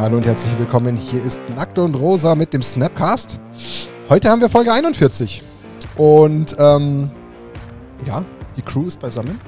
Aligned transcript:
Hallo 0.00 0.16
und 0.16 0.24
herzlich 0.24 0.58
willkommen. 0.58 0.96
Hier 0.96 1.22
ist 1.22 1.42
Nackt 1.54 1.78
und 1.78 1.94
Rosa 1.94 2.34
mit 2.34 2.54
dem 2.54 2.62
Snapcast. 2.62 3.38
Heute 4.08 4.30
haben 4.30 4.40
wir 4.40 4.48
Folge 4.48 4.72
41. 4.72 5.42
Und 5.98 6.56
ähm, 6.58 7.10
ja, 8.06 8.24
die 8.56 8.62
Crew 8.62 8.86
ist 8.86 8.98
beisammen. 8.98 9.38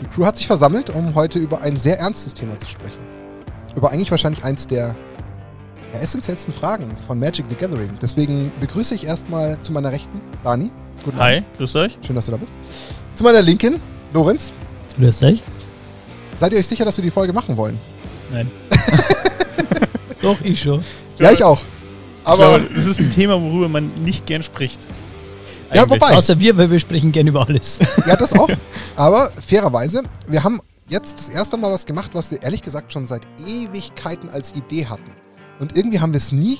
Die 0.00 0.06
Crew 0.06 0.24
hat 0.24 0.38
sich 0.38 0.46
versammelt, 0.46 0.88
um 0.88 1.14
heute 1.14 1.38
über 1.38 1.60
ein 1.60 1.76
sehr 1.76 1.98
ernstes 2.00 2.32
Thema 2.32 2.56
zu 2.56 2.70
sprechen. 2.70 2.96
Über 3.76 3.90
eigentlich 3.90 4.10
wahrscheinlich 4.10 4.42
eins 4.42 4.66
der 4.66 4.96
ja, 5.92 5.98
essentiellsten 6.00 6.54
Fragen 6.54 6.96
von 7.06 7.18
Magic 7.18 7.44
the 7.50 7.54
Gathering. 7.54 7.98
Deswegen 8.00 8.50
begrüße 8.60 8.94
ich 8.94 9.04
erstmal 9.04 9.60
zu 9.60 9.72
meiner 9.72 9.92
Rechten 9.92 10.22
Dani. 10.42 10.70
Guten 11.04 11.18
Hi, 11.18 11.36
Abend. 11.36 11.58
grüß 11.58 11.76
euch. 11.76 11.98
Schön, 12.00 12.16
dass 12.16 12.24
du 12.24 12.32
da 12.32 12.38
bist. 12.38 12.54
Zu 13.12 13.24
meiner 13.24 13.42
Linken 13.42 13.78
Lorenz. 14.14 14.54
Grüß 14.96 15.22
euch. 15.24 15.44
Seid 16.40 16.54
ihr 16.54 16.60
euch 16.60 16.66
sicher, 16.66 16.86
dass 16.86 16.96
wir 16.96 17.04
die 17.04 17.10
Folge 17.10 17.34
machen 17.34 17.58
wollen? 17.58 17.78
Nein. 18.30 18.50
Doch, 20.22 20.40
ich 20.40 20.62
schon. 20.62 20.82
Ja, 21.18 21.32
ich 21.32 21.42
auch. 21.44 21.60
Aber 22.24 22.60
es 22.74 22.86
ist 22.86 23.00
ein 23.00 23.10
Thema, 23.10 23.40
worüber 23.42 23.68
man 23.68 23.90
nicht 24.04 24.26
gern 24.26 24.42
spricht. 24.42 24.80
Ja, 25.74 25.88
wobei. 25.88 26.16
Außer 26.16 26.38
wir, 26.38 26.56
weil 26.56 26.70
wir 26.70 26.78
sprechen 26.78 27.12
gern 27.12 27.26
über 27.26 27.46
alles. 27.46 27.80
Ja, 28.06 28.16
das 28.16 28.32
auch. 28.32 28.48
Aber 28.96 29.30
fairerweise, 29.44 30.02
wir 30.26 30.44
haben 30.44 30.60
jetzt 30.88 31.18
das 31.18 31.28
erste 31.28 31.56
Mal 31.56 31.72
was 31.72 31.86
gemacht, 31.86 32.10
was 32.14 32.30
wir 32.30 32.42
ehrlich 32.42 32.62
gesagt 32.62 32.92
schon 32.92 33.06
seit 33.06 33.26
Ewigkeiten 33.46 34.28
als 34.30 34.54
Idee 34.54 34.86
hatten. 34.86 35.10
Und 35.58 35.76
irgendwie 35.76 36.00
haben 36.00 36.12
wir 36.12 36.18
es 36.18 36.30
nie, 36.30 36.58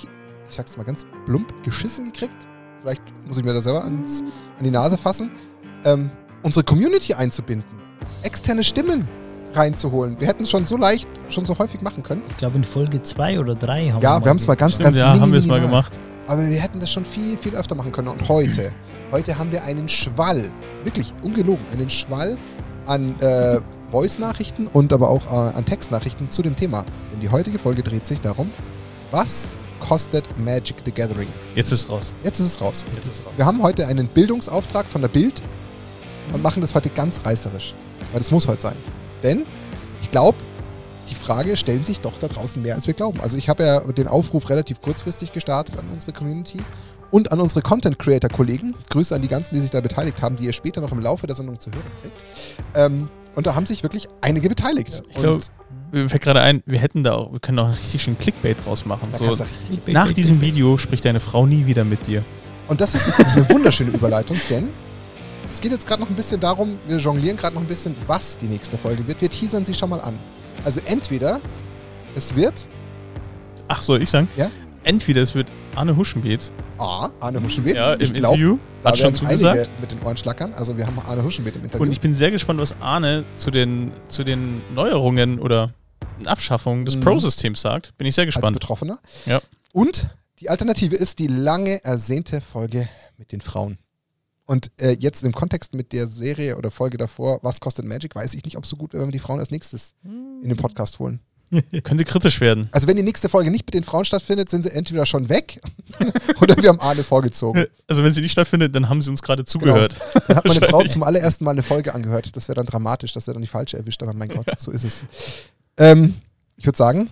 ich 0.48 0.56
sag's 0.56 0.76
mal 0.76 0.84
ganz 0.84 1.04
plump, 1.26 1.52
geschissen 1.62 2.06
gekriegt. 2.06 2.48
Vielleicht 2.82 3.02
muss 3.26 3.38
ich 3.38 3.44
mir 3.44 3.54
das 3.54 3.64
selber 3.64 3.84
ans, 3.84 4.22
an 4.58 4.64
die 4.64 4.70
Nase 4.70 4.98
fassen. 4.98 5.30
Ähm, 5.84 6.10
unsere 6.42 6.64
Community 6.64 7.14
einzubinden. 7.14 7.80
Externe 8.22 8.64
Stimmen 8.64 9.06
reinzuholen. 9.56 10.18
Wir 10.18 10.28
hätten 10.28 10.44
es 10.44 10.50
schon 10.50 10.66
so 10.66 10.76
leicht, 10.76 11.08
schon 11.28 11.44
so 11.44 11.58
häufig 11.58 11.80
machen 11.82 12.02
können. 12.02 12.22
Ich 12.30 12.36
glaube 12.36 12.56
in 12.56 12.64
Folge 12.64 13.02
2 13.02 13.40
oder 13.40 13.54
3 13.54 13.66
haben 13.66 13.86
ja, 13.86 13.94
wir. 13.94 14.02
Ja, 14.02 14.24
wir 14.24 14.30
haben 14.30 14.36
es 14.36 14.46
mal 14.46 14.54
ganz, 14.54 14.78
ganz 14.78 14.96
Ja, 14.96 15.18
haben 15.18 15.32
wir 15.32 15.38
es 15.38 15.46
mal 15.46 15.60
gemacht. 15.60 16.00
Aber 16.26 16.48
wir 16.48 16.60
hätten 16.60 16.80
das 16.80 16.90
schon 16.90 17.04
viel, 17.04 17.36
viel 17.36 17.54
öfter 17.54 17.74
machen 17.74 17.92
können. 17.92 18.08
Und 18.08 18.28
heute, 18.28 18.72
heute 19.10 19.38
haben 19.38 19.50
wir 19.52 19.64
einen 19.64 19.88
Schwall, 19.88 20.50
wirklich 20.84 21.12
ungelogen, 21.22 21.64
einen 21.72 21.90
Schwall 21.90 22.38
an 22.86 23.14
äh, 23.20 23.60
Voice-Nachrichten 23.90 24.68
und 24.68 24.92
aber 24.92 25.10
auch 25.10 25.26
äh, 25.26 25.56
an 25.56 25.64
Textnachrichten 25.64 26.30
zu 26.30 26.42
dem 26.42 26.56
Thema. 26.56 26.84
Denn 27.12 27.20
die 27.20 27.28
heutige 27.28 27.58
Folge 27.58 27.82
dreht 27.82 28.06
sich 28.06 28.20
darum, 28.20 28.50
was 29.10 29.50
kostet 29.80 30.24
Magic 30.38 30.76
the 30.84 30.92
Gathering? 30.92 31.28
Jetzt 31.54 31.72
ist 31.72 31.80
es 31.80 31.90
raus. 31.90 32.14
Jetzt 32.22 32.40
ist 32.40 32.46
es 32.46 32.60
raus. 32.60 32.84
Jetzt 32.94 33.08
ist 33.08 33.26
raus. 33.26 33.32
Wir 33.36 33.44
haben 33.44 33.62
heute 33.62 33.86
einen 33.86 34.06
Bildungsauftrag 34.06 34.86
von 34.86 35.02
der 35.02 35.08
Bild 35.08 35.42
und 36.32 36.42
machen 36.42 36.60
das 36.62 36.74
heute 36.74 36.88
ganz 36.88 37.20
reißerisch. 37.24 37.74
Weil 38.12 38.20
das 38.20 38.30
muss 38.30 38.46
heute 38.46 38.62
sein. 38.62 38.76
Denn 39.22 39.44
ich 40.00 40.10
glaube, 40.10 40.38
die 41.10 41.14
Frage 41.14 41.56
stellen 41.56 41.84
sich 41.84 42.00
doch 42.00 42.18
da 42.18 42.28
draußen 42.28 42.62
mehr, 42.62 42.74
als 42.74 42.86
wir 42.86 42.94
glauben. 42.94 43.20
Also 43.20 43.36
ich 43.36 43.48
habe 43.48 43.64
ja 43.64 43.80
den 43.80 44.08
Aufruf 44.08 44.48
relativ 44.48 44.80
kurzfristig 44.80 45.32
gestartet 45.32 45.76
an 45.78 45.84
unsere 45.92 46.12
Community 46.12 46.58
und 47.10 47.30
an 47.30 47.40
unsere 47.40 47.62
Content 47.62 47.98
Creator 47.98 48.30
Kollegen. 48.30 48.74
Grüße 48.90 49.14
an 49.14 49.22
die 49.22 49.28
ganzen, 49.28 49.54
die 49.54 49.60
sich 49.60 49.70
da 49.70 49.80
beteiligt 49.80 50.22
haben, 50.22 50.36
die 50.36 50.44
ihr 50.44 50.52
später 50.52 50.80
noch 50.80 50.92
im 50.92 51.00
Laufe 51.00 51.26
der 51.26 51.36
Sendung 51.36 51.58
zu 51.58 51.70
hören 51.70 51.82
kriegt. 52.00 52.24
Ähm, 52.74 53.08
und 53.34 53.46
da 53.46 53.54
haben 53.54 53.66
sich 53.66 53.82
wirklich 53.82 54.08
einige 54.20 54.48
beteiligt. 54.48 55.02
ich 55.08 55.16
glaube, 55.16 55.42
mir 55.92 56.08
fällt 56.08 56.22
gerade 56.22 56.40
ein, 56.40 56.62
wir 56.64 56.78
hätten 56.78 57.02
da 57.02 57.12
auch, 57.12 57.32
wir 57.32 57.40
können 57.40 57.58
auch 57.58 57.70
richtig 57.70 58.02
schön 58.02 58.18
Clickbait 58.18 58.64
draus 58.64 58.86
machen. 58.86 59.08
So, 59.18 59.36
nach 59.88 60.12
diesem 60.12 60.40
Video 60.40 60.78
spricht 60.78 61.04
deine 61.04 61.20
Frau 61.20 61.46
nie 61.46 61.66
wieder 61.66 61.84
mit 61.84 62.06
dir. 62.06 62.24
Und 62.68 62.80
das 62.80 62.94
ist, 62.94 63.08
das 63.18 63.28
ist 63.28 63.36
eine 63.36 63.48
wunderschöne 63.50 63.90
Überleitung, 63.90 64.38
denn 64.48 64.68
es 65.52 65.60
geht 65.60 65.70
jetzt 65.70 65.86
gerade 65.86 66.00
noch 66.00 66.08
ein 66.08 66.16
bisschen 66.16 66.40
darum, 66.40 66.78
wir 66.86 66.96
jonglieren 66.96 67.36
gerade 67.36 67.54
noch 67.54 67.60
ein 67.60 67.68
bisschen, 67.68 67.94
was 68.06 68.38
die 68.38 68.46
nächste 68.46 68.78
Folge 68.78 69.06
wird. 69.06 69.20
Wir 69.20 69.28
teasern 69.28 69.64
sie 69.64 69.74
schon 69.74 69.90
mal 69.90 70.00
an. 70.00 70.18
Also 70.64 70.80
entweder 70.86 71.40
es 72.14 72.34
wird. 72.34 72.66
Ach, 73.68 73.82
soll 73.82 74.02
ich 74.02 74.10
sagen? 74.10 74.28
Ja. 74.36 74.50
Entweder 74.84 75.22
es 75.22 75.34
wird 75.34 75.48
Arne 75.76 75.94
Huschenbeet. 75.94 76.52
Ah, 76.78 77.10
Arne 77.20 77.42
Huschenbeet. 77.42 77.76
Ja, 77.76 77.92
im 77.92 77.98
glaub, 78.14 78.34
Interview. 78.34 78.58
Hat 78.82 78.98
schon 78.98 79.14
zugesagt. 79.14 79.70
mit 79.80 79.92
den 79.92 80.02
Ohren 80.02 80.16
schlackern. 80.16 80.54
Also 80.54 80.76
wir 80.76 80.86
haben 80.86 80.98
Arne 81.06 81.22
Huschenbeet 81.22 81.54
im 81.56 81.64
Interview. 81.64 81.84
Und 81.84 81.92
ich 81.92 82.00
bin 82.00 82.14
sehr 82.14 82.30
gespannt, 82.30 82.58
was 82.58 82.74
Arne 82.80 83.24
zu 83.36 83.50
den, 83.50 83.92
zu 84.08 84.24
den 84.24 84.62
Neuerungen 84.74 85.38
oder 85.38 85.70
Abschaffungen 86.24 86.86
des 86.86 86.96
mhm. 86.96 87.02
Pro-Systems 87.02 87.60
sagt. 87.60 87.96
Bin 87.98 88.06
ich 88.06 88.14
sehr 88.14 88.26
gespannt. 88.26 88.46
Als 88.46 88.54
Betroffener. 88.54 88.98
Ja. 89.26 89.40
Und 89.72 90.08
die 90.40 90.48
Alternative 90.48 90.96
ist 90.96 91.18
die 91.18 91.28
lange 91.28 91.84
ersehnte 91.84 92.40
Folge 92.40 92.88
mit 93.18 93.32
den 93.32 93.40
Frauen. 93.40 93.78
Und 94.44 94.70
äh, 94.80 94.96
jetzt 94.98 95.22
im 95.22 95.32
Kontext 95.32 95.74
mit 95.74 95.92
der 95.92 96.08
Serie 96.08 96.56
oder 96.56 96.70
Folge 96.70 96.96
davor, 96.96 97.38
was 97.42 97.60
kostet 97.60 97.84
Magic, 97.84 98.14
weiß 98.14 98.34
ich 98.34 98.44
nicht, 98.44 98.56
ob 98.56 98.64
es 98.64 98.70
so 98.70 98.76
gut 98.76 98.92
wäre, 98.92 99.02
wenn 99.02 99.08
wir 99.08 99.12
die 99.12 99.18
Frauen 99.18 99.38
als 99.38 99.50
nächstes 99.50 99.94
in 100.04 100.48
den 100.48 100.56
Podcast 100.56 100.98
holen. 100.98 101.20
Könnte 101.84 102.04
kritisch 102.04 102.40
werden. 102.40 102.68
Also 102.72 102.88
wenn 102.88 102.96
die 102.96 103.02
nächste 103.02 103.28
Folge 103.28 103.50
nicht 103.50 103.66
mit 103.66 103.74
den 103.74 103.84
Frauen 103.84 104.04
stattfindet, 104.04 104.48
sind 104.48 104.62
sie 104.62 104.72
entweder 104.72 105.06
schon 105.06 105.28
weg 105.28 105.60
oder 106.40 106.56
wir 106.56 106.68
haben 106.68 106.80
Arne 106.80 107.02
vorgezogen. 107.02 107.66
Also 107.86 108.02
wenn 108.02 108.12
sie 108.12 108.22
nicht 108.22 108.32
stattfindet, 108.32 108.74
dann 108.74 108.88
haben 108.88 109.02
sie 109.02 109.10
uns 109.10 109.20
gerade 109.20 109.44
zugehört. 109.44 109.94
Genau. 109.98 110.24
Dann 110.28 110.36
hat 110.36 110.44
meine 110.46 110.60
Frau 110.62 110.82
zum 110.84 111.02
allerersten 111.02 111.44
Mal 111.44 111.50
eine 111.50 111.62
Folge 111.62 111.94
angehört. 111.94 112.34
Das 112.34 112.48
wäre 112.48 112.56
dann 112.56 112.64
dramatisch, 112.64 113.12
dass 113.12 113.28
er 113.28 113.34
dann 113.34 113.42
die 113.42 113.48
falsche 113.48 113.76
erwischt, 113.76 114.02
aber 114.02 114.14
mein 114.14 114.30
Gott, 114.30 114.46
so 114.58 114.70
ist 114.70 114.84
es. 114.84 115.04
Ähm, 115.76 116.14
ich 116.56 116.64
würde 116.64 116.78
sagen, 116.78 117.10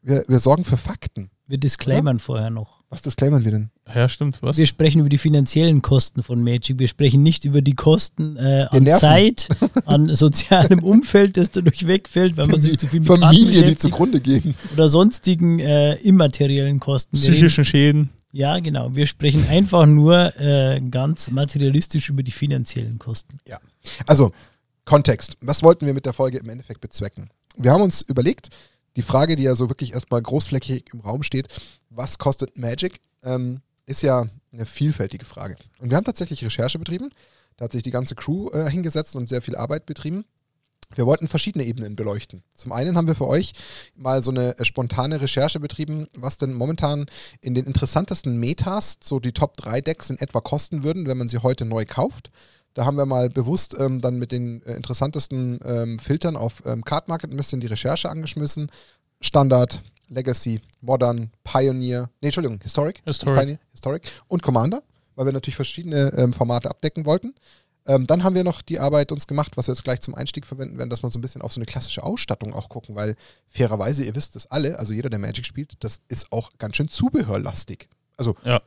wir, 0.00 0.24
wir 0.26 0.40
sorgen 0.40 0.64
für 0.64 0.78
Fakten. 0.78 1.30
Wir 1.46 1.58
disclaimern 1.58 2.16
ja? 2.16 2.22
vorher 2.22 2.48
noch. 2.48 2.79
Was 2.90 3.02
disclaimern 3.02 3.44
wir 3.44 3.52
denn? 3.52 3.70
Ja, 3.94 4.08
stimmt. 4.08 4.42
Was? 4.42 4.56
Wir 4.56 4.66
sprechen 4.66 4.98
über 4.98 5.08
die 5.08 5.16
finanziellen 5.16 5.80
Kosten 5.80 6.24
von 6.24 6.42
Magic. 6.42 6.80
Wir 6.80 6.88
sprechen 6.88 7.22
nicht 7.22 7.44
über 7.44 7.62
die 7.62 7.74
Kosten 7.74 8.36
äh, 8.36 8.66
an 8.68 8.84
Zeit, 8.98 9.48
an 9.84 10.12
sozialem 10.14 10.80
Umfeld, 10.80 11.36
das 11.36 11.52
dadurch 11.52 11.86
wegfällt, 11.86 12.36
weil 12.36 12.48
man 12.48 12.60
sich 12.60 12.78
zu 12.78 12.88
viel 12.88 12.98
mit 12.98 13.06
Familie, 13.06 13.62
die 13.62 13.76
zugrunde 13.76 14.20
gehen. 14.20 14.56
Oder 14.72 14.88
sonstigen 14.88 15.60
äh, 15.60 15.94
immateriellen 15.98 16.80
Kosten. 16.80 17.16
Psychischen 17.16 17.64
Schäden. 17.64 18.10
Ja, 18.32 18.58
genau. 18.58 18.94
Wir 18.94 19.06
sprechen 19.06 19.46
einfach 19.48 19.86
nur 19.86 20.36
äh, 20.40 20.80
ganz 20.90 21.30
materialistisch 21.30 22.08
über 22.08 22.24
die 22.24 22.32
finanziellen 22.32 22.98
Kosten. 22.98 23.38
Ja. 23.46 23.58
Also, 24.06 24.32
Kontext. 24.84 25.36
Was 25.40 25.62
wollten 25.62 25.86
wir 25.86 25.94
mit 25.94 26.06
der 26.06 26.12
Folge 26.12 26.38
im 26.38 26.48
Endeffekt 26.48 26.80
bezwecken? 26.80 27.30
Wir 27.56 27.70
haben 27.70 27.82
uns 27.82 28.02
überlegt, 28.02 28.48
die 28.96 29.02
Frage, 29.02 29.36
die 29.36 29.44
ja 29.44 29.54
so 29.54 29.68
wirklich 29.68 29.92
erstmal 29.92 30.22
großflächig 30.22 30.92
im 30.92 31.00
Raum 31.00 31.22
steht, 31.22 31.48
was 31.90 32.18
kostet 32.18 32.56
Magic, 32.56 33.00
ähm, 33.22 33.60
ist 33.86 34.02
ja 34.02 34.26
eine 34.52 34.66
vielfältige 34.66 35.24
Frage. 35.24 35.56
Und 35.78 35.90
wir 35.90 35.96
haben 35.96 36.04
tatsächlich 36.04 36.44
Recherche 36.44 36.78
betrieben. 36.78 37.10
Da 37.56 37.64
hat 37.64 37.72
sich 37.72 37.82
die 37.82 37.90
ganze 37.90 38.14
Crew 38.14 38.50
äh, 38.50 38.70
hingesetzt 38.70 39.16
und 39.16 39.28
sehr 39.28 39.42
viel 39.42 39.56
Arbeit 39.56 39.86
betrieben. 39.86 40.24
Wir 40.94 41.06
wollten 41.06 41.28
verschiedene 41.28 41.64
Ebenen 41.64 41.94
beleuchten. 41.94 42.42
Zum 42.54 42.72
einen 42.72 42.96
haben 42.96 43.06
wir 43.06 43.14
für 43.14 43.28
euch 43.28 43.52
mal 43.94 44.22
so 44.22 44.32
eine 44.32 44.58
äh, 44.58 44.64
spontane 44.64 45.20
Recherche 45.20 45.60
betrieben, 45.60 46.08
was 46.14 46.38
denn 46.38 46.52
momentan 46.52 47.06
in 47.40 47.54
den 47.54 47.66
interessantesten 47.66 48.38
Metas 48.38 48.98
so 49.02 49.20
die 49.20 49.32
Top 49.32 49.56
3 49.56 49.82
Decks 49.82 50.10
in 50.10 50.18
etwa 50.18 50.40
kosten 50.40 50.82
würden, 50.82 51.06
wenn 51.06 51.18
man 51.18 51.28
sie 51.28 51.38
heute 51.38 51.64
neu 51.64 51.84
kauft. 51.84 52.30
Da 52.74 52.84
haben 52.84 52.96
wir 52.96 53.06
mal 53.06 53.28
bewusst 53.28 53.76
ähm, 53.78 54.00
dann 54.00 54.18
mit 54.18 54.32
den 54.32 54.62
äh, 54.62 54.74
interessantesten 54.74 55.58
ähm, 55.64 55.98
Filtern 55.98 56.36
auf 56.36 56.62
ähm, 56.64 56.84
Card 56.84 57.08
Market 57.08 57.32
ein 57.32 57.36
bisschen 57.36 57.60
die 57.60 57.66
Recherche 57.66 58.08
angeschmissen. 58.08 58.70
Standard, 59.20 59.82
Legacy, 60.08 60.60
Modern, 60.80 61.30
Pioneer, 61.44 62.10
nee, 62.20 62.28
Entschuldigung, 62.28 62.60
Historic, 62.62 63.02
Historic. 63.04 63.38
Pioneer, 63.38 63.58
Historic 63.72 64.02
und 64.28 64.42
Commander, 64.42 64.82
weil 65.14 65.26
wir 65.26 65.32
natürlich 65.32 65.56
verschiedene 65.56 66.12
ähm, 66.16 66.32
Formate 66.32 66.70
abdecken 66.70 67.06
wollten. 67.06 67.34
Ähm, 67.86 68.06
dann 68.06 68.24
haben 68.24 68.34
wir 68.34 68.44
noch 68.44 68.62
die 68.62 68.78
Arbeit 68.78 69.10
uns 69.10 69.26
gemacht, 69.26 69.56
was 69.56 69.68
wir 69.68 69.74
jetzt 69.74 69.84
gleich 69.84 70.00
zum 70.00 70.14
Einstieg 70.14 70.46
verwenden 70.46 70.78
werden, 70.78 70.90
dass 70.90 71.02
wir 71.02 71.10
so 71.10 71.18
ein 71.18 71.22
bisschen 71.22 71.42
auf 71.42 71.52
so 71.52 71.58
eine 71.58 71.66
klassische 71.66 72.02
Ausstattung 72.02 72.54
auch 72.54 72.68
gucken, 72.68 72.94
weil 72.94 73.16
fairerweise, 73.48 74.04
ihr 74.04 74.14
wisst 74.14 74.36
das 74.36 74.46
alle, 74.50 74.78
also 74.78 74.92
jeder, 74.92 75.10
der 75.10 75.18
Magic 75.18 75.46
spielt, 75.46 75.82
das 75.82 76.00
ist 76.08 76.30
auch 76.30 76.50
ganz 76.58 76.76
schön 76.76 76.88
zubehörlastig. 76.88 77.88
Also 78.16 78.36
ja. 78.44 78.60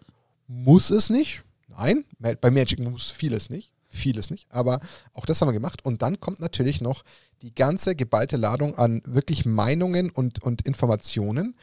muss 0.47 0.89
es 0.89 1.09
nicht, 1.09 1.43
nein, 1.67 2.05
bei 2.19 2.51
Magic 2.51 2.79
muss 2.79 3.11
vieles 3.11 3.49
nicht 3.49 3.72
vieles 3.93 4.29
nicht, 4.29 4.51
aber 4.51 4.79
auch 5.13 5.25
das 5.25 5.41
haben 5.41 5.47
wir 5.47 5.53
gemacht. 5.53 5.85
Und 5.85 6.01
dann 6.01 6.19
kommt 6.19 6.39
natürlich 6.39 6.81
noch 6.81 7.03
die 7.41 7.53
ganze 7.53 7.95
geballte 7.95 8.37
Ladung 8.37 8.77
an 8.77 9.01
wirklich 9.05 9.45
Meinungen 9.45 10.09
und, 10.09 10.41
und 10.43 10.63
Informationen, 10.63 11.55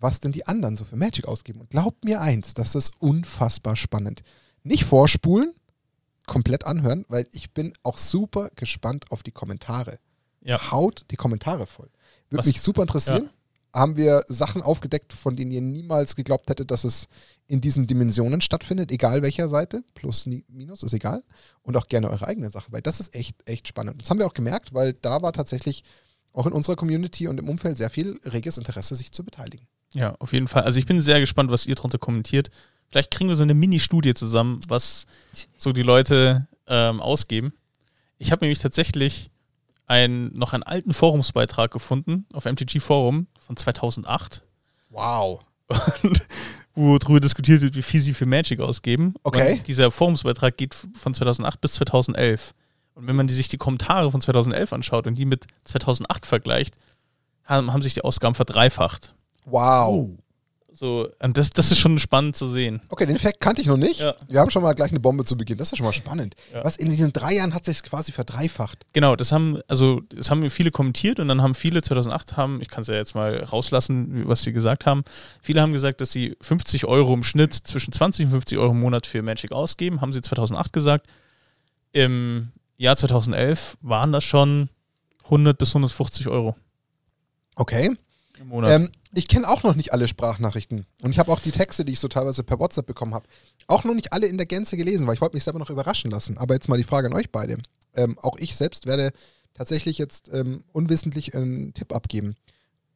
was 0.00 0.20
denn 0.20 0.32
die 0.32 0.46
anderen 0.46 0.76
so 0.76 0.84
für 0.84 0.96
Magic 0.96 1.26
ausgeben. 1.28 1.60
Und 1.60 1.70
glaubt 1.70 2.04
mir 2.04 2.20
eins, 2.20 2.54
das 2.54 2.74
ist 2.74 2.92
unfassbar 3.00 3.76
spannend. 3.76 4.22
Nicht 4.62 4.84
vorspulen, 4.84 5.54
komplett 6.26 6.64
anhören, 6.64 7.04
weil 7.08 7.26
ich 7.32 7.52
bin 7.52 7.72
auch 7.82 7.98
super 7.98 8.50
gespannt 8.56 9.10
auf 9.10 9.22
die 9.22 9.32
Kommentare. 9.32 9.98
Ja. 10.42 10.70
Haut 10.70 11.06
die 11.10 11.16
Kommentare 11.16 11.66
voll. 11.66 11.90
Würde 12.30 12.46
mich 12.46 12.60
super 12.60 12.82
interessieren. 12.82 13.24
Ja 13.24 13.41
haben 13.74 13.96
wir 13.96 14.22
Sachen 14.28 14.62
aufgedeckt, 14.62 15.12
von 15.12 15.36
denen 15.36 15.50
ihr 15.50 15.62
niemals 15.62 16.14
geglaubt 16.16 16.50
hättet, 16.50 16.70
dass 16.70 16.84
es 16.84 17.08
in 17.46 17.60
diesen 17.60 17.86
Dimensionen 17.86 18.40
stattfindet, 18.40 18.90
egal 18.90 19.22
welcher 19.22 19.48
Seite, 19.48 19.82
plus, 19.94 20.26
minus, 20.48 20.82
ist 20.82 20.92
egal. 20.92 21.22
Und 21.62 21.76
auch 21.76 21.88
gerne 21.88 22.10
eure 22.10 22.26
eigenen 22.26 22.50
Sachen, 22.50 22.72
weil 22.72 22.82
das 22.82 23.00
ist 23.00 23.14
echt, 23.14 23.36
echt 23.46 23.68
spannend. 23.68 24.00
Das 24.00 24.10
haben 24.10 24.18
wir 24.18 24.26
auch 24.26 24.34
gemerkt, 24.34 24.74
weil 24.74 24.92
da 24.92 25.22
war 25.22 25.32
tatsächlich 25.32 25.84
auch 26.32 26.46
in 26.46 26.52
unserer 26.52 26.76
Community 26.76 27.28
und 27.28 27.38
im 27.38 27.48
Umfeld 27.48 27.78
sehr 27.78 27.90
viel 27.90 28.18
reges 28.24 28.58
Interesse, 28.58 28.94
sich 28.94 29.12
zu 29.12 29.24
beteiligen. 29.24 29.66
Ja, 29.92 30.14
auf 30.18 30.32
jeden 30.32 30.48
Fall. 30.48 30.62
Also 30.62 30.78
ich 30.78 30.86
bin 30.86 31.00
sehr 31.00 31.20
gespannt, 31.20 31.50
was 31.50 31.66
ihr 31.66 31.74
darunter 31.74 31.98
kommentiert. 31.98 32.50
Vielleicht 32.90 33.10
kriegen 33.10 33.28
wir 33.28 33.36
so 33.36 33.42
eine 33.42 33.54
Mini-Studie 33.54 34.14
zusammen, 34.14 34.60
was 34.68 35.06
so 35.56 35.72
die 35.72 35.82
Leute 35.82 36.46
ähm, 36.66 37.00
ausgeben. 37.00 37.52
Ich 38.18 38.32
habe 38.32 38.44
nämlich 38.44 38.60
tatsächlich 38.60 39.31
ein, 39.86 40.32
noch 40.34 40.52
einen 40.52 40.62
alten 40.62 40.92
Forumsbeitrag 40.92 41.70
gefunden 41.70 42.26
auf 42.32 42.44
MTG 42.44 42.80
Forum 42.80 43.26
von 43.38 43.56
2008. 43.56 44.42
Wow. 44.90 45.40
Und 46.02 46.26
wo 46.74 46.98
darüber 46.98 47.20
diskutiert 47.20 47.62
wird, 47.62 47.74
wie 47.74 47.82
viel 47.82 48.00
sie 48.00 48.14
für 48.14 48.26
Magic 48.26 48.60
ausgeben. 48.60 49.14
Okay. 49.22 49.54
Und 49.54 49.68
dieser 49.68 49.90
Forumsbeitrag 49.90 50.56
geht 50.56 50.74
von 50.74 51.14
2008 51.14 51.60
bis 51.60 51.74
2011. 51.74 52.54
Und 52.94 53.06
wenn 53.06 53.16
man 53.16 53.26
die, 53.26 53.34
sich 53.34 53.48
die 53.48 53.58
Kommentare 53.58 54.10
von 54.10 54.20
2011 54.20 54.72
anschaut 54.72 55.06
und 55.06 55.16
die 55.16 55.24
mit 55.24 55.46
2008 55.64 56.26
vergleicht, 56.26 56.76
haben, 57.44 57.72
haben 57.72 57.82
sich 57.82 57.94
die 57.94 58.02
Ausgaben 58.02 58.34
verdreifacht. 58.34 59.14
Wow. 59.44 60.10
So, 60.74 61.08
und 61.22 61.36
das, 61.36 61.50
das 61.50 61.70
ist 61.70 61.78
schon 61.78 61.98
spannend 61.98 62.34
zu 62.34 62.46
sehen. 62.48 62.80
Okay, 62.88 63.06
den 63.06 63.18
Fact 63.18 63.40
kannte 63.40 63.60
ich 63.60 63.68
noch 63.68 63.76
nicht. 63.76 64.00
Ja. 64.00 64.14
Wir 64.28 64.40
haben 64.40 64.50
schon 64.50 64.62
mal 64.62 64.74
gleich 64.74 64.90
eine 64.90 65.00
Bombe 65.00 65.24
zu 65.24 65.36
Beginn. 65.36 65.58
Das 65.58 65.68
ist 65.68 65.72
ja 65.72 65.76
schon 65.76 65.86
mal 65.86 65.92
spannend. 65.92 66.34
Ja. 66.52 66.64
Was 66.64 66.76
in 66.76 66.88
diesen 66.90 67.12
drei 67.12 67.34
Jahren 67.34 67.54
hat 67.54 67.64
sich 67.64 67.82
quasi 67.82 68.10
verdreifacht. 68.10 68.86
Genau, 68.92 69.14
das 69.14 69.32
haben, 69.32 69.60
also 69.68 70.00
das 70.08 70.30
haben 70.30 70.48
viele 70.50 70.70
kommentiert 70.70 71.20
und 71.20 71.28
dann 71.28 71.42
haben 71.42 71.54
viele 71.54 71.82
2008 71.82 72.36
haben, 72.36 72.60
ich 72.62 72.68
kann 72.68 72.82
es 72.82 72.88
ja 72.88 72.94
jetzt 72.94 73.14
mal 73.14 73.36
rauslassen, 73.44 74.26
was 74.26 74.42
sie 74.42 74.52
gesagt 74.52 74.86
haben. 74.86 75.04
Viele 75.42 75.60
haben 75.60 75.72
gesagt, 75.72 76.00
dass 76.00 76.10
sie 76.10 76.36
50 76.40 76.86
Euro 76.86 77.12
im 77.12 77.22
Schnitt 77.22 77.54
zwischen 77.54 77.92
20 77.92 78.26
und 78.26 78.30
50 78.32 78.58
Euro 78.58 78.72
im 78.72 78.80
Monat 78.80 79.06
für 79.06 79.22
Magic 79.22 79.52
ausgeben, 79.52 80.00
haben 80.00 80.12
sie 80.12 80.22
2008 80.22 80.72
gesagt. 80.72 81.06
Im 81.92 82.52
Jahr 82.78 82.96
2011 82.96 83.76
waren 83.82 84.12
das 84.12 84.24
schon 84.24 84.70
100 85.24 85.58
bis 85.58 85.70
150 85.70 86.28
Euro 86.28 86.56
Okay. 87.56 87.90
Im 88.42 88.48
Monat. 88.48 88.70
Ähm, 88.70 88.90
ich 89.14 89.28
kenne 89.28 89.48
auch 89.48 89.62
noch 89.62 89.74
nicht 89.74 89.92
alle 89.92 90.08
Sprachnachrichten. 90.08 90.86
Und 91.02 91.10
ich 91.10 91.18
habe 91.18 91.32
auch 91.32 91.40
die 91.40 91.50
Texte, 91.50 91.84
die 91.84 91.92
ich 91.92 92.00
so 92.00 92.08
teilweise 92.08 92.42
per 92.42 92.58
WhatsApp 92.58 92.86
bekommen 92.86 93.14
habe, 93.14 93.26
auch 93.66 93.84
noch 93.84 93.94
nicht 93.94 94.12
alle 94.12 94.26
in 94.26 94.36
der 94.36 94.46
Gänze 94.46 94.76
gelesen, 94.76 95.06
weil 95.06 95.14
ich 95.14 95.20
wollte 95.20 95.36
mich 95.36 95.44
selber 95.44 95.58
noch 95.58 95.70
überraschen 95.70 96.10
lassen. 96.10 96.38
Aber 96.38 96.54
jetzt 96.54 96.68
mal 96.68 96.76
die 96.76 96.84
Frage 96.84 97.08
an 97.08 97.14
euch 97.14 97.30
beide. 97.30 97.58
Ähm, 97.94 98.18
auch 98.18 98.38
ich 98.38 98.56
selbst 98.56 98.86
werde 98.86 99.12
tatsächlich 99.54 99.98
jetzt 99.98 100.30
ähm, 100.32 100.64
unwissentlich 100.72 101.34
einen 101.34 101.74
Tipp 101.74 101.94
abgeben. 101.94 102.34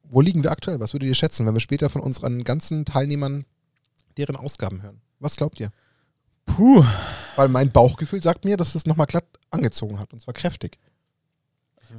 Wo 0.04 0.20
liegen 0.20 0.42
wir 0.42 0.52
aktuell? 0.52 0.80
Was 0.80 0.92
würdet 0.92 1.08
ihr 1.08 1.14
schätzen, 1.14 1.46
wenn 1.46 1.54
wir 1.54 1.60
später 1.60 1.90
von 1.90 2.00
unseren 2.00 2.44
ganzen 2.44 2.84
Teilnehmern 2.84 3.44
deren 4.16 4.36
Ausgaben 4.36 4.82
hören? 4.82 5.00
Was 5.18 5.36
glaubt 5.36 5.60
ihr? 5.60 5.70
Puh. 6.46 6.84
Weil 7.34 7.48
mein 7.48 7.72
Bauchgefühl 7.72 8.22
sagt 8.22 8.44
mir, 8.44 8.56
dass 8.56 8.74
es 8.74 8.86
nochmal 8.86 9.06
glatt 9.06 9.26
angezogen 9.50 9.98
hat 9.98 10.12
und 10.12 10.20
zwar 10.20 10.34
kräftig. 10.34 10.78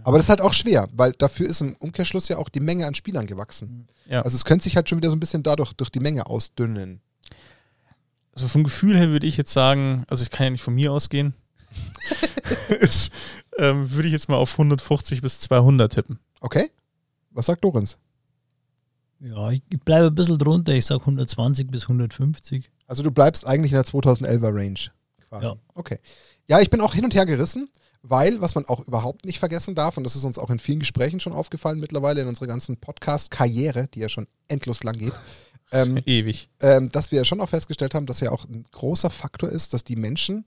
Aber 0.04 0.18
das 0.18 0.26
ist 0.26 0.30
halt 0.30 0.42
auch 0.42 0.54
schwer, 0.54 0.88
weil 0.94 1.12
dafür 1.14 1.48
ist 1.48 1.62
im 1.62 1.76
Umkehrschluss 1.78 2.28
ja 2.28 2.38
auch 2.38 2.50
die 2.50 2.60
Menge 2.60 2.88
an 2.88 2.96
Spielern 2.96 3.28
gewachsen. 3.28 3.88
Ja. 4.10 4.22
Also 4.22 4.36
es 4.36 4.46
könnte 4.46 4.64
sich 4.64 4.76
halt 4.76 4.90
schon 4.90 4.98
wieder 4.98 5.10
so 5.10 5.16
ein 5.16 5.20
bisschen 5.20 5.44
dadurch 5.44 5.74
durch 5.74 5.90
die 5.90 6.00
Menge 6.00 6.28
ausdünnen. 6.28 7.02
Also 8.34 8.48
vom 8.48 8.64
Gefühl 8.64 8.98
her 8.98 9.10
würde 9.10 9.28
ich 9.28 9.38
jetzt 9.38 9.52
sagen, 9.52 10.04
also 10.08 10.24
ich 10.24 10.30
kann 10.30 10.46
ja 10.46 10.50
nicht 10.52 10.62
von 10.62 10.76
mir 10.76 10.92
ausgehen, 10.92 11.34
ist, 12.80 13.12
ähm, 13.58 13.92
würde 13.92 14.08
ich 14.08 14.14
jetzt 14.14 14.30
mal 14.30 14.38
auf 14.38 14.54
150 14.54 15.22
bis 15.22 15.40
200 15.40 15.92
tippen. 15.92 16.20
Okay? 16.40 16.70
Was 17.32 17.48
sagt 17.48 17.64
Lorenz? 17.64 17.98
Ja, 19.20 19.50
ich, 19.52 19.62
bleibe 19.84 20.08
ein 20.08 20.16
bisschen 20.16 20.38
drunter. 20.38 20.74
Ich 20.74 20.86
sage 20.86 21.02
120 21.02 21.68
bis 21.70 21.84
150. 21.84 22.72
Also 22.86 23.04
du 23.04 23.12
bleibst 23.12 23.48
eigentlich 23.48 23.72
in 23.72 23.78
der 23.78 23.86
2011er 23.86 24.54
Range. 24.54 24.80
Quasi. 25.28 25.46
Ja. 25.46 25.56
Okay. 25.74 26.00
Ja, 26.48 26.62
ich 26.62 26.70
bin 26.70 26.82
auch 26.82 26.94
hin 26.94 27.04
und 27.04 27.16
her 27.16 27.26
gerissen, 27.26 27.70
weil, 28.02 28.42
was 28.42 28.56
man 28.56 28.66
auch 28.66 28.86
überhaupt 28.88 29.26
nicht 29.26 29.40
vergessen 29.40 29.76
darf, 29.76 29.98
und 29.98 30.04
das 30.04 30.16
ist 30.16 30.24
uns 30.24 30.40
auch 30.40 30.50
in 30.50 30.60
vielen 30.60 30.80
Gesprächen 30.80 31.20
schon 31.20 31.34
aufgefallen 31.34 31.80
mittlerweile 31.80 32.22
in 32.22 32.28
unserer 32.28 32.48
ganzen 32.48 32.78
Podcast-Karriere, 32.78 33.88
die 33.88 34.00
ja 34.00 34.10
schon 34.10 34.28
endlos 34.48 34.84
lang 34.84 34.98
geht, 34.98 35.14
ähm, 35.72 36.00
Ewig. 36.06 36.50
ähm, 36.62 36.90
dass 36.90 37.12
wir 37.12 37.26
schon 37.26 37.42
auch 37.42 37.50
festgestellt 37.50 37.94
haben, 37.94 38.06
dass 38.06 38.20
ja 38.20 38.32
auch 38.32 38.46
ein 38.46 38.66
großer 38.72 39.10
Faktor 39.10 39.50
ist, 39.50 39.74
dass 39.74 39.84
die 39.84 39.96
Menschen 39.96 40.46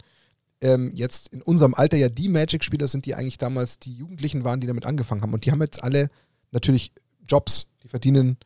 ähm, 0.61 0.91
jetzt 0.95 1.29
in 1.29 1.43
unserem 1.43 1.75
Alter 1.75 1.97
ja 1.97 2.09
die 2.09 2.29
Magic-Spieler 2.29 2.89
sind, 2.89 3.07
die 3.07 3.15
eigentlich 3.15 3.39
damals 3.39 3.79
die 3.79 3.95
Jugendlichen 3.95 4.45
waren, 4.45 4.61
die 4.61 4.67
damit 4.67 4.87
angefangen 4.87 5.23
haben. 5.23 5.33
Und 5.33 5.45
die 5.45 5.53
haben 5.53 5.63
jetzt 5.63 5.83
alle 5.83 6.11
natürlich 6.51 6.93
Jobs, 7.27 7.69
die 7.83 7.89
verdienen 7.89 8.37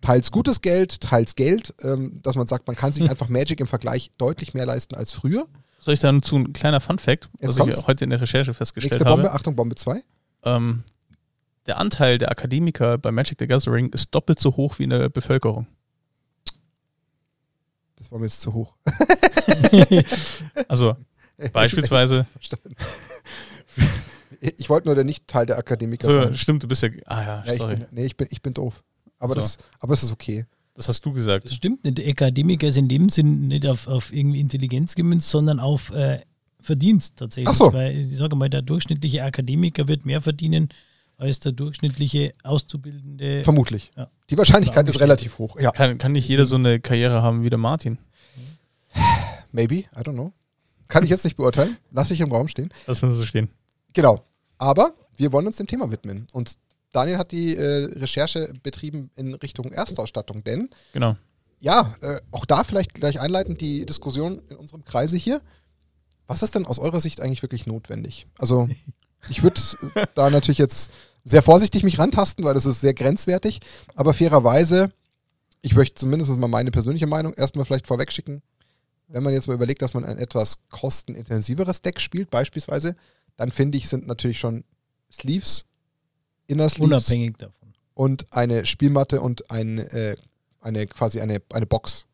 teils 0.00 0.30
gutes 0.30 0.60
Geld, 0.60 1.00
teils 1.00 1.34
Geld, 1.34 1.74
ähm, 1.82 2.20
dass 2.22 2.36
man 2.36 2.46
sagt, 2.46 2.66
man 2.66 2.76
kann 2.76 2.92
sich 2.92 3.08
einfach 3.10 3.28
Magic 3.28 3.60
im 3.60 3.66
Vergleich 3.66 4.10
deutlich 4.18 4.54
mehr 4.54 4.66
leisten 4.66 4.94
als 4.94 5.12
früher. 5.12 5.46
Soll 5.84 5.92
ich 5.94 6.00
dazu 6.00 6.36
ein 6.36 6.52
kleiner 6.54 6.80
Fun-Fact, 6.80 7.28
Jetzt 7.40 7.48
was 7.50 7.56
kommt's. 7.58 7.80
ich 7.80 7.86
heute 7.86 8.04
in 8.04 8.10
der 8.10 8.20
Recherche 8.20 8.54
festgestellt 8.54 8.92
Nächste 8.92 9.04
Bombe, 9.04 9.28
habe? 9.28 9.34
Achtung, 9.36 9.54
Bombe 9.54 9.74
2. 9.74 10.02
Ähm, 10.44 10.82
der 11.66 11.78
Anteil 11.78 12.16
der 12.16 12.30
Akademiker 12.30 12.96
bei 12.96 13.10
Magic 13.12 13.36
the 13.38 13.46
Gathering 13.46 13.90
ist 13.90 14.08
doppelt 14.14 14.40
so 14.40 14.56
hoch 14.56 14.78
wie 14.78 14.84
in 14.84 14.90
der 14.90 15.10
Bevölkerung. 15.10 15.66
Das 17.96 18.10
war 18.10 18.18
mir 18.18 18.26
jetzt 18.26 18.40
zu 18.40 18.52
hoch. 18.54 18.74
Also 20.68 20.96
beispielsweise. 21.52 22.26
Ich 24.58 24.68
wollte 24.68 24.88
nur 24.88 24.94
der 24.94 25.04
Nicht-Teil 25.04 25.46
der 25.46 25.56
Akademiker 25.58 26.10
so, 26.10 26.22
sein. 26.22 26.34
stimmt, 26.36 26.62
du 26.62 26.68
bist 26.68 26.82
ja, 26.82 26.90
ah 27.06 27.22
ja, 27.22 27.44
Ja, 27.46 27.52
ich 27.52 27.58
sorry, 27.58 27.76
bin, 27.76 27.86
nee, 27.92 28.04
ich 28.04 28.16
bin, 28.16 28.28
ich 28.30 28.42
bin 28.42 28.52
doof. 28.52 28.82
Aber, 29.18 29.34
So. 29.34 29.40
das, 29.40 29.58
aber 29.80 29.94
es 29.94 30.02
ist 30.02 30.12
okay. 30.12 30.44
Das 30.74 30.88
hast 30.88 31.04
du 31.04 31.12
gesagt. 31.12 31.46
Das 31.46 31.54
stimmt 31.54 31.84
nicht. 31.84 31.98
Der 31.98 32.08
Akademiker 32.08 32.66
ist 32.66 32.76
in 32.76 32.88
dem 32.88 33.08
Sinn 33.08 33.48
nicht 33.48 33.66
auf, 33.66 33.86
auf 33.86 34.12
irgendwie 34.12 34.40
Intelligenz 34.40 34.94
gemünzt, 34.94 35.30
sondern 35.30 35.60
auf 35.60 35.90
äh, 35.92 36.20
Verdienst 36.60 37.16
tatsächlich. 37.16 37.48
Ach 37.48 37.54
so. 37.54 37.72
Weil 37.72 37.96
ich 37.96 38.16
sage 38.16 38.34
mal, 38.36 38.48
der 38.48 38.62
durchschnittliche 38.62 39.22
Akademiker 39.22 39.86
wird 39.86 40.06
mehr 40.06 40.20
verdienen 40.20 40.70
als 41.16 41.38
der 41.38 41.52
durchschnittliche 41.52 42.34
Auszubildende. 42.42 43.44
Vermutlich. 43.44 43.90
Ja. 43.96 44.10
Die 44.30 44.38
Wahrscheinlichkeit 44.38 44.88
ist 44.88 44.98
relativ 45.00 45.38
hoch. 45.38 45.58
Ja, 45.60 45.70
Kann, 45.70 45.98
kann 45.98 46.12
nicht 46.12 46.28
jeder 46.28 46.46
so 46.46 46.56
eine 46.56 46.80
Karriere 46.80 47.22
haben 47.22 47.44
wie 47.44 47.50
der 47.50 47.58
Martin? 47.58 47.98
maybe, 49.52 49.74
I 49.74 50.00
don't 50.00 50.14
know. 50.14 50.32
Kann 50.88 51.04
ich 51.04 51.10
jetzt 51.10 51.24
nicht 51.24 51.36
beurteilen. 51.36 51.76
Lass 51.92 52.10
ich 52.10 52.20
im 52.20 52.32
Raum 52.32 52.48
stehen. 52.48 52.70
Lass 52.86 53.02
uns 53.02 53.16
so 53.16 53.24
stehen. 53.24 53.48
Genau. 53.92 54.24
Aber 54.58 54.94
wir 55.16 55.32
wollen 55.32 55.46
uns 55.46 55.56
dem 55.56 55.66
Thema 55.66 55.90
widmen. 55.90 56.26
Und 56.32 56.56
Daniel 56.94 57.18
hat 57.18 57.32
die 57.32 57.56
äh, 57.56 57.84
Recherche 57.98 58.52
betrieben 58.62 59.10
in 59.16 59.34
Richtung 59.34 59.72
Erstausstattung, 59.72 60.44
denn 60.44 60.70
Genau. 60.92 61.16
ja, 61.60 61.94
äh, 62.00 62.20
auch 62.30 62.44
da 62.44 62.62
vielleicht 62.64 62.94
gleich 62.94 63.20
einleitend 63.20 63.60
die 63.60 63.84
Diskussion 63.84 64.40
in 64.48 64.56
unserem 64.56 64.84
Kreise 64.84 65.16
hier. 65.16 65.40
Was 66.26 66.42
ist 66.42 66.54
denn 66.54 66.66
aus 66.66 66.78
eurer 66.78 67.00
Sicht 67.00 67.20
eigentlich 67.20 67.42
wirklich 67.42 67.66
notwendig? 67.66 68.26
Also, 68.38 68.68
ich 69.28 69.42
würde 69.42 69.60
da 70.14 70.30
natürlich 70.30 70.58
jetzt 70.58 70.90
sehr 71.24 71.42
vorsichtig 71.42 71.82
mich 71.82 71.98
rantasten, 71.98 72.44
weil 72.44 72.54
das 72.54 72.66
ist 72.66 72.80
sehr 72.80 72.94
grenzwertig, 72.94 73.60
aber 73.94 74.14
fairerweise, 74.14 74.92
ich 75.62 75.74
möchte 75.74 75.94
zumindest 75.94 76.30
mal 76.36 76.48
meine 76.48 76.70
persönliche 76.70 77.06
Meinung 77.06 77.32
erstmal 77.34 77.64
vielleicht 77.64 77.86
vorweg 77.86 78.12
schicken. 78.12 78.42
Wenn 79.08 79.22
man 79.22 79.32
jetzt 79.32 79.48
mal 79.48 79.54
überlegt, 79.54 79.82
dass 79.82 79.94
man 79.94 80.04
ein 80.04 80.18
etwas 80.18 80.58
kostenintensiveres 80.70 81.82
Deck 81.82 82.00
spielt, 82.00 82.30
beispielsweise, 82.30 82.94
dann 83.36 83.50
finde 83.50 83.78
ich, 83.78 83.88
sind 83.88 84.06
natürlich 84.06 84.38
schon 84.38 84.64
Sleeves, 85.10 85.64
Inner 86.46 86.68
Sleeves 86.68 86.86
unabhängig 87.08 87.36
davon. 87.38 87.72
und 87.94 88.32
eine 88.32 88.66
Spielmatte 88.66 89.20
und 89.20 89.50
ein, 89.50 89.78
äh, 89.78 90.16
eine 90.60 90.86
quasi 90.86 91.20
eine, 91.20 91.40
eine 91.52 91.66
Box 91.66 92.06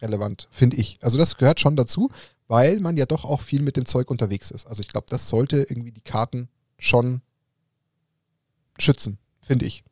relevant, 0.00 0.48
finde 0.50 0.76
ich. 0.76 0.96
Also 1.00 1.16
das 1.18 1.36
gehört 1.36 1.60
schon 1.60 1.76
dazu, 1.76 2.10
weil 2.48 2.80
man 2.80 2.96
ja 2.96 3.06
doch 3.06 3.24
auch 3.24 3.40
viel 3.40 3.62
mit 3.62 3.76
dem 3.76 3.86
Zeug 3.86 4.10
unterwegs 4.10 4.50
ist. 4.50 4.66
Also 4.66 4.80
ich 4.82 4.88
glaube, 4.88 5.06
das 5.08 5.28
sollte 5.28 5.58
irgendwie 5.62 5.92
die 5.92 6.00
Karten 6.00 6.48
schon 6.78 7.22
schützen, 8.78 9.18
finde 9.40 9.66
ich. 9.66 9.84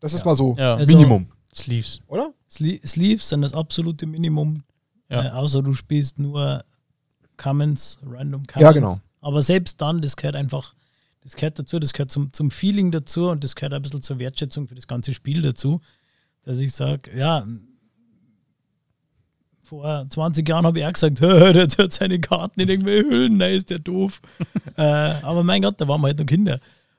Das 0.00 0.12
ist 0.14 0.20
Ja. 0.20 0.26
mal 0.26 0.34
so 0.34 0.56
Ja, 0.58 0.76
Also- 0.76 0.92
Minimum, 0.96 1.30
Sleeves. 1.54 2.00
oder? 2.06 2.32
Sle 2.48 2.80
Sleeves 2.86 3.28
sind 3.28 3.42
das 3.42 3.52
absolute 3.54 4.06
Minimum. 4.06 4.64
Ja. 5.08 5.26
Äh, 5.26 5.30
außer 5.30 5.62
du 5.62 5.74
spielst 5.74 6.18
nur 6.18 6.64
Commons, 7.36 7.98
Random 8.02 8.46
Commons. 8.46 8.62
Ja, 8.62 8.72
genau. 8.72 8.98
Aber 9.20 9.42
selbst 9.42 9.80
dann, 9.80 10.00
das 10.00 10.16
gehört 10.16 10.36
einfach, 10.36 10.74
das 11.22 11.36
gehört 11.36 11.58
dazu, 11.58 11.78
das 11.78 11.92
gehört 11.92 12.10
zum, 12.10 12.32
zum 12.32 12.50
Feeling 12.50 12.90
dazu 12.90 13.28
und 13.28 13.44
das 13.44 13.54
gehört 13.54 13.74
ein 13.74 13.82
bisschen 13.82 14.02
zur 14.02 14.18
Wertschätzung 14.18 14.68
für 14.68 14.74
das 14.74 14.86
ganze 14.86 15.12
Spiel 15.12 15.42
dazu, 15.42 15.80
dass 16.44 16.60
ich 16.60 16.72
sage, 16.72 17.16
ja, 17.16 17.46
vor 19.62 20.06
20 20.08 20.48
Jahren 20.48 20.66
habe 20.66 20.80
ich 20.80 20.84
auch 20.86 20.92
gesagt, 20.92 21.20
der 21.20 21.62
hat 21.62 21.92
seine 21.92 22.20
Karten 22.20 22.60
in 22.60 22.68
irgendwelche 22.68 23.08
Hüllen, 23.08 23.36
nein, 23.36 23.54
ist 23.54 23.70
der 23.70 23.78
doof. 23.78 24.20
äh, 24.76 24.82
aber 24.82 25.44
mein 25.44 25.62
Gott, 25.62 25.80
da 25.80 25.86
waren 25.86 26.00
wir 26.00 26.08
halt 26.08 26.18
noch 26.18 26.26
Kinder. 26.26 26.58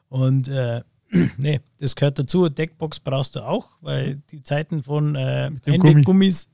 Und 0.09 0.47
äh, 0.47 0.81
nee, 1.37 1.59
das 1.79 1.95
gehört 1.95 2.19
dazu. 2.19 2.47
Deckbox 2.47 2.99
brauchst 2.99 3.35
du 3.35 3.41
auch, 3.41 3.69
weil 3.81 4.21
die 4.31 4.41
Zeiten 4.43 4.83
von 4.83 5.15
äh. 5.15 5.51
Gummis 6.03 6.47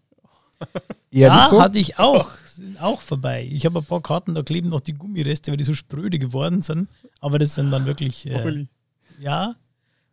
Eher 1.12 1.28
ja, 1.28 1.48
so? 1.48 1.62
hatte 1.62 1.80
ich 1.80 2.00
auch. 2.00 2.30
Sind 2.58 2.82
auch 2.82 3.02
vorbei. 3.02 3.48
Ich 3.52 3.66
habe 3.66 3.80
ein 3.80 3.86
paar 3.86 4.02
Karten, 4.02 4.36
da 4.36 4.44
kleben 4.44 4.70
noch 4.70 4.80
die 4.80 4.94
Gummireste, 4.94 5.52
weil 5.52 5.58
die 5.58 5.64
so 5.64 5.74
spröde 5.74 6.20
geworden 6.20 6.62
sind. 6.62 6.90
Aber 7.20 7.40
das 7.40 7.56
sind 7.56 7.72
dann 7.72 7.86
wirklich. 7.86 8.26
Äh, 8.26 8.66
ja, 9.20 9.56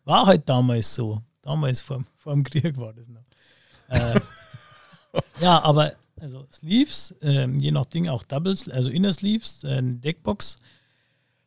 war 0.04 0.26
halt 0.26 0.48
damals 0.48 0.94
so. 0.94 1.22
Damals 1.42 1.80
vor, 1.80 2.04
vor 2.16 2.32
dem 2.32 2.44
Krieg 2.44 2.76
war 2.76 2.92
das 2.92 3.08
noch. 3.08 3.24
Äh, 3.88 4.20
ja, 5.40 5.62
aber 5.62 5.92
also 6.20 6.46
Sleeves, 6.52 7.14
ähm, 7.22 7.60
je 7.60 7.70
nach 7.70 7.86
Ding 7.86 8.08
auch 8.08 8.24
Doubles, 8.24 8.68
also 8.68 8.88
Inner 8.88 9.12
Sleeves, 9.12 9.64
äh, 9.64 9.82
Deckbox, 9.82 10.56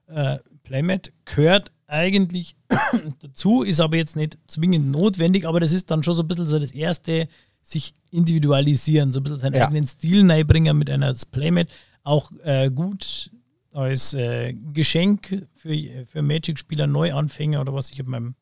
äh, 0.08 0.40
Playmat 0.64 1.12
gehört 1.26 1.72
eigentlich 1.88 2.56
dazu, 3.22 3.64
ist 3.64 3.80
aber 3.80 3.96
jetzt 3.96 4.16
nicht 4.16 4.38
zwingend 4.48 4.92
notwendig, 4.92 5.48
aber 5.48 5.60
das 5.60 5.72
ist 5.72 5.90
dann 5.90 6.04
schon 6.04 6.16
so 6.16 6.24
ein 6.24 6.28
bisschen 6.28 6.48
so 6.48 6.60
das 6.60 6.72
erste, 6.72 7.28
sich 7.70 7.94
individualisieren, 8.12 9.12
so 9.12 9.20
ein 9.20 9.24
bisschen 9.24 9.40
seinen 9.40 9.56
Ja. 9.56 9.66
eigenen 9.66 9.88
Stil 9.88 10.30
reinbringen 10.30 10.78
mit 10.78 10.90
einer 10.90 11.14
Playmat. 11.32 11.68
Auch 12.04 12.32
äh, 12.44 12.70
gut 12.70 13.32
als 13.74 14.14
äh, 14.14 14.54
Geschenk 14.74 15.46
für, 15.56 15.76
für 16.06 16.22
Magic-Spieler, 16.22 16.88
Neuanfänger 16.88 17.60
oder 17.62 17.74
was. 17.74 17.92
Ich 17.92 18.00
habe 18.00 18.10
meinem 18.10 18.36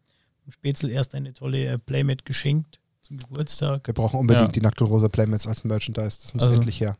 Spätzl 0.49 0.91
erst 0.91 1.15
eine 1.15 1.33
tolle 1.33 1.65
äh, 1.65 1.77
Playmat 1.79 2.25
geschenkt. 2.25 2.79
zum 3.01 3.17
Geburtstag. 3.17 3.85
Wir 3.87 3.93
brauchen 3.93 4.19
unbedingt 4.19 4.47
Ja. 4.47 4.51
die 4.51 4.61
Nackt 4.61 4.81
und 4.81 4.87
Rosa 4.87 5.07
Playmates 5.09 5.47
als 5.47 5.63
Merchandise. 5.63 6.19
Das 6.21 6.33
muss 6.33 6.43
Also- 6.43 6.55
endlich 6.55 6.79
her. 6.79 6.97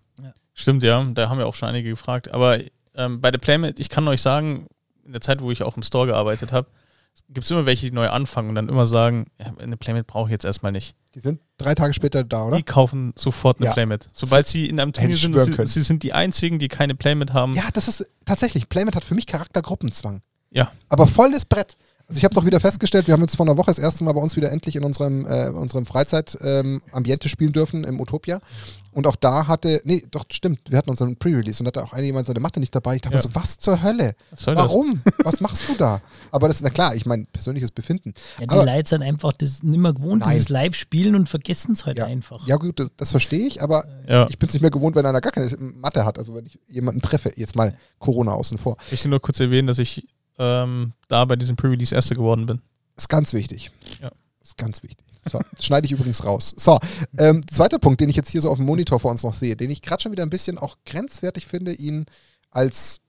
Stimmt, 0.58 0.84
ja, 0.84 1.03
da 1.13 1.27
haben 1.29 1.39
ja 1.39 1.46
auch 1.46 1.55
schon 1.55 1.67
einige 1.67 1.89
gefragt. 1.89 2.32
Aber 2.32 2.58
ähm, 2.96 3.20
bei 3.20 3.29
der 3.29 3.39
Playmate, 3.39 3.82
ich 3.82 3.89
kann 3.89 4.08
euch 4.08 4.22
sagen, 4.22 4.67
in 5.03 5.12
der 5.12 5.20
Zeit, 5.20 5.41
wo 5.41 5.51
ich 5.51 5.62
auch 5.63 5.75
im 5.75 5.84
Store 5.84 6.08
gearbeitet 6.08 6.51
habe, 6.53 6.70
gibt 7.30 7.46
es 7.46 7.52
immer 7.52 7.66
welche, 7.66 7.88
die 7.88 7.92
neu 7.96 8.10
anfangen 8.10 8.50
und 8.50 8.56
dann 8.56 8.70
immer 8.70 8.86
sagen, 8.86 9.28
eine 9.58 9.78
Playmate 9.78 10.06
brauche 10.06 10.28
ich 10.28 10.32
jetzt 10.32 10.46
erstmal 10.46 10.72
nicht. 10.72 10.96
Die 11.16 11.20
sind 11.20 11.40
drei 11.58 11.76
Tage 11.76 11.94
später 11.94 12.24
da, 12.24 12.46
oder? 12.46 12.58
Die 12.58 12.64
kaufen 12.64 13.14
sofort 13.18 13.58
eine 13.60 13.68
Ja. 13.68 13.74
Playmate. 13.74 14.08
Sobald 14.14 14.48
sie 14.48 14.68
in 14.68 14.80
einem 14.80 14.92
Turnier 14.92 15.18
sind, 15.18 15.38
sie, 15.40 15.66
sie 15.66 15.82
sind 15.82 16.04
die 16.04 16.14
einzigen, 16.14 16.60
die 16.60 16.68
keine 16.68 16.94
Playmate 16.94 17.34
haben. 17.34 17.54
Ja, 17.54 17.64
das 17.74 17.88
ist 17.88 18.06
tatsächlich. 18.26 18.68
Playmate 18.68 18.96
hat 18.98 19.06
für 19.06 19.16
mich 19.16 19.26
Charaktergruppenzwang. 19.28 20.22
Ja. 20.52 20.72
Aber 20.90 21.08
volles 21.08 21.46
Brett. 21.46 21.78
Also 22.08 22.20
ich 22.20 22.24
habe 22.24 22.34
es 22.34 22.38
auch 22.38 22.46
wieder 22.46 22.60
festgestellt, 22.60 23.08
wir 23.08 23.14
haben 23.14 23.22
jetzt 23.22 23.36
vor 23.36 23.46
einer 23.48 23.58
Woche 23.58 23.68
das 23.68 23.80
erste 23.80 24.04
Mal 24.04 24.12
bei 24.14 24.22
uns 24.22 24.36
wieder 24.36 24.52
endlich 24.52 24.76
in 24.76 24.84
unserem, 24.84 25.26
äh, 25.26 25.50
unserem 25.50 25.86
Freizeit-Ambiente 25.88 27.30
spielen 27.30 27.52
dürfen 27.52 27.84
im 27.84 28.00
Utopia. 28.00 28.40
Und 28.92 29.08
auch 29.08 29.16
da 29.18 29.48
hatte, 29.48 29.82
nee, 29.84 30.06
doch, 30.12 30.24
stimmt, 30.32 30.60
wir 30.70 30.78
hatten 30.78 30.90
unseren 30.90 31.18
Pre-Release 31.18 31.60
und 31.62 31.66
da 31.66 31.82
hatte 31.82 31.84
auch 31.84 31.94
einer 31.94 32.06
jemand 32.06 32.28
seine 32.28 32.40
Matte 32.40 32.62
nicht 32.62 32.74
dabei. 32.74 32.96
Ich 32.96 33.02
dachte 33.02 33.16
Ja. 33.16 33.20
mir 33.20 33.24
so, 33.24 33.36
was 33.36 33.58
zur 33.58 33.82
Hölle? 33.84 34.14
Was 34.32 34.44
soll 34.44 34.56
das? 34.56 34.64
Warum? 34.66 35.02
was 35.24 35.42
machst 35.42 35.68
du 35.68 35.74
da? 35.76 36.00
Aber 36.32 36.48
das 36.48 36.58
ist, 36.58 36.64
na 36.64 36.70
klar, 36.70 36.96
ich 36.96 37.06
meine, 37.06 37.26
persönliches 37.26 37.72
Befinden. 37.72 38.14
Ja, 38.40 38.46
die 38.46 38.52
Aber- 38.52 38.66
Leute 38.66 38.88
sind 38.88 39.02
einfach 39.02 39.34
das 39.34 39.64
nicht 39.64 39.80
mehr 39.80 39.92
gewohnt, 39.94 40.22
Nein. 40.22 40.32
dieses 40.34 40.48
Live-Spielen 40.50 41.16
und 41.16 41.28
vergessen 41.28 41.74
es 41.74 41.86
halt 41.86 41.98
Ja. 41.98 42.06
einfach. 42.06 42.48
Ja 42.48 42.56
gut, 42.56 42.80
das, 42.80 42.88
das 42.96 43.12
verstehe 43.12 43.46
ich, 43.48 43.62
aber 43.62 43.84
Ja. 44.08 44.28
ich 44.30 44.40
bin 44.40 44.48
es 44.48 44.54
nicht 44.54 44.62
mehr 44.62 44.72
gewohnt, 44.72 44.96
wenn 44.96 45.06
einer 45.06 45.20
gar 45.22 45.32
keine 45.34 45.50
Matte 45.60 46.06
hat. 46.06 46.18
Also 46.18 46.34
wenn 46.36 46.46
ich 46.46 46.58
jemanden 46.68 47.02
treffe, 47.02 47.34
jetzt 47.36 47.56
mal 47.58 47.76
Corona 48.00 48.32
außen 48.32 48.58
vor. 48.58 48.78
Ich 48.92 49.04
will 49.04 49.10
nur 49.10 49.20
kurz 49.20 49.40
erwähnen, 49.42 49.68
dass 49.68 49.80
ich 49.80 50.08
ähm, 50.38 50.94
da 51.08 51.25
bei 51.25 51.36
diesem 51.36 51.56
Pre-Release 51.56 51.94
Erster 51.94 52.15
geworden 52.15 52.46
bin. 52.46 52.62
Ist 52.98 53.10
ganz 53.10 53.34
wichtig. 53.34 53.72
Ja. 54.01 54.12
Ist 54.42 54.58
ganz 54.58 54.84
wichtig. 54.84 55.06
So, 55.27 55.39
schneide 55.60 55.86
ich 55.86 55.92
übrigens 55.92 56.24
raus. 56.24 56.54
So, 56.56 56.80
ähm, 57.18 57.42
zweiter 57.48 57.80
Punkt, 57.80 58.00
den 58.00 58.10
ich 58.10 58.15
jetzt 58.15 58.30
hier 58.30 58.42
so 58.42 58.51
auf 58.51 58.58
dem 58.58 58.65
Monitor 58.65 59.00
vor 59.00 59.10
uns 59.10 59.24
noch 59.24 59.34
sehe, 59.34 59.56
den 59.56 59.72
ich 59.72 59.82
gerade 59.82 60.04
schon 60.04 60.12
wieder 60.12 60.24
ein 60.24 60.30
bisschen 60.30 60.58
auch 60.58 60.77
grenzwertig 60.86 61.48
finde, 61.48 61.74
ihn 61.74 62.06
als 62.51 63.01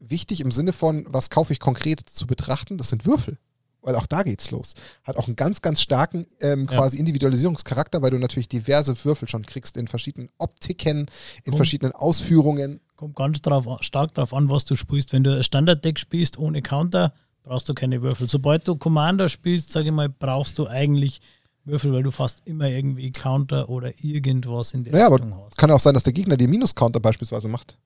wichtig 0.00 0.40
im 0.40 0.50
Sinne 0.50 0.72
von, 0.72 1.06
was 1.10 1.28
kaufe 1.28 1.52
ich 1.52 1.60
konkret 1.60 2.00
zu 2.00 2.26
betrachten, 2.26 2.78
das 2.78 2.88
sind 2.88 3.04
Würfel. 3.04 3.38
Weil 3.82 3.94
auch 3.94 4.06
da 4.06 4.22
geht's 4.24 4.50
los. 4.50 4.74
Hat 5.04 5.16
auch 5.16 5.26
einen 5.28 5.36
ganz, 5.36 5.62
ganz 5.62 5.80
starken 5.80 6.26
ähm, 6.40 6.66
Ja. 6.70 6.76
quasi 6.76 6.98
Individualisierungscharakter, 6.98 8.02
weil 8.02 8.10
du 8.10 8.18
natürlich 8.18 8.48
diverse 8.48 8.94
Würfel 9.04 9.28
schon 9.28 9.46
kriegst 9.46 9.76
in 9.76 9.86
verschiedenen 9.88 10.30
Optiken, 10.38 11.06
in 11.44 11.54
Oh. 11.54 11.56
verschiedenen 11.56 11.92
Ausführungen. 11.92 12.80
Kommt 12.96 13.14
ganz 13.16 13.40
drauf, 13.40 13.66
stark 13.82 14.14
darauf 14.14 14.34
an, 14.34 14.50
was 14.50 14.64
du 14.64 14.74
spielst. 14.74 15.12
Wenn 15.12 15.22
du 15.24 15.36
ein 15.36 15.42
Standarddeck 15.44 15.98
spielst 15.98 16.38
ohne 16.38 16.60
Counter, 16.62 17.12
brauchst 17.44 17.68
du 17.68 17.74
keine 17.74 18.02
Würfel. 18.02 18.28
Sobald 18.28 18.66
du 18.66 18.74
Commander 18.76 19.28
spielst, 19.28 19.70
sage 19.72 19.86
ich 19.86 19.92
mal, 19.92 20.08
brauchst 20.08 20.58
du 20.58 20.66
eigentlich 20.66 21.20
Würfel, 21.64 21.92
weil 21.92 22.02
du 22.02 22.10
fast 22.10 22.42
immer 22.46 22.68
irgendwie 22.68 23.12
Counter 23.12 23.68
oder 23.68 23.92
irgendwas 24.02 24.72
in 24.72 24.84
der 24.84 24.92
Naja, 24.94 25.06
aber 25.06 25.16
Richtung 25.16 25.44
hast. 25.46 25.56
kann 25.56 25.70
auch 25.70 25.80
sein, 25.80 25.94
dass 25.94 26.02
der 26.02 26.12
Gegner 26.14 26.36
dir 26.36 26.48
Minus-Counter 26.48 26.98
beispielsweise 26.98 27.46
macht. 27.46 27.76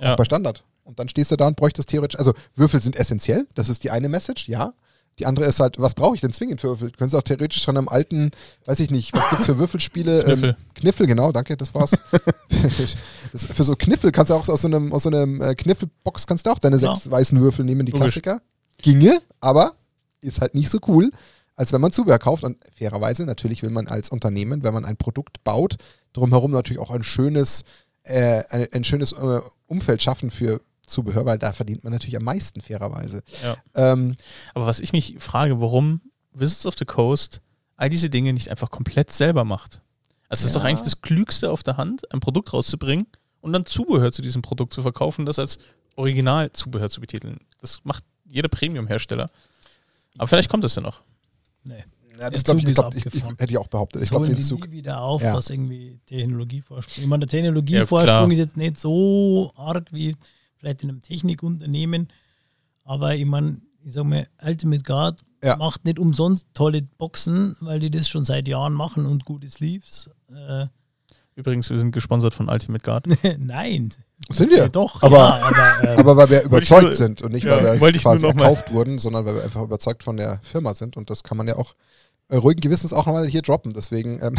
Ja. 0.00 0.12
Auch 0.12 0.16
bei 0.16 0.24
Standard. 0.24 0.64
Und 0.84 0.98
dann 0.98 1.08
stehst 1.08 1.30
du 1.30 1.36
da 1.36 1.46
und 1.46 1.56
bräuchtest 1.56 1.88
theoretisch, 1.88 2.18
also 2.18 2.34
Würfel 2.56 2.82
sind 2.82 2.96
essentiell, 2.96 3.46
das 3.54 3.68
ist 3.68 3.84
die 3.84 3.90
eine 3.90 4.08
Message, 4.08 4.48
ja. 4.48 4.74
Die 5.18 5.26
andere 5.26 5.44
ist 5.44 5.60
halt, 5.60 5.78
was 5.78 5.94
brauche 5.94 6.14
ich 6.14 6.20
denn 6.22 6.32
zwingend 6.32 6.60
für 6.60 6.68
Würfel? 6.68 6.90
Du 6.90 6.96
könntest 6.96 7.14
auch 7.16 7.22
theoretisch 7.22 7.62
schon 7.62 7.76
am 7.76 7.88
alten, 7.88 8.30
weiß 8.64 8.80
ich 8.80 8.90
nicht, 8.90 9.14
was 9.14 9.28
gibt's 9.28 9.46
für 9.46 9.58
Würfelspiele? 9.58 10.24
Kniffel. 10.24 10.48
Ähm, 10.50 10.54
Kniffel, 10.74 11.06
genau, 11.06 11.32
danke, 11.32 11.56
das 11.56 11.74
war's. 11.74 11.90
das, 13.32 13.46
für 13.46 13.62
so 13.62 13.76
Kniffel 13.76 14.10
kannst 14.12 14.30
du 14.30 14.34
auch 14.34 14.48
aus 14.48 14.62
so 14.62 14.68
einem, 14.68 14.92
aus 14.92 15.02
so 15.02 15.10
einem 15.10 15.40
äh, 15.40 15.54
Kniffelbox 15.54 16.26
kannst 16.26 16.46
du 16.46 16.50
auch 16.50 16.58
deine 16.58 16.76
Ja. 16.78 16.94
sechs 16.94 17.10
weißen 17.10 17.40
Würfel 17.40 17.64
nehmen, 17.64 17.86
die 17.86 17.92
Logisch. 17.92 18.06
Klassiker. 18.14 18.40
Ginge, 18.80 19.20
aber 19.40 19.74
ist 20.22 20.40
halt 20.40 20.54
nicht 20.54 20.70
so 20.70 20.78
cool, 20.88 21.10
als 21.56 21.72
wenn 21.72 21.80
man 21.80 21.92
Zubehör 21.92 22.18
kauft. 22.18 22.42
Und 22.44 22.56
fairerweise, 22.74 23.24
natürlich 23.26 23.62
will 23.62 23.70
man 23.70 23.86
als 23.88 24.08
Unternehmen, 24.08 24.62
wenn 24.62 24.72
man 24.74 24.84
ein 24.84 24.96
Produkt 24.96 25.44
baut, 25.44 25.76
drumherum 26.14 26.50
natürlich 26.52 26.80
auch 26.80 26.90
ein 26.90 27.02
schönes, 27.02 27.64
äh, 28.04 28.42
ein, 28.48 28.66
ein 28.72 28.84
schönes 28.84 29.12
äh, 29.12 29.40
Umfeld 29.66 30.02
schaffen 30.02 30.30
für 30.30 30.60
Zubehör, 30.86 31.24
weil 31.24 31.38
da 31.38 31.52
verdient 31.52 31.84
man 31.84 31.92
natürlich 31.92 32.16
am 32.16 32.24
meisten, 32.24 32.60
fairerweise. 32.60 33.22
Ja. 33.42 33.56
Ähm, 33.74 34.16
Aber 34.54 34.66
was 34.66 34.80
ich 34.80 34.92
mich 34.92 35.16
frage, 35.20 35.60
warum 35.60 36.00
Wizards 36.34 36.66
of 36.66 36.74
the 36.78 36.84
Coast 36.84 37.40
all 37.76 37.90
diese 37.90 38.10
Dinge 38.10 38.32
nicht 38.32 38.48
einfach 38.50 38.70
komplett 38.70 39.10
selber 39.12 39.44
macht. 39.44 39.80
Also 40.28 40.42
es 40.42 40.46
ist 40.50 40.54
Ja. 40.54 40.60
doch 40.60 40.66
eigentlich 40.66 40.82
das 40.82 41.00
Klügste 41.00 41.50
auf 41.50 41.62
der 41.62 41.76
Hand, 41.76 42.10
ein 42.12 42.20
Produkt 42.20 42.52
rauszubringen 42.52 43.06
und 43.40 43.52
dann 43.52 43.66
Zubehör 43.66 44.12
zu 44.12 44.22
diesem 44.22 44.40
Produkt 44.42 44.72
zu 44.72 44.82
verkaufen, 44.82 45.26
das 45.26 45.38
als 45.38 45.58
Originalzubehör 45.96 46.88
zu 46.90 47.00
betiteln. 47.00 47.38
Das 47.60 47.80
macht 47.84 48.04
jeder 48.24 48.48
Premium-Hersteller. 48.48 49.28
Aber 50.18 50.28
vielleicht 50.28 50.48
kommt 50.48 50.64
das 50.64 50.74
ja 50.74 50.82
noch. 50.82 51.02
Nee. 51.64 51.84
ja, 52.18 52.30
das 52.30 52.44
glaub 52.44 52.58
ich, 52.58 52.64
ist 52.64 52.74
glaub, 52.74 52.92
ich, 52.94 53.00
ich, 53.00 53.06
abgefahren. 53.06 53.36
hätte 53.38 53.52
ich 53.52 53.58
auch 53.58 53.66
behauptet. 53.68 54.02
Ich 54.02 54.10
glaube, 54.10 54.26
den 54.26 54.36
die 54.36 54.42
Zug. 54.42 54.66
nie 54.66 54.72
wieder 54.72 55.00
auf, 55.00 55.22
Ja. 55.22 55.34
was 55.34 55.50
irgendwie 55.50 55.98
Technologievorsprung. 56.06 57.02
Ich 57.04 57.08
meine, 57.08 57.26
der 57.26 57.38
Ja, 57.38 57.42
Technologievorsprung 57.44 58.06
klar. 58.06 58.32
ist 58.32 58.38
jetzt 58.38 58.56
nicht 58.56 58.78
so 58.78 59.52
arg 59.56 59.92
wie 59.92 60.14
vielleicht 60.62 60.82
in 60.84 60.90
einem 60.90 61.02
Technikunternehmen, 61.02 62.08
aber 62.84 63.14
ich 63.16 63.26
meine, 63.26 63.58
ich 63.84 63.92
sag 63.92 64.04
mal, 64.04 64.26
Ultimate 64.44 64.82
Guard 64.84 65.20
Ja. 65.42 65.56
macht 65.56 65.84
nicht 65.84 65.98
umsonst 65.98 66.46
tolle 66.54 66.82
Boxen, 66.82 67.56
weil 67.60 67.80
die 67.80 67.90
das 67.90 68.08
schon 68.08 68.24
seit 68.24 68.46
Jahren 68.46 68.72
machen 68.72 69.04
und 69.06 69.24
gute 69.24 69.48
Sleeves. 69.50 70.08
Äh, 70.32 70.66
Übrigens, 71.34 71.68
wir 71.70 71.78
sind 71.78 71.92
gesponsert 71.92 72.32
von 72.34 72.48
Ultimate 72.48 72.84
Guard. 72.84 73.06
nein. 73.38 73.90
Sind 74.30 74.50
wir? 74.50 74.58
Ja, 74.58 74.68
doch, 74.68 75.02
Aber- 75.02 75.16
ja, 75.16 75.42
aber, 75.42 75.84
äh, 75.88 75.96
Aber 75.98 76.16
weil 76.16 76.30
wir 76.30 76.42
überzeugt 76.44 76.82
nur- 76.84 76.94
sind 76.94 77.22
und 77.22 77.32
nicht, 77.32 77.44
Ja, 77.44 77.56
weil 77.56 77.64
wir 77.64 77.74
ich 77.74 77.80
nur 77.80 78.02
quasi 78.02 78.26
mal- 78.26 78.38
erkauft 78.38 78.70
wurden, 78.72 78.98
sondern 79.00 79.24
weil 79.24 79.34
wir 79.34 79.42
einfach 79.42 79.62
überzeugt 79.62 80.04
von 80.04 80.16
der 80.16 80.38
Firma 80.42 80.74
sind. 80.74 80.96
Und 80.96 81.10
das 81.10 81.24
kann 81.24 81.36
man 81.36 81.48
ja 81.48 81.56
auch 81.56 81.74
ruhigen 82.38 82.60
Gewissens 82.60 82.92
auch 82.92 83.06
mal 83.06 83.26
hier 83.26 83.42
droppen. 83.42 83.74
Deswegen, 83.74 84.20
ähm 84.22 84.36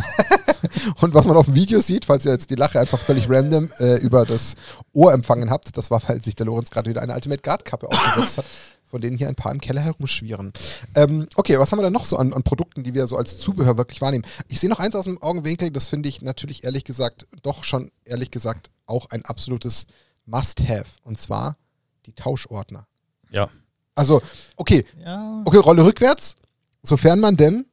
und 1.01 1.13
was 1.13 1.25
man 1.25 1.37
auf 1.37 1.45
dem 1.45 1.55
Video 1.55 1.79
sieht, 1.79 2.05
falls 2.05 2.25
ihr 2.25 2.31
jetzt 2.31 2.49
die 2.49 2.55
Lache 2.55 2.79
einfach 2.79 2.99
völlig 2.99 3.29
random 3.29 3.69
äh, 3.79 3.97
über 3.97 4.25
das 4.25 4.55
Ohr 4.93 5.13
empfangen 5.13 5.49
habt, 5.49 5.75
das 5.77 5.91
war, 5.91 6.01
weil 6.07 6.21
sich 6.21 6.35
der 6.35 6.45
Lorenz 6.45 6.69
gerade 6.69 6.89
wieder 6.89 7.01
eine 7.01 7.13
Ultimate 7.13 7.41
Guard 7.41 7.65
Kappe 7.65 7.87
aufgesetzt 7.87 8.37
hat, 8.39 8.45
von 8.85 9.01
denen 9.01 9.17
hier 9.17 9.27
ein 9.27 9.35
paar 9.35 9.51
im 9.51 9.61
Keller 9.61 9.81
herumschwirren. 9.81 10.53
Ähm, 10.95 11.27
okay, 11.35 11.59
was 11.59 11.71
haben 11.71 11.79
wir 11.79 11.83
denn 11.83 11.93
noch 11.93 12.05
so 12.05 12.17
an, 12.17 12.33
an 12.33 12.43
Produkten, 12.43 12.83
die 12.83 12.93
wir 12.93 13.07
so 13.07 13.17
als 13.17 13.37
Zubehör 13.39 13.77
wirklich 13.77 14.01
wahrnehmen? 14.01 14.25
Ich 14.47 14.59
sehe 14.59 14.69
noch 14.69 14.79
eins 14.79 14.95
aus 14.95 15.05
dem 15.05 15.21
Augenwinkel, 15.21 15.71
das 15.71 15.87
finde 15.87 16.09
ich 16.09 16.21
natürlich 16.21 16.63
ehrlich 16.63 16.83
gesagt, 16.83 17.27
doch 17.41 17.63
schon 17.63 17.91
ehrlich 18.05 18.31
gesagt 18.31 18.69
auch 18.85 19.09
ein 19.09 19.25
absolutes 19.25 19.85
Must-Have. 20.25 20.85
Und 21.03 21.17
zwar 21.17 21.57
die 22.05 22.13
Tauschordner. 22.13 22.87
Ja. 23.29 23.49
Also, 23.95 24.21
okay, 24.55 24.85
ja, 25.03 25.41
okay, 25.45 25.57
Rolle 25.57 25.85
rückwärts, 25.85 26.35
sofern 26.81 27.19
man 27.19 27.37
denn 27.37 27.65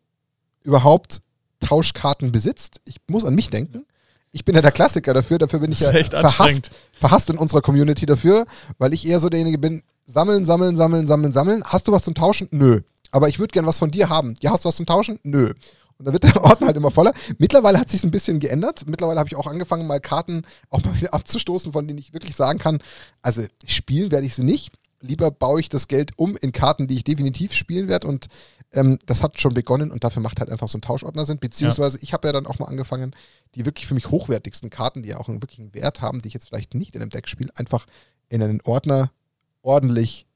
überhaupt 0.63 1.23
Tauschkarten 1.61 2.33
besitzt. 2.33 2.81
Ich 2.85 2.97
muss 3.09 3.25
an 3.25 3.35
mich 3.35 3.51
denken. 3.51 3.87
Ich 4.33 4.45
bin 4.45 4.55
ja 4.55 4.63
der 4.63 4.73
Klassiker 4.73 5.13
dafür, 5.13 5.39
dafür 5.39 5.59
bin 5.59 5.73
ich 5.73 5.81
ja 5.81 5.93
verhasst, 6.05 6.71
verhasst 6.93 7.31
in 7.31 7.39
unserer 7.39 7.63
Community 7.63 8.07
dafür, 8.07 8.47
weil 8.79 8.95
ich 8.95 9.07
eher 9.07 9.19
so 9.19 9.29
derjenige 9.29 9.59
bin, 9.59 9.83
sammeln, 10.07 10.45
sammeln, 10.45 10.77
sammeln, 10.77 11.07
sammeln, 11.07 11.33
sammeln. 11.33 11.63
Hast 11.65 11.89
du 11.89 11.93
was 11.93 12.05
zum 12.05 12.15
Tauschen? 12.15 12.49
Nö. 12.53 12.81
Aber 13.11 13.29
ich 13.29 13.39
würde 13.39 13.53
gern 13.53 13.67
was 13.67 13.79
von 13.79 13.91
dir 13.91 14.09
haben. 14.09 14.35
Ja, 14.41 14.53
hast 14.53 14.65
du 14.65 14.69
was 14.69 14.77
zum 14.77 14.87
Tauschen? 14.87 15.19
Nö. 15.25 15.53
Und 15.99 16.07
dann 16.07 16.13
wird 16.15 16.25
der 16.25 16.43
Ordner 16.45 16.69
halt 16.69 16.77
immer 16.77 16.91
voller. 16.91 17.13
Mittlerweile 17.39 17.79
hat 17.79 17.91
sich 17.91 18.05
ein 18.05 18.11
bisschen 18.11 18.41
geändert. 18.41 18.85
Mittlerweile 18.87 19.19
habe 19.19 19.29
ich 19.29 19.37
auch 19.37 19.47
angefangen, 19.47 19.87
mal 19.87 20.01
Karten 20.01 20.43
auch 20.71 20.83
mal 20.83 20.95
wieder 20.97 21.13
abzustoßen, 21.13 21.73
von 21.73 21.87
denen 21.87 21.99
ich 21.99 22.13
wirklich 22.13 22.37
sagen 22.37 22.59
kann, 22.59 22.79
also 23.23 23.43
spielen 23.67 24.11
werde 24.11 24.27
ich 24.27 24.35
sie 24.35 24.45
nicht. 24.45 24.73
Lieber 25.01 25.31
baue 25.31 25.61
ich 25.61 25.69
das 25.69 25.89
Geld 25.89 26.13
um 26.17 26.37
in 26.37 26.53
Karten, 26.53 26.87
die 26.87 26.97
ich 26.97 27.05
definitiv 27.05 27.53
spielen 27.55 27.89
werde. 27.89 28.07
Und 28.07 28.29
ähm, 28.73 28.99
das 29.07 29.23
hat 29.23 29.41
schon 29.41 29.55
begonnen 29.55 29.91
und 29.91 30.05
dafür 30.05 30.23
macht 30.23 30.41
halt 30.41 30.51
einfach 30.51 30.69
so 30.69 30.79
ein 30.79 30.83
Tauschordner 30.83 31.27
Sinn. 31.27 31.39
Beziehungsweise 31.39 31.99
ich 32.03 32.13
habe 32.13 32.29
ja 32.29 32.33
dann 32.33 32.47
auch 32.47 32.59
mal 32.59 32.67
angefangen, 32.67 33.15
die 33.55 33.65
wirklich 33.65 33.87
für 33.87 33.95
mich 33.95 34.11
hochwertigsten 34.11 34.71
Karten, 34.71 35.03
die 35.03 35.11
ja 35.11 35.19
auch 35.19 35.29
einen 35.29 35.43
wirklichen 35.43 35.75
Wert 35.75 36.01
haben, 36.01 36.21
die 36.21 36.29
ich 36.29 36.35
jetzt 36.35 36.49
vielleicht 36.49 36.75
nicht 36.75 36.95
in 36.95 37.03
einem 37.03 37.11
Deck 37.11 37.29
spiele, 37.29 37.51
einfach 37.57 37.87
in 38.29 38.43
einen 38.43 38.61
Ordner 38.63 39.11
ordentlich 39.63 40.27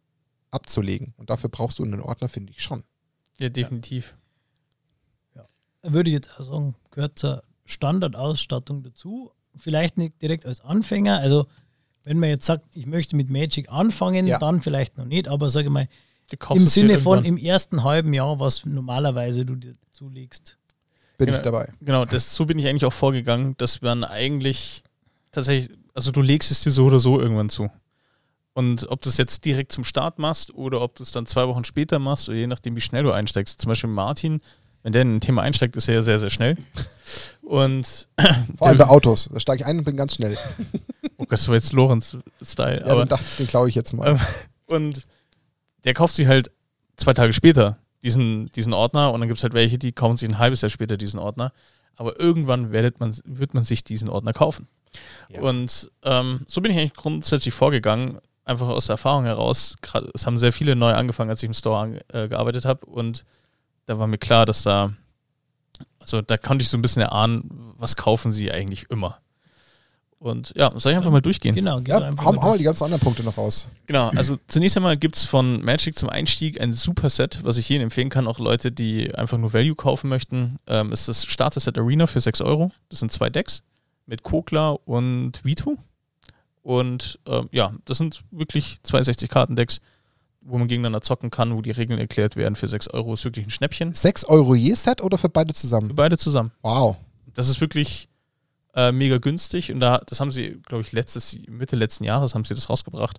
abzulegen. 0.50 1.14
Und 1.16 1.30
dafür 1.30 1.50
brauchst 1.50 1.78
du 1.78 1.84
einen 1.84 2.00
Ordner, 2.00 2.28
finde 2.28 2.52
ich 2.52 2.62
schon. 2.62 2.82
Ja, 3.38 3.48
definitiv. 3.48 4.16
würde 5.82 6.10
ich 6.10 6.14
jetzt 6.14 6.38
auch 6.38 6.44
sagen, 6.44 6.74
gehört 6.90 7.18
zur 7.18 7.42
Standardausstattung 7.66 8.82
dazu. 8.82 9.32
Vielleicht 9.56 9.98
nicht 9.98 10.20
direkt 10.22 10.46
als 10.46 10.60
Anfänger. 10.60 11.18
Also, 11.18 11.46
wenn 12.04 12.18
man 12.18 12.28
jetzt 12.28 12.46
sagt, 12.46 12.64
ich 12.76 12.86
möchte 12.86 13.16
mit 13.16 13.30
Magic 13.30 13.70
anfangen, 13.70 14.26
Ja. 14.26 14.38
dann 14.38 14.62
vielleicht 14.62 14.98
noch 14.98 15.04
nicht, 15.06 15.28
aber 15.28 15.48
sage 15.50 15.70
mal, 15.70 15.88
im 16.50 16.66
Sinne 16.68 16.98
von 16.98 17.24
im 17.24 17.36
ersten 17.36 17.82
halben 17.84 18.12
Jahr, 18.14 18.40
was 18.40 18.64
normalerweise 18.64 19.44
du 19.44 19.56
dir 19.56 19.74
zulegst. 19.92 20.58
Bin 21.18 21.26
Genau. 21.26 21.38
ich 21.38 21.42
dabei. 21.44 21.72
Genau, 21.80 22.04
das, 22.04 22.34
so 22.34 22.46
bin 22.46 22.58
ich 22.58 22.66
eigentlich 22.66 22.84
auch 22.84 22.92
vorgegangen, 22.92 23.56
dass 23.58 23.82
man 23.82 24.04
eigentlich 24.04 24.82
tatsächlich, 25.32 25.76
also 25.94 26.10
du 26.10 26.22
legst 26.22 26.50
es 26.50 26.60
dir 26.62 26.70
so 26.72 26.86
oder 26.86 26.98
so 26.98 27.20
irgendwann 27.20 27.50
zu. 27.50 27.70
Und 28.54 28.88
ob 28.90 29.02
du 29.02 29.08
es 29.08 29.16
jetzt 29.16 29.44
direkt 29.44 29.72
zum 29.72 29.84
Start 29.84 30.18
machst 30.18 30.54
oder 30.54 30.80
ob 30.80 30.94
du 30.94 31.02
es 31.02 31.10
dann 31.12 31.26
zwei 31.26 31.46
Wochen 31.48 31.64
später 31.64 31.98
machst 31.98 32.28
oder 32.28 32.38
je 32.38 32.46
nachdem, 32.46 32.76
wie 32.76 32.80
schnell 32.80 33.02
du 33.02 33.12
einsteigst. 33.12 33.60
Zum 33.60 33.68
Beispiel 33.68 33.90
Martin, 33.90 34.40
wenn 34.84 34.92
der 34.92 35.02
in 35.02 35.16
ein 35.16 35.20
Thema 35.20 35.42
einsteigt, 35.42 35.74
ist 35.76 35.88
er 35.88 35.94
ja 35.94 36.02
sehr, 36.02 36.20
sehr 36.20 36.30
schnell. 36.30 36.56
Und, 37.40 38.06
Vor 38.56 38.66
allem 38.68 38.78
bei 38.78 38.86
Autos. 38.86 39.30
Da 39.32 39.40
steige 39.40 39.62
ich 39.62 39.66
ein 39.66 39.78
und 39.78 39.84
bin 39.84 39.96
ganz 39.96 40.14
schnell. 40.14 40.36
oh 41.16 41.24
Gott, 41.24 41.32
das 41.32 41.48
war 41.48 41.54
jetzt 41.54 41.72
Lorenz-Style. 41.72 42.82
Ja, 42.84 42.92
aber, 42.92 43.06
den, 43.06 43.18
den 43.38 43.46
klaue 43.46 43.68
ich 43.68 43.74
jetzt 43.74 43.94
mal. 43.94 44.10
Ähm, 44.10 44.20
und 44.66 45.06
der 45.84 45.94
kauft 45.94 46.14
sie 46.14 46.28
halt 46.28 46.50
zwei 46.96 47.14
Tage 47.14 47.32
später, 47.32 47.78
diesen, 48.02 48.50
diesen 48.50 48.74
Ordner 48.74 49.12
und 49.12 49.20
dann 49.20 49.28
gibt 49.28 49.38
es 49.38 49.42
halt 49.42 49.54
welche, 49.54 49.78
die 49.78 49.92
kaufen 49.92 50.18
sich 50.18 50.28
ein 50.28 50.38
halbes 50.38 50.60
Jahr 50.60 50.70
später 50.70 50.98
diesen 50.98 51.18
Ordner. 51.18 51.52
Aber 51.96 52.20
irgendwann 52.20 52.70
werdet 52.70 53.00
man, 53.00 53.16
wird 53.24 53.54
man 53.54 53.64
sich 53.64 53.84
diesen 53.84 54.10
Ordner 54.10 54.34
kaufen. 54.34 54.68
Ja. 55.30 55.40
Und 55.40 55.90
ähm, 56.02 56.40
so 56.46 56.60
bin 56.60 56.72
ich 56.72 56.78
eigentlich 56.78 56.94
grundsätzlich 56.94 57.54
vorgegangen, 57.54 58.18
einfach 58.44 58.68
aus 58.68 58.86
der 58.86 58.94
Erfahrung 58.94 59.24
heraus. 59.24 59.76
Es 60.12 60.26
haben 60.26 60.38
sehr 60.38 60.52
viele 60.52 60.76
neu 60.76 60.92
angefangen, 60.92 61.30
als 61.30 61.42
ich 61.42 61.46
im 61.46 61.54
Store 61.54 61.78
an, 61.78 61.98
äh, 62.12 62.28
gearbeitet 62.28 62.66
habe 62.66 62.84
und 62.84 63.24
da 63.86 63.98
war 63.98 64.06
mir 64.06 64.18
klar, 64.18 64.46
dass 64.46 64.62
da, 64.62 64.92
also 65.98 66.22
da 66.22 66.36
konnte 66.36 66.62
ich 66.62 66.68
so 66.68 66.78
ein 66.78 66.82
bisschen 66.82 67.02
erahnen, 67.02 67.74
was 67.78 67.96
kaufen 67.96 68.32
sie 68.32 68.50
eigentlich 68.52 68.90
immer. 68.90 69.18
Und 70.18 70.54
ja, 70.56 70.70
soll 70.80 70.92
ich 70.92 70.96
einfach 70.96 71.10
mal 71.10 71.20
durchgehen? 71.20 71.54
Genau, 71.54 71.80
Ja, 71.80 72.00
mal 72.00 72.16
wir 72.16 72.40
durch. 72.40 72.56
die 72.56 72.64
ganzen 72.64 72.84
anderen 72.84 73.02
Punkte 73.02 73.22
noch 73.24 73.36
raus. 73.36 73.68
Genau, 73.84 74.08
also 74.16 74.38
zunächst 74.48 74.74
einmal 74.74 74.96
gibt 74.96 75.16
es 75.16 75.24
von 75.26 75.62
Magic 75.62 75.98
zum 75.98 76.08
Einstieg 76.08 76.62
ein 76.62 76.72
super 76.72 77.10
Set, 77.10 77.40
was 77.42 77.58
ich 77.58 77.68
jedem 77.68 77.84
empfehlen 77.84 78.08
kann, 78.08 78.26
auch 78.26 78.38
Leute, 78.38 78.72
die 78.72 79.14
einfach 79.14 79.36
nur 79.36 79.52
Value 79.52 79.74
kaufen 79.74 80.08
möchten. 80.08 80.56
Ähm, 80.66 80.92
ist 80.92 81.08
das 81.08 81.26
Starter-Set 81.26 81.76
Arena 81.76 82.06
für 82.06 82.22
6 82.22 82.40
Euro. 82.40 82.72
Das 82.88 83.00
sind 83.00 83.12
zwei 83.12 83.28
Decks 83.28 83.62
mit 84.06 84.22
Kokla 84.22 84.70
und 84.70 85.44
Vito. 85.44 85.76
Und 86.62 87.18
ähm, 87.26 87.50
ja, 87.52 87.72
das 87.84 87.98
sind 87.98 88.24
wirklich 88.30 88.78
62 88.84 89.28
Kartendecks, 89.28 89.82
wo 90.44 90.58
man 90.58 90.68
gegeneinander 90.68 91.00
zocken 91.00 91.30
kann, 91.30 91.54
wo 91.56 91.62
die 91.62 91.70
Regeln 91.70 91.98
erklärt 91.98 92.36
werden 92.36 92.54
für 92.56 92.68
6 92.68 92.88
Euro. 92.88 93.14
Ist 93.14 93.24
wirklich 93.24 93.46
ein 93.46 93.50
Schnäppchen. 93.50 93.92
6 93.92 94.24
Euro 94.26 94.54
je 94.54 94.74
Set 94.74 95.02
oder 95.02 95.16
für 95.18 95.28
beide 95.28 95.52
Für 95.54 95.60
zusammen? 95.60 95.94
beide 95.94 96.18
zusammen. 96.18 96.52
Wow. 96.62 96.96
Das 97.34 97.48
ist 97.48 97.60
wirklich 97.60 98.08
äh, 98.74 98.92
mega 98.92 99.18
günstig 99.18 99.72
und 99.72 99.80
da, 99.80 99.98
das 100.06 100.20
haben 100.20 100.30
sie, 100.30 100.60
glaube 100.66 100.82
ich, 100.82 100.92
letztes, 100.92 101.38
Mitte 101.48 101.76
letzten 101.76 102.04
Jahres 102.04 102.34
haben 102.34 102.44
sie 102.44 102.54
das 102.54 102.68
rausgebracht. 102.70 103.18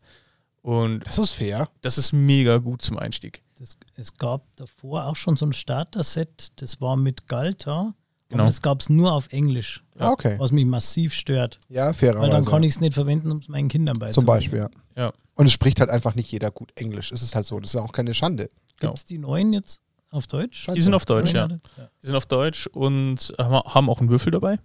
Und 0.62 1.06
Das 1.06 1.18
ist 1.20 1.32
fair. 1.32 1.70
das 1.82 1.98
ist 1.98 2.12
mega 2.14 2.58
gut 2.58 2.82
zum 2.82 2.98
Einstieg. 2.98 3.42
Das, 3.60 3.78
es 3.96 4.18
gab 4.18 4.44
davor 4.56 5.06
auch 5.06 5.16
schon 5.16 5.36
so 5.38 5.46
ein 5.46 5.54
Starter-Set, 5.54 6.54
das 6.58 6.82
war 6.82 6.96
mit 6.98 7.28
Galta. 7.28 7.94
Genau. 8.30 8.42
Aber 8.44 8.50
das 8.50 8.62
gab 8.64 8.82
es 8.82 8.90
nur 8.90 9.14
auf 9.14 9.32
Englisch, 9.32 9.84
Ah, 10.00 10.10
okay. 10.10 10.36
was 10.40 10.52
mich 10.52 10.66
massiv 10.66 11.14
stört. 11.14 11.60
Ja, 11.70 11.88
Weil 11.88 11.94
fairerweise. 11.94 12.32
dann 12.32 12.46
kann 12.46 12.64
ich 12.64 12.74
es 12.74 12.82
nicht 12.82 12.96
verwenden, 12.96 13.32
um 13.32 13.38
es 13.38 13.48
meinen 13.48 13.70
Kindern 13.70 14.00
beizubringen. 14.00 14.14
Zum 14.14 14.26
Beispiel, 14.26 14.60
ja. 14.60 14.70
Ja. 14.96 15.14
Und 15.36 15.46
es 15.46 15.52
spricht 15.52 15.80
halt 15.80 15.90
einfach 15.90 16.16
nicht 16.16 16.32
jeder 16.32 16.52
gut 16.52 16.72
Englisch. 16.76 17.12
Es 17.12 17.22
ist 17.22 17.36
halt 17.36 17.46
so. 17.46 17.60
Das 17.60 17.72
ist 17.72 17.76
ja 17.76 17.82
auch 17.82 17.92
keine 17.92 18.14
Schande. 18.14 18.50
Genau. 18.80 18.92
Gibt 18.92 19.00
es 19.00 19.06
die 19.06 19.18
neuen 19.18 19.54
jetzt 19.54 19.82
auf 20.10 20.28
Deutsch? 20.28 20.68
Die 20.74 20.82
sind 20.82 20.94
auf 20.94 21.06
Deutsch, 21.06 21.34
ja. 21.34 21.48
Ja. 21.48 21.90
Die 22.02 22.08
sind 22.08 22.16
auf 22.16 22.26
Deutsch 22.26 22.68
und 22.68 23.34
haben 23.38 23.56
haben 23.56 23.90
auch 23.90 24.00
einen 24.00 24.10
Würfel 24.10 24.32
dabei. 24.32 24.58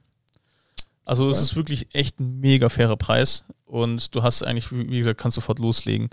Also 1.05 1.29
es 1.29 1.43
ist 1.43 1.57
wirklich 1.57 1.89
echt 1.93 2.21
ein 2.21 2.39
mega 2.39 2.69
fairer 2.69 2.97
Preis 2.97 3.45
und 3.65 4.15
du 4.15 4.23
hast 4.23 4.45
eigentlich, 4.45 4.71
wie 4.71 4.89
wie 4.91 4.99
gesagt, 4.99 5.19
kannst 5.19 5.35
sofort 5.35 5.59
loslegen. 5.59 6.09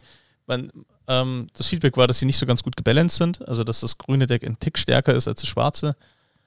Man, 0.48 0.72
ähm, 1.08 1.48
das 1.54 1.68
Feedback 1.68 1.98
war, 1.98 2.08
dass 2.08 2.20
sie 2.20 2.26
nicht 2.26 2.38
so 2.38 2.46
ganz 2.46 2.64
gut 2.64 2.76
gebalanced 2.76 3.18
sind, 3.18 3.48
also 3.48 3.64
dass 3.64 3.82
das 3.82 3.98
grüne 3.98 4.26
Deck 4.26 4.44
ein 4.44 4.60
Tick 4.60 4.80
stärker 4.80 5.14
ist 5.14 5.28
als 5.28 5.42
das 5.42 5.50
schwarze. 5.50 5.96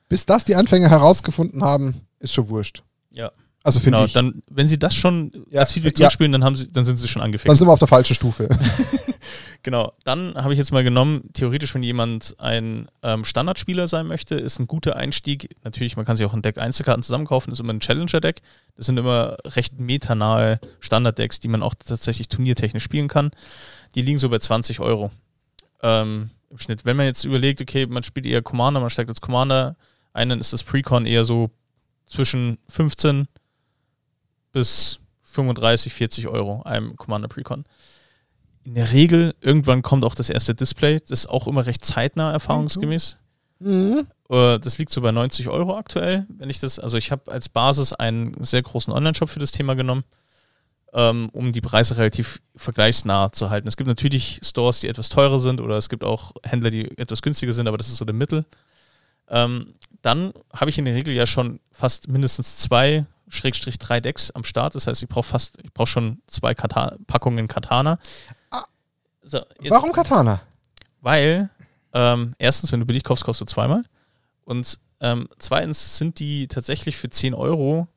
Bis 0.08 0.26
das 0.26 0.44
die 0.44 0.56
Anfänger 0.56 0.90
herausgefunden 0.90 1.62
haben, 1.62 2.00
ist 2.18 2.34
schon 2.34 2.48
wurscht. 2.48 2.82
Ja. 3.10 3.30
Also 3.62 3.78
finde 3.80 3.98
Genau, 3.98 4.06
ich. 4.06 4.12
dann, 4.14 4.42
wenn 4.50 4.68
sie 4.68 4.78
das 4.78 4.94
schon 4.94 5.32
Ja, 5.50 5.60
als 5.60 5.72
Feedback 5.72 5.92
ja. 5.94 6.04
zurückspielen, 6.04 6.32
dann, 6.32 6.44
haben 6.44 6.56
sie, 6.56 6.68
dann 6.72 6.84
sind 6.84 6.96
sie 6.96 7.08
schon 7.08 7.20
Dann 7.20 7.26
angefixt. 7.28 7.58
sind 7.58 7.68
wir 7.68 7.72
auf 7.72 7.78
der 7.78 7.88
falschen 7.88 8.14
Stufe. 8.14 8.48
Genau, 9.62 9.92
dann 10.04 10.34
habe 10.36 10.54
ich 10.54 10.58
jetzt 10.58 10.72
mal 10.72 10.82
genommen, 10.82 11.28
theoretisch, 11.34 11.74
wenn 11.74 11.82
jemand 11.82 12.34
ein 12.38 12.88
ähm, 13.02 13.26
Standardspieler 13.26 13.86
sein 13.88 14.06
möchte, 14.06 14.34
ist 14.34 14.58
ein 14.58 14.66
guter 14.66 14.96
Einstieg. 14.96 15.54
Natürlich, 15.64 15.96
man 15.96 16.06
kann 16.06 16.16
sich 16.16 16.24
auch 16.24 16.32
ein 16.32 16.40
Deck 16.40 16.56
Einzelkarten 16.56 17.02
zusammenkaufen, 17.02 17.52
ist 17.52 17.60
immer 17.60 17.74
ein 17.74 17.80
Challenger-Deck. 17.80 18.40
Das 18.76 18.86
sind 18.86 18.96
immer 18.98 19.36
recht 19.44 19.78
metanahe 19.78 20.60
Standarddecks, 20.80 21.40
die 21.40 21.48
man 21.48 21.62
auch 21.62 21.74
tatsächlich 21.74 22.28
turniertechnisch 22.30 22.82
spielen 22.82 23.08
kann. 23.08 23.32
Die 23.94 24.00
liegen 24.00 24.18
so 24.18 24.30
bei 24.30 24.38
20 24.38 24.80
Euro 24.80 25.10
ähm, 25.82 26.30
im 26.48 26.58
Schnitt. 26.58 26.86
Wenn 26.86 26.96
man 26.96 27.04
jetzt 27.04 27.24
überlegt, 27.24 27.60
okay, 27.60 27.84
man 27.86 28.02
spielt 28.02 28.24
eher 28.24 28.40
Commander, 28.40 28.80
man 28.80 28.88
steigt 28.88 29.10
als 29.10 29.20
Commander 29.20 29.76
ein, 30.14 30.30
dann 30.30 30.40
ist 30.40 30.54
das 30.54 30.62
Precon 30.62 31.04
eher 31.04 31.26
so 31.26 31.50
zwischen 32.06 32.56
15 32.68 33.28
bis 34.52 35.00
35, 35.22 35.92
40 35.92 36.28
Euro 36.28 36.62
einem 36.62 36.96
Commander 36.96 37.28
Precon. 37.28 37.64
In 38.64 38.74
der 38.74 38.92
Regel, 38.92 39.34
irgendwann 39.40 39.82
kommt 39.82 40.04
auch 40.04 40.14
das 40.14 40.28
erste 40.30 40.54
Display. 40.54 41.00
Das 41.00 41.10
ist 41.10 41.26
auch 41.28 41.46
immer 41.46 41.66
recht 41.66 41.84
zeitnah, 41.84 42.32
erfahrungsgemäß. 42.32 43.18
mhm. 43.60 44.06
Äh, 44.28 44.58
Das 44.58 44.78
liegt 44.78 44.92
so 44.92 45.00
bei 45.00 45.12
90 45.12 45.48
Euro 45.48 45.76
aktuell. 45.76 46.26
Wenn 46.28 46.50
ich 46.50 46.58
das, 46.58 46.78
also 46.78 46.96
ich 46.96 47.10
habe 47.10 47.30
als 47.32 47.48
Basis 47.48 47.92
einen 47.92 48.42
sehr 48.44 48.62
großen 48.62 48.92
Online-Shop 48.92 49.30
für 49.30 49.38
das 49.38 49.52
Thema 49.52 49.74
genommen, 49.74 50.04
ähm, 50.92 51.30
um 51.32 51.52
die 51.52 51.60
Preise 51.60 51.96
relativ 51.96 52.40
vergleichsnah 52.56 53.32
zu 53.32 53.50
halten. 53.50 53.68
Es 53.68 53.76
gibt 53.76 53.88
natürlich 53.88 54.40
Stores, 54.42 54.80
die 54.80 54.88
etwas 54.88 55.08
teurer 55.08 55.38
sind 55.38 55.60
oder 55.60 55.78
es 55.78 55.88
gibt 55.88 56.04
auch 56.04 56.32
Händler, 56.44 56.70
die 56.70 56.96
etwas 56.98 57.22
günstiger 57.22 57.52
sind, 57.52 57.68
aber 57.68 57.78
das 57.78 57.88
ist 57.88 57.96
so 57.96 58.04
der 58.04 58.14
Mittel. 58.14 58.44
Ähm, 59.28 59.74
dann 60.02 60.32
habe 60.52 60.70
ich 60.70 60.78
in 60.78 60.84
der 60.84 60.94
Regel 60.94 61.14
ja 61.14 61.26
schon 61.26 61.60
fast 61.70 62.08
mindestens 62.08 62.56
zwei, 62.58 63.06
Schrägstrich 63.30 63.78
drei 63.78 64.00
Decks 64.00 64.30
am 64.30 64.44
Start. 64.44 64.74
Das 64.74 64.86
heißt, 64.86 65.02
ich 65.02 65.08
brauche 65.08 65.24
fast, 65.28 65.56
ich 65.62 65.72
brauche 65.72 65.86
schon 65.86 66.20
zwei 66.26 66.54
Kata 66.54 66.96
Packungen 67.06 67.48
Katana. 67.48 67.98
Ah. 68.50 68.64
So, 69.22 69.38
jetzt- 69.60 69.70
Warum 69.70 69.92
Katana? 69.92 70.40
weil 71.00 71.48
ähm, 71.92 72.34
erstens, 72.38 72.70
wenn 72.72 72.80
du 72.80 72.86
billig 72.86 73.02
kaufst, 73.04 73.24
kaufst 73.24 73.40
du 73.40 73.44
zweimal. 73.46 73.84
Und 74.44 74.78
ähm, 75.00 75.28
zweitens 75.38 75.96
sind 75.98 76.18
die 76.18 76.46
tatsächlich 76.46 76.96
für 76.96 77.08
10 77.10 77.32
Euro, 77.34 77.88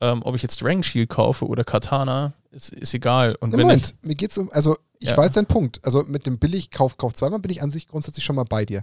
ähm, 0.00 0.22
ob 0.24 0.34
ich 0.36 0.42
jetzt 0.42 0.60
Dragon 0.62 0.82
Shield 0.82 1.08
kaufe 1.08 1.46
oder 1.46 1.64
Katana, 1.64 2.34
ist, 2.50 2.68
ist 2.70 2.94
egal. 2.94 3.34
Und 3.40 3.52
wenn 3.52 3.60
Moment, 3.60 3.94
mir 4.02 4.14
geht's 4.14 4.36
um, 4.38 4.50
also 4.52 4.76
ich 4.98 5.08
Ja. 5.08 5.16
weiß 5.16 5.32
deinen 5.32 5.46
Punkt. 5.46 5.80
Also 5.84 6.02
mit 6.04 6.26
dem 6.26 6.38
billig 6.38 6.70
Kauf, 6.70 6.96
Kauf 6.98 7.14
zweimal 7.14 7.38
bin 7.40 7.50
ich 7.50 7.62
an 7.62 7.70
sich 7.70 7.88
grundsätzlich 7.88 8.24
schon 8.24 8.36
mal 8.36 8.44
bei 8.44 8.64
dir. 8.64 8.82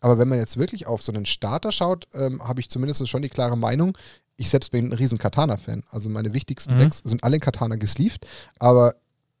Aber 0.00 0.18
wenn 0.18 0.28
man 0.28 0.38
jetzt 0.38 0.56
wirklich 0.56 0.86
auf 0.86 1.02
so 1.02 1.12
einen 1.12 1.26
Starter 1.26 1.72
schaut, 1.72 2.06
ähm, 2.14 2.46
habe 2.46 2.60
ich 2.60 2.68
zumindest 2.68 3.08
schon 3.08 3.22
die 3.22 3.28
klare 3.28 3.56
Meinung, 3.56 3.96
ich 4.36 4.50
selbst 4.50 4.70
bin 4.70 4.88
ein 4.88 4.92
riesen 4.92 5.18
Katana-Fan. 5.18 5.82
Also 5.90 6.10
meine 6.10 6.34
wichtigsten 6.34 6.74
Mhm. 6.74 6.78
Decks 6.78 6.98
sind 6.98 7.24
alle 7.24 7.36
in 7.36 7.40
Katana 7.40 7.76
gesleeved, 7.76 8.26
aber 8.58 8.94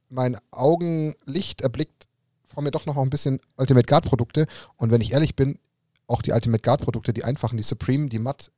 mein 0.08 0.36
Augenlicht 0.50 1.60
erblickt 1.60 2.06
vor 2.44 2.62
mir 2.62 2.70
doch 2.70 2.86
noch 2.86 2.96
ein 2.96 3.10
bisschen 3.10 3.38
Ultimate 3.56 3.86
Guard-Produkte. 3.86 4.46
Und 4.76 4.90
wenn 4.90 5.00
ich 5.02 5.12
ehrlich 5.12 5.36
bin, 5.36 5.58
auch 6.06 6.22
die 6.22 6.32
Ultimate 6.32 6.62
Guard-Produkte, 6.62 7.12
die 7.12 7.24
einfachen, 7.24 7.56
die 7.56 7.62
Supreme, 7.62 8.08
die 8.08 8.18
Matt 8.18 8.50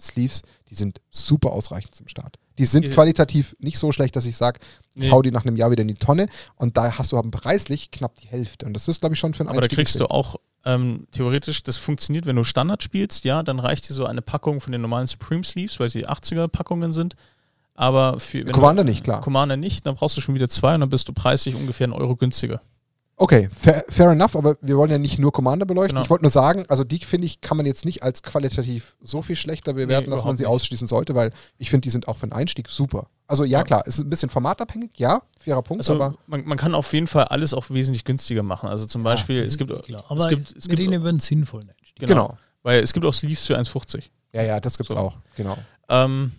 Sleeves, 0.00 0.42
die 0.70 0.74
sind 0.74 1.00
super 1.10 1.52
ausreichend 1.52 1.94
zum 1.94 2.08
Start. 2.08 2.36
Die 2.58 2.66
sind 2.66 2.82
Die 2.82 2.88
sind- 2.88 2.94
qualitativ 2.94 3.56
nicht 3.58 3.78
so 3.78 3.90
schlecht, 3.92 4.14
dass 4.16 4.26
ich 4.26 4.36
sage, 4.36 4.60
Nee. 4.94 5.10
hau 5.10 5.22
die 5.22 5.30
nach 5.30 5.44
einem 5.44 5.56
Jahr 5.56 5.70
wieder 5.70 5.82
in 5.82 5.88
die 5.88 5.94
Tonne 5.94 6.26
und 6.56 6.76
da 6.76 6.96
hast 6.98 7.12
du 7.12 7.18
aber 7.18 7.30
preislich 7.30 7.90
knapp 7.90 8.14
die 8.16 8.26
Hälfte. 8.28 8.66
Und 8.66 8.74
das 8.74 8.86
ist, 8.88 9.00
glaube 9.00 9.14
ich, 9.14 9.18
schon 9.18 9.34
für 9.34 9.40
einen 9.40 9.48
aber 9.48 9.60
da 9.60 9.64
Einstieg 9.64 9.78
kriegst 9.78 9.98
du 10.00 10.06
auch 10.06 10.36
ähm, 10.66 11.06
theoretisch, 11.12 11.62
das 11.62 11.76
funktioniert, 11.76 12.24
wenn 12.26 12.36
du 12.36 12.44
Standard 12.44 12.82
spielst, 12.82 13.24
ja, 13.24 13.42
dann 13.42 13.58
reicht 13.58 13.88
dir 13.88 13.92
so 13.92 14.06
eine 14.06 14.22
Packung 14.22 14.60
von 14.62 14.72
den 14.72 14.80
normalen 14.80 15.06
Supreme 15.06 15.44
Sleeves, 15.44 15.78
weil 15.78 15.90
sie 15.90 16.06
80er-Packungen 16.08 16.92
sind. 16.94 17.16
Aber 17.74 18.18
für 18.20 18.44
Commander 18.44 18.82
du, 18.84 18.88
nicht, 18.90 19.04
klar. 19.04 19.20
Commander 19.20 19.56
nicht, 19.56 19.84
dann 19.84 19.96
brauchst 19.96 20.16
du 20.16 20.20
schon 20.20 20.34
wieder 20.34 20.48
zwei 20.48 20.74
und 20.74 20.80
dann 20.80 20.88
bist 20.90 21.08
du 21.08 21.12
preislich 21.12 21.54
ungefähr 21.54 21.84
einen 21.86 21.92
Euro 21.92 22.16
günstiger. 22.16 22.62
Okay, 23.16 23.48
fair, 23.56 23.84
fair 23.88 24.10
enough, 24.10 24.34
aber 24.34 24.56
wir 24.60 24.76
wollen 24.76 24.90
ja 24.90 24.98
nicht 24.98 25.20
nur 25.20 25.30
Commander 25.32 25.66
beleuchten. 25.66 25.94
Genau. 25.94 26.02
Ich 26.02 26.10
wollte 26.10 26.24
nur 26.24 26.32
sagen, 26.32 26.64
also 26.68 26.82
die 26.82 26.98
finde 26.98 27.26
ich, 27.26 27.40
kann 27.40 27.56
man 27.56 27.64
jetzt 27.64 27.84
nicht 27.84 28.02
als 28.02 28.22
qualitativ 28.24 28.96
so 29.00 29.22
viel 29.22 29.36
schlechter 29.36 29.72
bewerten, 29.74 30.10
Nee, 30.10 30.16
dass 30.16 30.24
man 30.24 30.36
sie 30.36 30.42
nicht. 30.42 30.50
ausschließen 30.50 30.88
sollte, 30.88 31.14
weil 31.14 31.30
ich 31.56 31.70
finde, 31.70 31.82
die 31.82 31.90
sind 31.90 32.08
auch 32.08 32.16
für 32.16 32.24
einen 32.24 32.32
Einstieg 32.32 32.68
super. 32.68 33.06
Also 33.28 33.44
ja, 33.44 33.58
Ja. 33.58 33.64
klar, 33.64 33.82
es 33.86 33.98
ist 33.98 34.04
ein 34.04 34.10
bisschen 34.10 34.30
formatabhängig, 34.30 34.90
ja, 34.96 35.22
fairer 35.38 35.62
Punkt, 35.62 35.82
Also 35.82 35.94
aber 35.94 36.16
man, 36.26 36.44
man 36.44 36.58
kann 36.58 36.74
auf 36.74 36.92
jeden 36.92 37.06
Fall 37.06 37.24
alles 37.26 37.54
auch 37.54 37.70
wesentlich 37.70 38.04
günstiger 38.04 38.42
machen. 38.42 38.68
Also 38.68 38.84
zum 38.86 39.04
Beispiel, 39.04 39.38
Das 39.38 39.48
es 39.50 39.58
gibt, 39.58 39.70
klar. 39.84 40.00
es 40.04 40.10
Aber 40.10 40.28
gibt, 40.28 40.54
es 40.56 40.66
gibt 40.68 40.80
über 40.80 41.08
einen 41.08 41.20
sinnvollen 41.20 41.70
Einstieg. 41.70 42.00
Genau. 42.00 42.26
genau. 42.28 42.38
Weil 42.64 42.82
es 42.82 42.92
gibt 42.92 43.06
auch 43.06 43.14
Sleeves 43.14 43.46
für 43.46 43.56
1,50. 43.56 44.02
Ja, 44.34 44.42
ja, 44.42 44.58
das 44.58 44.76
gibt's 44.76 44.92
So. 44.92 44.98
auch, 44.98 45.14
genau. 45.36 45.56
Ähm, 45.88 46.32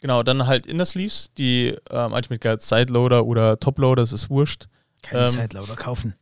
genau, 0.00 0.22
dann 0.22 0.46
halt 0.46 0.64
Inner 0.66 0.86
Sleeves, 0.86 1.28
die 1.36 1.76
ähm, 1.90 2.12
Ultimate 2.14 2.38
Guide 2.38 2.62
Sideloader 2.62 3.26
oder 3.26 3.60
Toploader, 3.60 4.00
das 4.02 4.12
ist 4.12 4.30
wurscht. 4.30 4.66
Keine 5.02 5.22
Ähm, 5.24 5.28
Sideloader 5.28 5.76
kaufen. 5.76 6.14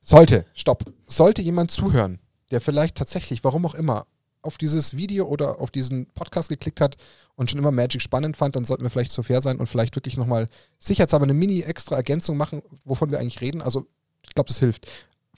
Sollte, 0.00 0.46
stopp. 0.54 0.84
Sollte 1.06 1.42
jemand 1.42 1.70
zuhören, 1.70 2.18
der 2.50 2.60
vielleicht 2.60 2.96
tatsächlich, 2.96 3.44
warum 3.44 3.66
auch 3.66 3.74
immer, 3.74 4.06
auf 4.42 4.56
dieses 4.56 4.96
Video 4.96 5.26
oder 5.26 5.60
auf 5.60 5.70
diesen 5.70 6.06
Podcast 6.06 6.48
geklickt 6.48 6.80
hat 6.80 6.96
und 7.34 7.50
schon 7.50 7.58
immer 7.58 7.72
Magic 7.72 8.00
spannend 8.00 8.36
fand, 8.36 8.56
dann 8.56 8.64
sollten 8.64 8.84
wir 8.84 8.90
vielleicht 8.90 9.10
so 9.10 9.22
fair 9.22 9.42
sein 9.42 9.58
und 9.58 9.66
vielleicht 9.66 9.96
wirklich 9.96 10.16
nochmal 10.16 10.48
sicherheitshalber 10.78 11.24
eine 11.24 11.34
mini-extra 11.34 11.96
Ergänzung 11.96 12.36
machen, 12.36 12.62
wovon 12.84 13.10
wir 13.10 13.18
eigentlich 13.18 13.40
reden. 13.40 13.60
Also, 13.60 13.86
ich 14.22 14.34
glaube, 14.34 14.48
das 14.48 14.58
hilft. 14.58 14.86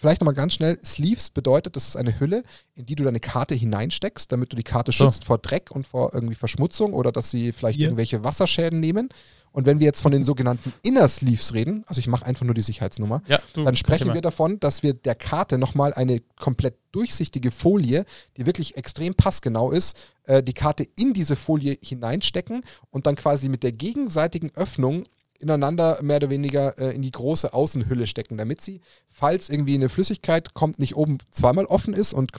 Vielleicht 0.01 0.23
nochmal 0.23 0.35
ganz 0.35 0.55
schnell. 0.55 0.79
Sleeves 0.83 1.29
bedeutet, 1.29 1.77
das 1.77 1.87
ist 1.89 1.97
eine 1.97 2.19
Hülle, 2.19 2.43
in 2.75 2.87
die 2.87 2.95
du 2.95 3.05
deine 3.05 3.21
Karte 3.21 3.55
hineinsteckst, 3.55 4.33
damit 4.33 4.51
du 4.51 4.57
die 4.57 4.63
Karte 4.63 4.93
So. 4.93 5.05
schützt 5.05 5.27
vor 5.27 5.37
Dreck 5.37 5.71
und 5.71 5.87
vor 5.87 6.15
irgendwie 6.15 6.35
Verschmutzung 6.35 6.95
oder 6.95 7.13
dass 7.13 7.31
sie 7.31 7.53
vielleicht 7.53 7.79
Ja. 7.79 7.85
irgendwelche 7.89 8.25
Wasserschäden 8.25 8.81
nehmen. 8.81 9.11
Und 9.53 9.67
wenn 9.67 9.79
wir 9.81 9.85
jetzt 9.87 10.01
von 10.01 10.13
den 10.13 10.25
sogenannten 10.25 10.73
Inner 10.83 11.07
Sleeves 11.09 11.53
reden, 11.53 11.85
also 11.87 11.99
ich 11.99 12.07
mache 12.07 12.25
einfach 12.25 12.47
nur 12.47 12.55
die 12.55 12.63
Sicherheitsnummer, 12.63 13.21
Ja, 13.27 13.41
dann 13.55 13.77
sprechen 13.77 14.15
wir 14.15 14.21
davon, 14.23 14.59
dass 14.61 14.83
wir 14.83 14.95
der 14.95 15.17
Karte 15.17 15.59
nochmal 15.59 15.93
eine 15.93 16.21
komplett 16.39 16.77
durchsichtige 16.93 17.51
Folie, 17.51 18.05
die 18.39 18.47
wirklich 18.47 18.77
extrem 18.79 19.15
passgenau 19.15 19.71
ist, 19.71 19.99
äh, 20.25 20.43
die 20.43 20.53
Karte 20.55 20.87
in 20.97 21.13
diese 21.13 21.37
Folie 21.37 21.77
hineinstecken 21.83 22.63
und 22.91 23.07
dann 23.07 23.17
quasi 23.17 23.49
mit 23.51 23.63
der 23.65 23.73
gegenseitigen 23.73 24.51
Öffnung 24.55 25.05
ineinander 25.43 25.99
mehr 26.03 26.17
oder 26.17 26.31
weniger 26.31 26.79
äh, 26.79 26.95
in 26.95 27.03
die 27.03 27.11
große 27.11 27.53
Außenhülle 27.53 28.07
stecken, 28.07 28.37
damit 28.37 28.61
sie, 28.61 28.81
falls 29.09 29.49
irgendwie 29.49 29.75
eine 29.75 29.89
Flüssigkeit 29.89 30.55
kommt, 30.55 30.79
nicht 30.79 30.97
oben 30.97 31.19
zweimal 31.31 31.65
offen 31.67 31.95
ist 31.95 32.13
und 32.13 32.33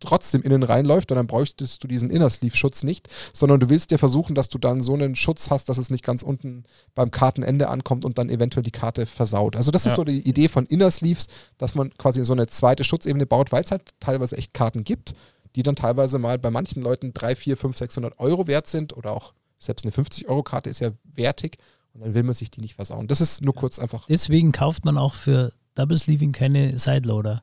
trotzdem 0.00 0.42
innen 0.42 0.62
reinläuft, 0.62 1.10
und 1.10 1.16
dann 1.16 1.26
bräuchtest 1.26 1.82
du 1.82 1.88
diesen 1.88 2.10
Inner 2.10 2.30
Sleeve 2.30 2.56
Schutz 2.56 2.82
nicht, 2.82 3.08
sondern 3.32 3.60
du 3.60 3.68
willst 3.68 3.90
ja 3.90 3.98
versuchen, 3.98 4.34
dass 4.34 4.48
du 4.48 4.58
dann 4.58 4.82
so 4.82 4.94
einen 4.94 5.16
Schutz 5.16 5.50
hast, 5.50 5.68
dass 5.68 5.78
es 5.78 5.90
nicht 5.90 6.04
ganz 6.04 6.22
unten 6.22 6.64
beim 6.94 7.10
Kartenende 7.10 7.68
ankommt 7.68 8.04
und 8.04 8.18
dann 8.18 8.30
eventuell 8.30 8.62
die 8.64 8.70
Karte 8.70 9.06
versaut. 9.06 9.56
Also 9.56 9.70
das 9.70 9.84
Ja. 9.84 9.90
ist 9.90 9.96
so 9.96 10.04
die 10.04 10.20
Idee 10.28 10.48
von 10.48 10.66
Inner 10.66 10.90
Sleeves, 10.90 11.26
dass 11.58 11.74
man 11.74 11.92
quasi 11.98 12.24
so 12.24 12.32
eine 12.32 12.46
zweite 12.46 12.84
Schutzebene 12.84 13.26
baut, 13.26 13.52
weil 13.52 13.64
es 13.64 13.70
halt 13.70 13.82
teilweise 14.00 14.36
echt 14.36 14.54
Karten 14.54 14.84
gibt, 14.84 15.14
die 15.56 15.62
dann 15.62 15.76
teilweise 15.76 16.18
mal 16.18 16.38
bei 16.38 16.50
manchen 16.50 16.82
Leuten 16.82 17.12
3, 17.14 17.36
4, 17.36 17.56
5, 17.56 17.76
600 17.76 18.18
Euro 18.18 18.46
wert 18.46 18.66
sind 18.66 18.96
oder 18.96 19.12
auch 19.12 19.34
selbst 19.58 19.84
eine 19.84 19.92
50-Euro-Karte 19.92 20.68
ist 20.68 20.80
ja 20.80 20.90
wertig 21.04 21.58
und 21.94 22.02
dann 22.02 22.14
will 22.14 22.22
man 22.24 22.34
sich 22.34 22.50
die 22.50 22.60
nicht 22.60 22.74
versauen. 22.74 23.06
Das 23.06 23.20
ist 23.20 23.42
nur 23.42 23.54
kurz 23.54 23.78
einfach. 23.78 24.06
Deswegen 24.08 24.52
kauft 24.52 24.84
man 24.84 24.98
auch 24.98 25.14
für 25.14 25.52
Double 25.74 25.96
Sleeving 25.98 26.32
keine 26.32 26.78
Sideloader. 26.78 27.42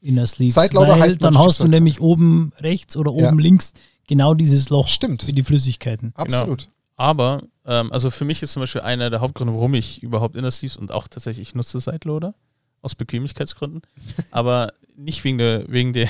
Inner 0.00 0.26
Sleeves. 0.26 0.54
Sideloader 0.54 0.92
weil 0.94 1.00
heißt 1.02 1.24
dann 1.24 1.38
hast 1.38 1.60
du 1.60 1.68
nämlich 1.68 2.00
oben 2.00 2.52
rechts 2.58 2.96
oder 2.96 3.10
Ja. 3.12 3.28
oben 3.28 3.38
links 3.38 3.72
genau 4.06 4.34
dieses 4.34 4.68
Loch 4.68 4.88
Stimmt. 4.88 5.22
für 5.22 5.32
die 5.32 5.42
Flüssigkeiten. 5.42 6.12
Absolut. 6.14 6.66
Aber, 6.96 7.42
ähm, 7.64 7.90
also 7.90 8.10
für 8.10 8.24
mich 8.24 8.42
ist 8.42 8.52
zum 8.52 8.60
Beispiel 8.60 8.82
einer 8.82 9.08
der 9.10 9.20
Hauptgründe, 9.20 9.54
warum 9.54 9.74
ich 9.74 10.02
überhaupt 10.02 10.36
Inner 10.36 10.50
Sleeves 10.50 10.76
und 10.76 10.92
auch 10.92 11.08
tatsächlich 11.08 11.48
ich 11.48 11.54
nutze 11.54 11.80
Sideloader 11.80 12.34
aus 12.82 12.94
Bequemlichkeitsgründen, 12.94 13.80
aber 14.30 14.72
nicht 14.96 15.24
wegen 15.24 15.38
der, 15.38 15.64
wegen 15.68 15.92
der, 15.94 16.08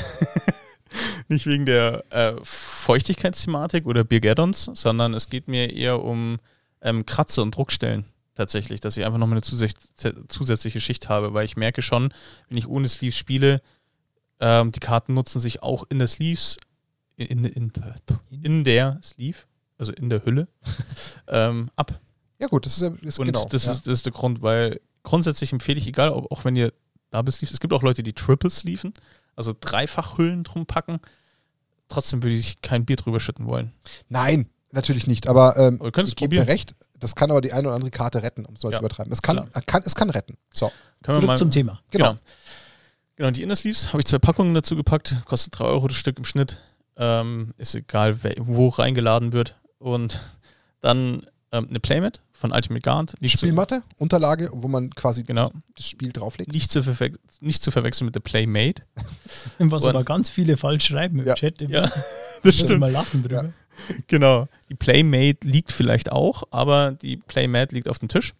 nicht 1.28 1.46
wegen 1.46 1.64
der 1.64 2.04
äh, 2.10 2.34
Feuchtigkeitsthematik 2.42 3.86
oder 3.86 4.04
Biergaddons, 4.04 4.70
sondern 4.74 5.14
es 5.14 5.28
geht 5.30 5.48
mir 5.48 5.72
eher 5.72 6.02
um 6.02 6.38
ähm, 6.84 7.04
Kratzer 7.04 7.42
und 7.42 7.56
Druckstellen 7.56 8.04
tatsächlich, 8.34 8.80
dass 8.80 8.96
ich 8.96 9.04
einfach 9.04 9.18
noch 9.18 9.26
mal 9.26 9.34
eine 9.34 9.42
zusätzliche, 9.42 10.26
zusätzliche 10.28 10.80
Schicht 10.80 11.08
habe, 11.08 11.34
weil 11.34 11.44
ich 11.44 11.56
merke 11.56 11.82
schon, 11.82 12.12
wenn 12.48 12.58
ich 12.58 12.68
ohne 12.68 12.88
Sleeves 12.88 13.16
spiele, 13.16 13.62
ähm, 14.40 14.70
die 14.70 14.80
Karten 14.80 15.14
nutzen 15.14 15.40
sich 15.40 15.62
auch 15.62 15.84
in 15.88 15.98
der 15.98 16.08
Sleeves, 16.08 16.58
in, 17.16 17.44
in, 17.44 17.72
in 18.30 18.64
der 18.64 18.98
Sleeve, 19.02 19.38
also 19.78 19.92
in 19.92 20.10
der 20.10 20.24
Hülle, 20.24 20.48
ähm, 21.28 21.70
ab. 21.76 22.00
Ja 22.40 22.48
gut, 22.48 22.66
das 22.66 22.80
ist, 22.80 23.02
ist 23.02 23.18
Und 23.18 23.26
genau. 23.26 23.46
das, 23.48 23.66
ja. 23.66 23.72
ist, 23.72 23.86
das 23.86 23.94
ist 23.94 24.06
der 24.06 24.12
Grund, 24.12 24.42
weil 24.42 24.80
grundsätzlich 25.04 25.52
empfehle 25.52 25.78
ich, 25.78 25.86
egal, 25.86 26.10
ob, 26.10 26.30
auch 26.30 26.44
wenn 26.44 26.56
ihr 26.56 26.72
Double 27.10 27.32
Sleeves, 27.32 27.52
es 27.52 27.60
gibt 27.60 27.72
auch 27.72 27.82
Leute, 27.82 28.02
die 28.02 28.12
Triple 28.12 28.50
Sleeven, 28.50 28.92
also 29.36 29.54
dreifach 29.58 30.18
Hüllen 30.18 30.42
drum 30.42 30.66
packen, 30.66 30.98
trotzdem 31.88 32.22
würde 32.22 32.34
ich 32.34 32.60
kein 32.62 32.84
Bier 32.84 32.96
drüber 32.96 33.20
schütten 33.20 33.46
wollen. 33.46 33.72
Nein, 34.08 34.48
natürlich 34.74 35.06
nicht. 35.06 35.26
Aber 35.28 35.56
ähm, 35.56 35.80
ich 35.82 35.92
gebe 36.16 36.34
mir 36.37 36.40
probieren. 36.42 36.44
recht, 36.48 36.74
das 36.98 37.14
kann 37.14 37.30
aber 37.30 37.40
die 37.40 37.52
eine 37.52 37.68
oder 37.68 37.74
andere 37.76 37.90
Karte 37.90 38.22
retten, 38.22 38.44
um 38.44 38.54
es 38.54 38.62
mal 38.62 38.70
Ja. 38.70 38.78
zu 38.78 38.80
übertreiben. 38.80 39.12
Es 39.12 39.22
kann, 39.22 39.48
kann, 39.66 39.82
es 39.84 39.94
kann 39.94 40.10
retten. 40.10 40.37
So, 40.52 40.66
Können 41.02 41.16
wir 41.16 41.20
Zurück 41.20 41.26
mal, 41.26 41.38
zum 41.38 41.50
Thema. 41.50 41.80
genau. 41.90 42.10
Genau. 42.12 42.20
Genau, 43.16 43.30
die 43.30 43.42
Inner 43.44 43.54
Sleeves 43.54 43.88
habe 43.92 44.00
ich 44.00 44.06
zwei 44.06 44.18
Packungen 44.18 44.54
dazu 44.54 44.74
gepackt, 44.74 45.16
kostet 45.24 45.56
3 45.58 45.64
Euro 45.66 45.87
das 45.87 45.96
Stück 45.96 46.18
im 46.18 46.24
Schnitt. 46.24 46.58
Ähm, 46.96 47.54
ist 47.58 47.74
egal, 47.76 48.18
wer, 48.22 48.34
wo 48.38 48.68
reingeladen 48.68 49.32
wird. 49.32 49.54
Und 49.78 50.20
dann 50.80 51.24
ähm, 51.52 51.68
eine 51.70 51.78
Playmat 51.78 52.20
von 52.32 52.50
Ultimate 52.50 52.80
Guard. 52.80 53.14
Nicht 53.20 53.38
zu, 53.38 53.46
Spielmatte, 53.46 53.84
Unterlage, 53.98 54.50
wo 54.52 54.66
man 54.66 54.90
quasi 54.96 55.22
genau. 55.22 55.52
das 55.76 55.87
Spiel 55.87 56.12
drauflegt. 56.12 56.50
Nicht 56.52 56.72
zu, 56.72 56.82
nicht 57.40 57.62
zu 57.62 57.70
verwechseln 57.70 58.06
mit 58.06 58.16
der 58.16 58.20
Playmate. 58.20 58.82
Was 59.60 59.84
Und- 59.84 59.90
aber 59.90 60.02
ganz 60.02 60.30
viele 60.30 60.56
falsch 60.56 60.87
schreiben 60.87 61.20
im 61.20 61.26
Ja. 61.26 61.34
Chat. 61.34 61.62
Immer. 61.62 61.72
Ja, 61.72 61.92
Das 62.42 62.56
stimmt. 62.56 62.80
mal 62.80 62.90
lachen 62.90 63.22
drüber. 63.22 63.52
Genau. 64.06 64.48
Die 64.68 64.74
Playmate 64.74 65.46
liegt 65.46 65.72
vielleicht 65.72 66.10
auch, 66.12 66.44
aber 66.50 66.92
die 66.92 67.16
Playmat 67.16 67.72
liegt 67.72 67.88
auf 67.88 67.98
dem 67.98 68.08
Tisch. 68.08 68.34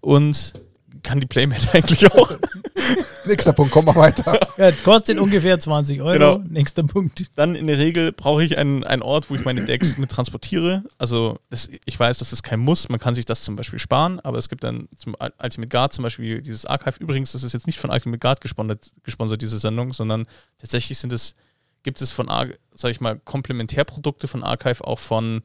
Und 0.00 0.54
kann 1.02 1.20
die 1.20 1.26
Playmate 1.26 1.68
eigentlich 1.72 2.10
auch. 2.12 2.30
Nächster 3.26 3.52
Punkt, 3.54 3.72
komm 3.72 3.86
mal 3.86 3.94
weiter. 3.94 4.38
Ja, 4.58 4.70
kostet 4.70 5.18
ungefähr 5.18 5.58
20 5.58 6.00
Euro. 6.02 6.12
Genau. 6.12 6.38
Nächster 6.48 6.82
Punkt. 6.82 7.24
Dann 7.36 7.54
in 7.54 7.66
der 7.66 7.78
Regel 7.78 8.12
brauche 8.12 8.44
ich 8.44 8.58
einen, 8.58 8.84
einen 8.84 9.00
Ort, 9.02 9.30
wo 9.30 9.34
ich 9.34 9.44
meine 9.44 9.64
Decks 9.64 9.96
mit 9.96 10.10
transportiere. 10.10 10.84
Also 10.98 11.38
das, 11.50 11.68
ich 11.86 11.98
weiß, 11.98 12.18
das 12.18 12.32
ist 12.32 12.42
kein 12.42 12.60
Muss. 12.60 12.88
Man 12.90 13.00
kann 13.00 13.14
sich 13.14 13.24
das 13.24 13.42
zum 13.42 13.56
Beispiel 13.56 13.78
sparen, 13.78 14.20
aber 14.20 14.38
es 14.38 14.48
gibt 14.50 14.62
dann 14.62 14.88
zum 14.96 15.14
Ul- 15.14 15.32
Ultimate 15.42 15.68
Guard 15.68 15.92
zum 15.94 16.02
Beispiel 16.02 16.42
dieses 16.42 16.66
Archive. 16.66 16.96
Übrigens, 17.00 17.32
das 17.32 17.42
ist 17.42 17.54
jetzt 17.54 17.66
nicht 17.66 17.78
von 17.78 17.90
Ultimate 17.90 18.18
Guard 18.18 18.40
gesponsert, 18.42 18.92
gesponsert 19.02 19.40
diese 19.40 19.58
Sendung, 19.58 19.92
sondern 19.94 20.26
tatsächlich 20.58 20.98
sind 20.98 21.12
es, 21.12 21.34
gibt 21.84 22.00
es 22.00 22.10
von, 22.10 22.26
sag 22.72 22.90
ich 22.90 23.00
mal, 23.00 23.20
Komplementärprodukte 23.20 24.26
von 24.26 24.42
Archive 24.42 24.84
auch 24.84 24.98
von 24.98 25.42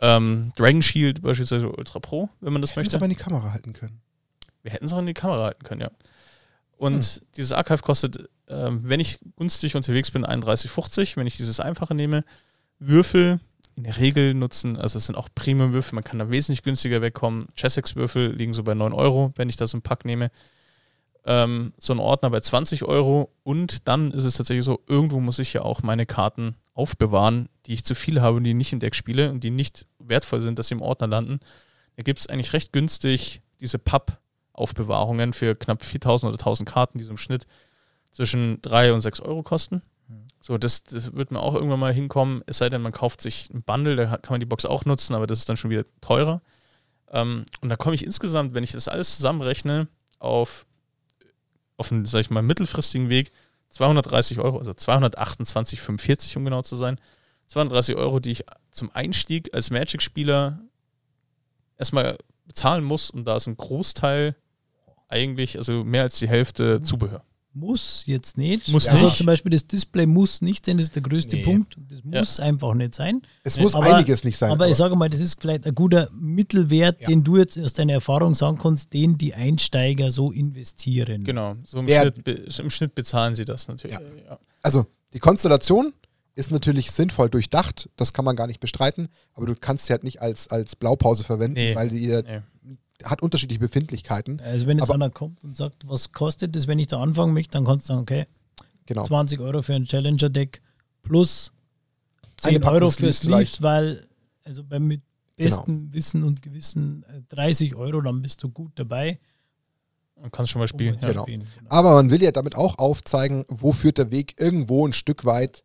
ähm, 0.00 0.52
Dragon 0.56 0.82
Shield 0.82 1.20
beispielsweise 1.20 1.70
Ultra 1.70 1.98
Pro, 1.98 2.30
wenn 2.40 2.52
man 2.52 2.62
das 2.62 2.70
Hätten 2.70 2.80
möchte. 2.80 2.90
es 2.92 2.94
aber 2.94 3.04
in 3.04 3.10
die 3.10 3.16
Kamera 3.16 3.52
halten 3.52 3.74
können. 3.74 4.00
Wir 4.62 4.72
hätten 4.72 4.86
es 4.86 4.92
auch 4.92 4.98
in 4.98 5.06
die 5.06 5.14
Kamera 5.14 5.44
halten 5.44 5.64
können, 5.64 5.82
ja. 5.82 5.90
Und 6.76 7.22
dieses 7.36 7.52
Archive 7.52 7.82
kostet, 7.82 8.30
ähm, 8.48 8.80
wenn 8.84 9.00
ich 9.00 9.18
günstig 9.36 9.74
unterwegs 9.74 10.12
bin, 10.12 10.24
31,50. 10.24 11.16
Wenn 11.16 11.26
ich 11.26 11.36
dieses 11.36 11.58
einfache 11.58 11.94
nehme, 11.94 12.24
Würfel 12.78 13.40
in 13.74 13.82
der 13.82 13.96
Regel 13.96 14.34
nutzen, 14.34 14.76
also 14.76 14.98
es 14.98 15.06
sind 15.06 15.16
auch 15.16 15.28
Premium-Würfel, 15.34 15.94
man 15.96 16.04
kann 16.04 16.20
da 16.20 16.30
wesentlich 16.30 16.62
günstiger 16.62 17.02
wegkommen. 17.02 17.48
Chessex-Würfel 17.56 18.32
liegen 18.32 18.54
so 18.54 18.62
bei 18.62 18.74
9 18.74 18.92
Euro, 18.92 19.32
wenn 19.34 19.48
ich 19.48 19.56
da 19.56 19.66
so 19.66 19.76
einen 19.76 19.82
Pack 19.82 20.04
nehme. 20.04 20.30
Ähm, 21.28 21.74
so 21.76 21.92
ein 21.92 21.98
Ordner 21.98 22.30
bei 22.30 22.40
20 22.40 22.84
Euro. 22.84 23.30
Und 23.42 23.86
dann 23.86 24.12
ist 24.12 24.24
es 24.24 24.36
tatsächlich 24.36 24.64
so, 24.64 24.80
irgendwo 24.86 25.20
muss 25.20 25.38
ich 25.38 25.52
ja 25.52 25.62
auch 25.62 25.82
meine 25.82 26.06
Karten 26.06 26.56
aufbewahren, 26.72 27.50
die 27.66 27.74
ich 27.74 27.84
zu 27.84 27.94
viel 27.94 28.22
habe 28.22 28.38
und 28.38 28.44
die 28.44 28.54
nicht 28.54 28.72
im 28.72 28.80
Deck 28.80 28.94
spiele 28.94 29.30
und 29.30 29.44
die 29.44 29.50
nicht 29.50 29.86
wertvoll 29.98 30.40
sind, 30.40 30.58
dass 30.58 30.68
sie 30.68 30.74
im 30.74 30.82
Ordner 30.82 31.06
landen. 31.06 31.40
Da 31.96 32.02
gibt 32.02 32.18
es 32.18 32.28
eigentlich 32.28 32.54
recht 32.54 32.72
günstig 32.72 33.42
diese 33.60 33.78
Papp-Aufbewahrungen 33.78 35.34
für 35.34 35.54
knapp 35.54 35.84
4000 35.84 36.32
oder 36.32 36.40
1000 36.40 36.66
Karten, 36.66 36.98
die 36.98 37.04
so 37.04 37.10
im 37.10 37.18
Schnitt 37.18 37.46
zwischen 38.12 38.62
3 38.62 38.94
und 38.94 39.00
6 39.00 39.20
Euro 39.20 39.42
kosten. 39.42 39.82
So, 40.40 40.56
das, 40.56 40.84
das 40.84 41.12
wird 41.14 41.30
mir 41.30 41.40
auch 41.40 41.54
irgendwann 41.54 41.80
mal 41.80 41.92
hinkommen, 41.92 42.42
es 42.46 42.58
sei 42.58 42.68
denn, 42.68 42.80
man 42.80 42.92
kauft 42.92 43.20
sich 43.20 43.50
ein 43.52 43.62
Bundle, 43.62 43.96
da 43.96 44.16
kann 44.16 44.34
man 44.34 44.40
die 44.40 44.46
Box 44.46 44.64
auch 44.64 44.84
nutzen, 44.84 45.14
aber 45.14 45.26
das 45.26 45.40
ist 45.40 45.48
dann 45.48 45.56
schon 45.56 45.70
wieder 45.70 45.84
teurer. 46.00 46.40
Ähm, 47.10 47.44
und 47.60 47.68
da 47.68 47.76
komme 47.76 47.94
ich 47.94 48.04
insgesamt, 48.04 48.54
wenn 48.54 48.64
ich 48.64 48.72
das 48.72 48.88
alles 48.88 49.16
zusammenrechne, 49.16 49.88
auf, 50.20 50.64
auf 51.78 51.90
einen, 51.90 52.04
sag 52.04 52.20
ich 52.20 52.30
mal, 52.30 52.42
mittelfristigen 52.42 53.08
Weg 53.08 53.30
230 53.70 54.40
Euro, 54.40 54.58
also 54.58 54.72
228,45 54.72 56.36
um 56.36 56.44
genau 56.44 56.62
zu 56.62 56.76
sein. 56.76 57.00
230 57.46 57.96
Euro, 57.96 58.20
die 58.20 58.32
ich 58.32 58.44
zum 58.70 58.90
Einstieg 58.94 59.54
als 59.54 59.70
Magic-Spieler 59.70 60.60
erstmal 61.78 62.18
bezahlen 62.46 62.84
muss 62.84 63.10
und 63.10 63.24
da 63.24 63.36
ist 63.36 63.46
ein 63.46 63.56
Großteil 63.56 64.34
eigentlich, 65.08 65.56
also 65.56 65.84
mehr 65.84 66.02
als 66.02 66.18
die 66.18 66.28
Hälfte 66.28 66.82
Zubehör. 66.82 67.22
Muss 67.58 68.04
jetzt 68.06 68.38
nicht. 68.38 68.68
Muss 68.68 68.86
also 68.88 69.06
nicht. 69.06 69.16
zum 69.16 69.26
Beispiel 69.26 69.50
das 69.50 69.66
Display 69.66 70.06
muss 70.06 70.40
nicht 70.42 70.64
sein, 70.66 70.76
das 70.78 70.86
ist 70.86 70.94
der 70.94 71.02
größte 71.02 71.36
Nee. 71.36 71.42
Punkt. 71.42 71.76
Das 71.88 71.98
Ja. 72.04 72.18
muss 72.20 72.40
einfach 72.40 72.74
nicht 72.74 72.94
sein. 72.94 73.22
Es 73.42 73.58
muss 73.58 73.74
Aber- 73.74 73.94
einiges 73.96 74.24
nicht 74.24 74.36
sein. 74.38 74.50
Aber 74.52 74.68
ich 74.68 74.76
sage 74.76 74.94
mal, 74.96 75.08
das 75.08 75.20
ist 75.20 75.40
vielleicht 75.40 75.66
ein 75.66 75.74
guter 75.74 76.08
Mittelwert, 76.12 77.00
Ja. 77.00 77.08
den 77.08 77.24
du 77.24 77.36
jetzt 77.36 77.58
aus 77.58 77.72
deiner 77.72 77.94
Erfahrung 77.94 78.34
sagen 78.34 78.58
kannst, 78.58 78.92
den 78.94 79.18
die 79.18 79.34
Einsteiger 79.34 80.10
so 80.10 80.30
investieren. 80.32 81.24
Genau, 81.24 81.56
so 81.64 81.78
im, 81.78 81.88
Schnitt, 81.88 82.58
im 82.58 82.70
Schnitt 82.70 82.94
bezahlen 82.94 83.34
sie 83.34 83.44
das 83.44 83.66
natürlich. 83.68 83.96
Ja. 83.98 84.02
Ja. 84.30 84.38
also 84.62 84.86
die 85.12 85.18
Konstellation 85.18 85.92
ist 86.34 86.50
natürlich 86.52 86.92
sinnvoll 86.92 87.28
durchdacht, 87.28 87.88
das 87.96 88.12
kann 88.12 88.24
man 88.24 88.36
gar 88.36 88.46
nicht 88.46 88.60
bestreiten, 88.60 89.08
aber 89.34 89.46
du 89.46 89.54
kannst 89.56 89.86
sie 89.86 89.92
halt 89.92 90.04
nicht 90.04 90.22
als, 90.22 90.46
als 90.48 90.76
Blaupause 90.76 91.24
verwenden, 91.24 91.54
Nee. 91.54 91.74
weil 91.74 91.88
die 91.88 92.06
Nee. 92.06 92.42
Hat 93.04 93.22
unterschiedliche 93.22 93.60
Befindlichkeiten. 93.60 94.40
Also 94.40 94.66
wenn 94.66 94.78
jetzt 94.78 94.84
Aber- 94.90 94.94
einer 94.94 95.10
kommt 95.10 95.44
und 95.44 95.56
sagt, 95.56 95.88
was 95.88 96.12
kostet 96.12 96.56
das, 96.56 96.66
wenn 96.66 96.78
ich 96.78 96.88
da 96.88 97.00
anfangen 97.00 97.32
möchte, 97.34 97.52
dann 97.52 97.64
kannst 97.64 97.86
du 97.88 97.92
sagen, 97.94 98.02
okay, 98.02 98.26
Genau. 98.86 99.04
20 99.04 99.38
Euro 99.40 99.60
für 99.62 99.74
ein 99.74 99.84
Challenger-Deck 99.84 100.62
plus 101.02 101.52
10 102.38 102.48
Eine 102.50 102.60
Packung 102.60 102.74
Euro 102.76 102.90
für 102.90 103.12
Sleeves 103.12 103.60
weil, 103.60 104.06
also 104.44 104.64
beim 104.64 104.86
mit 104.86 105.02
Genau. 105.36 105.56
bestem 105.56 105.92
Wissen 105.94 106.24
und 106.24 106.42
Gewissen 106.42 107.04
äh, 107.04 107.20
30 107.28 107.76
Euro, 107.76 108.00
dann 108.00 108.22
bist 108.22 108.42
du 108.42 108.48
gut 108.48 108.72
dabei. 108.76 109.20
Man 110.20 110.32
kann 110.32 110.48
schon 110.48 110.58
mal 110.60 110.66
spielen. 110.66 110.98
Ja. 111.00 111.08
Genau. 111.10 111.22
spielen. 111.22 111.44
Aber 111.68 111.92
man 111.92 112.10
will 112.10 112.20
ja 112.22 112.32
damit 112.32 112.56
auch 112.56 112.78
aufzeigen, 112.78 113.44
wo 113.48 113.70
führt 113.70 113.98
der 113.98 114.10
Weg 114.10 114.34
irgendwo 114.40 114.84
ein 114.84 114.92
Stück 114.92 115.24
weit 115.24 115.62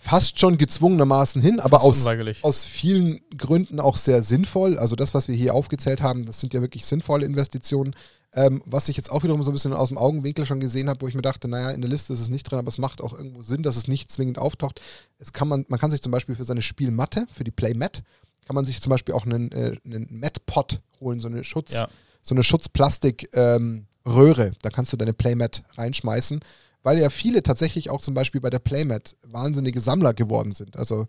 fast 0.00 0.38
schon 0.38 0.58
gezwungenermaßen 0.58 1.42
hin, 1.42 1.58
aber 1.60 1.82
aus, 1.82 2.04
aus 2.44 2.64
vielen 2.64 3.20
Gründen 3.36 3.80
auch 3.80 3.96
sehr 3.96 4.22
sinnvoll. 4.22 4.78
Also 4.78 4.94
das, 4.96 5.12
was 5.12 5.26
wir 5.26 5.34
hier 5.34 5.54
aufgezählt 5.54 6.02
haben, 6.02 6.24
das 6.24 6.38
sind 6.40 6.54
ja 6.54 6.60
wirklich 6.60 6.86
sinnvolle 6.86 7.26
Investitionen. 7.26 7.94
Ähm, 8.32 8.62
was 8.64 8.88
ich 8.88 8.96
jetzt 8.96 9.10
auch 9.10 9.24
wiederum 9.24 9.42
so 9.42 9.50
ein 9.50 9.54
bisschen 9.54 9.72
aus 9.72 9.88
dem 9.88 9.98
Augenwinkel 9.98 10.46
schon 10.46 10.60
gesehen 10.60 10.88
habe, 10.88 11.00
wo 11.00 11.08
ich 11.08 11.14
mir 11.14 11.22
dachte, 11.22 11.48
naja, 11.48 11.70
in 11.70 11.80
der 11.80 11.90
Liste 11.90 12.12
ist 12.12 12.20
es 12.20 12.28
nicht 12.28 12.44
drin, 12.44 12.58
aber 12.58 12.68
es 12.68 12.78
macht 12.78 13.00
auch 13.02 13.12
irgendwo 13.14 13.42
Sinn, 13.42 13.62
dass 13.62 13.76
es 13.76 13.88
nicht 13.88 14.12
zwingend 14.12 14.38
auftaucht. 14.38 14.80
Es 15.18 15.32
kann 15.32 15.48
man, 15.48 15.64
man 15.68 15.80
kann 15.80 15.90
sich 15.90 16.02
zum 16.02 16.12
Beispiel 16.12 16.36
für 16.36 16.44
seine 16.44 16.62
Spielmatte, 16.62 17.26
für 17.32 17.42
die 17.42 17.50
Playmat, 17.50 18.02
kann 18.46 18.54
man 18.54 18.66
sich 18.66 18.80
zum 18.80 18.90
Beispiel 18.90 19.14
auch 19.14 19.24
einen, 19.26 19.50
äh, 19.52 19.76
einen 19.84 20.06
Mat-Pot 20.10 20.80
holen, 21.00 21.18
so 21.20 21.28
eine 21.28 21.42
Schutz, 21.42 21.72
Ja. 21.72 21.88
so 22.22 22.34
eine 22.34 22.44
Schutzplastik-Röhre. 22.44 24.52
da 24.62 24.70
kannst 24.70 24.92
du 24.92 24.96
deine 24.96 25.12
Playmat 25.14 25.64
reinschmeißen, 25.76 26.40
weil 26.88 26.98
ja 26.98 27.10
viele 27.10 27.42
tatsächlich 27.42 27.90
auch 27.90 28.00
zum 28.00 28.14
Beispiel 28.14 28.40
bei 28.40 28.48
der 28.48 28.60
Playmat 28.60 29.14
wahnsinnige 29.26 29.78
Sammler 29.80 30.14
geworden 30.14 30.52
sind. 30.52 30.78
Also 30.78 31.06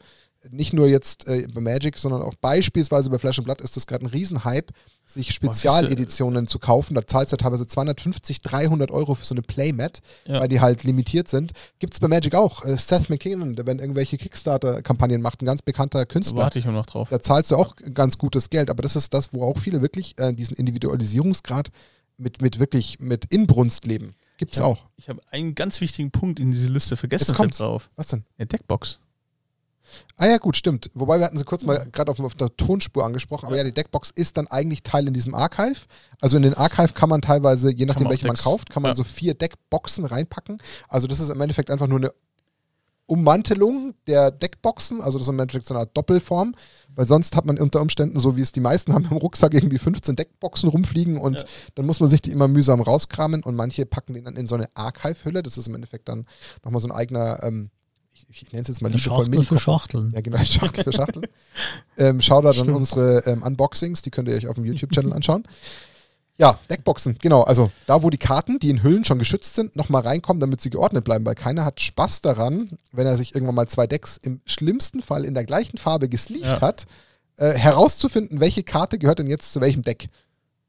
nicht 0.51 0.73
nur 0.73 0.87
jetzt 0.87 1.25
äh, 1.27 1.47
bei 1.53 1.61
Magic, 1.61 1.97
sondern 1.97 2.21
auch 2.21 2.33
beispielsweise 2.35 3.09
bei 3.09 3.17
Flash 3.17 3.39
and 3.39 3.45
Blood 3.45 3.61
ist 3.61 3.75
das 3.77 3.87
gerade 3.87 4.05
ein 4.05 4.09
Riesenhype, 4.09 4.73
sich 5.05 5.31
Spezialeditionen 5.33 6.47
zu 6.47 6.59
kaufen. 6.59 6.95
Da 6.95 7.05
zahlst 7.07 7.31
du 7.31 7.37
teilweise 7.37 7.65
250, 7.67 8.41
300 8.41 8.91
Euro 8.91 9.15
für 9.15 9.25
so 9.25 9.33
eine 9.33 9.41
Playmat, 9.41 9.99
Ja. 10.25 10.41
weil 10.41 10.47
die 10.49 10.59
halt 10.59 10.83
limitiert 10.83 11.27
sind. 11.29 11.53
Gibt 11.79 11.93
es 11.93 11.99
bei 12.01 12.07
Magic 12.09 12.35
auch. 12.35 12.65
Äh, 12.65 12.77
Seth 12.77 13.09
MacKinnon, 13.09 13.55
der 13.55 13.65
wenn 13.65 13.79
irgendwelche 13.79 14.17
Kickstarter-Kampagnen 14.17 15.21
macht, 15.21 15.41
ein 15.41 15.45
ganz 15.45 15.61
bekannter 15.61 15.99
Da 15.99 16.05
Künstler. 16.05 16.37
warte 16.43 16.59
ich 16.59 16.65
nur 16.65 16.73
noch 16.73 16.85
drauf. 16.85 17.07
Da 17.09 17.21
zahlst 17.21 17.51
du 17.51 17.55
auch 17.55 17.75
ganz 17.93 18.17
gutes 18.17 18.49
Geld, 18.49 18.69
aber 18.69 18.81
das 18.83 18.95
ist 18.97 19.13
das, 19.13 19.33
wo 19.33 19.43
auch 19.43 19.57
viele 19.57 19.81
wirklich 19.81 20.15
äh, 20.19 20.33
diesen 20.33 20.55
Individualisierungsgrad 20.57 21.69
mit, 22.17 22.41
mit 22.41 22.59
wirklich 22.59 22.99
mit 22.99 23.25
Inbrunst 23.33 23.85
leben. 23.87 24.13
Gibt 24.39 24.54
es 24.54 24.62
auch. 24.62 24.86
Ich 24.95 25.10
habe 25.10 25.21
einen 25.32 25.54
ganz 25.54 25.82
wichtigen 25.82 26.12
Punkt 26.12 26.39
in 26.39 26.52
diese 26.52 26.69
Liste 26.69 26.95
vergessen. 26.95 27.25
Jetzt 27.28 27.36
kommt's. 27.36 27.58
drauf. 27.58 27.89
Was 27.97 28.08
denn? 28.08 28.23
Eine 28.38 28.47
Deckbox. 28.47 29.02
Ah 30.15 30.28
ja, 30.28 30.38
gut, 30.38 30.56
stimmt. 30.56 30.89
Wobei 30.93 31.19
wir 31.19 31.25
hatten 31.25 31.38
sie 31.38 31.43
kurz 31.43 31.65
mal 31.65 31.86
gerade 31.91 32.10
auf, 32.10 32.21
auf 32.21 32.36
der 32.36 32.56
Tonspur 32.56 33.04
angesprochen, 33.04 33.47
aber 33.47 33.58
ja. 33.58 33.65
die 33.65 33.73
Deckbox 33.73 34.12
ist 34.12 34.38
dann 34.38 34.47
eigentlich 34.47 34.82
Teil 34.84 35.08
in 35.08 35.13
diesem 35.13 35.36
Archive. 35.36 35.82
Also 36.21 36.38
in 36.38 36.43
den 36.43 36.54
Archive 36.54 36.93
kann 36.93 37.10
man 37.10 37.21
teilweise, 37.21 37.69
je 37.69 37.86
nachdem 37.86 38.08
welche 38.08 38.28
man 38.28 38.38
kauft, 38.38 38.69
kann 38.69 38.82
man 38.82 38.91
ja. 38.91 38.95
so 38.95 39.04
vier 39.04 39.34
Deckboxen 39.34 40.06
reinpacken. 40.06 40.62
Also 40.88 41.08
das 41.08 41.19
ist 41.19 41.28
im 41.28 41.41
Endeffekt 41.41 41.69
einfach 41.69 41.88
nur 41.88 41.97
eine 41.97 42.13
Ummantelung 43.09 43.93
der 44.07 44.31
Deckboxen, 44.31 45.01
also 45.01 45.17
das 45.17 45.27
ist 45.27 45.31
im 45.33 45.39
Endeffekt 45.39 45.65
so 45.65 45.73
eine 45.73 45.81
Art 45.81 45.97
Doppelform, 45.97 46.55
weil 46.95 47.07
sonst 47.07 47.35
hat 47.35 47.45
man 47.45 47.57
unter 47.57 47.81
Umständen, 47.81 48.19
so 48.19 48.35
wie 48.35 48.41
es 48.41 48.51
die 48.51 48.59
meisten 48.59 48.93
haben, 48.93 49.05
im 49.09 49.17
Rucksack 49.17 49.53
irgendwie 49.53 49.77
15 49.79 50.15
Deckboxen 50.15 50.69
rumfliegen 50.69 51.17
und 51.17 51.37
Ja. 51.39 51.43
dann 51.75 51.85
muss 51.85 51.99
man 51.99 52.09
sich 52.09 52.21
die 52.21 52.31
immer 52.31 52.47
mühsam 52.47 52.81
rauskramen 52.81 53.43
und 53.43 53.55
manche 53.55 53.85
packen 53.85 54.13
die 54.13 54.21
dann 54.21 54.35
in 54.35 54.47
so 54.47 54.55
eine 54.55 54.67
Archive-Hülle. 54.75 55.43
Das 55.43 55.57
ist 55.57 55.67
im 55.67 55.75
Endeffekt 55.75 56.07
dann 56.09 56.25
nochmal 56.63 56.81
so 56.81 56.87
ein 56.87 56.91
eigener, 56.93 57.41
ähm, 57.43 57.69
ich, 58.13 58.25
ich 58.43 58.51
nenne 58.51 58.61
es 58.63 58.67
jetzt 58.67 58.81
mal 58.81 58.89
liebevoll 58.91 59.25
Schachtel 59.27 59.43
für. 59.43 59.59
Schachteln. 59.59 60.11
Ja, 60.13 60.21
genau, 60.21 60.37
Schachtel 60.43 60.83
für 60.83 60.93
Schachtel. 60.93 61.23
ähm, 61.97 62.21
Shoutout 62.21 62.47
an 62.49 62.53
Stimmt. 62.53 62.75
unsere 62.75 63.19
ähm, 63.25 63.43
Unboxings, 63.43 64.01
die 64.01 64.11
könnt 64.11 64.27
ihr 64.27 64.35
euch 64.35 64.47
auf 64.47 64.55
dem 64.55 64.65
YouTube-Channel 64.65 65.13
anschauen. 65.13 65.43
Ja, 66.39 66.58
Deckboxen, 66.69 67.17
genau. 67.21 67.41
Also 67.43 67.69
da, 67.86 68.02
wo 68.02 68.10
die 68.10 68.17
Karten, 68.17 68.60
die 68.60 68.69
in 68.69 68.82
Hüllen 68.82 69.04
schon 69.04 69.19
geschützt 69.19 69.56
sind, 69.56 69.75
nochmal 69.75 70.04
reinkommen, 70.04 70.39
damit 70.39 70.62
sie 70.62 70.69
geordnet 70.69 71.04
bleiben, 71.04 71.25
weil 71.25 71.36
keiner 71.36 71.65
hat 71.65 71.82
Spaß 71.82 72.21
daran, 72.21 72.71
wenn 72.93 73.06
er 73.06 73.17
sich 73.17 73.36
irgendwann 73.36 73.56
mal 73.56 73.67
zwei 73.67 73.88
Decks 73.88 74.15
im 74.17 74.39
schlimmsten 74.45 75.02
Fall 75.02 75.25
in 75.25 75.34
der 75.34 75.43
gleichen 75.43 75.78
Farbe 75.78 76.08
gesleeved 76.08 76.45
Ja. 76.45 76.62
hat, 76.62 76.86
äh, 77.36 77.52
herauszufinden, 77.54 78.39
welche 78.39 78.63
Karte 78.63 78.97
gehört 78.97 79.19
denn 79.19 79.28
jetzt 79.28 79.52
zu 79.52 79.60
welchem 79.60 79.84
Deck. 79.84 80.08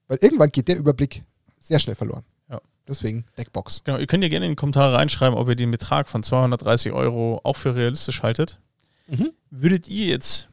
Weil 0.09 0.19
irgendwann 0.21 0.51
geht 0.51 0.67
der 0.67 0.77
Überblick 0.77 1.23
sehr 1.61 1.79
schnell 1.79 1.95
verloren. 1.95 2.25
Ja. 2.51 2.61
Deswegen 2.89 3.25
Deckbox. 3.39 3.83
Genau, 3.85 3.99
ihr 3.99 4.09
könnt 4.09 4.25
ja 4.25 4.29
gerne 4.29 4.47
in 4.47 4.53
die 4.53 4.57
Kommentare 4.57 4.97
reinschreiben, 4.97 5.39
ob 5.39 5.49
ihr 5.49 5.55
den 5.55 5.71
Betrag 5.71 6.09
von 6.09 6.25
230 6.25 6.91
Euro 6.91 7.41
auch 7.45 7.57
für 7.57 7.77
realistisch 7.77 8.23
haltet. 8.25 8.59
Mhm. 9.07 9.31
Würdet 9.51 9.87
ihr 9.87 10.07
jetzt, 10.07 10.49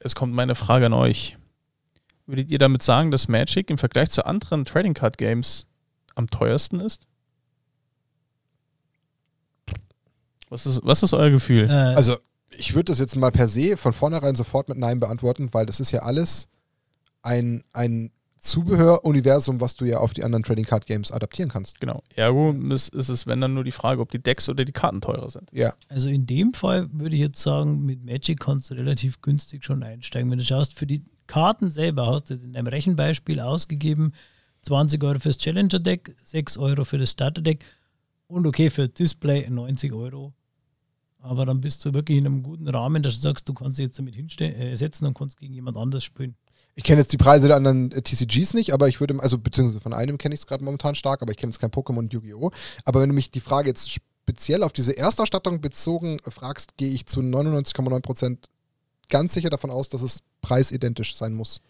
es 0.00 0.16
kommt 0.16 0.32
meine 0.34 0.56
Frage 0.56 0.86
an 0.86 0.92
euch, 0.92 1.36
würdet 2.26 2.50
ihr 2.50 2.58
damit 2.58 2.82
sagen, 2.82 3.10
dass 3.10 3.28
Magic 3.28 3.70
im 3.70 3.78
Vergleich 3.78 4.10
zu 4.10 4.26
anderen 4.26 4.64
Trading 4.64 4.94
Card 4.94 5.18
Games 5.18 5.66
am 6.14 6.28
teuersten 6.28 6.80
ist? 6.80 7.06
Was 10.48 10.66
ist, 10.66 10.80
was 10.84 11.02
ist 11.02 11.12
euer 11.12 11.30
Gefühl? 11.30 11.68
Äh, 11.68 11.94
Also, 11.94 12.16
ich 12.50 12.74
würde 12.74 12.92
das 12.92 12.98
jetzt 12.98 13.16
mal 13.16 13.32
per 13.32 13.48
se 13.48 13.76
von 13.76 13.92
vornherein 13.92 14.36
sofort 14.36 14.68
mit 14.68 14.78
Nein 14.78 15.00
beantworten, 15.00 15.48
weil 15.52 15.66
das 15.66 15.80
ist 15.80 15.90
ja 15.90 16.00
alles 16.00 16.48
ein, 17.22 17.64
ein 17.72 18.12
Zubehöruniversum, 18.46 19.60
was 19.60 19.76
du 19.76 19.84
ja 19.84 19.98
auf 19.98 20.14
die 20.14 20.24
anderen 20.24 20.42
Trading 20.42 20.64
Card 20.64 20.86
Games 20.86 21.12
adaptieren 21.12 21.50
kannst. 21.50 21.80
Genau. 21.80 22.02
Ergo 22.14 22.52
ist, 22.72 22.94
ist 22.94 23.08
es, 23.08 23.26
wenn 23.26 23.40
dann 23.40 23.54
nur 23.54 23.64
die 23.64 23.72
Frage, 23.72 24.00
ob 24.00 24.10
die 24.10 24.22
Decks 24.22 24.48
oder 24.48 24.64
die 24.64 24.72
Karten 24.72 25.00
teurer 25.00 25.30
sind. 25.30 25.50
Ja. 25.52 25.72
Also 25.88 26.08
in 26.08 26.26
dem 26.26 26.54
Fall 26.54 26.88
würde 26.92 27.16
ich 27.16 27.20
jetzt 27.20 27.42
sagen, 27.42 27.84
mit 27.84 28.04
Magic 28.04 28.40
kannst 28.40 28.70
du 28.70 28.74
relativ 28.74 29.20
günstig 29.20 29.64
schon 29.64 29.82
einsteigen. 29.82 30.30
Wenn 30.30 30.38
du 30.38 30.44
schaust, 30.44 30.78
für 30.78 30.86
die 30.86 31.02
Karten 31.26 31.70
selber 31.70 32.06
hast 32.06 32.30
du 32.30 32.34
jetzt 32.34 32.44
in 32.44 32.52
deinem 32.52 32.68
Rechenbeispiel 32.68 33.40
ausgegeben 33.40 34.12
20 34.62 35.02
Euro 35.04 35.18
fürs 35.20 35.38
Challenger 35.38 35.78
Deck, 35.78 36.14
6 36.24 36.58
Euro 36.58 36.84
für 36.84 36.98
das 36.98 37.12
Starter 37.12 37.42
Deck 37.42 37.64
und 38.26 38.46
okay, 38.46 38.70
für 38.70 38.88
Display 38.88 39.48
90 39.48 39.92
Euro. 39.92 40.32
Aber 41.20 41.46
dann 41.46 41.60
bist 41.60 41.84
du 41.84 41.94
wirklich 41.94 42.18
in 42.18 42.26
einem 42.26 42.42
guten 42.42 42.68
Rahmen, 42.68 43.02
dass 43.02 43.14
du 43.14 43.20
sagst, 43.20 43.48
du 43.48 43.54
kannst 43.54 43.76
sie 43.76 43.84
jetzt 43.84 43.98
damit 43.98 44.14
hinstellen, 44.14 44.54
äh, 44.54 44.76
setzen 44.76 45.06
und 45.06 45.14
kannst 45.14 45.38
gegen 45.38 45.54
jemand 45.54 45.76
anders 45.76 46.04
spielen. 46.04 46.36
Ich 46.76 46.84
kenne 46.84 47.00
jetzt 47.00 47.12
die 47.12 47.16
Preise 47.16 47.48
der 47.48 47.56
anderen 47.56 47.90
äh, 47.92 48.02
TCGs 48.02 48.54
nicht, 48.54 48.72
aber 48.72 48.86
ich 48.86 49.00
würde, 49.00 49.18
also 49.20 49.38
beziehungsweise 49.38 49.80
von 49.80 49.94
einem 49.94 50.18
kenne 50.18 50.34
ich 50.34 50.42
es 50.42 50.46
gerade 50.46 50.62
momentan 50.62 50.94
stark, 50.94 51.22
aber 51.22 51.32
ich 51.32 51.38
kenne 51.38 51.50
jetzt 51.50 51.58
kein 51.58 51.70
Pokémon 51.70 51.98
und 51.98 52.12
Yu-Gi-Oh! 52.12 52.50
Aber 52.84 53.00
wenn 53.00 53.08
du 53.08 53.14
mich 53.14 53.30
die 53.30 53.40
Frage 53.40 53.68
jetzt 53.68 53.90
speziell 53.90 54.62
auf 54.62 54.72
diese 54.72 54.96
Erstausstattung 54.96 55.60
bezogen 55.62 56.18
fragst, 56.28 56.76
gehe 56.76 56.90
ich 56.90 57.06
zu 57.06 57.20
99,9% 57.20 58.36
ganz 59.08 59.32
sicher 59.34 59.48
davon 59.48 59.70
aus, 59.70 59.88
dass 59.88 60.02
es 60.02 60.18
preisidentisch 60.42 61.16
sein 61.16 61.32
muss. 61.32 61.60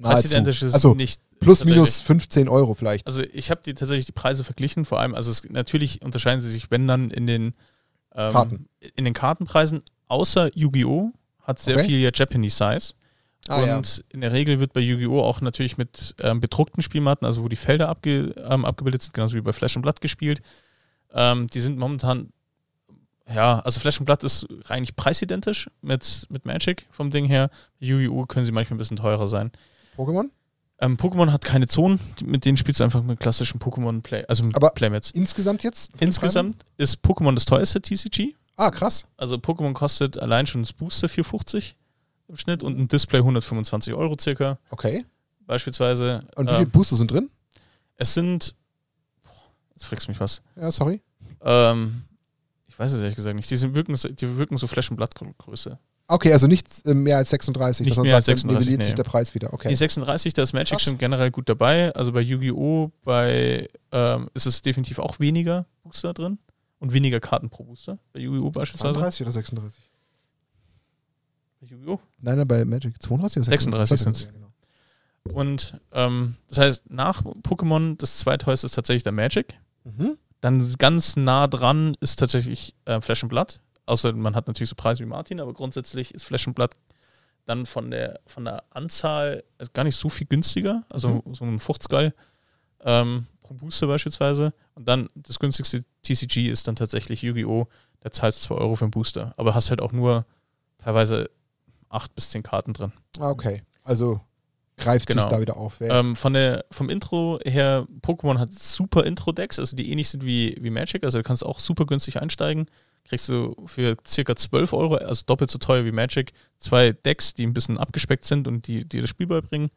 Preisidentisch 0.00 0.62
ist 0.62 0.68
es 0.68 0.74
also 0.74 0.94
nicht. 0.94 1.20
plus 1.38 1.64
minus 1.64 2.00
15 2.00 2.48
Euro 2.48 2.74
vielleicht. 2.74 3.06
Also 3.06 3.22
ich 3.32 3.50
habe 3.50 3.60
die 3.64 3.74
tatsächlich 3.74 4.06
die 4.06 4.12
Preise 4.12 4.44
verglichen, 4.44 4.84
vor 4.84 4.98
allem, 5.00 5.14
also 5.14 5.30
es, 5.30 5.48
natürlich 5.48 6.02
unterscheiden 6.02 6.40
sie 6.40 6.50
sich, 6.50 6.70
wenn 6.70 6.88
dann 6.88 7.10
in 7.10 7.26
den 7.26 7.54
ähm, 8.14 8.32
Karten. 8.32 8.68
in 8.96 9.04
den 9.04 9.14
Kartenpreisen, 9.14 9.82
außer 10.08 10.50
Yu-Gi-Oh! 10.56 11.12
hat 11.42 11.60
sehr 11.60 11.76
Okay. 11.76 11.86
viel 11.86 12.00
ja 12.00 12.10
Japanese 12.12 12.56
Size. 12.56 12.94
Ah, 13.48 13.64
ja. 13.64 13.76
und 13.76 14.04
in 14.12 14.22
der 14.22 14.32
Regel 14.32 14.58
wird 14.58 14.72
bei 14.72 14.80
Yu-Gi-Oh! 14.80 15.20
auch 15.20 15.40
natürlich 15.40 15.78
mit 15.78 16.16
ähm, 16.20 16.40
bedruckten 16.40 16.82
Spielmatten, 16.82 17.26
also 17.26 17.42
wo 17.44 17.48
die 17.48 17.56
Felder 17.56 17.88
abge, 17.88 18.34
ähm, 18.48 18.64
abgebildet 18.64 19.02
sind, 19.02 19.14
genauso 19.14 19.36
wie 19.36 19.40
bei 19.40 19.52
Flash 19.52 19.76
und 19.76 19.82
Blood 19.82 20.00
gespielt. 20.00 20.42
Ähm, 21.12 21.46
die 21.46 21.60
sind 21.60 21.78
momentan, 21.78 22.32
ja, 23.32 23.60
also 23.60 23.78
Flash 23.78 24.00
und 24.00 24.06
Blood 24.06 24.24
ist 24.24 24.46
eigentlich 24.68 24.96
preisidentisch 24.96 25.70
mit, 25.80 26.26
mit 26.28 26.44
Magic 26.44 26.86
vom 26.90 27.10
Ding 27.10 27.26
her. 27.26 27.50
Yu-Gi-Oh! 27.78 28.26
können 28.26 28.44
sie 28.46 28.52
manchmal 28.52 28.76
ein 28.76 28.78
bisschen 28.78 28.96
teurer 28.96 29.28
sein. 29.28 29.52
Pokémon? 29.96 30.24
Ähm, 30.78 30.96
Pokémon 30.96 31.30
hat 31.32 31.44
keine 31.44 31.68
Zonen, 31.68 32.00
mit 32.24 32.44
denen 32.44 32.56
spielst 32.56 32.80
du 32.80 32.84
einfach 32.84 33.02
mit 33.02 33.18
klassischen 33.20 33.60
Pokémon-Play, 33.60 34.24
also 34.26 34.42
mit 34.44 34.56
Aber- 34.56 34.70
Playmats. 34.70 35.10
Insgesamt 35.12 35.62
jetzt? 35.62 35.90
Insgesamt 36.00 36.64
ist 36.76 36.98
Pokémon 37.04 37.34
das 37.34 37.44
teuerste 37.44 37.80
TCG. 37.80 38.34
Ah, 38.56 38.70
krass. 38.70 39.06
Also 39.16 39.36
Pokémon 39.36 39.72
kostet 39.72 40.18
allein 40.18 40.46
schon 40.46 40.62
das 40.62 40.72
Booster 40.72 41.06
4,50 41.08 41.74
im 42.28 42.36
Schnitt 42.36 42.62
und 42.62 42.78
ein 42.78 42.88
Display 42.88 43.18
125 43.18 43.94
Euro 43.94 44.16
circa. 44.20 44.58
Okay. 44.70 45.04
Beispielsweise. 45.46 46.24
Und 46.36 46.46
wie 46.46 46.54
viele 46.54 46.64
Ähm, 46.64 46.70
Booster 46.70 46.96
sind 46.96 47.10
drin? 47.10 47.30
es 47.96 48.14
sind. 48.14 48.54
Boah, 49.22 49.30
Jetzt 49.74 49.84
fragst 49.86 50.06
du 50.06 50.10
mich 50.12 50.20
was. 50.20 50.42
Ja, 50.56 50.70
sorry. 50.70 51.00
Ähm, 51.40 52.02
ich 52.66 52.78
weiß 52.78 52.92
es 52.92 53.00
ehrlich 53.00 53.16
gesagt 53.16 53.36
nicht. 53.36 53.50
Die, 53.50 53.56
sind, 53.56 53.74
wirken, 53.74 53.94
die 53.94 54.36
wirken 54.38 54.56
so 54.56 54.66
Flash- 54.66 54.90
und 54.90 54.96
Blattgröße. 54.96 55.78
Okay, 56.08 56.32
also 56.32 56.46
nicht 56.46 56.66
äh, 56.86 56.94
mehr 56.94 57.16
als 57.16 57.30
36. 57.30 57.84
Nicht 57.86 57.96
mehr 58.00 58.14
als 58.14 58.26
sagt, 58.26 58.44
dann 58.44 58.50
36, 58.50 58.58
nivelliert 58.66 58.82
sich 58.84 58.92
nee. 58.92 58.96
der 58.96 59.02
Preis 59.02 59.34
wieder. 59.34 59.52
Okay. 59.52 59.68
Die 59.68 59.76
36, 59.76 60.34
da 60.34 60.42
ist 60.42 60.52
Magic 60.52 60.70
Krass. 60.78 60.82
schon 60.82 60.98
generell 60.98 61.30
gut 61.30 61.48
dabei. 61.48 61.92
Also 61.94 62.12
bei 62.12 62.20
Yu-Gi-Oh! 62.20 62.92
bei 63.02 63.66
ähm, 63.92 64.28
ist 64.34 64.46
es 64.46 64.62
definitiv 64.62 64.98
auch 64.98 65.18
weniger 65.18 65.66
Booster 65.82 66.14
drin 66.14 66.38
und 66.78 66.92
weniger 66.92 67.18
Karten 67.18 67.50
pro 67.50 67.64
Booster. 67.64 67.98
Bei 68.12 68.20
Yu-Gi-Oh! 68.20 68.50
beispielsweise. 68.50 68.94
32 68.94 69.22
oder 69.22 69.32
36? 69.32 69.90
Yu-Gi-Oh! 71.70 72.00
Nein, 72.20 72.38
nein, 72.38 72.48
bei 72.48 72.64
Magic 72.64 73.00
32 73.02 73.42
oder 73.42 73.50
36 73.50 74.00
sind's. 74.00 74.24
Ja, 74.24 74.30
genau. 74.32 74.46
Und 75.32 75.80
ähm, 75.92 76.36
das 76.48 76.58
heißt, 76.58 76.90
nach 76.90 77.22
Pokémon, 77.22 77.96
das 77.98 78.18
zweitheuerste 78.18 78.66
ist 78.66 78.74
tatsächlich 78.74 79.02
der 79.02 79.12
Magic. 79.12 79.54
Mhm. 79.84 80.16
Dann 80.40 80.74
ganz 80.78 81.16
nah 81.16 81.46
dran 81.46 81.96
ist 82.00 82.18
tatsächlich 82.18 82.74
äh, 82.84 83.00
Flash 83.00 83.24
and 83.24 83.30
Blood. 83.30 83.60
Außer 83.86 84.12
man 84.12 84.34
hat 84.34 84.46
natürlich 84.46 84.70
so 84.70 84.76
Preise 84.76 85.02
wie 85.02 85.06
Martin, 85.06 85.40
aber 85.40 85.52
grundsätzlich 85.52 86.14
ist 86.14 86.24
Flash 86.24 86.46
and 86.46 86.56
Blood 86.56 86.70
dann 87.46 87.64
von 87.64 87.90
der, 87.90 88.20
von 88.26 88.44
der 88.44 88.64
Anzahl 88.70 89.44
also 89.58 89.70
gar 89.72 89.84
nicht 89.84 89.96
so 89.96 90.08
viel 90.08 90.26
günstiger. 90.26 90.84
Also 90.90 91.22
so 91.32 91.44
ein 91.44 91.60
50 91.60 91.88
Geil 91.88 92.14
ähm, 92.84 93.26
pro 93.42 93.54
Booster 93.54 93.86
beispielsweise. 93.86 94.52
Und 94.74 94.88
dann 94.88 95.08
das 95.14 95.38
günstigste 95.38 95.84
TCG 96.02 96.48
ist 96.48 96.68
dann 96.68 96.76
tatsächlich 96.76 97.22
Yu-Gi-Oh! 97.22 97.68
Da 98.00 98.10
zahlst 98.10 98.42
2 98.42 98.54
Euro 98.56 98.76
für 98.76 98.84
einen 98.84 98.90
Booster. 98.90 99.32
Aber 99.36 99.54
hast 99.54 99.70
halt 99.70 99.80
auch 99.80 99.92
nur 99.92 100.26
teilweise 100.78 101.30
8 101.88 102.14
bis 102.14 102.30
10 102.30 102.42
Karten 102.42 102.72
drin. 102.72 102.92
Ah, 103.18 103.30
okay. 103.30 103.62
Also 103.82 104.20
greift 104.76 105.06
Genau. 105.08 105.22
sich 105.22 105.30
da 105.30 105.40
wieder 105.40 105.56
auf. 105.56 105.80
Ähm, 105.80 106.16
von 106.16 106.32
der, 106.34 106.64
vom 106.70 106.90
Intro 106.90 107.38
her, 107.44 107.86
Pokémon 108.02 108.38
hat 108.38 108.52
super 108.52 109.04
Intro-Decks, 109.04 109.58
also 109.58 109.74
die 109.76 109.90
ähnlich 109.90 110.08
sind 110.10 110.24
wie, 110.24 110.56
wie 110.60 110.70
Magic, 110.70 111.04
also 111.04 111.18
du 111.18 111.24
kannst 111.24 111.44
auch 111.44 111.58
super 111.60 111.86
günstig 111.86 112.20
einsteigen. 112.20 112.66
Kriegst 113.04 113.28
du 113.28 113.54
für 113.66 113.96
circa 114.06 114.34
12 114.36 114.72
Euro, 114.72 114.96
also 114.96 115.22
doppelt 115.26 115.50
so 115.50 115.58
teuer 115.58 115.84
wie 115.84 115.92
Magic, 115.92 116.32
zwei 116.58 116.92
Decks, 116.92 117.34
die 117.34 117.46
ein 117.46 117.54
bisschen 117.54 117.78
abgespeckt 117.78 118.24
sind 118.24 118.48
und 118.48 118.66
die, 118.66 118.84
die 118.84 119.00
das 119.00 119.08
Spiel 119.08 119.28
beibringen. 119.28 119.70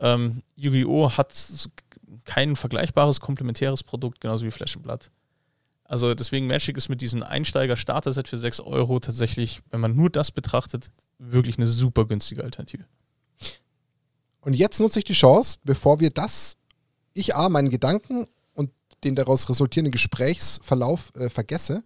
Ähm, 0.00 0.42
Yu-Gi-Oh! 0.56 1.10
hat 1.16 1.32
kein 2.24 2.56
vergleichbares 2.56 3.20
komplementäres 3.20 3.82
Produkt, 3.82 4.20
genauso 4.20 4.46
wie 4.46 4.50
Flash 4.50 4.78
Blood. 4.78 5.10
Also 5.84 6.14
deswegen 6.14 6.46
Magic 6.46 6.76
ist 6.76 6.88
mit 6.88 7.00
diesem 7.00 7.22
Einsteiger-Starter-Set 7.22 8.28
für 8.28 8.38
6 8.38 8.60
Euro 8.60 8.98
tatsächlich, 8.98 9.60
wenn 9.70 9.80
man 9.80 9.94
nur 9.94 10.10
das 10.10 10.30
betrachtet, 10.30 10.90
wirklich 11.18 11.58
eine 11.58 11.66
super 11.68 12.04
günstige 12.04 12.44
Alternative. 12.44 12.84
Und 14.40 14.54
jetzt 14.54 14.80
nutze 14.80 15.00
ich 15.00 15.04
die 15.04 15.12
Chance, 15.14 15.56
bevor 15.64 16.00
wir 16.00 16.10
das, 16.10 16.56
ich 17.12 17.34
A, 17.34 17.48
meinen 17.48 17.70
Gedanken 17.70 18.26
und 18.54 18.70
den 19.04 19.14
daraus 19.16 19.48
resultierenden 19.48 19.90
Gesprächsverlauf 19.92 21.12
äh, 21.16 21.28
vergesse. 21.28 21.82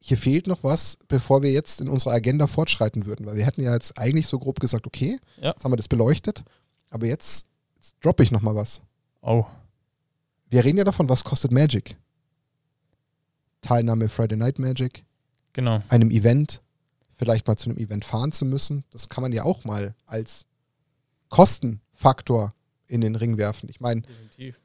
hier 0.00 0.16
fehlt 0.18 0.46
noch 0.46 0.62
was, 0.62 0.98
bevor 1.08 1.42
wir 1.42 1.50
jetzt 1.50 1.80
in 1.80 1.88
unserer 1.88 2.12
Agenda 2.12 2.46
fortschreiten 2.46 3.06
würden, 3.06 3.26
weil 3.26 3.36
wir 3.36 3.44
hätten 3.46 3.62
ja 3.62 3.74
jetzt 3.74 3.98
eigentlich 3.98 4.26
so 4.28 4.38
grob 4.38 4.60
gesagt, 4.60 4.86
okay, 4.86 5.18
Ja. 5.40 5.50
jetzt 5.50 5.64
haben 5.64 5.72
wir 5.72 5.76
das 5.76 5.88
beleuchtet, 5.88 6.44
aber 6.90 7.06
jetzt, 7.06 7.46
jetzt 7.76 7.96
droppe 8.00 8.22
ich 8.22 8.30
noch 8.30 8.42
mal 8.42 8.54
was. 8.54 8.80
Oh. 9.22 9.44
Wir 10.50 10.64
reden 10.64 10.78
ja 10.78 10.84
davon, 10.84 11.08
was 11.08 11.24
kostet 11.24 11.50
Magic? 11.50 11.96
Teilnahme 13.60 14.08
Friday 14.08 14.36
Night 14.38 14.58
Magic, 14.58 15.04
Genau. 15.52 15.82
einem 15.88 16.10
Event, 16.10 16.60
vielleicht 17.18 17.46
mal 17.46 17.56
zu 17.56 17.68
einem 17.68 17.78
Event 17.78 18.04
fahren 18.04 18.32
zu 18.32 18.44
müssen. 18.44 18.84
Das 18.90 19.08
kann 19.08 19.22
man 19.22 19.32
ja 19.32 19.42
auch 19.42 19.64
mal 19.64 19.94
als 20.06 20.46
Kostenfaktor 21.28 22.54
in 22.86 23.00
den 23.00 23.16
Ring 23.16 23.36
werfen. 23.36 23.68
Ich 23.68 23.80
meine. 23.80 24.02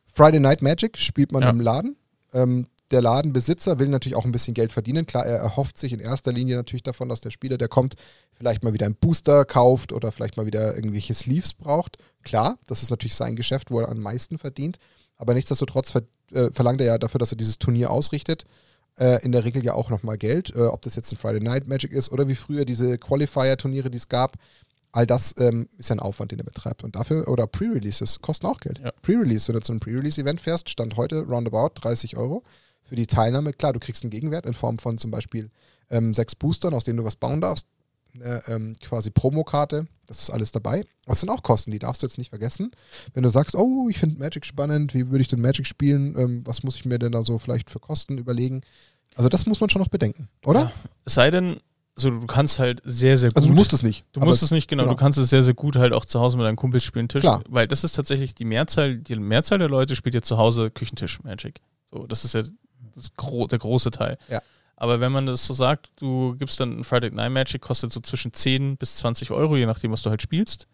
Friday 0.05 0.39
Night 0.39 0.61
Magic 0.61 0.97
spielt 0.97 1.31
man 1.31 1.41
Ja. 1.41 1.49
im 1.49 1.59
Laden. 1.59 1.97
Ähm, 2.33 2.67
der 2.91 3.01
Ladenbesitzer 3.01 3.79
will 3.79 3.87
natürlich 3.87 4.15
auch 4.15 4.25
ein 4.25 4.31
bisschen 4.31 4.53
Geld 4.53 4.71
verdienen. 4.71 5.07
Klar, 5.07 5.25
er 5.25 5.37
erhofft 5.39 5.77
sich 5.77 5.91
in 5.91 5.99
erster 5.99 6.31
Linie 6.31 6.55
natürlich 6.55 6.83
davon, 6.83 7.09
dass 7.09 7.21
der 7.21 7.31
Spieler, 7.31 7.57
der 7.57 7.67
kommt, 7.67 7.95
vielleicht 8.33 8.63
mal 8.63 8.73
wieder 8.73 8.85
einen 8.85 8.95
Booster 8.95 9.45
kauft 9.45 9.91
oder 9.91 10.11
vielleicht 10.11 10.37
mal 10.37 10.45
wieder 10.45 10.75
irgendwelche 10.75 11.15
Sleeves 11.15 11.53
braucht. 11.55 11.97
Klar, 12.21 12.59
das 12.67 12.83
ist 12.83 12.91
natürlich 12.91 13.15
sein 13.15 13.35
Geschäft, 13.35 13.71
wo 13.71 13.79
er 13.79 13.89
am 13.89 13.99
meisten 13.99 14.37
verdient. 14.37 14.77
Aber 15.17 15.33
nichtsdestotrotz 15.33 15.91
ver 15.91 16.03
äh, 16.31 16.51
verlangt 16.51 16.81
er 16.81 16.87
ja 16.87 16.97
dafür, 16.99 17.19
dass 17.19 17.31
er 17.31 17.37
dieses 17.37 17.57
Turnier 17.57 17.89
ausrichtet, 17.89 18.45
in 19.23 19.31
der 19.31 19.43
Regel 19.43 19.63
ja 19.63 19.73
auch 19.73 19.89
nochmal 19.89 20.17
Geld. 20.17 20.53
Äh, 20.55 20.61
ob 20.61 20.81
das 20.83 20.95
jetzt 20.95 21.11
ein 21.11 21.17
Friday 21.17 21.41
Night 21.41 21.67
Magic 21.67 21.91
ist 21.91 22.11
oder 22.11 22.27
wie 22.27 22.35
früher 22.35 22.65
diese 22.65 22.97
Qualifier-Turniere, 22.97 23.89
die 23.89 23.97
es 23.97 24.09
gab. 24.09 24.37
All 24.91 25.07
das 25.07 25.33
ähm, 25.39 25.67
ist 25.79 25.89
ja 25.89 25.95
ein 25.95 25.99
Aufwand, 25.99 26.31
den 26.31 26.39
er 26.39 26.45
betreibt. 26.45 26.83
Und 26.83 26.95
dafür, 26.95 27.27
oder 27.27 27.47
Pre-Releases, 27.47 28.21
kosten 28.21 28.45
auch 28.45 28.59
Geld. 28.59 28.79
Ja. 28.83 28.91
Pre-Release, 29.01 29.47
wenn 29.47 29.55
du 29.55 29.61
zu 29.61 29.71
einem 29.71 29.79
Pre-Release-Event 29.79 30.39
fährst, 30.39 30.69
stand 30.69 30.95
heute 30.97 31.21
roundabout 31.21 31.71
30 31.81 32.15
Euro 32.15 32.43
für 32.83 32.95
die 32.95 33.07
Teilnahme. 33.07 33.53
Klar, 33.53 33.73
du 33.73 33.79
kriegst 33.79 34.03
einen 34.03 34.11
Gegenwert 34.11 34.45
in 34.45 34.53
Form 34.53 34.77
von 34.77 34.99
zum 34.99 35.09
Beispiel 35.09 35.49
ähm, 35.89 36.13
sechs 36.13 36.35
Boostern, 36.35 36.75
aus 36.75 36.83
denen 36.83 36.97
du 36.97 37.03
was 37.03 37.15
bauen 37.15 37.41
darfst. 37.41 37.65
Ähm, 38.47 38.75
quasi 38.79 39.09
Promokarte, 39.09 39.87
das 40.05 40.19
ist 40.19 40.29
alles 40.29 40.51
dabei. 40.51 40.85
Aber 41.05 41.13
es 41.13 41.19
sind 41.19 41.29
auch 41.29 41.41
Kosten, 41.41 41.71
die 41.71 41.79
darfst 41.79 42.03
du 42.03 42.07
jetzt 42.07 42.17
nicht 42.17 42.29
vergessen. 42.29 42.71
Wenn 43.13 43.23
du 43.23 43.29
sagst, 43.29 43.55
oh, 43.55 43.87
ich 43.89 43.97
finde 43.97 44.19
Magic 44.19 44.45
spannend, 44.45 44.93
wie 44.93 45.09
würde 45.09 45.23
ich 45.23 45.27
denn 45.29 45.41
Magic 45.41 45.65
spielen, 45.65 46.15
ähm, 46.17 46.41
was 46.45 46.61
muss 46.63 46.75
ich 46.75 46.85
mir 46.85 46.99
denn 46.99 47.11
da 47.11 47.23
so 47.23 47.39
vielleicht 47.39 47.71
für 47.71 47.79
Kosten 47.79 48.17
überlegen? 48.19 48.61
Also 49.15 49.29
das 49.29 49.45
muss 49.45 49.61
man 49.61 49.69
schon 49.69 49.81
noch 49.81 49.89
bedenken, 49.89 50.29
oder? 50.45 50.61
Ja. 50.61 50.71
Es 51.05 51.15
sei 51.15 51.31
denn, 51.31 51.57
so, 51.95 52.09
du 52.09 52.25
kannst 52.25 52.59
halt 52.59 52.81
sehr, 52.83 53.17
sehr 53.17 53.29
gut. 53.29 53.37
Also 53.37 53.49
du 53.49 53.55
musst 53.55 53.73
es 53.73 53.83
nicht. 53.83 54.05
Du 54.13 54.19
musst 54.19 54.41
es 54.41 54.51
nicht, 54.51 54.67
genau, 54.67 54.83
genau. 54.83 54.93
Du 54.93 54.99
kannst 54.99 55.19
es 55.19 55.29
sehr, 55.29 55.43
sehr 55.43 55.53
gut 55.53 55.75
halt 55.75 55.93
auch 55.93 56.05
zu 56.05 56.19
Hause 56.19 56.37
mit 56.37 56.45
deinen 56.45 56.55
Kumpels 56.55 56.83
spielen, 56.83 57.07
Tisch. 57.07 57.21
Klar. 57.21 57.43
Weil 57.47 57.67
das 57.67 57.83
ist 57.83 57.93
tatsächlich 57.93 58.33
die 58.33 58.45
Mehrzahl, 58.45 58.97
die 58.97 59.15
Mehrzahl 59.15 59.59
der 59.59 59.69
Leute 59.69 59.95
spielt 59.95 60.15
ja 60.15 60.21
zu 60.21 60.37
Hause 60.37 60.71
Küchentisch 60.71 61.23
Magic. 61.23 61.61
So, 61.91 62.07
das 62.07 62.25
ist 62.25 62.33
ja 62.33 62.43
das 62.95 63.11
der 63.49 63.59
große 63.59 63.91
Teil. 63.91 64.17
Ja. 64.29 64.41
Aber 64.75 64.99
wenn 64.99 65.11
man 65.11 65.25
das 65.25 65.45
so 65.45 65.53
sagt, 65.53 65.89
du 65.97 66.35
gibst 66.37 66.59
dann 66.59 66.79
ein 66.79 66.83
Friday 66.83 67.11
Night 67.11 67.31
Magic, 67.31 67.61
kostet 67.61 67.91
so 67.91 67.99
zwischen 67.99 68.33
10 68.33 68.77
bis 68.77 68.97
20 68.97 69.31
Euro, 69.31 69.55
je 69.55 69.65
nachdem, 69.65 69.91
was 69.91 70.01
du 70.01 70.09
halt 70.09 70.21
spielst, 70.21 70.67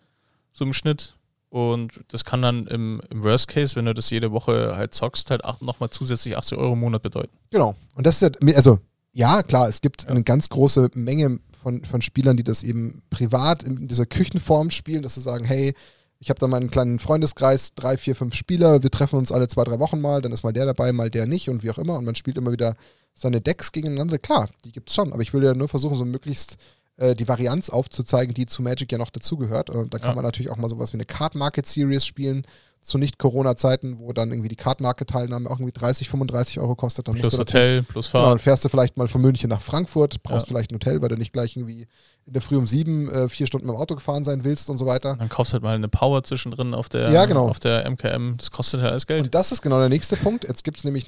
so 0.53 0.65
im 0.65 0.73
Schnitt. 0.73 1.15
Und 1.49 2.01
das 2.09 2.25
kann 2.25 2.41
dann 2.41 2.67
im, 2.67 3.01
im 3.09 3.23
Worst 3.23 3.47
Case, 3.47 3.75
wenn 3.75 3.85
du 3.85 3.93
das 3.93 4.09
jede 4.09 4.31
Woche 4.31 4.75
halt 4.75 4.93
zockst, 4.93 5.31
halt 5.31 5.41
nochmal 5.61 5.89
zusätzlich 5.89 6.37
80 6.37 6.57
Euro 6.57 6.73
im 6.73 6.79
Monat 6.79 7.01
bedeuten. 7.01 7.35
Genau. 7.49 7.75
Und 7.95 8.05
das 8.05 8.21
ist 8.21 8.21
ja, 8.21 8.55
also 8.55 8.79
ja, 9.11 9.41
klar, 9.41 9.67
es 9.67 9.81
gibt 9.81 10.07
eine 10.07 10.23
ganz 10.23 10.49
große 10.49 10.91
Menge 10.93 11.39
von, 11.61 11.83
von 11.83 12.01
Spielern, 12.01 12.37
die 12.37 12.43
das 12.43 12.63
eben 12.63 13.01
privat 13.09 13.63
in 13.63 13.87
dieser 13.87 14.05
Küchenform 14.05 14.69
spielen, 14.69 15.01
dass 15.01 15.15
sie 15.15 15.21
sagen, 15.21 15.43
hey, 15.43 15.73
ich 16.19 16.29
habe 16.29 16.39
da 16.39 16.47
meinen 16.47 16.69
kleinen 16.69 16.99
Freundeskreis, 16.99 17.73
drei, 17.75 17.97
vier, 17.97 18.15
fünf 18.15 18.35
Spieler, 18.35 18.83
wir 18.83 18.91
treffen 18.91 19.17
uns 19.17 19.31
alle 19.31 19.47
zwei, 19.47 19.63
drei 19.63 19.79
Wochen 19.79 20.01
mal, 20.01 20.21
dann 20.21 20.33
ist 20.33 20.43
mal 20.43 20.51
der 20.51 20.65
dabei, 20.65 20.91
mal 20.91 21.09
der 21.09 21.25
nicht 21.25 21.49
und 21.49 21.63
wie 21.63 21.71
auch 21.71 21.77
immer. 21.77 21.97
Und 21.97 22.05
man 22.05 22.15
spielt 22.15 22.37
immer 22.37 22.51
wieder 22.51 22.75
seine 23.13 23.39
Decks 23.39 23.71
gegeneinander. 23.71 24.17
Klar, 24.17 24.49
die 24.65 24.71
gibt's 24.71 24.93
schon, 24.93 25.13
aber 25.13 25.21
ich 25.21 25.33
will 25.33 25.43
ja 25.43 25.53
nur 25.53 25.69
versuchen, 25.69 25.97
so 25.97 26.03
möglichst 26.03 26.57
äh, 26.99 27.15
die 27.15 27.27
Varianz 27.27 27.69
aufzuzeigen, 27.69 28.33
die 28.33 28.45
zu 28.45 28.61
Magic 28.61 28.91
ja 28.91 28.97
noch 28.97 29.09
dazugehört. 29.09 29.69
Und 29.69 29.93
da 29.93 29.97
kann 29.99 30.09
Ja. 30.09 30.15
man 30.15 30.25
natürlich 30.25 30.51
auch 30.51 30.57
mal 30.57 30.69
sowas 30.69 30.93
wie 30.93 30.97
eine 30.97 31.05
Card 31.05 31.35
Market 31.35 31.65
Series 31.65 32.05
spielen, 32.05 32.45
zu 32.81 32.97
Nicht-Corona-Zeiten, 32.97 33.99
wo 33.99 34.13
dann 34.13 34.31
irgendwie 34.31 34.47
die 34.47 34.55
Card 34.55 34.79
Market-Teilnahme 34.79 35.49
auch 35.49 35.59
irgendwie 35.59 35.73
30, 35.77 36.07
35 36.09 36.59
Euro 36.61 36.75
kostet. 36.75 37.07
Dann 37.09 37.15
Plus 37.15 37.33
du 37.33 37.37
Hotel, 37.39 37.83
plus 37.83 38.09
Genau, 38.11 38.23
Fahrt. 38.23 38.31
dann 38.31 38.39
fährst 38.39 38.63
du 38.63 38.69
vielleicht 38.69 38.95
mal 38.95 39.09
von 39.09 39.21
München 39.21 39.49
nach 39.49 39.59
Frankfurt, 39.61 40.23
brauchst 40.23 40.47
Ja. 40.47 40.51
vielleicht 40.51 40.71
ein 40.71 40.75
Hotel, 40.75 41.01
weil 41.01 41.09
du 41.09 41.15
nicht 41.17 41.33
gleich 41.33 41.57
irgendwie 41.57 41.87
in 42.25 42.33
der 42.33 42.41
Früh 42.41 42.55
um 42.55 42.67
sieben 42.67 43.09
äh, 43.09 43.27
vier 43.27 43.47
Stunden 43.47 43.67
mit 43.67 43.75
dem 43.75 43.81
Auto 43.81 43.95
gefahren 43.95 44.23
sein 44.23 44.45
willst 44.45 44.69
und 44.69 44.77
so 44.77 44.85
weiter. 44.85 45.17
Dann 45.17 45.27
kaufst 45.29 45.51
halt 45.51 45.61
mal 45.61 45.75
eine 45.75 45.89
Power 45.89 46.23
zwischendrin 46.23 46.73
auf 46.73 46.87
der, 46.87 47.11
Ja, 47.11 47.25
genau. 47.25 47.49
auf 47.49 47.59
der 47.59 47.85
MKM. 47.89 48.35
Das 48.37 48.49
kostet 48.51 48.81
halt 48.81 48.91
alles 48.91 49.07
Geld. 49.07 49.25
Und 49.25 49.35
das 49.35 49.51
ist 49.51 49.61
genau 49.61 49.79
der 49.79 49.89
nächste 49.89 50.15
Punkt. 50.15 50.45
Jetzt 50.47 50.63
gibt 50.63 50.77
es 50.77 50.85
nämlich 50.85 51.05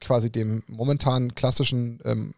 quasi 0.00 0.30
dem 0.30 0.64
momentanen 0.66 1.34
klassischen 1.36 2.00
ähm, 2.04 2.34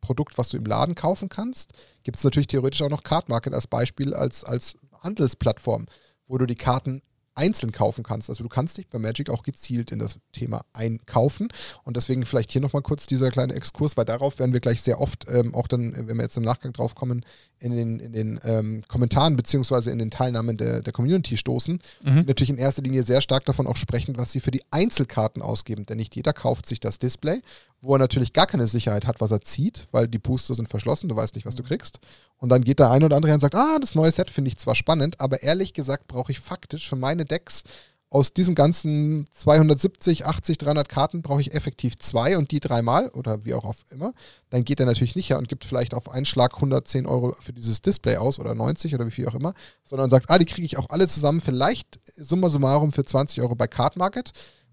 Produkt, 0.00 0.38
was 0.38 0.48
du 0.48 0.56
im 0.56 0.64
Laden 0.64 0.94
kaufen 0.94 1.28
kannst, 1.28 1.72
gibt 2.02 2.16
es 2.16 2.24
natürlich 2.24 2.48
theoretisch 2.48 2.82
auch 2.82 2.90
noch 2.90 3.02
Card 3.02 3.28
Market 3.28 3.54
als 3.54 3.66
Beispiel, 3.66 4.14
als, 4.14 4.44
als 4.44 4.76
Handelsplattform, 5.02 5.86
wo 6.26 6.38
du 6.38 6.46
die 6.46 6.54
Karten 6.56 7.02
einzeln 7.34 7.72
kaufen 7.72 8.02
kannst. 8.02 8.28
Also 8.28 8.42
du 8.42 8.48
kannst 8.48 8.76
dich 8.76 8.88
bei 8.88 8.98
Magic 8.98 9.30
auch 9.30 9.42
gezielt 9.42 9.92
in 9.92 9.98
das 9.98 10.18
Thema 10.32 10.62
einkaufen. 10.72 11.48
Und 11.84 11.96
deswegen 11.96 12.26
vielleicht 12.26 12.50
hier 12.50 12.60
nochmal 12.60 12.82
kurz 12.82 13.06
dieser 13.06 13.30
kleine 13.30 13.54
Exkurs, 13.54 13.96
weil 13.96 14.04
darauf 14.04 14.38
werden 14.38 14.52
wir 14.52 14.60
gleich 14.60 14.82
sehr 14.82 15.00
oft, 15.00 15.26
ähm, 15.28 15.54
auch 15.54 15.68
dann, 15.68 15.94
wenn 16.08 16.16
wir 16.16 16.24
jetzt 16.24 16.36
im 16.36 16.42
Nachgang 16.42 16.72
drauf 16.72 16.94
kommen, 16.94 17.24
in 17.60 17.72
den, 17.72 17.98
in 18.00 18.12
den 18.12 18.40
ähm, 18.44 18.82
Kommentaren 18.88 19.36
beziehungsweise 19.36 19.90
in 19.90 19.98
den 19.98 20.10
Teilnahmen 20.10 20.56
der, 20.56 20.82
der 20.82 20.92
Community 20.92 21.36
stoßen, 21.36 21.78
die 22.02 22.10
Mhm. 22.10 22.24
natürlich 22.26 22.50
in 22.50 22.58
erster 22.58 22.82
Linie 22.82 23.04
sehr 23.04 23.20
stark 23.22 23.44
davon 23.46 23.66
auch 23.66 23.76
sprechen, 23.76 24.18
was 24.18 24.32
sie 24.32 24.40
für 24.40 24.50
die 24.50 24.62
Einzelkarten 24.70 25.40
ausgeben. 25.40 25.86
Denn 25.86 25.98
nicht 25.98 26.16
jeder 26.16 26.32
kauft 26.32 26.66
sich 26.66 26.80
das 26.80 26.98
Display, 26.98 27.40
wo 27.82 27.94
er 27.94 27.98
natürlich 27.98 28.32
gar 28.32 28.46
keine 28.46 28.66
Sicherheit 28.66 29.06
hat, 29.06 29.20
was 29.20 29.30
er 29.30 29.40
zieht, 29.40 29.86
weil 29.90 30.08
die 30.08 30.18
Booster 30.18 30.54
sind 30.54 30.68
verschlossen, 30.68 31.08
du 31.08 31.16
weißt 31.16 31.34
nicht, 31.34 31.46
was 31.46 31.54
du 31.54 31.62
kriegst. 31.62 32.00
Und 32.36 32.50
dann 32.50 32.62
geht 32.62 32.78
der 32.78 32.90
eine 32.90 33.06
oder 33.06 33.16
andere 33.16 33.30
hin 33.30 33.36
und 33.36 33.40
sagt, 33.40 33.54
ah, 33.54 33.78
das 33.80 33.94
neue 33.94 34.12
Set 34.12 34.30
finde 34.30 34.48
ich 34.48 34.58
zwar 34.58 34.74
spannend, 34.74 35.20
aber 35.20 35.42
ehrlich 35.42 35.72
gesagt 35.72 36.06
brauche 36.06 36.32
ich 36.32 36.40
faktisch 36.40 36.88
für 36.88 36.96
meine 36.96 37.24
Decks 37.24 37.64
aus 38.10 38.34
diesen 38.34 38.56
ganzen 38.56 39.24
270, 39.34 40.26
80, 40.26 40.58
300 40.58 40.88
Karten 40.88 41.22
brauche 41.22 41.40
ich 41.40 41.54
effektiv 41.54 41.96
zwei 41.96 42.36
und 42.36 42.50
die 42.50 42.58
dreimal 42.58 43.08
oder 43.10 43.44
wie 43.44 43.54
auch 43.54 43.72
immer. 43.90 44.12
Dann 44.50 44.64
geht 44.64 44.80
er 44.80 44.86
natürlich 44.86 45.14
nicht 45.14 45.30
her 45.30 45.38
und 45.38 45.48
gibt 45.48 45.64
vielleicht 45.64 45.94
auf 45.94 46.10
einen 46.10 46.24
Schlag 46.24 46.56
110 46.56 47.06
Euro 47.06 47.36
für 47.40 47.52
dieses 47.52 47.82
Display 47.82 48.16
aus 48.16 48.40
oder 48.40 48.56
90 48.56 48.94
oder 48.96 49.06
wie 49.06 49.12
viel 49.12 49.28
auch 49.28 49.36
immer, 49.36 49.54
sondern 49.84 50.10
sagt, 50.10 50.28
ah, 50.28 50.38
die 50.38 50.44
kriege 50.44 50.66
ich 50.66 50.76
auch 50.76 50.90
alle 50.90 51.06
zusammen 51.06 51.40
vielleicht 51.40 52.00
summa 52.16 52.50
summarum 52.50 52.90
für 52.90 53.04
20 53.04 53.40
Euro 53.42 53.54
bei 53.54 53.68
Card 53.68 53.96
Market 53.96 54.32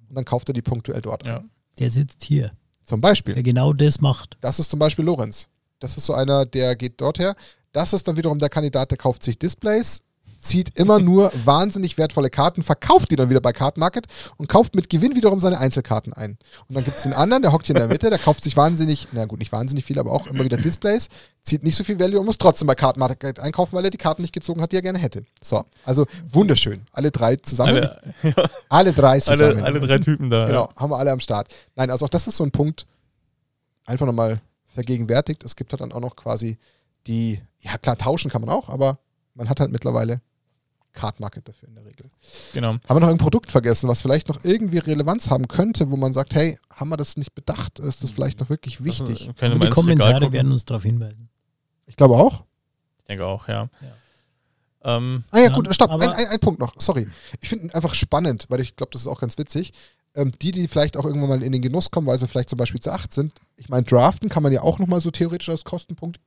und 0.10 0.16
dann 0.16 0.26
kauft 0.26 0.50
er 0.50 0.54
die 0.54 0.64
punktuell 0.64 1.02
dort 1.02 1.24
Ja. 1.26 1.44
Der 1.78 1.92
sitzt 1.92 2.24
hier, 2.24 2.54
Zum 2.88 3.02
Beispiel. 3.02 3.36
der 3.36 3.44
genau 3.44 3.74
das 3.74 4.00
macht. 4.00 4.38
Das 4.40 4.60
ist 4.60 4.70
zum 4.70 4.80
Beispiel 4.80 5.04
Lorenz. 5.04 5.50
Das 5.80 5.98
ist 5.98 6.06
so 6.06 6.14
einer, 6.14 6.46
der 6.46 6.74
geht 6.78 7.02
dort 7.02 7.20
her. 7.20 7.36
Das 7.74 7.92
ist 7.92 8.08
dann 8.08 8.16
wiederum 8.16 8.40
der 8.40 8.48
Kandidat, 8.48 8.92
der 8.92 8.98
kauft 8.98 9.24
sich 9.24 9.38
Displays, 9.38 10.02
zieht 10.40 10.78
immer 10.80 11.00
nur 11.00 11.32
wahnsinnig 11.46 11.98
wertvolle 11.98 12.30
Karten, 12.30 12.64
verkauft 12.64 13.12
die 13.12 13.16
dann 13.16 13.30
wieder 13.30 13.42
bei 13.42 13.54
Card 13.54 13.78
Market 13.78 14.06
und 14.38 14.48
kauft 14.50 14.76
mit 14.76 14.90
Gewinn 14.90 15.16
wiederum 15.16 15.40
seine 15.40 15.60
Einzelkarten 15.60 16.14
ein. 16.14 16.38
Und 16.68 16.76
dann 16.76 16.84
gibt 16.84 16.98
es 16.98 17.04
den 17.04 17.14
anderen, 17.14 17.42
der 17.42 17.52
hockt 17.52 17.68
hier 17.68 17.76
in 17.76 17.82
der 17.82 17.90
Mitte, 17.90 18.10
der 18.10 18.20
kauft 18.20 18.44
sich 18.44 18.56
wahnsinnig, 18.58 19.08
na 19.12 19.26
gut, 19.26 19.40
nicht 19.40 19.52
wahnsinnig 19.52 19.86
viel, 19.86 20.00
aber 20.00 20.12
auch 20.12 20.28
immer 20.28 20.44
wieder 20.44 20.58
Displays, 20.58 21.10
zieht 21.44 21.64
nicht 21.64 21.76
so 21.76 21.84
viel 21.84 22.00
Value 22.00 22.20
und 22.20 22.26
muss 22.26 22.38
trotzdem 22.38 22.68
bei 22.68 22.76
Card 22.76 22.98
Market 22.98 23.40
einkaufen, 23.40 23.76
weil 23.76 23.86
er 23.86 23.92
die 23.92 23.98
Karten 23.98 24.22
nicht 24.22 24.34
gezogen 24.34 24.62
hat, 24.62 24.72
die 24.72 24.76
er 24.76 24.82
gerne 24.82 25.00
hätte. 25.00 25.24
So, 25.42 25.64
also 25.86 26.06
wunderschön. 26.28 26.86
Alle 26.92 27.12
drei 27.12 27.38
zusammen. 27.38 27.78
Alle, 27.78 28.36
Alle, 28.70 28.94
drei 28.94 29.20
zusammen. 29.20 29.64
alle, 29.64 29.64
alle 29.64 29.80
drei 29.80 29.98
Typen 30.00 30.30
da. 30.30 30.46
Genau, 30.46 30.70
haben 30.76 30.92
wir 30.92 30.98
alle 30.98 31.12
am 31.12 31.20
Start. 31.20 31.48
Nein, 31.76 31.90
also 31.90 32.06
auch 32.06 32.10
das 32.10 32.28
ist 32.28 32.38
so 32.38 32.44
ein 32.44 32.52
Punkt, 32.52 32.86
einfach 33.86 34.06
nochmal 34.06 34.42
vergegenwärtigt. 34.74 35.44
Es 35.44 35.56
gibt 35.56 35.72
halt 35.72 35.82
dann 35.82 35.92
auch 35.92 36.00
noch 36.00 36.16
quasi 36.16 36.58
die, 37.08 37.42
ja 37.62 37.78
klar, 37.78 37.98
tauschen 37.98 38.30
kann 38.30 38.42
man 38.42 38.50
auch, 38.50 38.70
aber 38.70 39.00
man 39.38 39.50
hat 39.50 39.60
halt 39.60 39.72
mittlerweile 39.72 40.22
Card 40.94 41.20
Market 41.20 41.48
dafür 41.48 41.70
in 41.70 41.76
der 41.76 41.86
Regel. 41.86 42.10
Genau. 42.54 42.70
Haben 42.72 42.82
wir 42.90 43.00
noch 43.02 43.10
ein 43.10 43.20
Produkt 43.20 43.52
vergessen, 43.52 43.88
was 43.88 44.02
vielleicht 44.02 44.30
noch 44.30 44.44
irgendwie 44.44 44.80
Relevanz 44.80 45.30
haben 45.30 45.48
könnte, 45.48 45.92
wo 45.92 45.96
man 45.96 46.12
sagt, 46.12 46.34
hey, 46.34 46.58
haben 46.74 46.90
wir 46.90 46.98
das 46.98 47.18
nicht 47.18 47.36
bedacht? 47.36 47.80
Ist 47.80 48.04
das 48.04 48.10
vielleicht 48.10 48.40
noch 48.40 48.50
wirklich 48.50 48.84
wichtig? 48.84 49.22
Also, 49.22 49.34
können 49.34 49.38
wir 49.40 49.48
Aber 49.52 49.58
mal 49.60 49.66
die 49.68 49.72
Kommentare 49.72 50.32
werden 50.32 50.52
uns 50.52 50.66
darauf 50.66 50.84
hinweisen. 50.84 51.30
Ich 51.86 51.96
glaube 51.96 52.16
auch. 52.16 52.44
Ich 52.98 53.06
denke 53.06 53.26
auch, 53.26 53.48
ja. 53.48 53.70
Ja. 53.82 54.98
Ähm, 54.98 55.24
Ah 55.32 55.40
ja, 55.40 55.50
gut, 55.50 55.74
stopp. 55.74 55.92
Ein, 55.92 56.02
ein, 56.02 56.28
ein 56.28 56.40
Punkt 56.40 56.60
noch. 56.60 56.74
Sorry. 56.78 57.08
Ich 57.42 57.50
finde 57.50 57.66
ihn 57.66 57.72
einfach 57.72 57.94
spannend, 57.94 58.46
weil 58.50 58.62
ich 58.62 58.76
glaube, 58.76 58.90
das 58.92 59.02
ist 59.02 59.08
auch 59.08 59.20
ganz 59.20 59.38
witzig. 59.38 59.74
Ähm, 60.16 60.32
die, 60.42 60.52
die 60.52 60.68
vielleicht 60.68 60.98
auch 60.98 61.06
irgendwann 61.06 61.30
mal 61.30 61.44
in 61.44 61.52
den 61.52 61.62
Genuss 61.62 61.92
kommen, 61.92 62.08
weil 62.08 62.18
sie 62.18 62.28
vielleicht 62.28 62.50
zum 62.50 62.58
Beispiel 62.58 62.82
zu 62.82 62.92
acht 62.92 63.14
sind. 63.14 63.34
Ich 63.56 63.70
meine, 63.70 63.86
draften 63.86 64.30
kann 64.30 64.42
man 64.42 64.52
ja 64.52 64.62
auch 64.62 64.80
nochmal 64.80 65.02
so 65.02 65.12
theoretisch 65.12 65.50
als 65.50 65.64
Kostenpunkt 65.64 66.20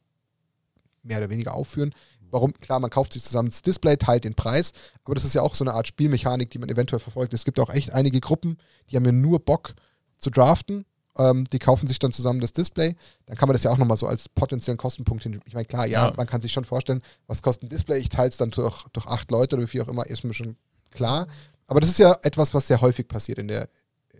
mehr 1.02 1.18
oder 1.18 1.30
weniger 1.30 1.54
aufführen. 1.54 1.94
Warum? 2.30 2.52
Klar, 2.54 2.80
man 2.80 2.90
kauft 2.90 3.12
sich 3.12 3.22
zusammen 3.24 3.48
das 3.50 3.62
Display, 3.62 3.96
teilt 3.96 4.24
den 4.24 4.34
Preis, 4.34 4.72
aber 5.04 5.14
das 5.14 5.24
ist 5.24 5.34
ja 5.34 5.42
auch 5.42 5.54
so 5.54 5.64
eine 5.64 5.74
Art 5.74 5.88
Spielmechanik, 5.88 6.50
die 6.50 6.58
man 6.58 6.68
eventuell 6.68 7.00
verfolgt. 7.00 7.34
Es 7.34 7.44
gibt 7.44 7.58
auch 7.60 7.70
echt 7.70 7.92
einige 7.92 8.20
Gruppen, 8.20 8.58
die 8.90 8.96
haben 8.96 9.04
ja 9.04 9.12
nur 9.12 9.40
Bock 9.40 9.74
zu 10.18 10.30
draften. 10.30 10.84
Ähm, 11.18 11.44
die 11.52 11.58
kaufen 11.58 11.88
sich 11.88 11.98
dann 11.98 12.12
zusammen 12.12 12.40
das 12.40 12.52
Display. 12.52 12.94
Dann 13.26 13.36
kann 13.36 13.48
man 13.48 13.54
das 13.54 13.64
ja 13.64 13.72
auch 13.72 13.78
nochmal 13.78 13.96
so 13.96 14.06
als 14.06 14.28
potenziellen 14.28 14.78
Kostenpunkt 14.78 15.24
hin. 15.24 15.40
Ich 15.44 15.54
meine, 15.54 15.64
klar, 15.66 15.84
ja, 15.86 16.08
Ja. 16.08 16.14
man 16.16 16.26
kann 16.26 16.40
sich 16.40 16.52
schon 16.52 16.64
vorstellen, 16.64 17.02
was 17.26 17.42
kostet 17.42 17.64
ein 17.64 17.68
Display? 17.68 17.98
Ich 17.98 18.08
teile 18.10 18.28
es 18.28 18.36
dann 18.36 18.50
durch, 18.52 18.84
durch 18.92 19.06
acht 19.08 19.28
Leute 19.32 19.56
oder 19.56 19.70
wie 19.72 19.80
auch 19.80 19.88
immer, 19.88 20.06
ist 20.06 20.22
mir 20.22 20.34
schon 20.34 20.56
klar. 20.92 21.26
Aber 21.66 21.80
das 21.80 21.90
ist 21.90 21.98
ja 21.98 22.16
etwas, 22.22 22.54
was 22.54 22.68
sehr 22.68 22.80
häufig 22.80 23.08
passiert 23.08 23.38
in 23.38 23.48
der 23.48 23.68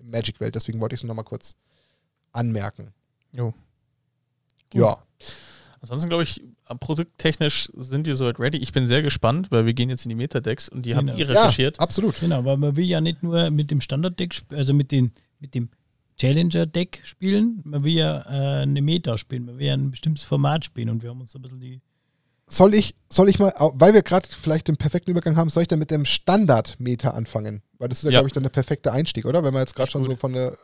Magic-Welt. 0.02 0.54
Deswegen 0.56 0.80
wollte 0.80 0.96
ich 0.96 1.02
es 1.02 1.06
nochmal 1.06 1.24
kurz 1.24 1.54
anmerken. 2.32 2.92
jo. 3.32 3.54
Ja. 4.74 4.98
Ansonsten 5.82 6.08
glaube 6.08 6.24
ich, 6.24 6.42
produkttechnisch 6.80 7.70
sind 7.74 8.06
wir 8.06 8.14
soweit 8.16 8.38
ready. 8.38 8.58
Ich 8.58 8.72
bin 8.72 8.84
sehr 8.84 9.02
gespannt, 9.02 9.50
weil 9.50 9.64
wir 9.64 9.72
gehen 9.74 9.88
jetzt 9.88 10.04
in 10.04 10.10
die 10.10 10.14
Metadecks 10.14 10.68
und 10.68 10.84
die 10.84 10.90
Genau. 10.90 11.10
habt 11.12 11.18
ihr 11.18 11.26
ja, 11.26 11.32
recherchiert. 11.32 11.80
absolut. 11.80 12.20
Genau, 12.20 12.44
weil 12.44 12.56
man 12.58 12.76
will 12.76 12.84
ja 12.84 13.00
nicht 13.00 13.22
nur 13.22 13.50
mit 13.50 13.70
dem 13.70 13.80
Standard-Deck, 13.80 14.42
also 14.50 14.74
mit, 14.74 14.92
den, 14.92 15.12
mit 15.38 15.54
dem 15.54 15.70
Challenger-Deck 16.18 17.00
spielen, 17.04 17.60
man 17.64 17.82
will 17.82 17.94
ja 17.94 18.20
äh, 18.26 18.62
eine 18.62 18.82
Meta 18.82 19.16
spielen, 19.16 19.46
man 19.46 19.58
will 19.58 19.66
ja 19.66 19.74
ein 19.74 19.90
bestimmtes 19.90 20.24
Format 20.24 20.64
spielen 20.66 20.90
und 20.90 21.02
wir 21.02 21.10
haben 21.10 21.20
uns 21.20 21.34
ein 21.34 21.40
bisschen 21.42 21.60
die. 21.60 21.80
Soll 22.46 22.74
ich, 22.74 22.94
soll 23.08 23.28
ich 23.30 23.38
mal, 23.38 23.54
weil 23.74 23.94
wir 23.94 24.02
gerade 24.02 24.28
vielleicht 24.28 24.68
den 24.68 24.76
perfekten 24.76 25.12
Übergang 25.12 25.36
haben, 25.36 25.48
soll 25.50 25.62
ich 25.62 25.68
dann 25.68 25.78
mit 25.78 25.90
dem 25.90 26.04
Standard-Meter 26.04 27.14
anfangen? 27.14 27.62
Weil 27.78 27.88
das 27.88 27.98
ist 27.98 28.04
ja, 28.04 28.10
Ja. 28.10 28.18
glaube 28.18 28.28
ich, 28.28 28.32
dann 28.34 28.42
der 28.42 28.50
perfekte 28.50 28.92
Einstieg, 28.92 29.24
oder? 29.24 29.42
Wenn 29.44 29.54
wir 29.54 29.60
jetzt 29.60 29.74
gerade 29.76 29.90
schon 29.90 30.02
gut. 30.02 30.10
so 30.10 30.16
von 30.16 30.32
der 30.32 30.58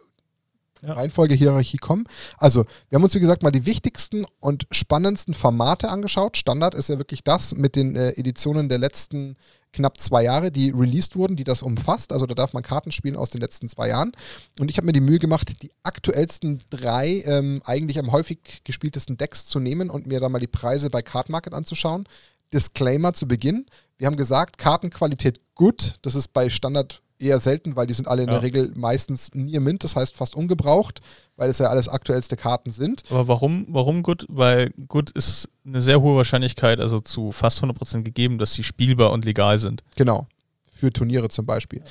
Ja. 0.82 0.94
Reihenfolge, 0.94 1.34
Hierarchie 1.34 1.78
kommen. 1.78 2.04
Also, 2.38 2.64
wir 2.88 2.96
haben 2.96 3.04
uns, 3.04 3.14
wie 3.14 3.20
gesagt, 3.20 3.42
mal 3.42 3.50
die 3.50 3.66
wichtigsten 3.66 4.26
und 4.40 4.66
spannendsten 4.70 5.34
Formate 5.34 5.88
angeschaut. 5.88 6.36
Standard 6.36 6.74
ist 6.74 6.88
ja 6.88 6.98
wirklich 6.98 7.24
das 7.24 7.54
mit 7.54 7.76
den 7.76 7.96
äh, 7.96 8.10
Editionen 8.10 8.68
der 8.68 8.78
letzten 8.78 9.36
knapp 9.76 10.00
zwei 10.00 10.24
Jahre, 10.24 10.50
die 10.50 10.70
released 10.70 11.16
wurden, 11.16 11.36
die 11.36 11.44
das 11.44 11.62
umfasst. 11.62 12.12
Also 12.12 12.26
da 12.26 12.34
darf 12.34 12.52
man 12.52 12.62
Karten 12.62 12.90
spielen 12.90 13.16
aus 13.16 13.30
den 13.30 13.40
letzten 13.40 13.68
zwei 13.68 13.88
Jahren. 13.88 14.12
Und 14.58 14.70
ich 14.70 14.78
habe 14.78 14.86
mir 14.86 14.92
die 14.92 15.00
Mühe 15.00 15.18
gemacht, 15.18 15.62
die 15.62 15.70
aktuellsten 15.82 16.62
drei 16.70 17.22
ähm, 17.26 17.60
eigentlich 17.64 17.98
am 17.98 18.10
häufig 18.10 18.62
gespieltesten 18.64 19.16
Decks 19.16 19.44
zu 19.46 19.60
nehmen 19.60 19.90
und 19.90 20.06
mir 20.06 20.18
da 20.18 20.28
mal 20.28 20.38
die 20.38 20.46
Preise 20.46 20.90
bei 20.90 21.02
Card 21.02 21.28
Market 21.28 21.52
anzuschauen. 21.52 22.08
Disclaimer 22.52 23.12
zu 23.12 23.28
Beginn. 23.28 23.66
Wir 23.98 24.06
haben 24.06 24.16
gesagt, 24.16 24.58
Kartenqualität 24.58 25.40
gut. 25.54 25.96
Das 26.02 26.14
ist 26.14 26.28
bei 26.28 26.48
Standard 26.48 27.02
eher 27.18 27.40
selten, 27.40 27.76
weil 27.76 27.86
die 27.86 27.94
sind 27.94 28.08
alle 28.08 28.22
in 28.22 28.28
Ja. 28.28 28.34
der 28.34 28.42
Regel 28.42 28.72
meistens 28.76 29.30
Near 29.34 29.60
Mint, 29.60 29.84
das 29.84 29.96
heißt 29.96 30.16
fast 30.16 30.34
ungebraucht, 30.36 31.00
weil 31.36 31.48
es 31.50 31.58
ja 31.58 31.66
alles 31.68 31.88
aktuellste 31.88 32.36
Karten 32.36 32.72
sind. 32.72 33.02
Aber 33.10 33.26
warum, 33.28 33.66
warum 33.70 34.02
gut? 34.02 34.26
Weil 34.28 34.70
gut 34.88 35.10
ist 35.10 35.48
eine 35.64 35.80
sehr 35.80 36.00
hohe 36.02 36.16
Wahrscheinlichkeit, 36.16 36.80
also 36.80 37.00
zu 37.00 37.32
fast 37.32 37.62
100% 37.62 38.02
gegeben, 38.02 38.38
dass 38.38 38.52
sie 38.52 38.62
spielbar 38.62 39.12
und 39.12 39.24
legal 39.24 39.58
sind. 39.58 39.82
Genau. 39.96 40.26
Für 40.70 40.92
Turniere 40.92 41.28
zum 41.28 41.46
Beispiel. 41.46 41.82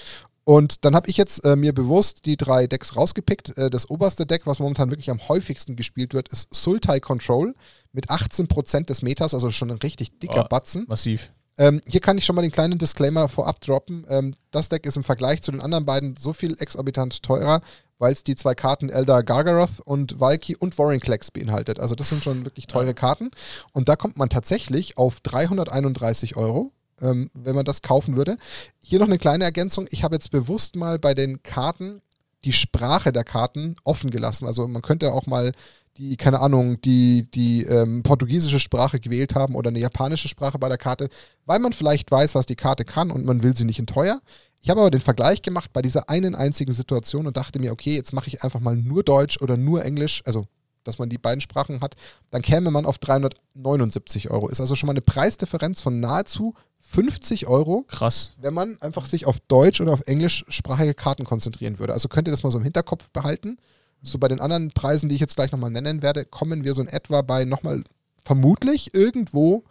Und 0.43 0.85
dann 0.85 0.95
habe 0.95 1.09
ich 1.09 1.17
jetzt 1.17 1.43
äh, 1.43 1.55
mir 1.55 1.73
bewusst 1.73 2.27
die 2.27 2.37
drei 2.37 2.67
Decks 2.67 2.95
rausgepickt. 2.95 3.57
Äh, 3.57 3.71
das 3.71 3.89
oberste 3.89 4.27
Deck, 4.27 4.43
was 4.45 4.59
momentan 4.59 4.91
wirklich 4.91 5.09
am 5.09 5.27
häufigsten 5.27 5.75
gespielt 5.75 6.13
wird, 6.13 6.27
ist 6.29 6.53
Sultai 6.53 6.99
Control 6.99 7.55
mit 7.93 8.11
18% 8.11 8.85
des 8.85 9.01
Metas, 9.01 9.33
also 9.33 9.49
schon 9.49 9.71
ein 9.71 9.77
richtig 9.79 10.19
dicker 10.19 10.43
Oh. 10.45 10.47
Batzen. 10.47 10.85
Massiv. 10.87 11.31
Ähm, 11.57 11.81
hier 11.87 12.01
kann 12.01 12.17
ich 12.17 12.25
schon 12.25 12.35
mal 12.35 12.41
den 12.41 12.51
kleinen 12.51 12.77
Disclaimer 12.77 13.29
vorab 13.29 13.61
droppen. 13.61 14.05
Ähm, 14.09 14.35
das 14.51 14.69
Deck 14.69 14.85
ist 14.85 14.97
im 14.97 15.03
Vergleich 15.03 15.41
zu 15.41 15.51
den 15.51 15.61
anderen 15.61 15.85
beiden 15.85 16.17
so 16.17 16.33
viel 16.33 16.55
exorbitant 16.59 17.23
teurer, 17.23 17.61
weil 17.97 18.13
es 18.13 18.23
die 18.23 18.35
zwei 18.35 18.55
Karten 18.55 18.89
Eldar 18.89 19.23
Gargaroth 19.23 19.79
und 19.85 20.19
Valky 20.19 20.55
und 20.55 20.77
Warrenklex 20.77 21.31
beinhaltet. 21.31 21.79
Also 21.79 21.95
das 21.95 22.09
sind 22.09 22.23
schon 22.23 22.45
wirklich 22.45 22.67
teure. 22.67 22.93
Karten. 22.93 23.31
Und 23.71 23.87
da 23.87 23.95
kommt 23.95 24.17
man 24.17 24.29
tatsächlich 24.29 24.97
auf 24.97 25.21
331 25.21 26.35
Euro, 26.35 26.71
ähm, 27.01 27.29
wenn 27.33 27.55
man 27.55 27.65
das 27.65 27.81
kaufen 27.81 28.17
würde. 28.17 28.37
Hier 28.81 28.99
noch 28.99 29.07
eine 29.07 29.17
kleine 29.17 29.45
Ergänzung. 29.45 29.87
Ich 29.91 30.03
habe 30.03 30.15
jetzt 30.15 30.31
bewusst 30.31 30.75
mal 30.75 30.99
bei 30.99 31.13
den 31.13 31.41
Karten 31.41 32.01
die 32.45 32.53
Sprache 32.53 33.11
der 33.11 33.23
Karten 33.23 33.75
offen 33.83 34.11
gelassen. 34.11 34.47
Also 34.47 34.67
man 34.67 34.81
könnte 34.81 35.11
auch 35.11 35.25
mal 35.25 35.51
die, 35.97 36.17
keine 36.17 36.41
Ahnung, 36.41 36.79
die, 36.81 37.29
die 37.31 37.63
ähm, 37.63 38.03
portugiesische 38.03 38.59
Sprache 38.59 38.99
gewählt 38.99 39.35
haben 39.35 39.55
oder 39.55 39.69
eine 39.69 39.79
japanische 39.79 40.27
Sprache 40.27 40.59
bei 40.59 40.69
der 40.69 40.77
Karte, 40.77 41.09
weil 41.45 41.59
man 41.59 41.73
vielleicht 41.73 42.11
weiß, 42.11 42.35
was 42.35 42.45
die 42.45 42.55
Karte 42.55 42.85
kann 42.85 43.11
und 43.11 43.25
man 43.25 43.43
will 43.43 43.55
sie 43.55 43.63
nicht 43.63 43.79
in 43.79 43.87
teuer. 43.87 44.21
Ich 44.61 44.69
habe 44.69 44.81
aber 44.81 44.91
den 44.91 45.01
Vergleich 45.01 45.41
gemacht 45.41 45.71
bei 45.73 45.81
dieser 45.81 46.09
einen 46.09 46.35
einzigen 46.35 46.73
Situation 46.73 47.27
und 47.27 47.37
dachte 47.37 47.59
mir, 47.59 47.71
okay, 47.71 47.95
jetzt 47.95 48.13
mache 48.13 48.27
ich 48.27 48.43
einfach 48.43 48.59
mal 48.59 48.75
nur 48.75 49.03
Deutsch 49.03 49.41
oder 49.41 49.57
nur 49.57 49.85
Englisch, 49.85 50.21
also 50.25 50.47
dass 50.85 50.97
man 50.99 51.09
die 51.09 51.17
beiden 51.17 51.41
Sprachen 51.41 51.81
hat, 51.81 51.95
dann 52.31 52.41
käme 52.41 52.71
man 52.71 52.85
auf 52.85 52.97
379 52.97 54.29
Euro. 54.31 54.47
Ist 54.47 54.61
also 54.61 54.75
schon 54.75 54.87
mal 54.87 54.93
eine 54.93 55.01
Preisdifferenz 55.01 55.81
von 55.81 55.99
nahezu 55.99 56.53
50 56.79 57.47
Euro 57.47 57.85
Krass. 57.87 58.33
wenn 58.39 58.53
man 58.53 58.79
einfach 58.81 59.05
sich 59.05 59.25
auf 59.25 59.39
Deutsch 59.41 59.81
oder 59.81 59.91
auf 59.91 60.03
englischsprachige 60.05 60.93
Karten 60.93 61.25
konzentrieren 61.25 61.79
würde. 61.79 61.93
Also 61.93 62.07
könnt 62.07 62.27
ihr 62.27 62.31
das 62.31 62.43
mal 62.43 62.51
so 62.51 62.57
im 62.57 62.63
Hinterkopf 62.63 63.09
behalten. 63.09 63.57
So 64.01 64.19
bei 64.19 64.27
den 64.27 64.39
anderen 64.39 64.71
Preisen, 64.71 65.09
die 65.09 65.15
ich 65.15 65.21
jetzt 65.21 65.35
gleich 65.35 65.51
nochmal 65.51 65.71
nennen 65.71 66.01
werde, 66.01 66.25
kommen 66.25 66.63
wir 66.63 66.73
so 66.73 66.81
in 66.81 66.87
etwa 66.87 67.21
bei 67.23 67.43
nochmal 67.43 67.83
vermutlich 68.23 68.93
irgendwo 68.93 69.63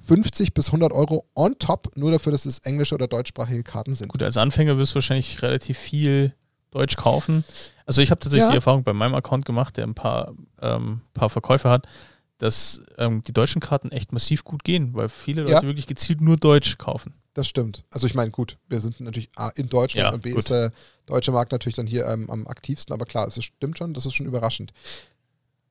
50 0.00 0.54
bis 0.54 0.66
100 0.66 0.92
Euro 0.92 1.24
on 1.34 1.58
top, 1.58 1.96
nur 1.96 2.10
dafür, 2.10 2.32
dass 2.32 2.46
es 2.46 2.60
englische 2.60 2.94
oder 2.94 3.08
deutschsprachige 3.08 3.62
Karten 3.62 3.94
sind. 3.94 4.08
Gut, 4.08 4.22
als 4.22 4.36
Anfänger 4.36 4.76
wirst 4.78 4.92
du 4.92 4.96
wahrscheinlich 4.96 5.42
relativ 5.42 5.78
viel 5.78 6.34
Deutsch 6.70 6.96
kaufen. 6.96 7.44
Also 7.86 8.02
ich 8.02 8.10
habe 8.10 8.18
tatsächlich 8.20 8.44
Ja. 8.46 8.50
die 8.50 8.56
Erfahrung 8.56 8.82
bei 8.84 8.92
meinem 8.92 9.14
Account 9.14 9.44
gemacht, 9.44 9.76
der 9.76 9.84
ein 9.86 9.94
paar, 9.94 10.34
ähm, 10.60 11.00
paar 11.14 11.30
Verkäufe 11.30 11.70
hat, 11.70 11.86
dass 12.38 12.80
ähm, 12.98 13.22
die 13.22 13.32
deutschen 13.32 13.60
Karten 13.60 13.90
echt 13.90 14.12
massiv 14.12 14.44
gut 14.44 14.62
gehen, 14.64 14.94
weil 14.94 15.08
viele 15.08 15.42
Leute 15.42 15.54
Ja. 15.54 15.62
wirklich 15.62 15.86
gezielt 15.86 16.20
nur 16.20 16.36
Deutsch 16.36 16.78
kaufen. 16.78 17.14
Das 17.34 17.48
stimmt. 17.48 17.84
Also 17.90 18.06
ich 18.06 18.14
meine, 18.14 18.30
gut, 18.30 18.58
wir 18.68 18.80
sind 18.80 19.00
natürlich 19.00 19.28
A 19.36 19.48
in 19.50 19.68
Deutschland 19.68 20.06
Ja, 20.08 20.12
und 20.12 20.22
B 20.22 20.30
gut. 20.30 20.40
ist 20.40 20.50
der 20.50 20.72
deutsche 21.06 21.32
Markt 21.32 21.52
natürlich 21.52 21.76
dann 21.76 21.86
hier 21.86 22.06
ähm, 22.06 22.28
am 22.30 22.46
aktivsten, 22.46 22.92
aber 22.92 23.04
klar, 23.06 23.26
es 23.28 23.42
stimmt 23.42 23.78
schon, 23.78 23.94
das 23.94 24.06
ist 24.06 24.14
schon 24.14 24.26
überraschend. 24.26 24.72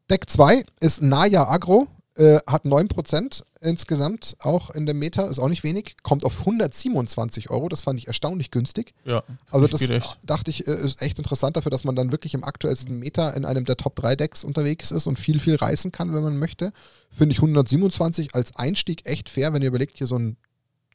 Deck 0.09 0.29
2 0.29 0.63
ist 0.79 1.01
Naya 1.01 1.43
Agro, 1.49 1.87
äh, 2.17 2.39
hat 2.47 2.65
9% 2.65 3.43
insgesamt 3.61 4.37
auch 4.39 4.71
in 4.71 4.85
dem 4.85 4.97
Meta, 4.97 5.27
ist 5.27 5.39
auch 5.39 5.49
nicht 5.49 5.63
wenig, 5.63 5.97
kommt 6.01 6.25
auf 6.25 6.39
127 6.39 7.49
Euro, 7.49 7.69
das 7.69 7.81
fand 7.81 7.99
ich 7.99 8.07
erstaunlich 8.07 8.49
günstig. 8.49 8.93
Ja. 9.05 9.23
Also 9.51 9.67
das 9.67 9.81
dachte 10.23 10.49
ich, 10.49 10.67
äh, 10.67 10.75
ist 10.75 11.01
echt 11.01 11.19
interessant 11.19 11.57
dafür, 11.57 11.69
dass 11.69 11.83
man 11.83 11.95
dann 11.95 12.11
wirklich 12.11 12.33
im 12.33 12.43
aktuellsten 12.43 12.97
Meta 12.97 13.29
in 13.31 13.45
einem 13.45 13.65
der 13.65 13.77
Top 13.77 13.95
3 13.95 14.15
Decks 14.15 14.43
unterwegs 14.43 14.91
ist 14.91 15.05
und 15.05 15.19
viel, 15.19 15.39
viel 15.39 15.55
reißen 15.55 15.91
kann, 15.91 16.13
wenn 16.13 16.23
man 16.23 16.37
möchte. 16.37 16.73
Finde 17.11 17.33
ich 17.33 17.37
127 17.37 18.33
als 18.33 18.55
Einstieg 18.55 19.05
echt 19.05 19.29
fair, 19.29 19.53
wenn 19.53 19.61
ihr 19.61 19.67
überlegt, 19.67 19.97
hier 19.97 20.07
so 20.07 20.17
ein 20.17 20.37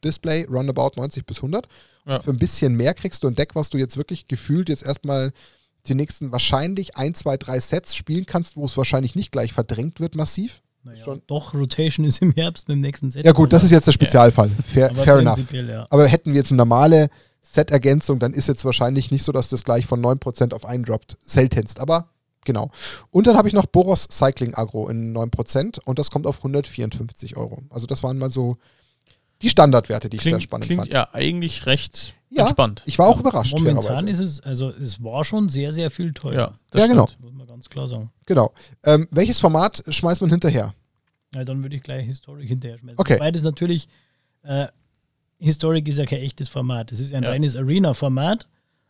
Display, 0.03 0.45
roundabout 0.49 0.91
90 0.97 1.25
bis 1.25 1.37
100. 1.37 1.67
Ja. 2.05 2.19
Für 2.19 2.31
ein 2.31 2.37
bisschen 2.37 2.75
mehr 2.75 2.93
kriegst 2.93 3.23
du 3.23 3.27
ein 3.27 3.35
Deck, 3.35 3.55
was 3.55 3.69
du 3.69 3.77
jetzt 3.77 3.95
wirklich 3.95 4.27
gefühlt 4.27 4.67
jetzt 4.67 4.83
erstmal 4.83 5.31
die 5.87 5.95
nächsten 5.95 6.31
wahrscheinlich 6.31 6.97
ein, 6.97 7.13
zwei, 7.13 7.37
drei 7.37 7.59
Sets 7.59 7.95
spielen 7.95 8.25
kannst, 8.25 8.57
wo 8.57 8.65
es 8.65 8.75
wahrscheinlich 8.75 9.15
nicht 9.15 9.31
gleich 9.31 9.53
verdrängt 9.53 9.99
wird 9.99 10.15
massiv. 10.15 10.61
Naja, 10.83 11.03
Schon. 11.03 11.21
Doch, 11.27 11.53
Rotation 11.53 12.05
ist 12.05 12.21
im 12.21 12.33
Herbst 12.33 12.67
mit 12.67 12.75
dem 12.75 12.81
nächsten 12.81 13.09
Set. 13.09 13.25
Ja 13.25 13.31
gut, 13.31 13.53
das 13.53 13.63
ist 13.63 13.71
jetzt 13.71 13.87
der 13.87 13.93
Spezialfall. 13.93 14.49
Fair, 14.49 14.89
aber 14.89 15.03
fair 15.03 15.17
enough. 15.17 15.51
Ja. 15.51 15.87
Aber 15.89 16.05
hätten 16.07 16.31
wir 16.31 16.39
jetzt 16.39 16.51
eine 16.51 16.57
normale 16.57 17.09
Set-Ergänzung, 17.41 18.19
dann 18.19 18.33
ist 18.33 18.47
jetzt 18.47 18.65
wahrscheinlich 18.65 19.11
nicht 19.11 19.23
so, 19.23 19.31
dass 19.31 19.49
das 19.49 19.63
gleich 19.63 19.85
von 19.85 20.01
9% 20.01 20.53
auf 20.53 20.65
einen 20.65 20.83
droppt. 20.83 21.17
Seltenst, 21.23 21.79
aber 21.79 22.09
genau. 22.43 22.71
Und 23.11 23.27
dann 23.27 23.37
habe 23.37 23.47
ich 23.47 23.53
noch 23.53 23.65
Boros 23.65 24.07
Cycling 24.11 24.55
Agro 24.55 24.89
in 24.89 25.15
9% 25.15 25.79
und 25.85 25.99
das 25.99 26.11
kommt 26.11 26.27
auf 26.27 26.37
154 26.37 27.37
Euro. 27.37 27.59
Also 27.69 27.87
das 27.87 28.03
waren 28.03 28.17
mal 28.17 28.31
so 28.31 28.57
die 29.43 29.49
Standardwerte, 29.49 30.09
die 30.09 30.17
ich 30.17 30.23
sehr 30.23 30.31
Klingt, 30.31 30.43
spannend 30.43 30.65
klingt 30.65 30.81
fand. 30.81 30.91
ja 30.93 31.09
eigentlich 31.13 31.65
recht 31.67 32.13
Ja, 32.29 32.43
entspannt. 32.43 32.81
Ich 32.85 32.97
war 32.97 33.07
auch 33.07 33.19
überrascht. 33.19 33.53
Momentan 33.53 34.07
ist 34.07 34.19
es, 34.19 34.39
also 34.41 34.69
es 34.71 35.03
war 35.03 35.23
schon 35.23 35.49
sehr, 35.49 35.71
sehr 35.71 35.91
viel 35.91 36.13
teuer. 36.13 36.33
Ja, 36.33 36.53
das 36.71 36.81
Ja, 36.81 36.87
genau. 36.87 37.07
Muss 37.19 37.33
man 37.33 37.45
ganz 37.45 37.69
klar 37.69 37.87
sagen. 37.87 38.09
Genau. 38.25 38.51
Ähm, 38.85 39.07
welches 39.11 39.39
Format 39.39 39.83
schmeißt 39.87 40.21
man 40.21 40.29
hinterher? 40.31 40.73
Ja, 41.35 41.43
dann 41.43 41.61
würde 41.63 41.75
ich 41.75 41.83
gleich 41.83 42.05
Historik 42.05 42.47
hinterher 42.47 42.77
schmeißen. 42.77 42.99
Okay. 42.99 43.15
Wobei 43.15 43.31
das 43.31 43.43
natürlich, 43.43 43.87
äh, 44.43 44.67
Historik 45.39 45.87
ist 45.87 45.97
ja 45.99 46.05
kein 46.05 46.19
echtes 46.19 46.47
Format. 46.47 46.91
Es 46.91 46.99
ist 46.99 47.11
ja 47.11 47.17
ein 47.17 47.23
Ja. 47.23 47.29
reines 47.29 47.55
Arena-Format, 47.55 48.47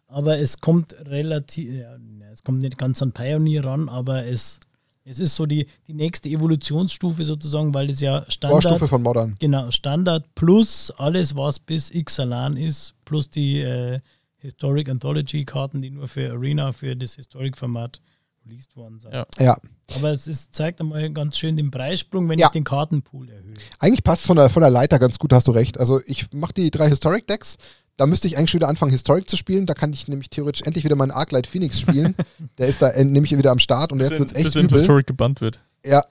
aber 0.08 0.38
es 0.38 0.60
kommt 0.62 0.94
relativ, 1.08 1.74
ja, 1.74 1.96
es 2.32 2.44
kommt 2.44 2.62
nicht 2.62 2.78
ganz 2.78 3.02
an 3.02 3.12
Pioneer 3.12 3.66
ran, 3.66 3.90
aber 3.90 4.26
es, 4.26 4.60
es 5.06 5.20
ist 5.20 5.36
so 5.36 5.46
die, 5.46 5.68
die 5.88 5.94
nächste 5.94 6.30
Evolutionsstufe 6.30 7.24
sozusagen, 7.24 7.74
weil 7.74 7.90
es 7.90 8.00
ja 8.00 8.26
Standard, 8.30 8.64
Vorstufe 8.64 8.88
von 8.88 9.02
Modern. 9.02 9.36
genau, 9.40 9.70
Standard 9.72 10.24
plus 10.36 10.92
alles, 10.98 11.36
was 11.36 11.60
bis 11.60 11.92
Xalan 11.92 12.58
ist, 12.58 12.94
plus 13.06 13.30
die 13.30 13.60
äh, 13.60 14.00
Historic 14.38 14.90
Anthology 14.90 15.46
Karten, 15.46 15.82
die 15.82 15.90
nur 15.90 16.08
für 16.08 16.32
Arena, 16.32 16.72
für 16.74 16.96
das 16.96 17.16
Historic-Format 17.16 18.02
released 18.46 18.76
worden 18.76 19.00
sind. 19.00 19.14
Ja. 19.14 19.26
Ja. 19.40 19.58
Aber 19.96 20.12
es 20.12 20.28
ist, 20.28 20.54
zeigt 20.54 20.80
einmal 20.82 21.10
ganz 21.12 21.38
schön 21.38 21.56
den 21.56 21.72
Preissprung, 21.72 22.28
wenn 22.30 22.40
Ja. 22.40 22.48
ich 22.48 22.52
den 22.52 22.64
Kartenpool 22.64 23.30
erhöhe. 23.30 23.54
Eigentlich 23.80 24.04
passt 24.04 24.22
es 24.22 24.28
von 24.28 24.38
der, 24.38 24.50
von 24.50 24.62
der 24.62 24.70
Leiter 24.70 25.00
ganz 25.00 25.20
gut, 25.20 25.32
hast 25.34 25.48
du 25.48 25.52
recht. 25.52 25.80
Also 25.80 26.02
ich 26.06 26.32
mache 26.34 26.54
die 26.54 26.72
drei 26.72 26.90
Historic 26.90 27.28
Decks. 27.28 27.58
Da 27.96 28.08
müsste 28.08 28.28
ich 28.28 28.38
eigentlich 28.38 28.50
schon 28.50 28.60
wieder 28.60 28.70
anfangen, 28.70 28.92
Historic 28.92 29.30
zu 29.30 29.38
spielen. 29.38 29.66
Da 29.68 29.76
kann 29.76 29.94
ich 29.94 30.08
nämlich 30.08 30.30
theoretisch 30.32 30.64
endlich 30.64 30.84
wieder 30.84 30.96
meinen 30.96 31.12
Arclight 31.12 31.46
Phoenix 31.48 31.80
spielen. 31.80 32.16
der 32.58 32.68
ist 32.68 32.82
da 32.82 32.90
äh, 32.90 33.04
nämlich 33.04 33.38
wieder 33.38 33.52
am 33.52 33.60
Start 33.60 33.92
und 33.92 34.00
jetzt 34.00 34.12
wird 34.18 34.22
es 34.30 34.34
echt 34.34 34.46
bis 34.46 34.56
in 34.56 34.66
übel. 34.66 34.80
Historic 34.80 35.06
gebannt 35.08 35.42
wird. 35.42 35.60
Ja, 35.86 36.04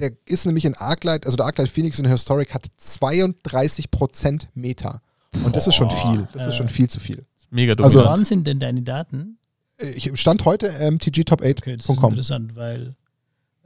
der 0.00 0.10
ist 0.26 0.46
nämlich 0.46 0.64
in 0.64 0.74
Arclight, 0.74 1.24
also 1.26 1.36
der 1.36 1.46
Arclight 1.46 1.68
Phoenix 1.68 1.98
in 2.00 2.06
Historic 2.06 2.52
hat 2.54 2.66
32% 2.80 4.46
Meta. 4.54 5.00
Und 5.44 5.56
das 5.56 5.66
ist 5.66 5.74
schon 5.76 5.90
viel. 5.90 6.28
Das 6.32 6.42
ist 6.46 6.54
Äh. 6.54 6.56
schon 6.56 6.68
viel 6.68 6.88
zu 6.88 7.00
viel. 7.00 7.24
Mega 7.50 7.74
Also- 7.74 7.98
dominant. 7.98 8.18
Wann 8.18 8.24
sind 8.24 8.46
denn 8.46 8.58
deine 8.60 8.82
Daten? 8.82 9.38
Ich 9.96 10.10
stand 10.20 10.44
heute 10.44 10.68
ähm, 10.68 10.94
Okay, 10.96 11.10
das 11.10 11.18
ist 11.18 11.30
tgtop8.com. 11.30 12.10
interessant, 12.10 12.56
weil 12.56 12.94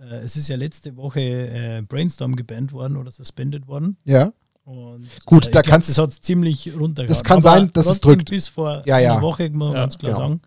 äh, 0.00 0.16
es 0.24 0.36
ist 0.36 0.48
ja 0.48 0.56
letzte 0.56 0.96
Woche 0.96 1.20
äh, 1.20 1.82
Brainstorm 1.86 2.36
gebannt 2.36 2.72
worden 2.72 2.96
oder 2.96 3.10
suspended 3.10 3.66
worden. 3.66 3.96
ja, 4.04 4.32
Und, 4.64 5.06
Gut, 5.24 5.48
äh, 5.48 5.50
da 5.50 5.62
kannst- 5.62 5.88
Das 5.90 5.98
hat 5.98 6.12
ziemlich 6.12 6.72
runtergehauen. 6.74 7.08
Das 7.08 7.22
kann 7.24 7.38
Aber 7.38 7.50
sein, 7.52 7.70
dass 7.72 7.86
es 7.86 8.00
drückt. 8.00 8.30
Bis 8.30 8.48
vor 8.48 8.82
Ja, 8.86 8.98
ja. 8.98 9.12
einer 9.12 9.22
Woche, 9.22 9.48
muss 9.50 9.58
man 9.58 9.72
Ja, 9.74 9.80
ganz 9.80 9.98
klar 9.98 10.12
genau. 10.12 10.28
sagen, 10.28 10.40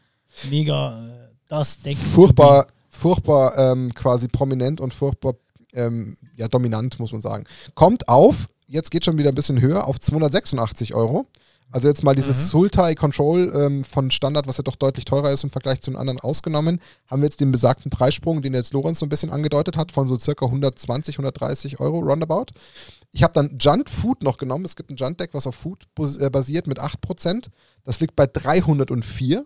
mega 0.49 1.05
äh, 1.07 1.29
das 1.47 1.79
Deck. 1.81 1.97
furchtbar, 1.97 2.67
furchtbar 2.89 3.57
ähm, 3.57 3.93
quasi 3.93 4.27
prominent 4.27 4.81
und 4.81 4.93
furchtbar 4.93 5.33
ähm, 5.73 6.17
ja, 6.37 6.47
dominant, 6.47 6.99
muss 6.99 7.11
man 7.11 7.21
sagen. 7.21 7.43
Kommt 7.75 8.07
auf, 8.09 8.47
jetzt 8.67 8.91
geht 8.91 9.05
schon 9.05 9.17
wieder 9.17 9.29
ein 9.29 9.35
bisschen 9.35 9.61
höher, 9.61 9.87
auf 9.87 9.99
286 9.99 10.93
Euro. 10.95 11.27
Also 11.71 11.87
jetzt 11.87 12.03
mal 12.03 12.15
dieses 12.15 12.37
Mhm. 12.45 12.49
Sultai 12.49 12.95
Control 12.95 13.51
ähm, 13.55 13.83
von 13.83 14.09
Standard, 14.11 14.47
was 14.47 14.57
ja 14.57 14.63
doch 14.63 14.75
deutlich 14.75 15.05
teurer 15.05 15.31
ist 15.31 15.43
im 15.43 15.49
Vergleich 15.51 15.81
zu 15.81 15.91
den 15.91 15.97
anderen 15.97 16.19
ausgenommen, 16.19 16.79
haben 17.07 17.21
wir 17.21 17.27
jetzt 17.27 17.39
den 17.41 17.51
besagten 17.51 17.91
Preissprung, 17.91 18.41
den 18.41 18.53
jetzt 18.55 18.73
Lorenz 18.73 18.99
so 18.99 19.05
ein 19.05 19.09
bisschen 19.09 19.29
angedeutet 19.29 19.77
hat, 19.77 19.91
von 19.91 20.07
so 20.07 20.17
circa 20.17 20.45
120, 20.45 21.15
130 21.15 21.79
Euro 21.79 21.99
roundabout. 21.99 22.47
Ich 23.11 23.21
habe 23.23 23.33
dann 23.33 23.57
Junt 23.59 23.89
Food 23.89 24.23
noch 24.23 24.37
genommen. 24.37 24.65
Es 24.65 24.75
gibt 24.75 24.89
ein 24.89 24.95
Junt 24.95 25.19
Deck, 25.19 25.29
was 25.33 25.45
auf 25.45 25.55
Food 25.55 25.87
äh, 26.19 26.29
basiert 26.29 26.65
mit 26.67 26.79
8%. 26.79 27.47
Das 27.83 27.99
liegt 27.99 28.15
bei 28.15 28.25
304. 28.25 29.45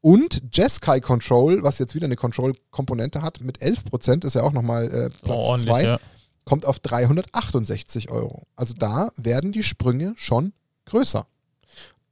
Und 0.00 0.42
Jeskai 0.52 1.00
Control, 1.00 1.62
was 1.62 1.78
jetzt 1.78 1.94
wieder 1.94 2.04
eine 2.06 2.16
Control-Komponente 2.16 3.22
hat, 3.22 3.40
mit 3.40 3.58
11%, 3.62 4.26
ist 4.26 4.34
ja 4.34 4.42
auch 4.42 4.52
nochmal 4.52 4.84
äh, 4.92 5.06
Oh, 5.06 5.24
Platz 5.24 5.36
ordentlich, 5.38 5.70
2 5.72 5.82
ja. 5.84 5.98
kommt 6.44 6.66
auf 6.66 6.78
368 6.80 8.10
Euro. 8.10 8.42
Also 8.56 8.74
da 8.74 9.08
werden 9.16 9.52
die 9.52 9.62
Sprünge 9.62 10.12
schon 10.16 10.52
größer. 10.84 11.26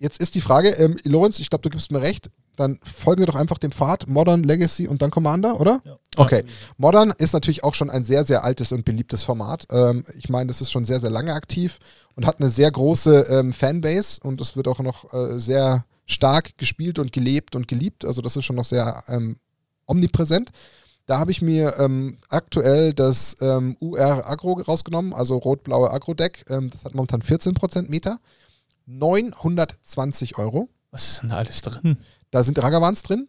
Jetzt 0.03 0.21
ist 0.21 0.35
die 0.35 0.41
Frage, 0.41 0.71
ähm, 0.71 0.99
Lorenz, 1.05 1.39
ich 1.39 1.49
glaube, 1.49 1.63
du 1.63 1.71
gibst 1.71 1.93
mir 1.93 2.03
recht, 2.03 2.29
dann 2.57 2.81
folgen 2.83 3.21
wir 3.21 3.27
doch 3.27 3.37
einfach 3.37 3.59
dem 3.59 3.71
Pfad 3.71 4.09
Modern, 4.09 4.43
Legacy 4.43 4.89
und 4.89 5.01
dann 5.01 5.13
Commander, 5.13 5.61
oder? 5.61 5.81
Ja. 5.85 5.97
Okay. 6.17 6.43
Modern 6.77 7.13
ist 7.19 7.33
natürlich 7.35 7.63
auch 7.63 7.75
schon 7.75 7.89
ein 7.89 8.03
sehr, 8.03 8.25
sehr 8.25 8.43
altes 8.43 8.73
und 8.73 8.85
beliebtes 8.85 9.23
Format. 9.23 9.69
Ähm, 9.71 10.05
ich 10.19 10.29
meine, 10.29 10.49
das 10.49 10.61
ist 10.61 10.73
schon 10.73 10.85
sehr, 10.85 10.99
sehr 10.99 11.11
lange 11.11 11.33
aktiv 11.33 11.79
und 12.17 12.27
hat 12.27 12.41
eine 12.41 12.51
sehr 12.51 12.69
große 12.69 13.29
ähm, 13.31 13.53
Fanbase 13.53 14.19
und 14.25 14.41
es 14.41 14.57
wird 14.57 14.67
auch 14.67 14.81
noch 14.81 15.15
äh, 15.15 15.39
sehr 15.39 15.85
stark 16.07 16.59
gespielt 16.59 16.99
und 16.99 17.13
gelebt 17.13 17.55
und 17.55 17.69
geliebt. 17.69 18.05
Also 18.05 18.23
das 18.23 18.35
ist 18.35 18.45
schon 18.45 18.57
noch 18.57 18.65
sehr 18.65 19.05
ähm, 19.07 19.37
omnipräsent. 19.87 20.51
Da 21.07 21.21
habe 21.21 21.31
ich 21.31 21.43
mir 21.43 21.77
ähm, 21.79 22.19
aktuell 22.29 22.93
das 22.93 23.37
ähm, 23.41 23.77
UR 23.79 24.29
Agro 24.29 24.55
rausgenommen, 24.55 25.13
also 25.13 25.37
rot-blaue 25.37 25.93
Agro-Deck. 25.93 26.45
Ähm, 26.49 26.71
das 26.71 26.85
hat 26.85 26.97
momentan 26.97 27.23
14% 27.23 27.89
Meter. 27.89 28.19
920 28.87 30.39
Euro. 30.39 30.69
Was 30.91 31.09
ist 31.09 31.23
denn 31.23 31.31
da 31.31 31.37
alles 31.39 31.63
drin? 31.63 31.99
Da 32.31 32.43
sind 32.45 32.63
Ragavans 32.63 33.03
drin. 33.03 33.29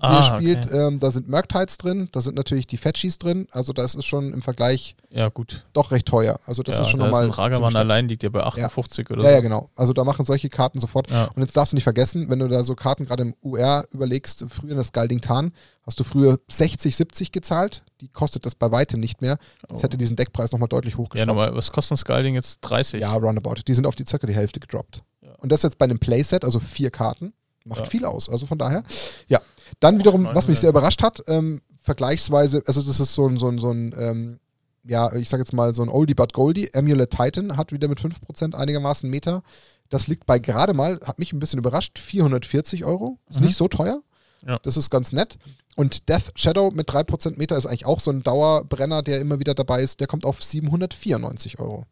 Ah, 0.00 0.22
spielt, 0.36 0.70
ähm, 0.72 1.00
da 1.00 1.10
sind 1.10 1.28
Murktides 1.28 1.76
drin, 1.78 2.08
da 2.12 2.20
sind 2.20 2.36
natürlich 2.36 2.66
die 2.66 2.76
Fetchies 2.76 3.18
drin. 3.18 3.48
Also 3.50 3.72
das 3.72 3.94
ist 3.94 4.04
schon 4.06 4.32
im 4.32 4.42
Vergleich 4.42 4.94
Ja, 5.10 5.28
gut. 5.28 5.64
doch 5.72 5.90
recht 5.90 6.06
teuer. 6.06 6.38
Also 6.46 6.62
das 6.62 6.76
ja, 6.76 6.82
ist 6.84 6.90
schon 6.90 7.00
da 7.00 7.06
nochmal. 7.06 7.24
ein 7.24 7.30
Ragavan 7.30 7.62
ziemlich- 7.64 7.76
allein 7.78 8.08
liegt 8.08 8.22
ja 8.22 8.28
bei 8.28 8.42
58 8.44 9.10
oder 9.10 9.22
Ja, 9.24 9.28
so. 9.30 9.34
ja, 9.34 9.40
genau. 9.40 9.70
Also 9.76 9.92
da 9.92 10.04
machen 10.04 10.24
solche 10.24 10.48
Karten 10.48 10.78
sofort. 10.80 11.10
Ja. 11.10 11.24
Und 11.34 11.42
jetzt 11.42 11.56
darfst 11.56 11.72
du 11.72 11.76
nicht 11.76 11.84
vergessen, 11.84 12.30
wenn 12.30 12.38
du 12.38 12.48
da 12.48 12.62
so 12.64 12.74
Karten 12.74 13.06
gerade 13.06 13.22
im 13.24 13.34
UR 13.42 13.84
überlegst, 13.92 14.44
früher 14.48 14.70
in 14.72 14.76
das 14.76 14.92
Galding 14.92 15.20
Tarn, 15.20 15.52
hast 15.84 15.98
du 15.98 16.04
früher 16.04 16.38
60, 16.48 16.94
70 16.96 17.32
gezahlt. 17.32 17.82
Die 18.00 18.08
kostet 18.08 18.46
das 18.46 18.54
bei 18.54 18.70
weitem 18.70 19.00
nicht 19.00 19.20
mehr. 19.20 19.38
Das 19.68 19.80
Oh. 19.80 19.82
hätte 19.82 19.96
diesen 19.98 20.16
Deckpreis 20.16 20.52
nochmal 20.52 20.68
deutlich 20.68 20.94
Ja, 20.94 20.98
hochgeschraubt. 20.98 21.26
nochmal, 21.26 21.56
was 21.56 21.72
kostet 21.72 21.92
ein 21.92 21.96
Scalding 21.98 22.34
jetzt? 22.34 22.60
30? 22.60 23.00
Ja, 23.00 23.12
roundabout. 23.14 23.56
Die 23.66 23.74
sind 23.74 23.86
auf 23.86 23.96
die 23.96 24.04
circa 24.06 24.26
die 24.26 24.34
Hälfte 24.34 24.60
gedroppt. 24.60 25.02
Ja. 25.22 25.30
Und 25.38 25.50
das 25.50 25.62
jetzt 25.62 25.78
bei 25.78 25.84
einem 25.84 25.98
Playset, 25.98 26.44
also 26.44 26.60
vier 26.60 26.90
Karten, 26.90 27.32
macht 27.64 27.80
Ja. 27.80 27.84
viel 27.86 28.04
aus. 28.04 28.28
Also 28.28 28.46
von 28.46 28.56
daher, 28.58 28.82
ja. 29.26 29.40
Dann 29.80 29.98
wiederum, 29.98 30.22
Nein, 30.22 30.34
was 30.34 30.48
mich 30.48 30.60
sehr 30.60 30.70
überrascht 30.70 31.02
hat, 31.02 31.22
ähm, 31.26 31.60
vergleichsweise, 31.82 32.62
also 32.66 32.82
das 32.82 33.00
ist 33.00 33.14
so 33.14 33.26
ein, 33.28 33.38
so 33.38 33.48
ein, 33.48 33.58
so 33.58 33.70
ein 33.70 33.94
ähm, 33.98 34.40
ja, 34.84 35.12
ich 35.14 35.28
sag 35.28 35.38
jetzt 35.38 35.52
mal 35.52 35.74
so 35.74 35.82
ein 35.82 35.88
Oldie 35.88 36.14
but 36.14 36.32
Goldie. 36.32 36.70
Amulet 36.74 37.10
Titan 37.10 37.56
hat 37.56 37.72
wieder 37.72 37.88
mit 37.88 38.00
5% 38.00 38.54
einigermaßen 38.54 39.08
Meter. 39.08 39.42
Das 39.90 40.06
liegt 40.06 40.24
bei 40.26 40.38
gerade 40.38 40.72
mal, 40.74 40.98
hat 41.04 41.18
mich 41.18 41.32
ein 41.32 41.38
bisschen 41.40 41.58
überrascht, 41.58 41.98
440 41.98 42.84
Euro. 42.84 43.18
Ist 43.28 43.40
Mhm. 43.40 43.46
nicht 43.46 43.56
so 43.56 43.68
teuer. 43.68 44.00
Ja. 44.46 44.58
Das 44.62 44.76
ist 44.76 44.88
ganz 44.90 45.12
nett. 45.12 45.36
Und 45.76 46.08
Death 46.08 46.32
Shadow 46.36 46.70
mit 46.70 46.88
3% 46.88 47.38
Meter 47.38 47.56
ist 47.56 47.66
eigentlich 47.66 47.86
auch 47.86 48.00
so 48.00 48.10
ein 48.10 48.22
Dauerbrenner, 48.22 49.02
der 49.02 49.20
immer 49.20 49.38
wieder 49.40 49.54
dabei 49.54 49.82
ist. 49.82 50.00
Der 50.00 50.06
kommt 50.06 50.24
auf 50.24 50.42
794 50.42 51.58
Euro. 51.60 51.84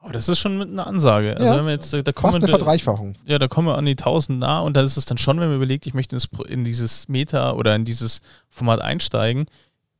Aber 0.00 0.12
das 0.12 0.28
ist 0.28 0.38
schon 0.38 0.58
mit 0.58 0.68
einer 0.68 0.86
Ansage. 0.86 1.36
Also 1.36 1.44
Ja. 1.44 1.56
wenn 1.56 1.64
wir 1.66 1.72
jetzt, 1.72 1.92
da 1.92 1.98
Fast 1.98 2.14
kommen 2.14 2.34
eine 2.36 2.44
wir, 2.44 2.48
Verdreifachung. 2.50 3.16
ja, 3.26 3.38
da 3.38 3.48
kommen 3.48 3.66
wir 3.68 3.76
an 3.76 3.84
die 3.84 3.96
1000 3.96 4.38
nah 4.38 4.60
und 4.60 4.74
da 4.76 4.82
ist 4.82 4.96
es 4.96 5.06
dann 5.06 5.18
schon, 5.18 5.40
wenn 5.40 5.48
man 5.48 5.56
überlegt, 5.56 5.86
ich 5.86 5.94
möchte 5.94 6.16
in 6.48 6.64
dieses 6.64 7.08
Meta 7.08 7.52
oder 7.52 7.74
in 7.74 7.84
dieses 7.84 8.20
Format 8.48 8.80
einsteigen, 8.80 9.46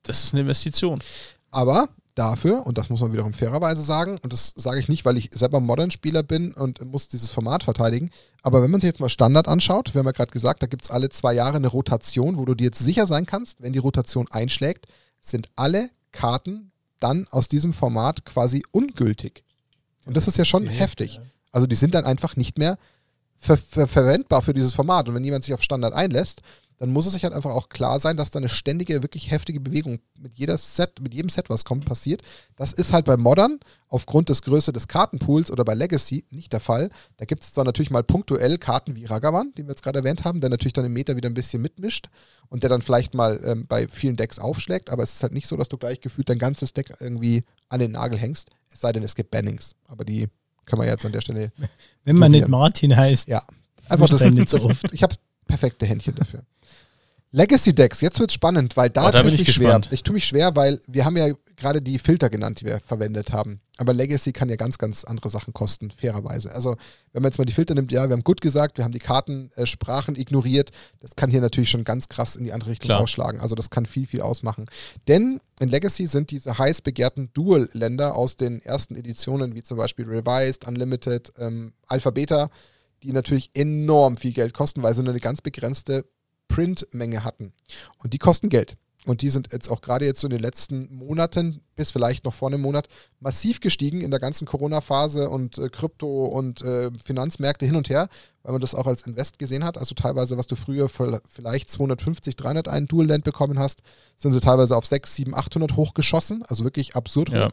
das 0.05 0.23
ist 0.25 0.35
eine 0.35 0.43
Investition. 0.43 1.01
Aber 1.51 1.89
dafür, 2.15 2.65
und 2.67 2.79
das 2.79 2.91
muss 2.91 3.01
man 3.01 3.13
wiederum 3.13 3.33
fairerweise 3.33 3.83
sagen, 3.83 4.19
und 4.23 4.33
das 4.33 4.53
sage 4.57 4.81
ich 4.81 4.89
nicht, 4.89 5.05
weil 5.05 5.17
ich 5.17 5.31
selber 5.33 5.61
Modern-Spieler 5.61 6.23
bin 6.23 6.53
und 6.53 6.85
muss 6.85 7.09
dieses 7.09 7.31
Format 7.31 7.63
verteidigen, 7.65 8.11
aber 8.43 8.63
wenn 8.63 8.71
man 8.71 8.81
sich 8.81 8.89
jetzt 8.89 9.01
mal 9.01 9.09
Standard 9.09 9.49
anschaut, 9.49 9.95
wir 9.95 9.99
haben 10.01 10.07
ja 10.07 10.13
gerade 10.13 10.31
gesagt, 10.31 10.63
da 10.63 10.67
gibt 10.67 10.85
es 10.85 10.91
alle 10.91 11.09
zwei 11.11 11.33
Jahre 11.35 11.57
eine 11.57 11.69
Rotation, 11.69 12.37
wo 12.37 12.45
du 12.45 12.55
dir 12.55 12.65
jetzt 12.65 12.79
sicher 12.79 13.07
sein 13.07 13.27
kannst, 13.27 13.61
wenn 13.63 13.73
die 13.73 13.79
Rotation 13.79 14.27
einschlägt, 14.31 14.87
sind 15.21 15.49
alle 15.57 15.91
Karten 16.13 16.71
dann 17.01 17.27
aus 17.31 17.49
diesem 17.49 17.73
Format 17.73 18.25
quasi 18.25 18.63
ungültig. 18.73 19.45
Und 20.09 20.17
das 20.17 20.27
ist 20.27 20.39
ja 20.39 20.47
schon 20.47 20.67
heftig. 20.67 21.21
Also 21.53 21.67
die 21.67 21.77
sind 21.77 21.95
dann 21.95 22.07
einfach 22.07 22.35
nicht 22.35 22.57
mehr 22.57 22.79
ver 23.37 23.59
ver 23.59 23.87
verwendbar 23.87 24.41
für 24.41 24.55
dieses 24.55 24.73
Format. 24.73 25.07
Und 25.07 25.15
wenn 25.15 25.23
jemand 25.23 25.45
sich 25.45 25.53
auf 25.53 25.63
Standard 25.63 25.93
einlässt, 25.93 26.41
dann 26.79 26.91
muss 26.91 27.07
es 27.07 27.13
sich 27.13 27.25
halt 27.25 27.35
einfach 27.35 27.51
auch 27.51 27.69
klar 27.69 27.99
sein, 27.99 28.17
dass 28.17 28.31
da 28.31 28.39
eine 28.39 28.49
ständige, 28.49 29.03
wirklich 29.03 29.31
heftige 29.31 29.61
Bewegung 29.61 29.99
mit 30.19 30.35
jeder 30.39 30.57
Set, 30.57 31.01
mit 31.01 31.13
jedem 31.13 31.29
Set, 31.29 31.51
was 31.51 31.65
kommt, 31.65 31.85
passiert. 31.85 32.23
Das 32.57 32.73
ist 32.73 32.93
halt 32.93 33.05
bei 33.05 33.17
Modern 33.17 33.59
aufgrund 33.89 34.29
des 34.29 34.43
Größe 34.43 34.73
des 34.73 34.87
Kartenpools 34.87 35.51
oder 35.51 35.65
bei 35.65 35.75
Legacy 35.75 36.25
nicht 36.31 36.53
der 36.53 36.61
Fall. 36.61 36.89
Da 37.17 37.25
gibt 37.25 37.43
es 37.43 37.53
zwar 37.53 37.65
natürlich 37.65 37.91
mal 37.91 38.05
punktuell 38.05 38.59
Karten 38.59 38.95
wie 38.95 39.07
Ragavan, 39.07 39.53
den 39.57 39.67
wir 39.67 39.73
jetzt 39.73 39.83
gerade 39.83 39.99
erwähnt 39.99 40.25
haben, 40.25 40.41
der 40.41 40.51
natürlich 40.51 40.73
dann 40.73 40.85
im 40.85 40.93
Meter 40.93 41.17
wieder 41.17 41.29
ein 41.29 41.35
bisschen 41.35 41.61
mitmischt 41.61 42.09
und 42.49 42.63
der 42.63 42.71
dann 42.71 42.83
vielleicht 42.83 43.15
mal 43.15 43.41
ähm, 43.45 43.67
bei 43.67 43.89
vielen 43.89 44.17
Decks 44.17 44.39
aufschlägt, 44.39 44.91
aber 44.91 45.03
es 45.03 45.15
ist 45.15 45.23
halt 45.23 45.35
nicht 45.35 45.49
so, 45.49 45.57
dass 45.57 45.69
du 45.69 45.77
gleich 45.79 46.01
gefühlt 46.01 46.29
dein 46.29 46.39
ganzes 46.39 46.73
Deck 46.73 46.95
irgendwie 47.01 47.45
an 47.69 47.81
den 47.81 47.93
Nagel 47.93 48.19
hängst, 48.19 48.51
es 48.73 48.81
sei 48.81 48.93
denn, 48.93 49.03
es 49.03 49.15
gibt 49.15 49.31
Bannings. 49.31 49.75
Aber 49.87 50.05
die 50.05 50.29
können 50.65 50.83
wir 50.83 50.89
jetzt 50.89 51.05
an 51.05 51.13
der 51.13 51.21
Stelle 51.21 51.51
Wenn 52.05 52.17
man 52.17 52.31
nicht. 52.31 52.49
Martin 52.49 52.97
heißt. 52.97 53.29
ja. 53.29 53.43
Einfach 53.89 54.09
das, 54.09 54.23
nicht 54.23 54.49
so 54.49 54.59
das 54.59 54.67
oft. 54.67 54.93
Ich 54.93 55.03
habe 55.03 55.15
perfekte 55.49 55.85
Händchen 55.87 56.15
dafür. 56.15 56.45
Legacy 57.31 57.75
Decks, 57.75 58.01
jetzt 58.01 58.19
wird's 58.21 58.33
spannend, 58.35 58.77
weil 58.77 58.89
da, 58.89 59.09
Oh, 59.09 59.11
da 59.11 59.21
tue 59.21 59.31
ich 59.31 59.43
ich 59.43 59.47
mich 59.49 59.55
schwer. 59.57 59.81
Ich 59.91 60.03
tue 60.03 60.15
mich 60.15 60.25
schwer, 60.25 60.57
weil 60.57 60.81
wir 60.87 61.05
haben 61.05 61.17
ja 61.17 61.29
gerade 61.57 61.83
die 61.83 61.99
Filter 61.99 62.31
genannt, 62.31 62.61
die 62.61 62.65
wir 62.65 62.81
verwendet 62.81 63.33
haben. 63.33 63.61
Aber 63.77 63.93
Legacy 63.93 64.33
kann 64.33 64.49
ja 64.49 64.57
ganz, 64.57 64.79
ganz 64.79 65.05
andere 65.05 65.29
Sachen 65.29 65.53
kosten, 65.53 65.91
fairerweise. 65.91 66.53
Also, 66.55 66.77
wenn 67.13 67.23
man 67.23 67.31
jetzt 67.31 67.39
mal 67.39 67.45
die 67.45 67.53
Filter 67.53 67.75
nimmt, 67.75 67.93
ja, 67.93 68.09
wir 68.09 68.15
haben 68.15 68.25
gut 68.25 68.41
gesagt, 68.41 68.79
wir 68.79 68.85
haben 68.85 68.93
die 68.93 68.99
Kartensprachen 68.99 70.17
äh, 70.17 70.21
ignoriert. 70.21 70.71
Das 71.01 71.17
kann 71.17 71.31
hier 71.31 71.41
natürlich 71.41 71.69
schon 71.71 71.85
ganz 71.85 72.09
krass 72.09 72.35
in 72.35 72.45
die 72.45 72.53
andere 72.53 72.71
Richtung 72.71 72.89
Klar. 72.89 73.01
ausschlagen. 73.01 73.41
Also, 73.41 73.55
das 73.55 73.69
kann 73.69 73.85
viel, 73.85 74.07
viel 74.07 74.23
ausmachen. 74.23 74.67
Denn 75.07 75.41
in 75.61 75.69
Legacy 75.69 76.07
sind 76.07 76.31
diese 76.31 76.57
heiß 76.57 76.81
begehrten 76.81 77.31
Dual-Länder 77.35 78.17
aus 78.17 78.37
den 78.37 78.63
ersten 78.63 78.97
Editionen, 78.97 79.55
wie 79.55 79.63
zum 79.63 79.77
Beispiel 79.77 80.07
Revised, 80.07 80.67
Unlimited, 80.67 81.33
ähm, 81.39 81.73
Alpha 81.87 82.11
Beta, 82.11 82.49
die 83.03 83.13
natürlich 83.13 83.51
enorm 83.55 84.17
viel 84.17 84.33
Geld 84.33 84.55
kosten, 84.55 84.83
weil 84.83 84.95
sie 84.95 85.03
nur 85.03 85.13
eine 85.13 85.21
ganz 85.21 85.41
begrenzte 85.41 86.05
Printmenge 86.49 87.25
hatten. 87.25 87.53
Und 88.03 88.13
die 88.13 88.19
kosten 88.19 88.49
Geld. 88.49 88.77
Und 89.09 89.23
die 89.23 89.31
sind 89.31 89.53
jetzt 89.53 89.71
auch 89.71 89.81
gerade 89.81 90.05
jetzt 90.05 90.21
so 90.21 90.27
in 90.27 90.33
den 90.33 90.43
letzten 90.43 90.95
Monaten, 90.95 91.61
bis 91.77 91.91
vielleicht 91.91 92.25
noch 92.25 92.35
vor 92.35 92.49
einem 92.49 92.61
Monat, 92.61 92.89
massiv 93.21 93.61
gestiegen 93.61 94.03
in 94.03 94.11
der 94.11 94.21
ganzen 94.21 94.47
Corona-Phase 94.47 95.31
und 95.31 95.57
äh, 95.57 95.71
Krypto 95.71 96.27
und 96.27 96.61
äh, 96.61 96.91
Finanzmärkte 97.03 97.65
hin 97.65 97.77
und 97.77 97.89
her, 97.89 98.09
weil 98.43 98.53
man 98.53 98.61
das 98.61 98.75
auch 98.75 98.87
als 98.87 99.07
Invest 99.07 99.39
gesehen 99.39 99.65
hat. 99.65 99.79
Also 99.79 99.95
teilweise, 99.95 100.37
was 100.37 100.47
du 100.47 100.57
früher 100.57 100.89
vielleicht 100.89 101.71
250, 101.71 102.37
300 102.37 102.69
einen 102.69 102.87
Dual-Land 102.87 103.25
bekommen 103.25 103.59
hast, 103.59 103.81
sind 104.17 104.33
sie 104.33 104.41
teilweise 104.41 104.77
auf 104.77 104.85
6, 104.85 105.15
7, 105.15 105.35
800 105.35 105.77
hochgeschossen. 105.77 106.43
Also 106.47 106.65
wirklich 106.65 106.95
absurd 106.95 107.31
Ja. 107.31 107.51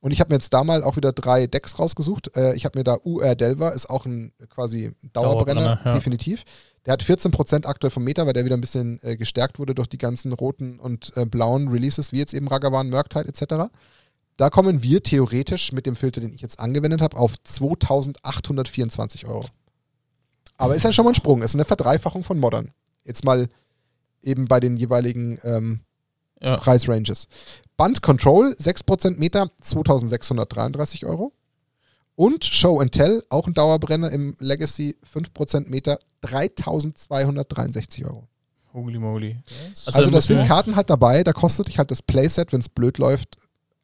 Und 0.00 0.12
ich 0.12 0.20
habe 0.20 0.30
mir 0.30 0.36
jetzt 0.36 0.52
da 0.52 0.62
mal 0.62 0.84
auch 0.84 0.96
wieder 0.96 1.12
drei 1.12 1.46
Decks 1.46 1.78
rausgesucht. 1.78 2.36
Äh, 2.36 2.54
ich 2.54 2.64
habe 2.64 2.78
mir 2.78 2.84
da 2.84 2.98
UR 3.02 3.34
Delver, 3.34 3.72
ist 3.72 3.90
auch 3.90 4.06
ein 4.06 4.32
quasi 4.48 4.92
Dauerbrenner, 5.12 5.60
Dauerbrenner, 5.60 5.80
ja. 5.84 5.94
definitiv. 5.94 6.44
Der 6.86 6.92
hat 6.92 7.02
14% 7.02 7.66
aktuell 7.66 7.90
vom 7.90 8.04
Meter, 8.04 8.24
weil 8.26 8.32
der 8.32 8.44
wieder 8.44 8.56
ein 8.56 8.60
bisschen 8.60 9.00
äh, 9.02 9.16
gestärkt 9.16 9.58
wurde 9.58 9.74
durch 9.74 9.88
die 9.88 9.98
ganzen 9.98 10.32
roten 10.32 10.78
und 10.78 11.12
äh, 11.16 11.26
blauen 11.26 11.68
Releases, 11.68 12.12
wie 12.12 12.18
jetzt 12.18 12.32
eben 12.32 12.46
Ragavan, 12.48 12.90
Murktide 12.90 13.28
etc. 13.28 13.70
Da 14.36 14.50
kommen 14.50 14.82
wir 14.84 15.02
theoretisch 15.02 15.72
mit 15.72 15.84
dem 15.84 15.96
Filter, 15.96 16.20
den 16.20 16.32
ich 16.32 16.40
jetzt 16.40 16.60
angewendet 16.60 17.00
habe, 17.00 17.16
auf 17.16 17.34
2824 17.42 19.26
Euro. 19.26 19.46
Aber 20.56 20.76
ist 20.76 20.84
ja 20.84 20.92
schon 20.92 21.04
mal 21.04 21.10
ein 21.12 21.16
Sprung. 21.16 21.42
Ist 21.42 21.54
eine 21.54 21.64
Verdreifachung 21.64 22.22
von 22.22 22.38
Modern. 22.38 22.70
Jetzt 23.04 23.24
mal 23.24 23.48
eben 24.22 24.46
bei 24.46 24.60
den 24.60 24.76
jeweiligen 24.76 25.38
ähm, 25.42 25.80
Ja. 26.40 26.56
Preisranges. 26.56 27.26
Band 27.78 28.02
Control 28.02 28.56
6% 28.58 29.18
Meter 29.18 29.50
2633 29.62 31.06
Euro. 31.06 31.32
Und 32.16 32.44
Show 32.44 32.80
and 32.80 32.90
Tell, 32.90 33.22
auch 33.30 33.46
ein 33.46 33.54
Dauerbrenner 33.54 34.10
im 34.10 34.34
Legacy 34.40 34.96
5% 35.14 35.70
Meter 35.70 36.00
3263 36.22 38.04
Euro. 38.04 38.26
Holy 38.74 38.98
moly. 38.98 39.36
Also, 39.86 40.06
da 40.06 40.10
das 40.10 40.26
sind 40.26 40.44
Karten 40.46 40.74
halt 40.74 40.90
dabei, 40.90 41.22
da 41.22 41.32
kostet 41.32 41.68
dich 41.68 41.78
halt 41.78 41.92
das 41.92 42.02
Playset, 42.02 42.52
wenn 42.52 42.60
es 42.60 42.68
blöd 42.68 42.98
läuft, 42.98 43.38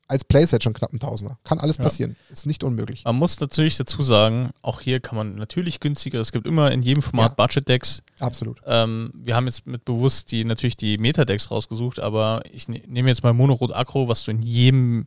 als 0.06 0.24
Playset 0.24 0.62
schon 0.62 0.74
knapp 0.74 0.92
ein 0.92 1.00
Tausender. 1.00 1.38
Kann 1.44 1.58
alles 1.58 1.76
Ja. 1.78 1.84
passieren. 1.84 2.16
Ist 2.30 2.46
nicht 2.46 2.62
unmöglich. 2.62 3.04
Man 3.04 3.16
muss 3.16 3.40
natürlich 3.40 3.76
dazu 3.78 4.02
sagen, 4.02 4.50
auch 4.62 4.80
hier 4.80 5.00
kann 5.00 5.16
man 5.16 5.34
natürlich 5.36 5.80
günstiger, 5.80 6.20
es 6.20 6.30
gibt 6.32 6.46
immer 6.46 6.70
in 6.72 6.82
jedem 6.82 7.02
Format 7.02 7.32
Ja. 7.38 7.46
Budget-Decks. 7.46 8.02
Absolut. 8.20 8.60
Ähm, 8.66 9.10
wir 9.14 9.34
haben 9.34 9.46
jetzt 9.46 9.66
mit 9.66 9.84
bewusst 9.84 10.30
die 10.30 10.44
natürlich 10.44 10.76
die 10.76 10.98
Meta-Decks 10.98 11.50
rausgesucht, 11.50 12.00
aber 12.00 12.42
ich 12.52 12.68
ne 12.68 12.82
nehme 12.86 13.08
jetzt 13.08 13.22
mal 13.22 13.32
Monorot 13.32 13.72
Akro, 13.72 14.06
was 14.08 14.24
du 14.24 14.30
in 14.30 14.42
jedem, 14.42 15.06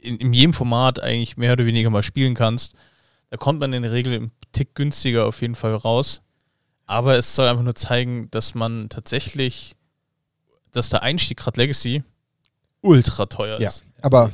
in, 0.00 0.16
in 0.16 0.32
jedem 0.32 0.54
Format 0.54 1.00
eigentlich 1.02 1.36
mehr 1.36 1.52
oder 1.52 1.66
weniger 1.66 1.90
mal 1.90 2.02
spielen 2.02 2.34
kannst. 2.34 2.74
Da 3.30 3.36
kommt 3.36 3.60
man 3.60 3.72
in 3.72 3.82
der 3.82 3.92
Regel 3.92 4.14
einen 4.14 4.30
Tick 4.52 4.74
günstiger 4.74 5.26
auf 5.26 5.40
jeden 5.42 5.54
Fall 5.54 5.74
raus. 5.74 6.22
Aber 6.86 7.16
es 7.16 7.34
soll 7.34 7.48
einfach 7.48 7.62
nur 7.62 7.74
zeigen, 7.74 8.30
dass 8.30 8.54
man 8.54 8.88
tatsächlich, 8.90 9.74
dass 10.72 10.88
der 10.90 11.02
Einstieg 11.02 11.38
gerade 11.38 11.58
Legacy 11.60 12.02
ultra 12.82 13.24
teuer 13.26 13.58
Ja. 13.60 13.70
Aber 14.04 14.30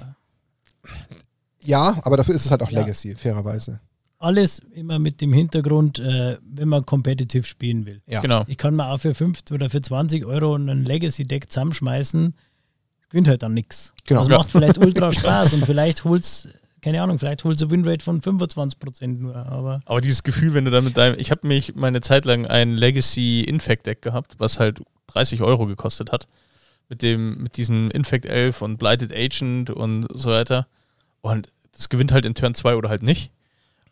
ja, 1.63 1.97
aber 2.03 2.17
dafür 2.17 2.35
ist 2.35 2.45
es 2.47 2.51
halt 2.51 2.63
auch 2.63 2.71
Ja. 2.71 2.81
Legacy, 2.81 3.15
fairerweise. 3.15 3.81
Alles 4.19 4.61
immer 4.75 4.99
mit 4.99 5.21
dem 5.21 5.33
Hintergrund, 5.33 5.99
äh, 5.99 6.39
wenn 6.43 6.69
man 6.69 6.85
competitive 6.85 7.45
spielen 7.45 7.87
will. 7.87 8.03
Ja. 8.07 8.21
Genau. 8.21 8.45
Ich 8.49 8.59
kann 8.59 8.75
mir 8.77 8.87
auch 8.89 8.99
für 8.99 9.15
5 9.15 9.41
oder 9.53 9.71
für 9.71 9.81
20 9.81 10.25
Euro 10.27 10.57
ein 10.57 10.85
Legacy-Deck 10.85 11.51
zusammenschmeißen, 11.51 12.35
gewinnt 13.11 13.29
halt 13.29 13.43
dann 13.43 13.55
nichts. 13.55 13.95
Genau. 14.07 14.21
Das 14.21 14.29
Ja. 14.29 14.39
macht 14.39 14.51
vielleicht 14.51 14.79
ultra 14.85 15.13
Spaß 15.13 15.53
und 15.55 15.65
vielleicht 15.65 16.05
holst, 16.05 16.49
keine 16.83 17.01
Ahnung, 17.03 17.19
vielleicht 17.19 17.45
holst 17.45 17.61
du 17.61 17.71
Winrate 17.71 18.05
von 18.05 18.21
25% 18.21 19.07
nur, 19.21 19.37
aber 19.37 19.81
Aber 19.87 20.01
dieses 20.01 20.23
Gefühl, 20.23 20.53
wenn 20.55 20.65
du 20.65 20.71
dann 20.71 20.85
mit 20.85 20.97
deinem, 20.97 21.19
ich 21.19 21.31
habe 21.31 21.47
mich 21.47 21.75
meine 21.77 22.01
Zeit 22.01 22.25
lang 22.25 22.47
ein 22.47 22.73
Legacy 22.77 23.43
Infect 23.43 23.87
Deck 23.87 24.03
gehabt, 24.03 24.35
was 24.39 24.59
halt 24.59 24.83
30 25.07 25.41
Euro 25.43 25.67
gekostet 25.67 26.11
hat. 26.13 26.27
Mit 26.91 27.01
dem, 27.01 27.43
mit 27.43 27.57
diesem 27.57 27.91
Infect 27.93 28.27
11 28.27 28.61
und 28.61 28.77
Blighted 28.77 29.15
Agent 29.15 29.71
und 29.71 30.07
so 30.13 30.31
weiter. 30.31 30.67
Und 31.23 31.49
das 31.75 31.89
gewinnt 31.89 32.13
halt 32.13 32.27
in 32.27 32.35
Turn 32.35 32.55
2 32.55 32.77
oder 32.77 32.91
halt 32.91 33.03
nicht. 33.03 33.31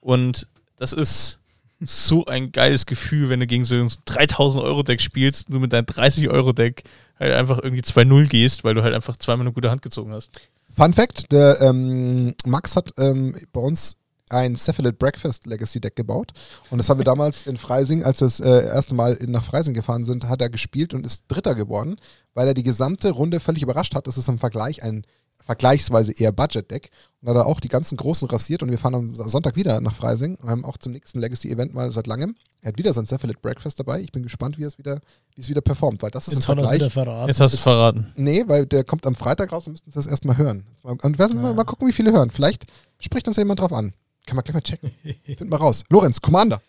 Und 0.00 0.46
das 0.76 0.92
ist 0.92 1.38
so 1.80 2.26
ein 2.26 2.52
geiles 2.52 2.86
Gefühl, 2.86 3.28
wenn 3.28 3.40
du 3.40 3.46
gegen 3.46 3.64
so 3.64 3.76
ein 3.76 3.90
3000 4.04 4.62
Euro 4.64 4.82
Deck 4.82 5.00
spielst, 5.00 5.48
du 5.48 5.58
mit 5.60 5.72
deinem 5.72 5.86
30 5.86 6.28
Euro 6.28 6.52
Deck 6.52 6.82
halt 7.18 7.32
einfach 7.32 7.58
irgendwie 7.62 7.82
2-0 7.82 8.28
gehst, 8.28 8.64
weil 8.64 8.74
du 8.74 8.82
halt 8.82 8.94
einfach 8.94 9.16
zweimal 9.16 9.46
eine 9.46 9.54
gute 9.54 9.70
Hand 9.70 9.82
gezogen 9.82 10.12
hast. 10.12 10.30
Fun 10.76 10.92
Fact: 10.92 11.30
der, 11.32 11.60
ähm, 11.60 12.34
Max 12.44 12.76
hat 12.76 12.92
ähm, 12.98 13.36
bei 13.52 13.60
uns 13.60 13.96
ein 14.30 14.56
Cephalid 14.56 14.98
Breakfast 14.98 15.46
Legacy 15.46 15.80
Deck 15.80 15.96
gebaut. 15.96 16.32
Und 16.70 16.78
das 16.78 16.88
haben 16.88 16.98
wir 16.98 17.04
damals 17.04 17.46
in 17.46 17.56
Freising, 17.56 18.02
als 18.04 18.20
wir 18.20 18.26
das 18.26 18.40
äh, 18.40 18.66
erste 18.66 18.94
Mal 18.94 19.14
in- 19.14 19.30
nach 19.30 19.44
Freising 19.44 19.74
gefahren 19.74 20.04
sind, 20.04 20.28
hat 20.28 20.40
er 20.42 20.50
gespielt 20.50 20.94
und 20.94 21.06
ist 21.06 21.24
Dritter 21.28 21.54
geworden, 21.54 21.96
weil 22.34 22.48
er 22.48 22.54
die 22.54 22.62
gesamte 22.62 23.10
Runde 23.10 23.40
völlig 23.40 23.62
überrascht 23.62 23.94
hat. 23.94 24.06
Das 24.06 24.18
ist 24.18 24.28
im 24.28 24.38
Vergleich 24.38 24.82
ein 24.82 25.04
vergleichsweise 25.44 26.12
eher 26.12 26.30
Budget-Deck. 26.32 26.90
Und 27.22 27.28
hat 27.30 27.36
er 27.36 27.46
auch 27.46 27.58
die 27.58 27.68
ganzen 27.68 27.96
Großen 27.96 28.28
rasiert 28.28 28.62
und 28.62 28.70
wir 28.70 28.78
fahren 28.78 28.94
am 28.94 29.14
Sonntag 29.14 29.56
wieder 29.56 29.80
nach 29.80 29.94
Freising 29.94 30.36
und 30.36 30.48
haben 30.50 30.64
auch 30.64 30.76
zum 30.76 30.92
nächsten 30.92 31.18
Legacy-Event 31.20 31.74
mal 31.74 31.90
seit 31.90 32.06
langem. 32.06 32.36
Er 32.60 32.68
hat 32.68 32.78
wieder 32.78 32.92
sein 32.92 33.06
Cephalid 33.06 33.40
Breakfast 33.40 33.78
dabei. 33.80 34.00
Ich 34.00 34.12
bin 34.12 34.22
gespannt, 34.22 34.58
wie 34.58 34.64
es 34.64 34.76
wieder, 34.78 35.00
wie 35.34 35.40
es 35.40 35.48
wieder 35.48 35.60
performt, 35.62 36.02
weil 36.02 36.10
das 36.10 36.28
ist 36.28 36.34
jetzt 36.34 36.44
er 36.44 36.54
Vergleich. 36.64 36.80
Jetzt 37.28 37.40
hast 37.40 37.52
du 37.54 37.56
es 37.56 37.62
verraten. 37.62 38.12
Nee, 38.14 38.44
weil 38.46 38.66
der 38.66 38.84
kommt 38.84 39.06
am 39.06 39.14
Freitag 39.14 39.50
raus 39.52 39.66
und 39.66 39.72
müssten 39.72 39.90
das 39.92 40.06
erstmal 40.06 40.36
hören. 40.36 40.64
Und 40.82 41.18
werden 41.18 41.36
wir 41.36 41.42
mal, 41.42 41.54
mal 41.54 41.64
gucken, 41.64 41.88
wie 41.88 41.92
viele 41.92 42.12
hören. 42.12 42.30
Vielleicht 42.30 42.66
spricht 43.00 43.26
uns 43.26 43.36
ja 43.36 43.40
jemand 43.42 43.60
drauf 43.60 43.72
an. 43.72 43.94
Kann 44.28 44.36
man 44.36 44.44
gleich 44.44 44.54
mal 44.54 44.60
checken. 44.60 44.90
Finden 45.24 45.48
wir 45.48 45.56
raus. 45.56 45.84
Lorenz, 45.88 46.20
Commander. 46.20 46.60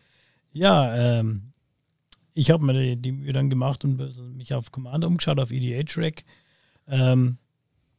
Ja, 0.53 1.19
ähm, 1.19 1.51
ich 2.33 2.51
habe 2.51 2.65
mir 2.65 2.95
die, 2.95 3.11
Mühe 3.11 3.33
dann 3.33 3.49
gemacht 3.49 3.83
und 3.83 4.37
mich 4.37 4.53
auf 4.53 4.71
Commander 4.71 5.07
umgeschaut, 5.07 5.41
auf 5.41 5.51
EDH-Rack. 5.51 6.23
Ähm, 6.87 7.37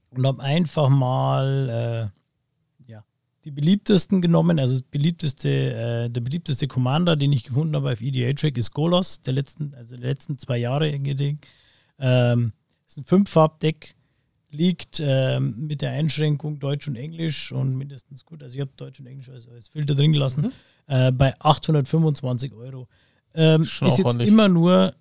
und 0.08 0.26
habe 0.26 0.42
einfach 0.42 0.88
mal 0.88 2.10
äh, 2.88 2.90
ja, 2.90 3.04
die 3.44 3.50
beliebtesten 3.50 4.22
genommen. 4.22 4.58
Also 4.58 4.80
beliebteste, 4.90 5.48
äh, 5.48 6.08
der 6.08 6.22
beliebteste 6.22 6.66
Commander, 6.66 7.16
den 7.16 7.30
ich 7.34 7.44
gefunden 7.44 7.76
habe 7.76 7.92
auf 7.92 8.00
EDH-Rack, 8.00 8.56
ist 8.56 8.72
Golos, 8.72 9.20
der 9.20 9.34
letzten, 9.34 9.74
also 9.74 9.94
der 9.94 10.08
letzten 10.08 10.38
zwei 10.38 10.56
Jahre. 10.56 10.88
Ähm, 10.88 12.52
ist 12.86 12.96
ein 12.96 13.04
Fünf-Farb-Deck, 13.04 13.94
liegt 14.50 15.00
ähm, 15.00 15.66
mit 15.66 15.82
der 15.82 15.90
Einschränkung 15.90 16.58
Deutsch 16.58 16.88
und 16.88 16.96
Englisch 16.96 17.52
und 17.52 17.76
mindestens 17.76 18.24
gut, 18.24 18.42
also 18.42 18.54
ich 18.54 18.60
habe 18.60 18.70
Deutsch 18.76 19.00
und 19.00 19.06
Englisch 19.06 19.28
als, 19.28 19.48
als 19.48 19.68
Filter 19.68 19.94
drin 19.94 20.12
gelassen, 20.12 20.52
äh, 20.86 21.12
bei 21.12 21.34
825 21.38 22.52
Euro. 22.52 22.88
Ähm, 23.34 23.62
ist 23.62 23.80
jetzt 23.80 24.00
ordentlich. 24.00 24.28
immer 24.28 24.48
nur 24.48 24.94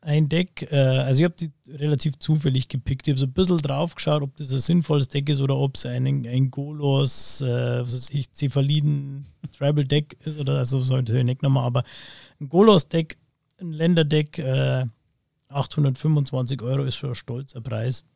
ein 0.00 0.28
Deck, 0.28 0.68
äh, 0.70 0.76
also 0.76 1.20
ich 1.20 1.24
habe 1.24 1.34
die 1.38 1.50
relativ 1.68 2.18
zufällig 2.18 2.68
gepickt. 2.68 3.06
Ich 3.06 3.12
habe 3.12 3.20
so 3.20 3.26
ein 3.26 3.32
bisschen 3.32 3.58
drauf 3.58 3.94
geschaut, 3.94 4.22
ob 4.22 4.36
das 4.36 4.52
ein 4.52 4.58
sinnvolles 4.58 5.08
Deck 5.08 5.28
ist 5.28 5.40
oder 5.40 5.56
ob 5.56 5.76
es 5.76 5.86
ein, 5.86 6.06
ein 6.06 6.50
Golos, 6.50 7.40
äh, 7.40 7.80
was 7.82 7.94
weiß 7.94 8.10
ich, 8.10 8.32
Cephaliden 8.32 9.26
Tribal 9.56 9.84
Deck 9.84 10.16
ist 10.24 10.38
oder 10.38 10.58
also 10.58 10.80
sollte 10.80 11.16
ich 11.16 11.24
nicht 11.24 11.42
nochmal, 11.42 11.64
aber 11.64 11.84
ein 12.40 12.48
Golos-Deck, 12.48 13.16
ein 13.60 13.72
Länderdeck, 13.72 14.38
äh, 14.38 14.86
825 15.48 16.62
Euro 16.62 16.84
ist 16.84 16.96
schon 16.96 17.10
ein 17.10 17.14
stolzer 17.14 17.60
Preis. 17.60 18.06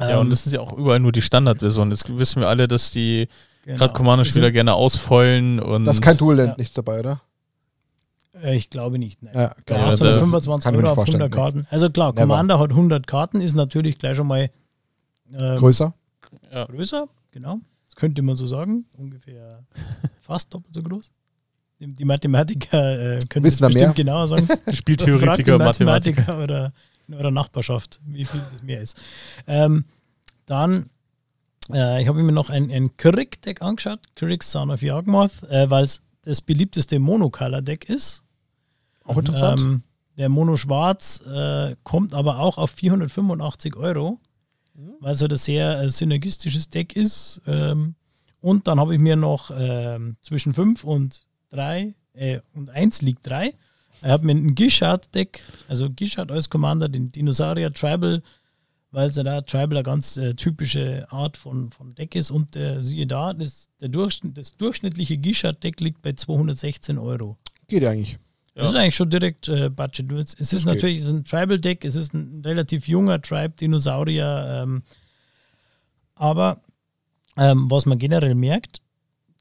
Ja, 0.00 0.18
und 0.18 0.26
Ähm, 0.26 0.30
das 0.30 0.46
ist 0.46 0.52
ja 0.52 0.60
auch 0.60 0.72
überall 0.72 1.00
nur 1.00 1.12
die 1.12 1.22
Standardversion. 1.22 1.90
Das 1.90 2.02
wissen 2.08 2.40
wir 2.40 2.48
alle, 2.48 2.66
dass 2.68 2.90
die 2.90 3.28
genau. 3.64 3.78
gerade 3.78 3.92
Commander-Spieler 3.94 4.50
gerne 4.50 4.74
ausfeulen 4.74 5.60
und. 5.60 5.84
Das 5.84 5.96
ist 5.96 6.02
kein 6.02 6.16
Dual 6.16 6.36
Land, 6.36 6.48
Ja. 6.50 6.54
nichts 6.58 6.74
dabei, 6.74 7.00
oder? 7.00 7.20
Äh, 8.42 8.56
ich 8.56 8.70
glaube 8.70 8.98
nicht. 8.98 9.22
Nein. 9.22 9.32
Ja, 9.34 9.54
Bei 9.66 9.74
Ja, 9.76 9.86
da- 9.86 9.92
825 9.92 10.62
kann 10.64 10.74
ich 10.74 10.80
mir 10.80 10.88
Euro 10.88 11.00
auf 11.00 11.06
100 11.08 11.30
vorstellen, 11.30 11.30
Karten. 11.30 11.66
Also 11.70 11.90
klar, 11.90 12.12
Never. 12.12 12.22
Commander 12.22 12.58
hat 12.58 12.70
100 12.72 13.06
Karten, 13.06 13.40
ist 13.40 13.54
natürlich 13.54 13.98
gleich 13.98 14.16
schon 14.16 14.26
mal 14.26 14.50
ähm, 15.32 15.56
Größer. 15.56 15.94
Ja. 16.52 16.64
größer, 16.66 17.08
genau. 17.30 17.60
Das 17.86 17.94
könnte 17.94 18.22
man 18.22 18.34
so 18.34 18.46
sagen. 18.46 18.86
Ungefähr 18.98 19.64
fast 20.20 20.52
doppelt 20.52 20.74
so 20.74 20.82
groß. 20.82 21.10
Die, 21.80 22.04
Mathematiker 22.04 23.16
äh, 23.16 23.18
können 23.28 23.44
Wissen 23.44 23.58
das 23.58 23.58
da 23.60 23.66
bestimmt 23.68 23.96
mehr? 23.98 24.04
genauer 24.04 24.26
sagen. 24.26 24.48
Spieltheoretiker, 24.72 25.58
Mathematiker. 25.58 26.22
Mathematiker 26.22 26.42
oder 26.42 26.72
in 27.08 27.14
eurer 27.14 27.30
Nachbarschaft, 27.30 28.00
wie 28.06 28.24
viel 28.24 28.42
das 28.50 28.62
mehr 28.62 28.80
ist. 28.80 29.00
Ähm, 29.46 29.84
dann, 30.46 30.90
äh, 31.72 32.02
ich 32.02 32.08
habe 32.08 32.22
mir 32.22 32.32
noch 32.32 32.50
ein, 32.50 32.70
ein 32.70 32.96
Krieg-Deck 32.96 33.62
angeschaut, 33.62 34.00
Krieg 34.14 34.42
Son 34.42 34.70
of 34.70 34.82
Yawgmoth, 34.82 35.42
äh, 35.44 35.70
weil 35.70 35.84
es 35.84 36.02
das 36.22 36.40
beliebteste 36.40 36.98
Monocolor-Deck 36.98 37.88
ist. 37.88 38.22
Auch 39.04 39.18
interessant. 39.18 39.60
Ähm, 39.60 39.82
der 40.16 40.28
Mono 40.28 40.56
Schwarz 40.56 41.20
äh, 41.26 41.74
kommt 41.82 42.14
aber 42.14 42.38
auch 42.38 42.56
auf 42.58 42.70
485 42.70 43.76
Euro, 43.76 44.20
weil 45.00 45.12
es 45.12 45.20
halt 45.20 45.32
ein 45.32 45.38
sehr 45.38 45.80
äh, 45.80 45.88
synergistisches 45.88 46.70
Deck 46.70 46.94
ist. 46.96 47.42
Ähm, 47.46 47.94
und 48.40 48.68
dann 48.68 48.78
habe 48.78 48.94
ich 48.94 49.00
mir 49.00 49.16
noch 49.16 49.50
ähm, 49.56 50.16
zwischen 50.22 50.54
5 50.54 50.84
und 50.84 51.26
3 51.50 51.94
äh, 52.14 52.40
und 52.54 52.70
1 52.70 53.02
liegt 53.02 53.28
3. 53.28 53.54
Ich 54.04 54.10
habe 54.10 54.26
mir 54.26 54.32
ein 54.32 54.54
Gishard-Deck, 54.54 55.40
also 55.66 55.88
Gishard 55.88 56.30
als 56.30 56.50
Commander, 56.50 56.90
den 56.90 57.10
Dinosaurier 57.10 57.72
Tribal, 57.72 58.22
weil 58.90 59.08
es 59.08 59.16
ja 59.16 59.22
da 59.22 59.40
Tribal 59.40 59.78
eine 59.78 59.82
ganz 59.82 60.18
äh, 60.18 60.34
typische 60.34 61.10
Art 61.10 61.38
von, 61.38 61.70
von 61.70 61.94
Deck 61.94 62.14
ist. 62.14 62.30
Und 62.30 62.54
äh, 62.54 62.82
siehe 62.82 63.06
da, 63.06 63.32
das, 63.32 63.70
der 63.80 63.88
Durchschnitt, 63.88 64.36
das 64.36 64.58
durchschnittliche 64.58 65.16
Gishard-Deck 65.16 65.80
liegt 65.80 66.02
bei 66.02 66.12
216 66.12 66.98
Euro. 66.98 67.38
Geht 67.66 67.82
ja 67.82 67.90
eigentlich. 67.90 68.18
Das 68.54 68.68
ist 68.68 68.76
eigentlich 68.76 68.94
schon 68.94 69.08
direkt 69.08 69.48
äh, 69.48 69.70
Budget. 69.70 70.12
Es 70.12 70.52
ist 70.52 70.64
geht. 70.64 70.66
natürlich 70.66 70.98
es 70.98 71.06
ist 71.06 71.12
ein 71.12 71.24
Tribal-Deck, 71.24 71.84
es 71.86 71.96
ist 71.96 72.12
ein 72.12 72.42
relativ 72.44 72.86
junger 72.86 73.22
Tribe-Dinosaurier. 73.22 74.62
Ähm, 74.64 74.82
aber 76.14 76.60
ähm, 77.38 77.70
was 77.70 77.86
man 77.86 77.98
generell 77.98 78.34
merkt, 78.34 78.82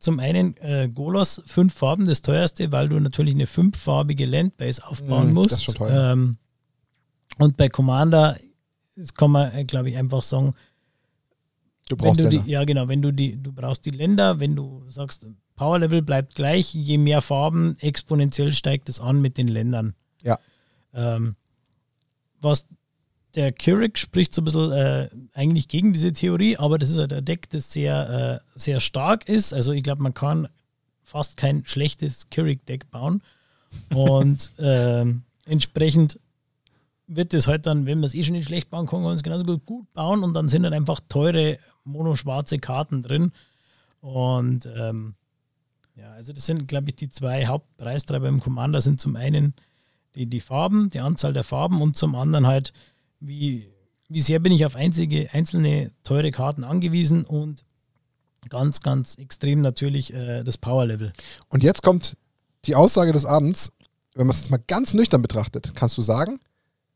zum 0.03 0.19
einen 0.19 0.55
äh, 0.57 0.89
Golos, 0.93 1.41
fünf 1.45 1.73
Farben, 1.73 2.05
das 2.05 2.21
teuerste, 2.21 2.71
weil 2.71 2.89
du 2.89 2.99
natürlich 2.99 3.33
eine 3.33 3.47
fünffarbige 3.47 4.25
Landbase 4.25 4.85
aufbauen 4.85 5.31
Mm, 5.31 5.33
musst. 5.33 5.51
das 5.51 5.57
ist 5.59 5.63
schon 5.65 5.75
teuer. 5.75 6.11
Ähm, 6.13 6.37
und 7.39 7.57
bei 7.57 7.69
Commander, 7.69 8.37
das 8.95 9.13
kann 9.13 9.31
man, 9.31 9.51
äh, 9.53 9.63
glaube 9.63 9.89
ich, 9.89 9.97
einfach 9.97 10.21
sagen, 10.23 10.53
Du 11.89 11.97
wenn 11.97 12.05
brauchst 12.05 12.19
du 12.19 12.29
die, 12.29 12.37
Länder. 12.37 12.49
ja 12.51 12.63
genau, 12.63 12.87
wenn 12.87 13.01
du 13.01 13.11
die, 13.11 13.41
du 13.41 13.51
brauchst 13.51 13.85
die 13.85 13.91
Länder, 13.91 14.39
wenn 14.39 14.55
du 14.55 14.83
sagst, 14.87 15.25
Power 15.55 15.79
Level 15.79 16.01
bleibt 16.01 16.35
gleich, 16.35 16.73
je 16.73 16.97
mehr 16.97 17.21
Farben, 17.21 17.75
exponentiell 17.79 18.53
steigt 18.53 18.87
es 18.89 18.99
an 19.01 19.21
mit 19.21 19.37
den 19.37 19.47
Ländern. 19.49 19.93
Ja. 20.21 20.37
Ähm, 20.93 21.35
was 22.39 22.67
der 23.35 23.51
Keurig 23.51 23.97
spricht 23.97 24.33
so 24.33 24.41
ein 24.41 24.45
bisschen 24.45 24.71
äh, 24.71 25.09
eigentlich 25.33 25.67
gegen 25.67 25.93
diese 25.93 26.13
Theorie, 26.13 26.57
aber 26.57 26.77
das 26.77 26.91
ist 26.91 26.97
halt 26.97 27.13
ein 27.13 27.25
Deck, 27.25 27.49
das 27.49 27.71
sehr, 27.71 28.41
äh, 28.55 28.59
sehr 28.59 28.79
stark 28.79 29.27
ist. 29.27 29.53
Also 29.53 29.71
ich 29.71 29.83
glaube, 29.83 30.03
man 30.03 30.13
kann 30.13 30.47
fast 31.01 31.37
kein 31.37 31.65
schlechtes 31.65 32.29
Keurig-Deck 32.29 32.91
bauen. 32.91 33.21
Und 33.93 34.53
ähm, 34.59 35.23
entsprechend 35.45 36.19
wird 37.07 37.33
es 37.33 37.47
halt 37.47 37.65
dann, 37.65 37.85
wenn 37.85 37.99
man 37.99 38.05
es 38.05 38.15
eh 38.15 38.23
schon 38.23 38.33
nicht 38.33 38.47
schlecht 38.47 38.69
bauen 38.69 38.85
kann, 38.85 38.99
kann 38.99 39.03
man 39.03 39.15
es 39.15 39.23
genauso 39.23 39.43
gut, 39.43 39.65
gut 39.65 39.93
bauen 39.93 40.23
und 40.23 40.33
dann 40.33 40.47
sind 40.47 40.63
dann 40.63 40.73
einfach 40.73 40.99
teure 41.09 41.59
monoschwarze 41.83 42.59
Karten 42.59 43.03
drin. 43.03 43.31
Und 44.01 44.67
ähm, 44.75 45.15
ja, 45.95 46.11
also 46.13 46.33
das 46.33 46.45
sind, 46.45 46.67
glaube 46.67 46.89
ich, 46.89 46.95
die 46.95 47.09
zwei 47.09 47.45
Hauptpreistreiber 47.45 48.27
im 48.27 48.39
Commander 48.39 48.81
sind 48.81 48.99
zum 48.99 49.15
einen 49.15 49.53
die, 50.15 50.25
die 50.25 50.39
Farben, 50.39 50.89
die 50.89 50.99
Anzahl 50.99 51.33
der 51.33 51.43
Farben 51.43 51.81
und 51.81 51.95
zum 51.95 52.15
anderen 52.15 52.47
halt, 52.47 52.73
wie, 53.23 53.69
wie 54.09 54.21
sehr 54.21 54.39
bin 54.39 54.51
ich 54.51 54.65
auf 54.65 54.75
einzige, 54.75 55.33
einzelne 55.33 55.91
teure 56.03 56.31
Karten 56.31 56.63
angewiesen 56.63 57.23
und 57.23 57.63
ganz, 58.49 58.81
ganz 58.81 59.15
extrem 59.15 59.61
natürlich 59.61 60.13
äh, 60.13 60.43
das 60.43 60.57
Power-Level. 60.57 61.13
Und 61.49 61.63
jetzt 61.63 61.81
kommt 61.81 62.17
die 62.65 62.75
Aussage 62.75 63.13
des 63.13 63.25
Abends. 63.25 63.71
Wenn 64.15 64.27
man 64.27 64.35
es 64.35 64.41
jetzt 64.41 64.51
mal 64.51 64.61
ganz 64.67 64.93
nüchtern 64.93 65.21
betrachtet, 65.21 65.71
kannst 65.73 65.97
du 65.97 66.01
sagen, 66.01 66.39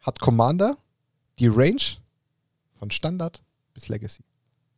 hat 0.01 0.19
Commander 0.19 0.77
die 1.39 1.47
Range 1.47 1.81
von 2.77 2.91
Standard 2.91 3.41
bis 3.73 3.87
Legacy. 3.87 4.23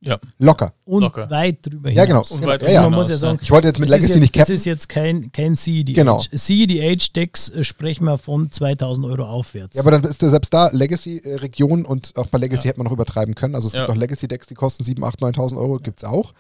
Ja. 0.01 0.17
Locker. 0.37 0.73
Und 0.85 1.01
Locker. 1.03 1.29
weit 1.29 1.57
drüber 1.65 1.89
Ja, 1.89 2.05
genau. 2.05 2.17
hinaus. 2.23 2.31
Und 2.31 2.41
Ja, 2.41 2.47
weiter 2.47 2.67
ja, 2.67 2.73
ja. 2.75 2.81
Man 2.83 2.91
muss 2.93 3.07
ja 3.09 3.15
hinaus, 3.15 3.19
sagen, 3.21 3.39
Ich 3.41 3.51
wollte 3.51 3.67
jetzt 3.67 3.79
mit 3.79 3.89
das 3.89 3.95
Legacy 3.97 4.13
ja, 4.13 4.19
nicht 4.19 4.35
Das 4.35 4.39
cappen. 4.43 4.55
ist 4.55 4.65
jetzt 4.65 4.87
kein, 4.89 5.31
kein 5.33 5.55
CEDH. 5.57 5.93
Genau. 5.93 6.21
CEDH-Decks 6.33 7.49
äh, 7.49 7.63
sprechen 7.63 8.05
wir 8.05 8.17
von 8.17 8.51
2000 8.51 9.05
Euro 9.05 9.23
aufwärts. 9.23 9.75
Ja, 9.75 9.81
aber 9.81 9.91
dann 9.91 10.03
ist 10.05 10.21
ja 10.21 10.29
selbst 10.29 10.53
da 10.53 10.69
Legacy-Region 10.71 11.85
und 11.85 12.13
auch 12.17 12.27
bei 12.27 12.37
Legacy 12.37 12.63
Ja. 12.65 12.69
hätte 12.69 12.79
man 12.79 12.85
noch 12.85 12.93
übertreiben 12.93 13.35
können. 13.35 13.55
Also 13.55 13.67
es 13.67 13.73
Ja. 13.73 13.81
gibt 13.85 13.91
auch 13.91 13.99
Legacy-Decks, 13.99 14.47
die 14.47 14.53
kosten 14.55 14.83
7.000, 14.83 15.03
8.000, 15.03 15.35
9.000 15.35 15.57
Euro, 15.57 15.79
gibt 15.79 15.99
es 15.99 16.03
auch. 16.05 16.33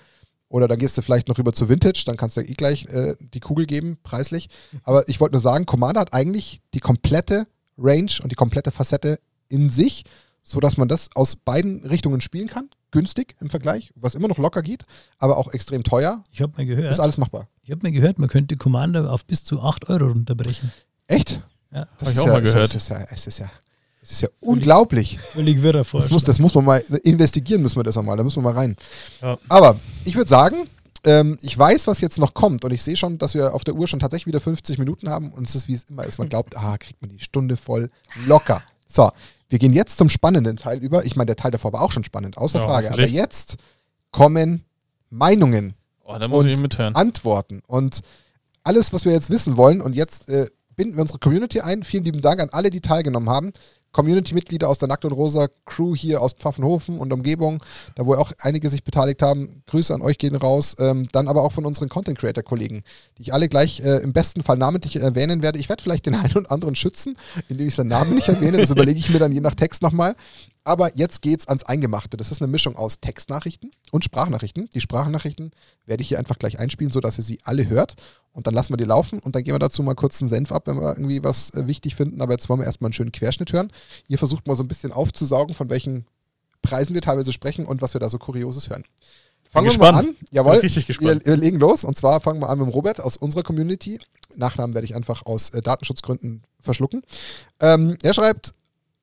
Oder 0.47 0.67
dann 0.67 0.79
gehst 0.79 0.97
du 0.97 1.01
vielleicht 1.01 1.27
noch 1.27 1.37
rüber 1.37 1.53
zu 1.53 1.69
Vintage, 1.69 2.03
dann 2.05 2.17
kannst 2.17 2.35
du 2.37 2.41
eh 2.41 2.53
gleich 2.53 2.85
äh, 2.87 3.15
die 3.19 3.39
Kugel 3.39 3.65
geben, 3.67 3.97
preislich. 4.03 4.49
Aber 4.83 5.07
ich 5.07 5.19
wollte 5.19 5.33
nur 5.33 5.41
sagen, 5.41 5.65
Commander 5.65 6.01
hat 6.01 6.13
eigentlich 6.13 6.61
die 6.73 6.79
komplette 6.79 7.45
Range 7.77 8.11
und 8.23 8.31
die 8.31 8.35
komplette 8.35 8.71
Facette 8.71 9.19
in 9.47 9.69
sich, 9.69 10.05
sodass 10.41 10.77
man 10.77 10.87
das 10.87 11.09
aus 11.13 11.35
beiden 11.35 11.85
Richtungen 11.85 12.21
spielen 12.21 12.47
kann. 12.47 12.69
Günstig 12.91 13.35
im 13.39 13.49
Vergleich, 13.49 13.91
was 13.95 14.15
immer 14.15 14.27
noch 14.27 14.37
locker 14.37 14.61
geht, 14.61 14.85
aber 15.19 15.37
auch 15.37 15.53
extrem 15.53 15.83
teuer. 15.83 16.23
ich 16.31 16.41
habe 16.41 16.53
mal 16.57 16.65
gehört, 16.65 16.89
Ist 16.89 16.99
alles 16.99 17.17
machbar. 17.17 17.47
ich 17.63 17.71
habe 17.71 17.81
mal 17.83 17.91
gehört, 17.91 18.17
man 18.19 18.29
könnte 18.29 18.57
Commander 18.57 19.11
auf 19.11 19.25
bis 19.25 19.43
zu 19.43 19.61
8 19.61 19.89
Euro 19.89 20.07
runterbrechen. 20.07 20.71
Echt? 21.07 21.41
Ja. 21.71 21.87
Das 21.99 22.07
Hab 22.07 22.07
ich 22.07 22.13
ist 22.13 22.19
auch 22.19 22.25
ja, 22.27 22.31
mal 22.33 22.41
gehört. 22.41 22.69
Es 22.69 22.75
ist 22.75 22.89
ja, 22.89 23.05
es 23.11 23.27
ist 23.27 23.37
ja, 23.39 23.51
es 24.01 24.11
ist 24.11 24.21
ja 24.21 24.29
unglaublich. 24.39 25.19
Völlig 25.33 25.61
wirrer 25.61 25.79
Das 25.83 25.93
muss, 25.93 26.07
Vorschlag. 26.07 26.25
das 26.25 26.39
muss 26.39 26.55
man 26.55 26.65
mal 26.65 26.79
investigieren, 27.03 27.61
müssen 27.61 27.77
wir 27.77 27.83
das 27.83 27.97
einmal. 27.97 28.17
Da 28.17 28.23
müssen 28.23 28.37
wir 28.43 28.51
mal 28.51 28.57
rein. 28.57 28.75
Ja. 29.21 29.37
Aber 29.49 29.79
ich 30.05 30.15
würde 30.15 30.29
sagen, 30.29 30.67
ähm, 31.03 31.37
ich 31.41 31.57
weiß, 31.57 31.85
was 31.87 32.01
jetzt 32.01 32.17
noch 32.17 32.33
kommt 32.33 32.65
und 32.65 32.71
ich 32.71 32.81
sehe 32.83 32.97
schon, 32.97 33.17
dass 33.19 33.33
wir 33.35 33.53
auf 33.53 33.63
der 33.63 33.75
Uhr 33.75 33.87
schon 33.87 33.99
tatsächlich 33.99 34.27
wieder 34.27 34.41
50 34.41 34.79
Minuten 34.79 35.09
haben 35.09 35.31
und 35.31 35.47
es 35.47 35.53
ist 35.55 35.67
wie 35.67 35.73
es 35.75 35.83
immer 35.83 36.05
ist. 36.05 36.17
Man 36.17 36.27
glaubt, 36.29 36.57
ah, 36.57 36.77
kriegt 36.77 37.01
man 37.01 37.11
die 37.11 37.19
Stunde 37.23 37.55
voll 37.55 37.91
locker. 38.25 38.63
So, 38.87 39.11
wir 39.49 39.59
gehen 39.59 39.73
jetzt 39.73 39.97
zum 39.97 40.09
spannenden 40.09 40.57
Teil 40.57 40.79
über. 40.79 41.05
Ich 41.05 41.15
meine, 41.15 41.27
der 41.27 41.35
Teil 41.35 41.51
davor 41.51 41.73
war 41.73 41.81
auch 41.81 41.91
schon 41.91 42.03
spannend, 42.03 42.37
außer 42.37 42.59
Ja, 42.59 42.65
Frage. 42.65 42.91
Aber 42.91 43.07
jetzt 43.07 43.57
kommen 44.11 44.63
Meinungen, 45.09 45.73
Oh, 46.03 46.17
da 46.17 46.27
muss 46.27 46.45
Und. 46.45 46.95
Antworten 46.95 47.61
und 47.67 47.99
alles, 48.63 48.93
was 48.93 49.05
wir 49.05 49.11
jetzt 49.11 49.29
wissen 49.29 49.57
wollen. 49.57 49.79
Und 49.79 49.95
jetzt 49.95 50.27
äh, 50.27 50.47
binden 50.75 50.95
wir 50.95 51.01
unsere 51.01 51.19
Community 51.19 51.61
ein. 51.61 51.83
Vielen 51.83 52.03
lieben 52.03 52.21
Dank 52.21 52.41
an 52.41 52.49
alle, 52.51 52.71
die 52.71 52.81
teilgenommen 52.81 53.29
haben. 53.29 53.51
Community-Mitglieder 53.91 54.67
aus 54.67 54.77
der 54.77 54.87
Nackt 54.87 55.05
und 55.05 55.11
Rosa 55.11 55.47
Crew 55.65 55.95
hier 55.95 56.21
aus 56.21 56.33
Pfaffenhofen 56.33 56.99
und 56.99 57.11
Umgebung, 57.11 57.63
da 57.95 58.05
wo 58.05 58.15
auch 58.15 58.31
einige 58.39 58.69
sich 58.69 58.83
beteiligt 58.83 59.21
haben. 59.21 59.63
Grüße 59.67 59.93
an 59.93 60.01
euch 60.01 60.17
gehen 60.17 60.35
raus. 60.35 60.75
Ähm, 60.79 61.07
dann 61.11 61.27
aber 61.27 61.43
auch 61.43 61.51
von 61.51 61.65
unseren 61.65 61.89
Content-Creator-Kollegen, 61.89 62.83
die 63.17 63.21
ich 63.23 63.33
alle 63.33 63.49
gleich 63.49 63.79
äh, 63.79 63.97
im 63.97 64.13
besten 64.13 64.43
Fall 64.43 64.57
namentlich 64.57 64.95
erwähnen 64.97 65.41
werde. 65.41 65.59
Ich 65.59 65.69
werde 65.69 65.81
vielleicht 65.81 66.05
den 66.05 66.15
einen 66.15 66.35
und 66.35 66.51
anderen 66.51 66.75
schützen, 66.75 67.17
indem 67.47 67.67
ich 67.67 67.75
seinen 67.75 67.89
Namen 67.89 68.15
nicht 68.15 68.27
erwähne. 68.27 68.57
Das 68.57 68.71
überlege 68.71 68.99
ich 68.99 69.09
mir 69.09 69.19
dann 69.19 69.31
je 69.31 69.41
nach 69.41 69.55
Text 69.55 69.81
nochmal. 69.81 70.15
Aber 70.63 70.95
jetzt 70.95 71.21
geht's 71.21 71.47
ans 71.47 71.63
Eingemachte. 71.63 72.15
Das 72.17 72.29
ist 72.29 72.41
eine 72.41 72.51
Mischung 72.51 72.75
aus 72.75 72.99
Textnachrichten 72.99 73.71
und 73.91 74.03
Sprachnachrichten. 74.03 74.69
Die 74.73 74.81
Sprachnachrichten 74.81 75.51
werde 75.85 76.01
ich 76.03 76.09
hier 76.09 76.19
einfach 76.19 76.37
gleich 76.37 76.59
einspielen, 76.59 76.91
sodass 76.91 77.17
ihr 77.17 77.23
sie 77.23 77.39
alle 77.43 77.67
hört. 77.67 77.95
Und 78.33 78.45
dann 78.45 78.53
lassen 78.53 78.73
wir 78.73 78.77
die 78.77 78.83
laufen 78.83 79.19
und 79.19 79.35
dann 79.35 79.43
gehen 79.43 79.55
wir 79.55 79.59
dazu 79.59 79.81
mal 79.81 79.95
kurz 79.95 80.21
einen 80.21 80.29
Senf 80.29 80.51
ab, 80.51 80.67
wenn 80.67 80.79
wir 80.79 80.89
irgendwie 80.89 81.23
was 81.23 81.53
äh, 81.55 81.65
wichtig 81.65 81.95
finden. 81.95 82.21
Aber 82.21 82.33
jetzt 82.33 82.49
wollen 82.49 82.59
wir 82.59 82.67
erstmal 82.67 82.89
einen 82.89 82.93
schönen 82.93 83.11
Querschnitt 83.11 83.51
hören. 83.51 83.71
Ihr 84.07 84.17
versucht 84.17 84.47
mal 84.47 84.55
so 84.55 84.63
ein 84.63 84.67
bisschen 84.67 84.91
aufzusaugen, 84.91 85.55
von 85.55 85.69
welchen 85.69 86.05
Preisen 86.61 86.93
wir 86.93 87.01
teilweise 87.01 87.33
sprechen 87.33 87.65
und 87.65 87.81
was 87.81 87.93
wir 87.93 88.01
da 88.01 88.09
so 88.09 88.17
Kurioses 88.17 88.69
hören. 88.69 88.83
Fangen 89.51 89.71
wir 89.71 89.77
mal 89.79 89.95
an. 89.95 90.15
Jawohl. 90.31 90.53
Bin 90.53 90.61
richtig 90.61 90.87
gespannt. 90.87 91.25
Wir, 91.25 91.33
wir 91.33 91.37
legen 91.37 91.57
los. 91.57 91.83
Und 91.83 91.97
zwar 91.97 92.21
fangen 92.21 92.39
wir 92.39 92.49
an 92.49 92.59
mit 92.59 92.73
Robert 92.73 93.01
aus 93.01 93.17
unserer 93.17 93.43
Community. 93.43 93.99
Nachnamen 94.35 94.75
werde 94.75 94.85
ich 94.85 94.95
einfach 94.95 95.25
aus 95.25 95.49
äh, 95.49 95.61
Datenschutzgründen 95.61 96.43
verschlucken. 96.59 97.01
Ähm, 97.59 97.97
er 98.03 98.13
schreibt, 98.13 98.53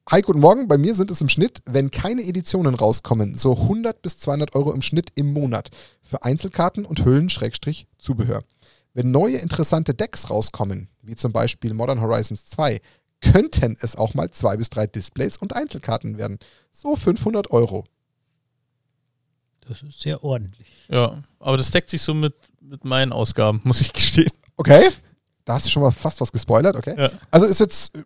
Hi, 0.08 0.22
guten 0.22 0.38
Morgen. 0.38 0.68
Bei 0.68 0.78
mir 0.78 0.94
sind 0.94 1.10
es 1.10 1.20
im 1.20 1.28
Schnitt, 1.28 1.62
wenn 1.66 1.90
keine 1.90 2.22
Editionen 2.22 2.76
rauskommen, 2.76 3.34
so 3.34 3.54
100 3.54 4.02
bis 4.02 4.20
200 4.20 4.54
Euro 4.54 4.72
im 4.72 4.80
Schnitt 4.80 5.08
im 5.16 5.32
Monat 5.32 5.70
für 6.00 6.22
Einzelkarten 6.22 6.84
und 6.84 7.04
Hüllen-Zubehör. 7.04 8.44
Wenn 8.94 9.10
neue 9.10 9.38
interessante 9.38 9.94
Decks 9.94 10.30
rauskommen, 10.30 10.88
wie 11.02 11.16
zum 11.16 11.32
Beispiel 11.32 11.74
Modern 11.74 12.00
Horizons 12.00 12.46
2, 12.46 12.80
könnten 13.32 13.76
es 13.80 13.96
auch 13.96 14.14
mal 14.14 14.30
zwei 14.30 14.56
bis 14.56 14.70
drei 14.70 14.86
Displays 14.86 15.36
und 15.36 15.54
Einzelkarten 15.54 16.18
werden. 16.18 16.38
So 16.72 16.96
500 16.96 17.50
Euro. 17.50 17.84
Das 19.68 19.82
ist 19.82 20.00
sehr 20.00 20.22
ordentlich. 20.22 20.68
Ja, 20.88 21.22
aber 21.40 21.56
das 21.56 21.70
deckt 21.70 21.90
sich 21.90 22.02
so 22.02 22.14
mit, 22.14 22.34
mit 22.60 22.84
meinen 22.84 23.12
Ausgaben, 23.12 23.60
muss 23.64 23.80
ich 23.80 23.92
gestehen. 23.92 24.30
Okay, 24.56 24.90
da 25.44 25.54
hast 25.54 25.66
du 25.66 25.70
schon 25.70 25.82
mal 25.82 25.90
fast 25.90 26.20
was 26.20 26.32
gespoilert, 26.32 26.76
okay? 26.76 26.94
Ja. 26.96 27.10
Also 27.30 27.46
ist 27.46 27.60
jetzt 27.60 27.96
äh, 27.96 28.04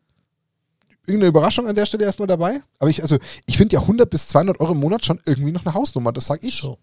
irgendeine 1.07 1.29
Überraschung 1.29 1.67
an 1.67 1.75
der 1.75 1.87
Stelle 1.87 2.05
erstmal 2.05 2.29
dabei. 2.29 2.63
Aber 2.79 2.91
ich, 2.91 3.03
also, 3.03 3.19
ich 3.47 3.57
finde 3.57 3.75
ja 3.75 3.81
100 3.81 4.09
bis 4.09 4.29
200 4.29 4.61
Euro 4.61 4.73
im 4.73 4.81
Monat 4.81 5.05
schon 5.05 5.21
irgendwie 5.27 5.53
noch 5.53 5.65
eine 5.65 5.75
Hausnummer, 5.75 6.13
das 6.13 6.27
sage 6.27 6.47
ich. 6.47 6.61
So. 6.61 6.79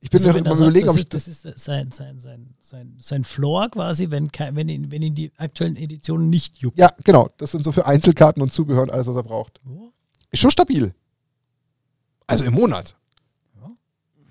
Ich 0.00 0.10
bin 0.10 0.20
Also 0.20 0.28
mir 0.28 0.44
sagt, 0.44 0.60
überlegen, 0.60 0.86
das 0.86 0.94
ob 0.94 0.98
ich 0.98 1.04
ist, 1.04 1.44
das 1.44 1.54
ist 1.56 1.64
sein, 1.64 1.90
sein, 1.90 2.20
sein, 2.20 2.54
sein, 2.60 2.96
sein 3.00 3.24
Floor 3.24 3.68
quasi, 3.68 4.10
wenn, 4.10 4.30
kein, 4.30 4.54
wenn, 4.54 4.68
ihn, 4.68 4.90
wenn 4.92 5.02
ihn 5.02 5.14
die 5.14 5.32
aktuellen 5.36 5.76
Editionen 5.76 6.30
nicht 6.30 6.58
juckt. 6.58 6.78
Ja, 6.78 6.92
genau. 7.02 7.30
Das 7.38 7.50
sind 7.50 7.64
so 7.64 7.72
für 7.72 7.84
Einzelkarten 7.86 8.40
und 8.40 8.52
Zubehör 8.52 8.82
und 8.82 8.92
alles, 8.92 9.08
was 9.08 9.16
er 9.16 9.24
braucht. 9.24 9.60
Oh, 9.68 9.90
Ist 10.30 10.40
schon 10.40 10.52
stabil. 10.52 10.94
Also 12.28 12.44
im 12.44 12.54
Monat. 12.54 12.94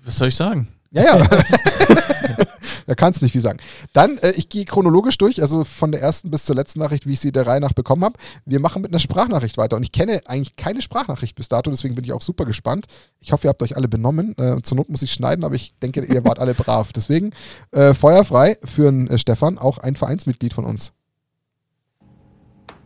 Was 0.04 0.16
soll 0.16 0.28
ich 0.28 0.36
sagen? 0.36 0.68
Ja, 0.90 1.18
ja. 1.18 1.28
da 2.86 2.94
kannst 2.94 3.20
du 3.20 3.24
nicht 3.24 3.32
viel 3.32 3.40
sagen. 3.40 3.58
Dann, 3.92 4.18
äh, 4.18 4.32
ich 4.32 4.48
gehe 4.48 4.64
chronologisch 4.64 5.18
durch, 5.18 5.42
also 5.42 5.64
von 5.64 5.92
der 5.92 6.00
ersten 6.00 6.30
bis 6.30 6.44
zur 6.44 6.56
letzten 6.56 6.80
Nachricht, 6.80 7.06
wie 7.06 7.12
ich 7.12 7.20
sie 7.20 7.32
der 7.32 7.46
Reihe 7.46 7.60
nach 7.60 7.72
bekommen 7.72 8.04
habe. 8.04 8.18
Wir 8.44 8.60
machen 8.60 8.82
mit 8.82 8.90
einer 8.92 8.98
Sprachnachricht 8.98 9.58
weiter 9.58 9.76
und 9.76 9.82
ich 9.82 9.92
kenne 9.92 10.20
eigentlich 10.26 10.56
keine 10.56 10.82
Sprachnachricht 10.82 11.36
bis 11.36 11.48
dato, 11.48 11.70
deswegen 11.70 11.94
bin 11.94 12.04
ich 12.04 12.12
auch 12.12 12.22
super 12.22 12.44
gespannt. 12.44 12.86
Ich 13.20 13.32
hoffe, 13.32 13.46
ihr 13.46 13.50
habt 13.50 13.62
euch 13.62 13.76
alle 13.76 13.88
benommen. 13.88 14.34
Äh, 14.38 14.62
zur 14.62 14.76
Not 14.76 14.88
muss 14.88 15.02
ich 15.02 15.12
schneiden, 15.12 15.44
aber 15.44 15.54
ich 15.54 15.74
denke, 15.82 16.04
ihr 16.04 16.24
wart 16.24 16.38
alle 16.38 16.54
brav. 16.54 16.92
Deswegen 16.92 17.30
äh, 17.72 17.94
feuerfrei 17.94 18.56
für 18.64 18.88
einen 18.88 19.08
äh, 19.08 19.18
Stefan, 19.18 19.58
auch 19.58 19.78
ein 19.78 19.96
Vereinsmitglied 19.96 20.54
von 20.54 20.64
uns. 20.64 20.92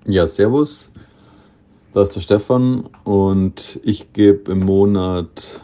Ja, 0.07 0.27
servus. 0.27 0.91
Da 1.93 2.03
ist 2.03 2.17
der 2.17 2.21
Stefan 2.21 2.89
und 3.05 3.79
ich 3.83 4.13
gebe 4.15 4.51
im 4.51 4.61
Monat 4.61 5.61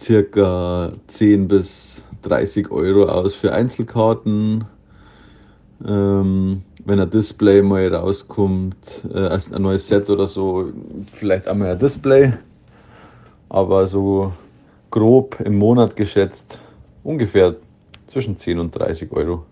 circa 0.00 0.92
10 1.08 1.48
bis 1.48 2.02
30 2.28 2.70
Euro 2.70 3.04
aus 3.08 3.34
für 3.34 3.52
Einzelkarten. 3.52 4.64
Ähm, 5.84 6.62
wenn 6.84 7.00
ein 7.00 7.10
Display 7.10 7.62
mal 7.62 7.94
rauskommt, 7.94 8.76
äh, 9.12 9.18
also 9.18 9.54
ein 9.54 9.62
neues 9.62 9.86
Set 9.86 10.08
oder 10.08 10.26
so, 10.26 10.72
vielleicht 11.12 11.48
einmal 11.48 11.70
ein 11.70 11.78
Display. 11.78 12.32
Aber 13.48 13.86
so 13.86 14.32
grob 14.90 15.40
im 15.40 15.58
Monat 15.58 15.96
geschätzt 15.96 16.60
ungefähr 17.02 17.56
zwischen 18.06 18.36
10 18.36 18.58
und 18.58 18.74
30 18.74 19.12
Euro. 19.12 19.44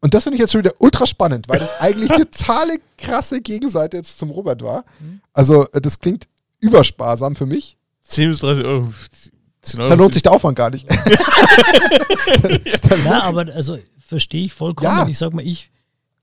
Und 0.00 0.14
das 0.14 0.24
finde 0.24 0.34
ich 0.36 0.40
jetzt 0.40 0.52
schon 0.52 0.62
wieder 0.62 0.74
ultra 0.78 1.06
spannend, 1.06 1.48
weil 1.48 1.60
das 1.60 1.80
eigentlich 1.80 2.10
totale 2.32 2.78
krasse 2.98 3.40
Gegenseite 3.40 3.98
jetzt 3.98 4.18
zum 4.18 4.30
Robert 4.30 4.62
war. 4.62 4.84
Also, 5.32 5.66
äh, 5.72 5.80
das 5.80 5.98
klingt 5.98 6.26
übersparsam 6.58 7.36
für 7.36 7.46
mich. 7.46 7.76
10 8.02 8.30
bis 8.30 8.40
30 8.40 8.64
Euro. 8.64 8.92
10 9.62 9.80
Euro 9.80 9.90
Dann 9.90 9.98
lohnt 9.98 10.14
sich 10.14 10.22
der 10.22 10.32
Aufwand 10.32 10.56
gar 10.56 10.70
nicht. 10.70 10.88
Ja, 13.04 13.22
aber 13.22 13.46
also 13.54 13.78
verstehe 13.98 14.44
ich 14.44 14.52
vollkommen. 14.52 14.90
Ja. 14.90 15.06
Ich 15.08 15.18
sag 15.18 15.32
mal, 15.32 15.46
ich 15.46 15.70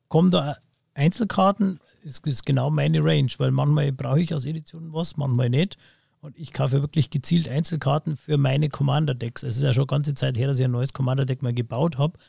komme 0.07 0.29
da 0.29 0.57
Einzelkarten, 0.93 1.79
ist, 2.03 2.25
ist 2.27 2.45
genau 2.45 2.69
meine 2.69 3.03
Range, 3.03 3.31
weil 3.37 3.51
manchmal 3.51 3.91
brauche 3.91 4.21
ich 4.21 4.33
aus 4.33 4.45
Editionen 4.45 4.93
was, 4.93 5.17
manchmal 5.17 5.49
nicht. 5.49 5.77
Und 6.21 6.37
ich 6.37 6.51
kaufe 6.51 6.81
wirklich 6.81 7.09
gezielt 7.09 7.47
Einzelkarten 7.47 8.17
für 8.17 8.37
meine 8.37 8.69
Commander-Decks. 8.69 9.43
Es 9.43 9.55
ist 9.55 9.63
ja 9.63 9.73
schon 9.73 9.87
ganze 9.87 10.13
Zeit 10.13 10.37
her, 10.37 10.47
dass 10.47 10.59
ich 10.59 10.65
ein 10.65 10.71
neues 10.71 10.93
Commander-Deck 10.93 11.41
mal 11.41 11.53
gebaut 11.53 11.97
habe. 11.97 12.19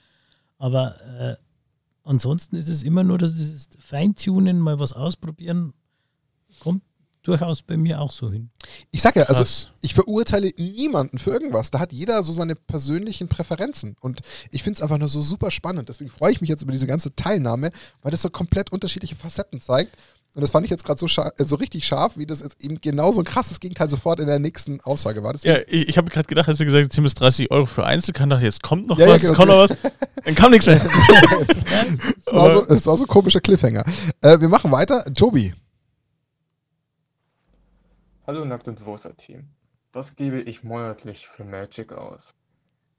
Aber 0.59 1.01
äh, 1.19 1.37
ansonsten 2.05 2.57
ist 2.57 2.69
es 2.69 2.85
immer 2.85 3.03
nur 3.03 3.19
das, 3.19 3.35
dieses 3.35 3.69
Feintunen, 3.79 4.61
mal 4.61 4.79
was 4.79 4.93
ausprobieren, 4.93 5.73
kommt 6.61 6.83
durchaus 7.23 7.63
bei 7.63 7.77
mir 7.77 8.01
auch 8.01 8.13
so 8.13 8.31
hin. 8.31 8.51
Ich 8.91 9.03
sag 9.03 9.17
ja, 9.17 9.25
also 9.25 9.43
Krass. 9.43 9.69
ich 9.81 9.95
verurteile 9.95 10.51
niemanden 10.57 11.19
für 11.19 11.31
irgendwas. 11.31 11.71
Da 11.71 11.79
hat 11.79 11.93
jeder 11.93 12.23
so 12.23 12.33
seine 12.33 12.55
persönlichen 12.55 13.29
Präferenzen. 13.29 13.97
Und 14.01 14.21
ich 14.51 14.63
finde 14.63 14.79
es 14.79 14.83
einfach 14.83 14.99
nur 14.99 15.09
so 15.09 15.21
super 15.21 15.51
spannend. 15.51 15.89
Deswegen 15.89 16.11
freue 16.11 16.33
ich 16.33 16.41
mich 16.41 16.49
jetzt 16.49 16.63
über 16.63 16.73
diese 16.73 16.87
ganze 16.87 17.15
Teilnahme, 17.15 17.71
weil 18.03 18.11
das 18.11 18.23
so 18.23 18.31
komplett 18.31 18.73
unterschiedliche 18.73 19.17
Facetten 19.17 19.61
zeigt. 19.61 19.97
Und 20.35 20.43
das 20.43 20.51
fand 20.51 20.65
ich 20.65 20.71
jetzt 20.71 20.85
gerade 20.85 20.99
so, 20.99 21.07
äh, 21.23 21.45
so 21.45 21.57
richtig 21.57 21.85
scharf, 21.85 22.17
wie 22.17 22.25
das 22.25 22.41
jetzt 22.41 22.63
eben 22.63 22.81
genau 22.81 23.11
so 23.11 23.21
ein 23.21 23.25
krasses 23.25 23.59
Gegenteil 23.59 23.91
sofort 23.91 24.21
in 24.21 24.29
der 24.29 24.39
nächsten 24.39 24.81
Aussage 24.83 25.25
war. 25.25 25.33
Deswegen, 25.33 25.57
Ja, 25.57 25.61
ich, 25.67 25.89
ich 25.89 25.99
habe 25.99 26.09
gerade 26.09 26.29
gedacht, 26.29 26.49
als 26.49 26.59
du 26.59 26.65
gesagt 26.65 26.85
hast, 26.85 26.93
10 26.95 27.03
bis 27.03 27.15
30 27.15 27.51
Euro 27.51 27.67
für 27.67 27.83
ich, 27.83 28.07
jetzt 28.43 28.63
kommt 28.63 28.87
noch 28.87 28.97
Ja, 28.97 29.07
ja, 29.07 29.15
was, 29.15 29.23
genau. 29.23 29.33
jetzt 29.33 29.37
kommt 29.37 29.49
noch 29.51 29.59
was. 29.59 29.93
Dann 30.25 30.35
kam 30.37 30.53
nichts 30.53 30.67
mehr. 30.67 30.81
es, 31.49 32.33
war 32.33 32.51
so, 32.53 32.67
es 32.69 32.87
war 32.87 32.97
so 32.97 33.05
ein 33.05 33.09
komischer 33.09 33.41
Cliffhanger. 33.41 33.85
Äh, 34.21 34.41
wir 34.41 34.49
machen 34.49 34.71
weiter. 34.71 35.05
Tobi. 35.15 35.53
Hallo 38.31 38.45
Nackt 38.45 38.69
und 38.69 38.87
Rosa 38.87 39.11
Team. 39.15 39.49
Was 39.93 40.15
gebe 40.15 40.41
ich 40.41 40.63
monatlich 40.63 41.27
für 41.27 41.43
Magic 41.43 41.93
aus? 41.93 42.33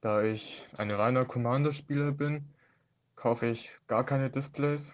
Da 0.02 0.22
ich 0.24 0.68
ein 0.76 0.92
reiner 0.92 1.24
Commander-Spieler 1.24 2.12
bin, 2.12 2.50
kaufe 3.16 3.46
ich 3.46 3.72
gar 3.88 4.06
keine 4.06 4.30
Displays. 4.30 4.94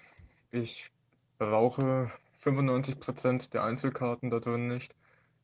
Ich 0.52 0.92
brauche 1.40 2.12
95% 2.44 3.50
der 3.50 3.64
Einzelkarten 3.64 4.30
da 4.30 4.40
drin 4.40 4.68
nicht. 4.68 4.94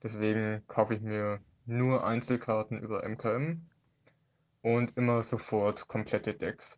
Deswegen 0.03 0.61
kaufe 0.67 0.93
ich 0.93 1.01
mir 1.01 1.39
nur 1.65 2.05
Einzelkarten 2.05 2.77
über 2.77 3.03
MKM 3.03 3.65
und 4.61 4.95
immer 4.95 5.23
sofort 5.23 5.87
komplette 5.87 6.35
Decks. 6.35 6.77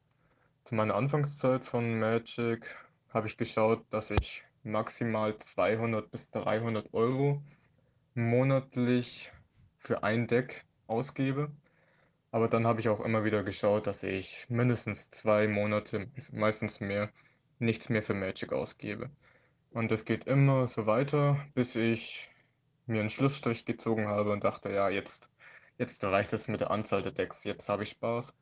Zu 0.64 0.76
meiner 0.76 0.96
Anfangszeit 0.96 1.66
von 1.66 2.00
Magic 2.00 2.78
habe 3.10 3.28
ich 3.28 3.36
geschaut, 3.36 3.84
dass 3.90 4.10
ich 4.10 4.46
maximal 4.64 5.38
200 5.38 6.10
bis 6.10 6.30
300 6.32 6.94
Euro 6.94 7.42
monatlich 8.16 9.32
für 9.80 10.04
ein 10.04 10.28
Deck 10.28 10.66
ausgebe. 10.88 11.52
Aber 12.32 12.48
dann 12.50 12.68
habe 12.68 12.80
ich 12.82 12.90
auch 12.90 13.00
immer 13.00 13.24
wieder 13.24 13.44
geschaut, 13.44 13.88
dass 13.88 14.04
ich 14.04 14.46
mindestens 14.50 15.10
zwei 15.12 15.48
Monate, 15.48 16.10
meistens 16.32 16.80
mehr, 16.80 17.12
nichts 17.60 17.90
mehr 17.90 18.04
für 18.04 18.14
Magic 18.14 18.52
ausgebe. 18.54 19.10
Und 19.72 19.92
das 19.92 20.06
geht 20.06 20.26
immer 20.26 20.68
so 20.68 20.86
weiter, 20.86 21.46
bis 21.54 21.76
ich 21.76 22.30
mir 22.88 23.02
einen 23.02 23.10
Schlussstrich 23.10 23.66
gezogen 23.66 24.08
habe 24.08 24.32
und 24.32 24.44
dachte, 24.44 24.70
ja, 24.70 24.90
jetzt, 24.90 25.30
jetzt 25.78 26.04
reicht 26.04 26.34
es 26.34 26.48
mit 26.48 26.62
der 26.62 26.72
Anzahl 26.72 27.02
der 27.04 27.12
Decks, 27.12 27.44
jetzt 27.44 27.70
habe 27.70 27.84
ich 27.84 27.90
Spaß. 27.90 28.34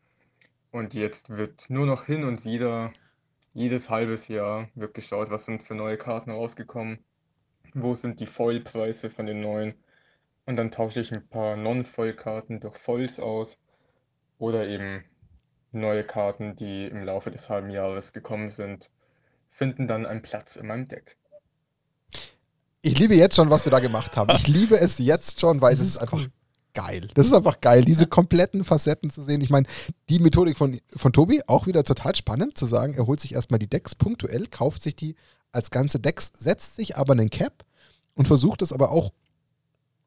Und 0.71 0.93
jetzt 0.93 1.29
wird 1.29 1.69
nur 1.69 1.85
noch 1.85 2.05
hin 2.05 2.23
und 2.23 2.45
wieder, 2.45 2.93
jedes 3.53 3.89
halbes 3.89 4.27
Jahr, 4.27 4.69
wird 4.75 4.93
geschaut, 4.95 5.29
was 5.29 5.45
sind 5.45 5.63
für 5.63 5.75
neue 5.75 5.97
Karten 5.97 6.31
rausgekommen, 6.31 7.03
wo 7.73 7.93
sind 7.93 8.19
die 8.19 8.25
Foil-Preise 8.25 9.09
von 9.09 9.25
den 9.25 9.41
neuen. 9.41 9.75
Und 10.45 10.57
dann 10.57 10.71
tausche 10.71 10.99
ich 10.99 11.11
ein 11.11 11.27
paar 11.27 11.55
Non-Foil-Karten 11.55 12.59
durch 12.59 12.77
Foils 12.77 13.19
aus 13.19 13.57
oder 14.37 14.67
eben 14.67 15.03
neue 15.71 16.03
Karten, 16.03 16.55
die 16.55 16.87
im 16.87 17.03
Laufe 17.03 17.31
des 17.31 17.49
halben 17.49 17.69
Jahres 17.69 18.13
gekommen 18.13 18.49
sind, 18.49 18.89
finden 19.49 19.87
dann 19.87 20.05
einen 20.05 20.21
Platz 20.21 20.55
in 20.55 20.67
meinem 20.67 20.87
Deck. 20.87 21.17
Ich 22.81 22.99
liebe 22.99 23.15
jetzt 23.15 23.35
schon, 23.35 23.49
was 23.49 23.65
wir 23.65 23.71
da 23.71 23.79
gemacht 23.79 24.17
haben. 24.17 24.35
Ich 24.35 24.47
liebe 24.49 24.77
es 24.77 24.97
jetzt 24.97 25.39
schon, 25.39 25.61
weil 25.61 25.73
es 25.73 25.79
ist 25.79 25.97
einfach 25.97 26.27
geil. 26.73 27.07
Das 27.13 27.27
ist 27.27 27.33
einfach 27.33 27.61
geil, 27.61 27.85
diese 27.85 28.07
kompletten 28.07 28.63
Facetten 28.63 29.09
zu 29.09 29.21
sehen. 29.21 29.41
Ich 29.41 29.49
meine, 29.49 29.67
die 30.09 30.19
Methodik 30.19 30.57
von, 30.57 30.79
von 30.95 31.13
Tobi 31.13 31.41
auch 31.47 31.67
wieder 31.67 31.83
total 31.83 32.15
spannend 32.15 32.57
zu 32.57 32.65
sagen, 32.65 32.93
er 32.95 33.07
holt 33.07 33.19
sich 33.19 33.33
erstmal 33.33 33.59
die 33.59 33.69
Decks 33.69 33.95
punktuell, 33.95 34.47
kauft 34.47 34.81
sich 34.81 34.95
die 34.95 35.15
als 35.53 35.71
ganze 35.71 35.99
Decks, 35.99 36.31
setzt 36.37 36.75
sich 36.75 36.97
aber 36.97 37.13
einen 37.13 37.29
Cap 37.29 37.63
und 38.15 38.27
versucht 38.27 38.61
es 38.61 38.73
aber 38.73 38.91
auch 38.91 39.11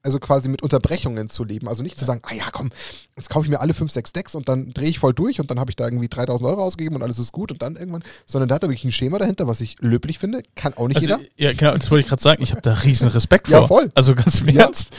also 0.03 0.21
quasi 0.21 0.49
mit 0.49 0.63
Unterbrechungen 0.63 1.29
zu 1.29 1.43
leben. 1.43 1.67
Also 1.67 1.83
nicht 1.83 1.99
zu 1.99 2.05
sagen, 2.05 2.21
ah 2.23 2.33
ja, 2.35 2.45
komm, 2.53 2.71
jetzt 3.17 3.29
kaufe 3.29 3.47
ich 3.47 3.51
mir 3.51 3.61
alle 3.61 3.75
fünf, 3.75 3.91
sechs 3.91 4.13
Decks 4.13 4.37
und 4.37 4.49
dann 4.49 4.73
drehe 4.73 4.89
ich 4.89 5.01
voll 5.01 5.13
durch 5.13 5.41
und 5.41 5.51
dann 5.51 5.59
habe 5.59 5.73
ich 5.73 5.75
da 5.77 5.85
irgendwie 5.85 6.07
3000 6.09 6.49
Euro 6.49 6.63
ausgegeben 6.63 6.95
und 6.95 7.03
alles 7.03 7.19
ist 7.19 7.33
gut 7.33 7.51
und 7.51 7.61
dann 7.61 7.75
irgendwann, 7.75 8.05
sondern 8.25 8.49
da 8.49 8.55
hat 8.55 8.63
er 8.63 8.69
wirklich 8.69 8.85
ein 8.85 8.93
Schema 8.93 9.19
dahinter, 9.19 9.49
was 9.49 9.61
ich 9.61 9.75
löblich 9.81 10.21
finde. 10.21 10.43
Kann 10.55 10.75
auch 10.75 10.87
nicht 10.87 10.99
Also, 10.99 11.09
jeder. 11.09 11.21
ja, 11.37 11.53
genau, 11.55 11.77
das 11.77 11.91
wollte 11.91 12.03
ich 12.03 12.09
gerade 12.09 12.23
sagen. 12.23 12.41
Ich 12.41 12.53
habe 12.53 12.61
da 12.61 12.75
riesen 12.75 13.09
Respekt 13.09 13.49
Ja, 13.49 13.59
vor. 13.67 13.69
voll. 13.81 13.91
Also 13.97 14.15
ganz 14.15 14.41
im 14.43 14.49
Ja. 14.51 14.67
Ernst. 14.67 14.91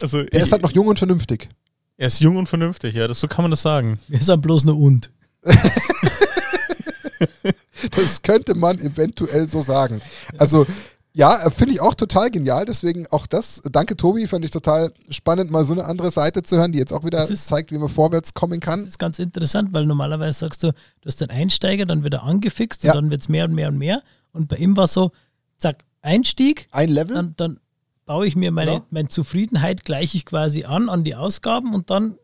Also, 0.00 0.20
Er 0.20 0.42
ist 0.42 0.52
halt 0.52 0.62
noch 0.62 0.72
jung 0.72 0.86
und 0.86 0.98
vernünftig. 0.98 1.50
er 1.98 2.06
ist 2.06 2.20
jung 2.20 2.36
und 2.38 2.48
vernünftig, 2.48 2.94
ja, 2.94 3.06
das, 3.08 3.20
so 3.20 3.28
kann 3.28 3.42
man 3.42 3.50
das 3.50 3.60
sagen. 3.60 3.98
Wir 4.08 4.22
sind 4.22 4.40
bloß 4.40 4.64
nur 4.64 4.78
und. 4.78 5.10
Das 7.96 8.22
könnte 8.22 8.54
man 8.54 8.78
eventuell 8.78 9.48
so 9.48 9.62
sagen. 9.62 10.00
Also, 10.38 10.66
ja, 11.12 11.50
finde 11.50 11.72
ich 11.74 11.80
auch 11.80 11.94
total 11.94 12.30
genial. 12.30 12.64
Deswegen 12.66 13.06
auch 13.08 13.26
das. 13.26 13.62
Danke, 13.70 13.96
Tobi. 13.96 14.26
Fand 14.26 14.44
ich 14.44 14.50
total 14.50 14.92
spannend, 15.10 15.50
mal 15.50 15.64
so 15.64 15.72
eine 15.72 15.84
andere 15.86 16.10
Seite 16.10 16.42
zu 16.42 16.56
hören, 16.56 16.72
die 16.72 16.78
jetzt 16.78 16.92
auch 16.92 17.04
wieder 17.04 17.18
Das 17.18 17.30
ist- 17.30 17.46
zeigt, 17.48 17.72
wie 17.72 17.78
man 17.78 17.88
vorwärts 17.88 18.34
kommen 18.34 18.60
Das 18.60 18.66
kann. 18.68 18.86
ist 18.86 18.98
ganz 18.98 19.18
interessant, 19.18 19.72
weil 19.72 19.86
normalerweise 19.86 20.38
sagst 20.38 20.62
du, 20.62 20.72
du 20.72 21.06
hast 21.06 21.20
den 21.20 21.30
Einsteiger, 21.30 21.86
dann 21.86 22.02
wird 22.04 22.14
er 22.14 22.22
angefixt 22.22 22.82
Ja. 22.84 22.92
und 22.92 22.96
dann 22.96 23.10
wird 23.10 23.22
es 23.22 23.28
mehr 23.28 23.44
und 23.46 23.54
mehr 23.54 23.68
und 23.68 23.78
mehr. 23.78 24.02
Und 24.32 24.48
bei 24.48 24.56
ihm 24.56 24.76
war 24.76 24.86
so, 24.86 25.12
zack, 25.58 25.84
Einstieg, 26.02 26.68
Ein 26.70 26.90
Level. 26.90 27.14
dann, 27.16 27.34
dann 27.36 27.60
baue 28.04 28.26
ich 28.26 28.36
mir 28.36 28.50
meine, 28.52 28.72
Genau. 28.72 28.86
meine 28.90 29.08
Zufriedenheit 29.08 29.84
gleiche 29.84 30.16
ich 30.18 30.26
quasi 30.26 30.64
an, 30.64 30.88
an 30.90 31.02
die 31.02 31.14
Ausgaben 31.14 31.74
und 31.74 31.88
dann 31.90 32.16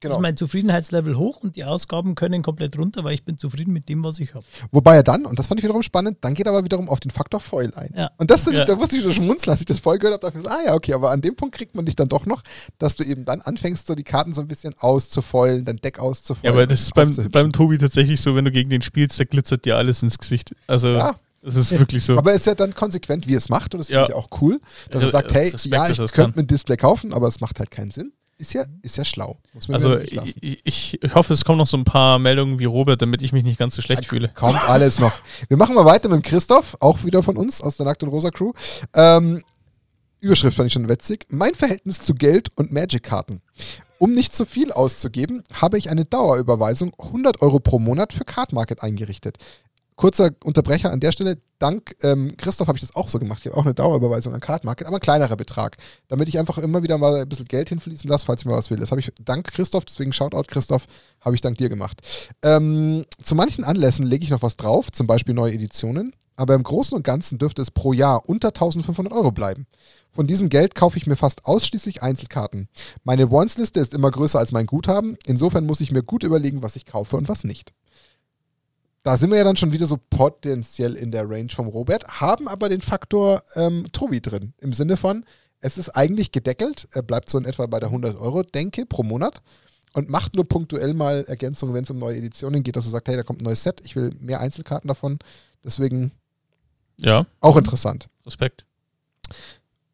genau. 0.00 0.16
ist 0.16 0.20
mein 0.20 0.36
Zufriedenheitslevel 0.36 1.16
hoch 1.16 1.38
und 1.38 1.56
die 1.56 1.64
Ausgaben 1.64 2.14
können 2.14 2.42
komplett 2.42 2.78
runter, 2.78 3.04
weil 3.04 3.14
ich 3.14 3.24
bin 3.24 3.38
zufrieden 3.38 3.72
mit 3.72 3.88
dem, 3.88 4.02
was 4.04 4.18
ich 4.18 4.34
habe. 4.34 4.44
Wobei 4.72 4.96
er 4.96 5.02
dann, 5.02 5.26
und 5.26 5.38
das 5.38 5.46
fand 5.46 5.60
ich 5.60 5.64
wiederum 5.64 5.82
spannend, 5.82 6.18
dann 6.22 6.34
geht 6.34 6.46
er 6.46 6.52
aber 6.52 6.64
wiederum 6.64 6.88
auf 6.88 7.00
den 7.00 7.10
Faktor 7.10 7.40
Foil 7.40 7.72
ein. 7.74 7.92
Ja. 7.96 8.10
Und 8.18 8.30
das, 8.30 8.46
Ja. 8.46 8.64
da 8.64 8.74
musste 8.76 8.96
ich 8.96 9.02
wieder 9.04 9.14
schmunzeln, 9.14 9.52
als 9.52 9.60
ich 9.60 9.66
das 9.66 9.80
Foil 9.80 9.98
gehört 9.98 10.14
habe, 10.22 10.32
dachte 10.32 10.38
ich 10.38 10.44
mir 10.44 10.50
so, 10.50 10.56
ah 10.56 10.64
ja, 10.66 10.74
okay, 10.74 10.94
aber 10.94 11.10
an 11.10 11.20
dem 11.20 11.36
Punkt 11.36 11.54
kriegt 11.54 11.74
man 11.74 11.84
dich 11.86 11.96
dann 11.96 12.08
doch 12.08 12.26
noch, 12.26 12.42
dass 12.78 12.96
du 12.96 13.04
eben 13.04 13.24
dann 13.24 13.40
anfängst, 13.40 13.86
so 13.86 13.94
die 13.94 14.04
Karten 14.04 14.32
so 14.34 14.40
ein 14.40 14.46
bisschen 14.48 14.74
auszufoilen, 14.78 15.64
dein 15.64 15.76
Deck 15.76 15.96
Ja, 15.98 16.02
auszufoilen. 16.02 16.52
aber 16.54 16.66
das 16.66 16.80
ist 16.80 16.94
beim, 16.94 17.14
beim 17.30 17.52
Tobi 17.52 17.78
tatsächlich 17.78 18.20
so, 18.20 18.34
wenn 18.34 18.44
du 18.44 18.50
gegen 18.50 18.70
den 18.70 18.82
spielst, 18.82 19.18
da 19.20 19.24
glitzert 19.24 19.64
dir 19.64 19.76
alles 19.76 20.02
ins 20.02 20.18
Gesicht. 20.18 20.54
Also, 20.66 20.88
Ja. 20.88 21.14
das 21.42 21.56
ist 21.56 21.70
wirklich 21.78 22.04
so. 22.04 22.16
Aber 22.18 22.30
er 22.30 22.36
ist 22.36 22.46
ja 22.46 22.54
dann 22.54 22.74
konsequent, 22.74 23.26
wie 23.26 23.34
er 23.34 23.38
es 23.38 23.48
macht 23.48 23.74
und 23.74 23.78
das 23.78 23.86
finde 23.88 24.00
Ja. 24.02 24.08
ich 24.08 24.14
auch 24.14 24.28
cool, 24.40 24.60
dass 24.90 25.02
er 25.02 25.10
sagt, 25.10 25.32
hey, 25.32 25.48
Respekt, 25.50 25.74
ja, 25.74 25.88
ich 25.88 26.12
könnte 26.12 26.36
mir 26.38 26.44
ein 26.44 26.46
Display 26.46 26.76
kaufen, 26.76 27.12
aber 27.12 27.28
es 27.28 27.40
macht 27.40 27.58
halt 27.58 27.70
keinen 27.70 27.90
Sinn. 27.90 28.12
Ist 28.40 28.54
ja, 28.54 28.64
ist 28.80 28.96
ja 28.96 29.04
schlau. 29.04 29.36
Also 29.68 29.98
ich, 29.98 30.64
ich, 30.64 30.98
hoffe, 31.14 31.34
es 31.34 31.44
kommen 31.44 31.58
noch 31.58 31.66
so 31.66 31.76
ein 31.76 31.84
paar 31.84 32.18
Meldungen 32.18 32.58
wie 32.58 32.64
Robert, 32.64 33.02
damit 33.02 33.20
ich 33.20 33.34
mich 33.34 33.44
nicht 33.44 33.58
ganz 33.58 33.74
so 33.74 33.82
schlecht 33.82 34.06
fühle. 34.06 34.28
Kommt 34.28 34.66
alles 34.66 34.98
noch. 34.98 35.12
Wir 35.48 35.58
machen 35.58 35.74
mal 35.74 35.84
weiter 35.84 36.08
mit 36.08 36.22
Christoph, 36.24 36.74
auch 36.80 37.04
wieder 37.04 37.22
von 37.22 37.36
uns 37.36 37.60
aus 37.60 37.76
der 37.76 37.84
Nackt 37.84 38.02
und 38.02 38.08
Rosa 38.08 38.30
Crew. 38.30 38.52
Ähm, 38.94 39.42
Überschrift 40.20 40.56
fand 40.56 40.68
ich 40.68 40.72
schon 40.72 40.88
witzig. 40.88 41.26
Mein 41.28 41.54
Verhältnis 41.54 42.00
zu 42.00 42.14
Geld 42.14 42.48
und 42.56 42.72
Magic-Karten. 42.72 43.42
Um 43.98 44.12
nicht 44.12 44.34
zu 44.34 44.46
viel 44.46 44.72
auszugeben, 44.72 45.44
habe 45.52 45.76
ich 45.76 45.90
eine 45.90 46.06
Dauerüberweisung 46.06 46.94
100 46.98 47.42
Euro 47.42 47.60
pro 47.60 47.78
Monat 47.78 48.14
für 48.14 48.24
Card 48.24 48.54
Market 48.54 48.82
eingerichtet. 48.82 49.36
Kurzer 50.00 50.30
Unterbrecher 50.44 50.90
an 50.90 51.00
der 51.00 51.12
Stelle. 51.12 51.36
Dank 51.58 51.94
ähm, 52.00 52.34
Christoph 52.38 52.68
habe 52.68 52.78
ich 52.78 52.80
das 52.80 52.96
auch 52.96 53.10
so 53.10 53.18
gemacht. 53.18 53.40
Ich 53.40 53.50
habe 53.50 53.58
auch 53.58 53.66
eine 53.66 53.74
Dauerüberweisung 53.74 54.32
an 54.32 54.40
Card 54.40 54.64
Market, 54.64 54.86
aber 54.86 54.96
ein 54.96 55.02
kleinerer 55.02 55.36
Betrag. 55.36 55.76
Damit 56.08 56.26
ich 56.26 56.38
einfach 56.38 56.56
immer 56.56 56.82
wieder 56.82 56.96
mal 56.96 57.20
ein 57.20 57.28
bisschen 57.28 57.44
Geld 57.44 57.68
hinfließen 57.68 58.08
lasse, 58.08 58.24
falls 58.24 58.40
ich 58.40 58.46
mal 58.46 58.56
was 58.56 58.70
will. 58.70 58.78
Das 58.78 58.92
habe 58.92 59.02
ich 59.02 59.12
dank 59.22 59.52
Christoph, 59.52 59.84
deswegen 59.84 60.14
Shoutout 60.14 60.44
Christoph, 60.46 60.86
habe 61.20 61.34
ich 61.34 61.42
dank 61.42 61.58
dir 61.58 61.68
gemacht. 61.68 62.00
Ähm, 62.40 63.04
zu 63.22 63.34
manchen 63.34 63.62
Anlässen 63.62 64.06
lege 64.06 64.24
ich 64.24 64.30
noch 64.30 64.40
was 64.40 64.56
drauf, 64.56 64.90
zum 64.90 65.06
Beispiel 65.06 65.34
neue 65.34 65.52
Editionen. 65.52 66.14
Aber 66.34 66.54
im 66.54 66.62
Großen 66.62 66.96
und 66.96 67.02
Ganzen 67.02 67.36
dürfte 67.36 67.60
es 67.60 67.70
pro 67.70 67.92
Jahr 67.92 68.26
unter 68.26 68.48
1500 68.48 69.12
Euro 69.12 69.32
bleiben. 69.32 69.66
Von 70.10 70.26
diesem 70.26 70.48
Geld 70.48 70.74
kaufe 70.74 70.96
ich 70.96 71.06
mir 71.06 71.16
fast 71.16 71.44
ausschließlich 71.44 72.02
Einzelkarten. 72.02 72.70
Meine 73.04 73.30
Wants-Liste 73.30 73.80
ist 73.80 73.92
immer 73.92 74.10
größer 74.10 74.38
als 74.38 74.50
mein 74.50 74.64
Guthaben. 74.64 75.18
Insofern 75.26 75.66
muss 75.66 75.82
ich 75.82 75.92
mir 75.92 76.02
gut 76.02 76.22
überlegen, 76.22 76.62
was 76.62 76.76
ich 76.76 76.86
kaufe 76.86 77.18
und 77.18 77.28
was 77.28 77.44
nicht. 77.44 77.74
Da 79.02 79.16
sind 79.16 79.30
wir 79.30 79.38
ja 79.38 79.44
dann 79.44 79.56
schon 79.56 79.72
wieder 79.72 79.86
so 79.86 79.98
potenziell 80.10 80.94
in 80.94 81.10
der 81.10 81.28
Range 81.28 81.48
vom 81.50 81.68
Robert, 81.68 82.06
haben 82.20 82.48
aber 82.48 82.68
den 82.68 82.82
Faktor 82.82 83.42
ähm, 83.54 83.86
Tobi 83.92 84.20
drin. 84.20 84.52
Im 84.58 84.72
Sinne 84.74 84.96
von, 84.96 85.24
es 85.60 85.78
ist 85.78 85.90
eigentlich 85.90 86.32
gedeckelt, 86.32 86.86
er 86.92 87.02
bleibt 87.02 87.30
so 87.30 87.38
in 87.38 87.44
etwa 87.46 87.66
bei 87.66 87.80
der 87.80 87.88
100 87.88 88.16
Euro, 88.18 88.42
denke, 88.42 88.84
pro 88.86 89.02
Monat 89.02 89.40
und 89.94 90.08
macht 90.08 90.34
nur 90.34 90.46
punktuell 90.46 90.94
mal 90.94 91.24
Ergänzungen, 91.26 91.74
wenn 91.74 91.84
es 91.84 91.90
um 91.90 91.98
neue 91.98 92.16
Editionen 92.16 92.62
geht, 92.62 92.76
dass 92.76 92.84
er 92.86 92.90
sagt, 92.90 93.08
hey, 93.08 93.16
da 93.16 93.22
kommt 93.22 93.40
ein 93.40 93.44
neues 93.44 93.62
Set, 93.62 93.80
ich 93.84 93.96
will 93.96 94.12
mehr 94.20 94.40
Einzelkarten 94.40 94.88
davon. 94.88 95.18
Deswegen 95.64 96.12
Ja, 96.96 97.26
auch 97.40 97.56
interessant. 97.56 98.08
Respekt. 98.26 98.64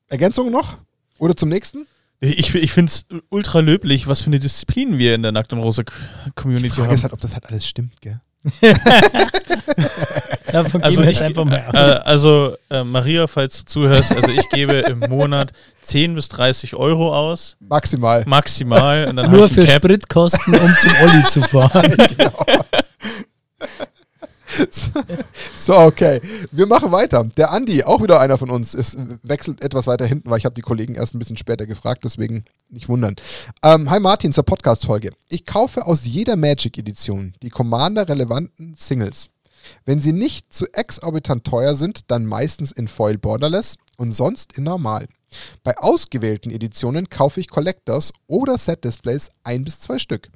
Ergänzungen 0.08 0.52
noch? 0.52 0.78
Oder 1.18 1.36
zum 1.36 1.48
nächsten? 1.48 1.86
Ich, 2.20 2.54
ich 2.54 2.72
finde 2.72 2.90
es 2.90 3.06
ultra 3.28 3.60
löblich, 3.60 4.06
was 4.06 4.20
für 4.22 4.28
eine 4.28 4.38
Disziplin 4.38 4.98
wir 4.98 5.14
in 5.14 5.22
der 5.22 5.32
Nackt 5.32 5.52
und 5.52 5.58
Rosa 5.60 5.82
Die 5.82 6.30
Community 6.34 6.70
Frage 6.70 6.88
haben. 6.88 6.94
ist 6.94 7.02
halt, 7.02 7.12
ob 7.12 7.20
das 7.20 7.34
halt 7.34 7.46
alles 7.46 7.66
stimmt, 7.66 8.00
gell? 8.00 8.20
Davon 10.52 10.82
Also 10.82 11.02
ich- 11.02 11.22
einfach 11.22 11.44
mal 11.44 11.62
Äh, 11.72 11.78
also, 12.04 12.56
äh, 12.70 12.82
Maria, 12.84 13.26
falls 13.26 13.58
du 13.60 13.64
zuhörst, 13.66 14.14
also 14.14 14.30
ich 14.30 14.48
gebe 14.50 14.74
im 14.76 15.00
Monat 15.10 15.52
10 15.82 16.14
bis 16.14 16.28
30 16.28 16.74
Euro 16.76 17.14
aus, 17.14 17.56
Maximal. 17.60 18.24
maximal. 18.26 19.06
Und 19.08 19.16
dann 19.16 19.30
Nur 19.30 19.48
für. 19.48 19.66
Spritkosten, 19.66 20.54
um 20.54 20.74
zum 20.80 20.92
Olli 21.02 21.24
zu 21.24 21.42
fahren. 21.42 21.96
So, 25.56 25.74
okay. 25.78 26.20
Wir 26.52 26.66
machen 26.66 26.92
weiter. 26.92 27.24
Der 27.36 27.50
Andi, 27.50 27.82
auch 27.82 28.02
wieder 28.02 28.20
einer 28.20 28.38
von 28.38 28.50
uns, 28.50 28.74
ist, 28.74 28.96
wechselt 29.22 29.62
etwas 29.62 29.86
weiter 29.86 30.06
hinten, 30.06 30.30
weil 30.30 30.38
ich 30.38 30.44
habe 30.44 30.54
die 30.54 30.62
Kollegen 30.62 30.94
erst 30.94 31.14
ein 31.14 31.18
bisschen 31.18 31.36
später 31.36 31.66
gefragt, 31.66 32.04
deswegen 32.04 32.44
nicht 32.68 32.88
wundern. 32.88 33.16
Ähm, 33.62 33.90
hi 33.90 34.00
Martin 34.00 34.32
zur 34.32 34.44
Podcast-Folge. 34.44 35.10
Ich 35.28 35.46
kaufe 35.46 35.86
aus 35.86 36.04
jeder 36.04 36.36
Magic-Edition 36.36 37.34
die 37.42 37.50
Commander-relevanten 37.50 38.74
Singles. 38.76 39.28
Wenn 39.84 40.00
sie 40.00 40.12
nicht 40.12 40.52
zu 40.52 40.66
exorbitant 40.72 41.44
teuer 41.44 41.74
sind, 41.74 42.10
dann 42.10 42.26
meistens 42.26 42.72
in 42.72 42.88
Foil 42.88 43.18
Borderless 43.18 43.76
und 43.96 44.12
sonst 44.12 44.56
in 44.56 44.64
Normal. 44.64 45.06
Bei 45.64 45.76
ausgewählten 45.76 46.50
Editionen 46.50 47.08
kaufe 47.10 47.40
ich 47.40 47.48
Collectors 47.48 48.12
oder 48.26 48.58
Set-Displays 48.58 49.30
ein 49.42 49.64
bis 49.64 49.80
zwei 49.80 49.98
Stück. 49.98 50.30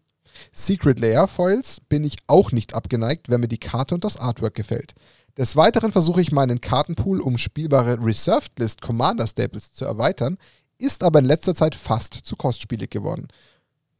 Secret 0.52 0.98
Layer 0.98 1.28
Foils 1.28 1.80
bin 1.88 2.04
ich 2.04 2.16
auch 2.26 2.52
nicht 2.52 2.74
abgeneigt, 2.74 3.28
wenn 3.28 3.40
mir 3.40 3.48
die 3.48 3.58
Karte 3.58 3.94
und 3.94 4.04
das 4.04 4.16
Artwork 4.16 4.54
gefällt. 4.54 4.94
Des 5.36 5.56
Weiteren 5.56 5.92
versuche 5.92 6.20
ich 6.20 6.32
meinen 6.32 6.60
Kartenpool 6.60 7.20
um 7.20 7.38
spielbare 7.38 7.98
Reserved 8.00 8.58
List 8.58 8.82
Commander 8.82 9.26
Staples 9.26 9.72
zu 9.72 9.84
erweitern, 9.84 10.38
ist 10.78 11.02
aber 11.02 11.20
in 11.20 11.24
letzter 11.24 11.54
Zeit 11.54 11.74
fast 11.74 12.14
zu 12.14 12.36
kostspielig 12.36 12.90
geworden. 12.90 13.28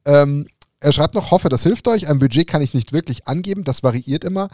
Ähm, 0.04 0.46
er 0.80 0.92
schreibt 0.92 1.14
noch, 1.14 1.30
hoffe, 1.30 1.48
das 1.48 1.62
hilft 1.62 1.86
euch. 1.88 2.08
Ein 2.08 2.18
Budget 2.18 2.46
kann 2.46 2.62
ich 2.62 2.74
nicht 2.74 2.92
wirklich 2.92 3.28
angeben, 3.28 3.64
das 3.64 3.82
variiert 3.82 4.24
immer. 4.24 4.48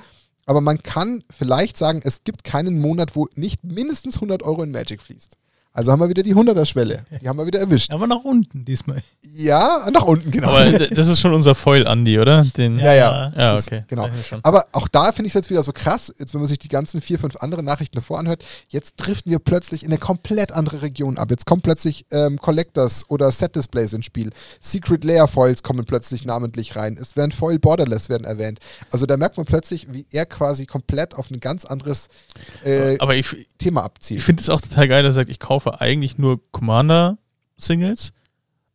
Aber 0.45 0.61
man 0.61 0.83
kann 0.83 1.25
vielleicht 1.31 1.77
sagen, 1.77 2.01
es 2.05 2.25
gibt 2.25 2.45
keinen 2.45 2.81
Monat, 2.81 3.17
wo 3.17 3.29
nicht 3.35 3.65
mindestens 3.65 4.17
100 4.17 4.43
Euro 4.43 4.63
in 4.63 4.71
Magic 4.71 5.03
fließt. 5.03 5.37
Also 5.77 5.93
haben 5.93 6.01
wir 6.01 6.09
wieder 6.09 6.23
die 6.23 6.35
100er-Schwelle. 6.35 7.05
Die 7.21 7.29
haben 7.29 7.39
wir 7.39 7.47
wieder 7.47 7.61
erwischt. 7.61 7.93
Aber 7.93 8.07
nach 8.07 8.25
unten 8.25 8.65
diesmal. 8.65 9.03
Ja, 9.35 9.87
nach 9.93 10.03
unten, 10.05 10.31
genau. 10.31 10.49
Aber 10.49 10.73
das 10.79 11.07
ist 11.09 11.21
schon 11.21 11.35
unser 11.35 11.55
Foil, 11.55 11.87
Andy, 11.87 12.19
oder? 12.19 12.45
Den, 12.57 12.79
Ja, 12.79 12.95
ja. 12.95 13.33
Ja, 13.37 13.55
ist- 13.57 13.67
okay. 13.67 13.85
Genau. 13.89 14.09
Aber 14.43 14.65
auch 14.73 14.89
da 14.89 15.13
finde 15.13 15.27
ich 15.27 15.33
es 15.33 15.35
jetzt 15.35 15.51
wieder 15.51 15.63
so 15.63 15.73
krass, 15.73 16.13
jetzt 16.19 16.33
wenn 16.33 16.41
man 16.41 16.49
sich 16.49 16.59
die 16.59 16.69
ganzen 16.69 17.01
vier, 17.03 17.19
fünf 17.19 17.37
anderen 17.37 17.65
Nachrichten 17.67 17.97
davor 17.97 18.19
anhört, 18.19 18.43
jetzt 18.69 18.95
driften 18.97 19.31
wir 19.31 19.39
plötzlich 19.39 19.83
in 19.83 19.91
eine 19.91 19.99
komplett 19.99 20.53
andere 20.53 20.81
Region 20.83 21.19
ab. 21.19 21.31
Jetzt 21.31 21.45
kommen 21.45 21.61
plötzlich 21.61 22.07
ähm, 22.11 22.39
Collectors 22.41 23.05
oder 23.11 23.31
Set-Displays 23.31 23.93
ins 23.93 24.07
Spiel. 24.07 24.31
Secret 24.61 25.05
Layer 25.05 25.29
Foils 25.29 25.63
kommen 25.63 25.85
plötzlich 25.85 26.25
namentlich 26.25 26.75
rein. 26.77 26.97
Es 26.99 27.17
werden 27.17 27.33
Foil 27.33 27.59
Borderless 27.59 28.09
werden 28.09 28.25
erwähnt. 28.25 28.61
Also 28.91 29.05
da 29.05 29.19
merkt 29.19 29.37
man 29.37 29.45
plötzlich, 29.45 29.87
wie 29.93 30.07
er 30.11 30.25
quasi 30.25 30.65
komplett 30.65 31.15
auf 31.15 31.31
ein 31.31 31.41
ganz 31.41 31.67
anderes 31.67 32.09
äh, 32.65 32.97
Aber 32.99 33.15
ich, 33.15 33.27
Thema 33.59 33.81
ich 33.81 33.85
abzielt. 33.85 34.23
finde 34.23 34.43
es 34.43 34.49
auch 34.49 34.61
total 34.63 34.89
geil, 34.89 35.03
dass 35.03 35.11
er 35.17 35.21
sagt, 35.21 35.31
ich 35.31 35.39
kaufe 35.39 35.66
eigentlich 35.67 36.19
nur 36.19 36.41
Commander-Singles, 36.53 38.13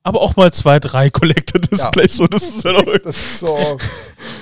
aber 0.03 0.21
auch 0.21 0.35
mal 0.35 0.51
zwei, 0.51 0.79
drei 0.79 1.09
Collector-Displays. 1.09 2.17
So, 2.17 2.27
das 2.27 2.43
ist 2.43 2.65
halt 2.65 2.75
auch 2.77 2.97
das 3.03 3.17
ist 3.17 3.39
so. 3.39 3.57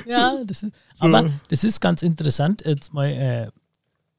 Ja, 0.05 0.37
das 0.45 0.63
ist, 0.63 0.73
aber 0.99 1.29
das 1.49 1.63
ist 1.63 1.79
ganz 1.79 2.01
interessant, 2.03 2.63
jetzt 2.65 2.93
mal, 2.93 3.07
äh, 3.07 3.47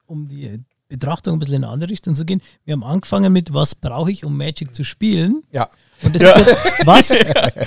um 0.07 0.28
die 0.28 0.61
Betrachtung 0.89 1.37
ein 1.37 1.39
bisschen 1.39 1.57
in 1.57 1.64
eine 1.64 1.72
andere 1.72 1.91
Richtung 1.91 2.14
zu 2.14 2.24
gehen. 2.24 2.43
Wir 2.64 2.72
haben 2.72 2.85
angefangen 2.85 3.33
mit, 3.33 3.55
was 3.55 3.74
brauche 3.74 4.11
ich, 4.11 4.24
um 4.24 4.37
Magic 4.37 4.74
zu 4.74 4.85
spielen? 4.85 5.43
Ja. 5.53 5.68
Und 6.03 6.14
das 6.14 6.22
ist 6.22 6.47
jetzt, 6.47 6.87
was, 6.87 7.11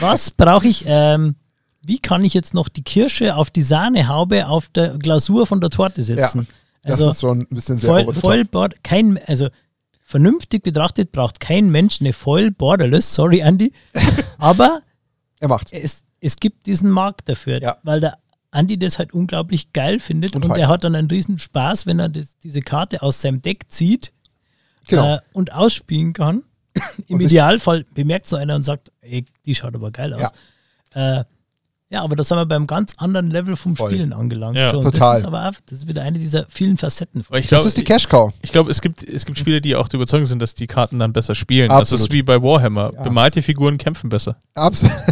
was 0.01 0.31
brauche 0.31 0.67
ich, 0.67 0.83
ähm, 0.85 1.35
wie 1.81 1.99
kann 1.99 2.23
ich 2.23 2.33
jetzt 2.33 2.53
noch 2.53 2.69
die 2.69 2.83
Kirsche 2.83 3.35
auf 3.35 3.49
die 3.49 3.61
Sahnehaube 3.61 4.47
auf 4.47 4.69
der 4.69 4.97
Glasur 4.97 5.47
von 5.47 5.61
der 5.61 5.69
Torte 5.69 6.03
setzen? 6.03 6.47
Das 6.83 6.99
also 6.99 7.11
ist 7.11 7.21
schon 7.21 7.41
ein 7.41 7.47
bisschen 7.49 7.79
sehr 7.79 7.89
voll, 7.89 8.45
voll 8.45 8.69
kein, 8.83 9.19
also 9.25 9.47
vernünftig 10.13 10.61
betrachtet 10.61 11.11
braucht 11.11 11.39
kein 11.39 11.71
Mensch 11.71 11.99
eine 11.99 12.13
voll 12.13 12.51
borderless, 12.51 13.15
sorry 13.15 13.39
Andy, 13.39 13.73
aber 14.37 14.81
Er 15.39 15.47
macht's. 15.47 15.71
es, 15.71 16.03
es 16.21 16.35
gibt 16.35 16.67
diesen 16.67 16.91
Markt 16.91 17.27
dafür, 17.29 17.59
Ja. 17.59 17.77
weil 17.81 17.99
der 17.99 18.19
Andi 18.51 18.77
das 18.77 18.99
halt 18.99 19.11
unglaublich 19.15 19.73
geil 19.73 19.99
findet 19.99 20.35
Und 20.35 20.45
und, 20.45 20.55
er 20.55 20.67
hat 20.67 20.83
dann 20.83 20.93
einen 20.95 21.07
riesen 21.09 21.39
Spaß, 21.39 21.87
wenn 21.87 21.97
er 21.97 22.09
das, 22.09 22.37
diese 22.37 22.59
Karte 22.61 23.01
aus 23.01 23.21
seinem 23.21 23.41
Deck 23.41 23.71
zieht 23.71 24.13
Genau. 24.87 25.15
äh, 25.15 25.19
und 25.33 25.51
ausspielen 25.53 26.13
kann. 26.13 26.43
Im 27.07 27.19
Idealfall 27.19 27.83
bemerkt 27.95 28.27
so 28.27 28.35
einer 28.35 28.53
und 28.55 28.61
sagt, 28.63 28.91
ey, 29.01 29.25
die 29.47 29.55
schaut 29.55 29.73
aber 29.73 29.89
geil 29.89 30.13
aus. 30.13 30.29
Ja, 30.93 31.19
äh, 31.21 31.23
ja 31.93 32.01
aber 32.01 32.15
da 32.15 32.23
sind 32.23 32.37
wir 32.37 32.45
beim 32.45 32.65
ganz 32.65 32.93
anderen 32.97 33.29
Level 33.29 33.55
vom 33.55 33.75
Voll. 33.75 33.91
Spielen 33.91 34.13
angelangt. 34.13 34.57
Ja, 34.57 34.71
so, 34.71 34.79
und 34.79 34.85
total. 34.85 35.11
Das 35.11 35.19
ist 35.21 35.27
aber 35.27 35.47
auch, 35.47 35.53
das 35.67 35.79
ist 35.79 35.87
wieder 35.87 36.01
eine 36.01 36.17
dieser 36.17 36.45
vielen 36.49 36.75
Facetten. 36.75 37.23
Ich 37.35 37.47
Das 37.47 37.65
ist 37.65 37.77
die 37.77 37.83
Cash 37.83 38.09
Cow. 38.09 38.33
ich 38.41 38.51
glaube, 38.51 38.71
es 38.71 38.81
gibt, 38.81 39.03
es 39.03 39.25
gibt 39.25 39.37
Spieler, 39.37 39.61
die 39.61 39.75
auch 39.75 39.87
der 39.87 39.99
Überzeugung 39.99 40.25
sind, 40.25 40.41
dass 40.41 40.55
die 40.55 40.67
Karten 40.67 40.97
dann 40.97 41.13
besser 41.13 41.35
spielen. 41.35 41.69
Das 41.69 41.81
Absolut. 41.81 42.01
ist 42.01 42.11
wie 42.11 42.23
bei 42.23 42.41
Warhammer. 42.41 42.91
Ja. 42.95 43.03
Bemalte 43.03 43.41
Figuren 43.43 43.77
kämpfen 43.77 44.09
besser. 44.09 44.37
Absolut. 44.55 44.93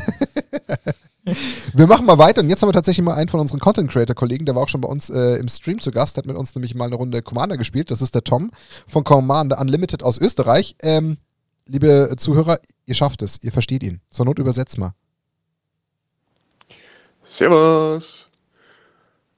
Wir 1.73 1.85
machen 1.85 2.07
mal 2.07 2.17
weiter 2.17 2.41
und 2.41 2.49
jetzt 2.49 2.63
haben 2.63 2.69
wir 2.69 2.73
tatsächlich 2.73 3.05
mal 3.05 3.13
einen 3.13 3.29
von 3.29 3.39
unseren 3.39 3.59
Content 3.59 3.91
Creator 3.91 4.15
Kollegen, 4.15 4.45
der 4.45 4.55
war 4.55 4.63
auch 4.63 4.69
schon 4.69 4.81
bei 4.81 4.89
uns 4.89 5.11
äh, 5.11 5.35
im 5.35 5.47
Stream 5.49 5.79
zu 5.79 5.91
Gast, 5.91 6.17
hat 6.17 6.25
mit 6.25 6.35
uns 6.35 6.55
nämlich 6.55 6.73
mal 6.73 6.85
eine 6.85 6.95
Runde 6.95 7.21
Commander 7.21 7.57
gespielt. 7.57 7.91
Das 7.91 8.01
ist 8.01 8.15
der 8.15 8.23
Tom 8.23 8.49
von 8.87 9.03
Commander 9.03 9.61
Unlimited 9.61 10.01
aus 10.01 10.17
Österreich. 10.17 10.75
Ähm, 10.81 11.17
liebe 11.67 12.15
Zuhörer, 12.17 12.57
ihr 12.87 12.95
schafft 12.95 13.21
es, 13.21 13.37
ihr 13.43 13.51
versteht 13.51 13.83
ihn. 13.83 14.01
Zur 14.09 14.25
Not 14.25 14.39
übersetzt 14.39 14.79
mal. 14.79 14.93
Servus! 17.23 18.29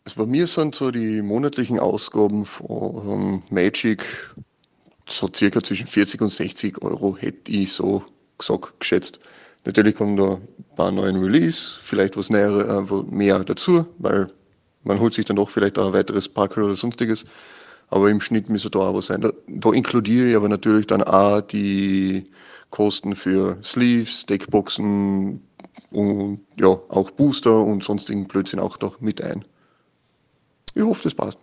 Also 0.06 0.18
bei 0.18 0.26
mir 0.26 0.48
sind 0.48 0.74
so 0.76 0.90
die 0.90 1.22
monatlichen 1.22 1.80
Ausgaben 1.80 2.46
von 2.46 3.44
Magic 3.50 4.06
so 5.08 5.30
circa 5.34 5.62
zwischen 5.62 5.88
40 5.88 6.22
und 6.22 6.30
60 6.30 6.82
Euro, 6.82 7.18
hätte 7.18 7.52
ich 7.52 7.74
so 7.74 8.04
gesagt, 8.38 8.80
geschätzt. 8.80 9.20
Natürlich 9.66 9.96
kommen 9.96 10.16
da 10.16 10.36
ein 10.36 10.76
paar 10.76 10.92
neuen 10.92 11.18
Release, 11.18 11.78
vielleicht 11.82 12.16
was 12.18 12.30
nähere, 12.30 12.86
äh, 12.90 13.14
mehr 13.14 13.44
dazu, 13.44 13.86
weil 13.98 14.32
man 14.84 15.00
holt 15.00 15.14
sich 15.14 15.26
dann 15.26 15.36
doch 15.36 15.50
vielleicht 15.50 15.78
auch 15.78 15.88
ein 15.88 15.94
weiteres 15.94 16.28
Pack 16.28 16.58
oder 16.58 16.76
sonstiges. 16.76 17.26
Aber 17.90 18.10
im 18.10 18.22
Schnitt 18.22 18.50
müsste 18.50 18.70
da 18.70 18.80
auch 18.80 18.96
was 18.96 19.08
sein. 19.08 19.22
Da, 19.22 19.32
da 19.48 19.72
inkludiere 19.72 20.30
ich 20.30 20.36
aber 20.36 20.50
natürlich 20.50 20.88
dann 20.88 21.04
auch 21.04 21.42
die 21.42 22.30
Kosten 22.70 23.16
für 23.16 23.58
Sleeves, 23.62 24.26
Deckboxen 24.26 25.42
und 25.94 26.41
ja, 26.60 26.68
auch 26.68 27.12
Booster 27.12 27.62
und 27.62 27.84
sonstigen 27.84 28.28
Blödsinn 28.28 28.60
auch 28.60 28.80
noch 28.80 29.00
mit 29.00 29.22
ein. 29.22 29.46
Ich 30.74 30.84
hoffe, 30.84 31.04
das 31.04 31.14
passt. 31.14 31.39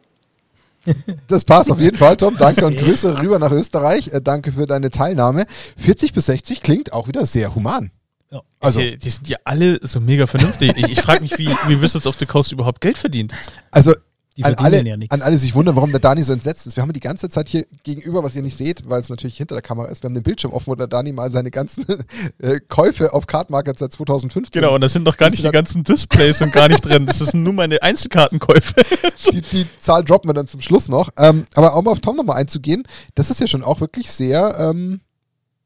Das 1.29 1.45
passt 1.45 1.71
auf 1.71 1.79
jeden 1.79 1.97
Fall, 1.97 2.17
Tom. 2.17 2.37
Danke 2.39 2.67
und 2.67 2.77
Grüße 2.77 3.21
rüber 3.21 3.39
nach 3.39 3.53
Österreich. 3.53 4.09
Äh, 4.13 4.21
danke 4.23 4.53
für 4.53 4.67
deine 4.67 4.91
Teilnahme. 4.91 5.47
40 5.77 6.13
bis 6.13 6.27
60 6.27 6.63
klingt 6.63 6.93
auch 6.93 7.07
wieder 7.07 7.27
sehr 7.27 7.55
human. 7.55 7.91
Ja. 8.31 8.41
Also, 8.61 8.81
die, 8.81 8.97
die 8.97 9.11
sind 9.11 9.29
ja 9.29 9.37
alle 9.45 9.79
so 9.83 10.01
mega 10.01 10.27
vernünftig. 10.27 10.73
ich 10.77 10.89
ich 10.89 11.01
frage 11.03 11.21
mich, 11.21 11.37
wie, 11.37 11.49
wie 11.67 11.81
Wizards 11.83 12.07
of 12.07 12.17
the 12.19 12.27
Coast 12.27 12.53
überhaupt 12.53 12.81
Geld 12.81 12.97
verdient. 12.97 13.35
also 13.71 13.95
Die 14.41 14.45
an 14.45 14.55
alle, 14.57 14.87
ja 14.87 14.97
an 15.11 15.23
alle 15.23 15.39
sich 15.39 15.55
wundern, 15.55 15.77
warum 15.77 15.91
der 15.91 16.01
Dani 16.01 16.23
so 16.23 16.33
entsetzt 16.33 16.67
ist. 16.67 16.77
Wir 16.77 16.83
haben 16.83 16.93
die 16.93 17.01
ganze 17.01 17.29
Zeit 17.29 17.49
hier 17.49 17.67
gegenüber, 17.83 18.23
was 18.23 18.35
ihr 18.35 18.43
nicht 18.43 18.57
seht, 18.57 18.89
weil 18.89 19.01
es 19.01 19.09
natürlich 19.09 19.37
hinter 19.37 19.55
der 19.55 19.63
Kamera 19.63 19.89
ist. 19.89 20.03
Wir 20.03 20.09
haben 20.09 20.15
den 20.15 20.23
Bildschirm 20.23 20.53
offen, 20.53 20.69
wo 20.69 20.75
der 20.75 20.87
Dani 20.87 21.13
mal 21.13 21.31
seine 21.31 21.51
ganzen 21.51 21.85
äh, 22.39 22.61
Käufe 22.69 23.13
auf 23.13 23.27
Cardmarket 23.27 23.79
seit 23.79 23.93
2015 23.93 24.61
Genau, 24.61 24.75
und 24.75 24.81
da 24.81 24.89
sind 24.89 25.05
noch 25.05 25.17
gar 25.17 25.31
nicht 25.31 25.45
die 25.45 25.51
ganzen 25.51 25.85
Displays 25.85 26.41
und 26.43 26.53
gar 26.53 26.69
nicht 26.69 26.81
drin. 26.81 27.07
Das 27.07 27.19
sind 27.19 27.43
nur 27.43 27.53
meine 27.53 27.83
Einzelkartenkäufe. 27.83 28.75
die, 29.33 29.41
die 29.43 29.67
Zahl 29.79 30.05
droppen 30.05 30.29
wir 30.29 30.35
dann 30.35 30.49
zum 30.49 30.61
Schluss 30.61 30.89
noch. 30.89 31.11
Ähm, 31.19 31.45
aber 31.55 31.77
um 31.77 31.87
auf 31.89 32.01
Tom 32.01 32.17
nochmal 32.17 32.37
einzugehen, 32.39 32.85
das 33.15 33.31
ist 33.31 33.41
ja 33.41 33.47
schon 33.47 33.63
auch 33.63 33.81
wirklich 33.81 34.11
sehr 34.11 34.57
ähm, 34.59 35.01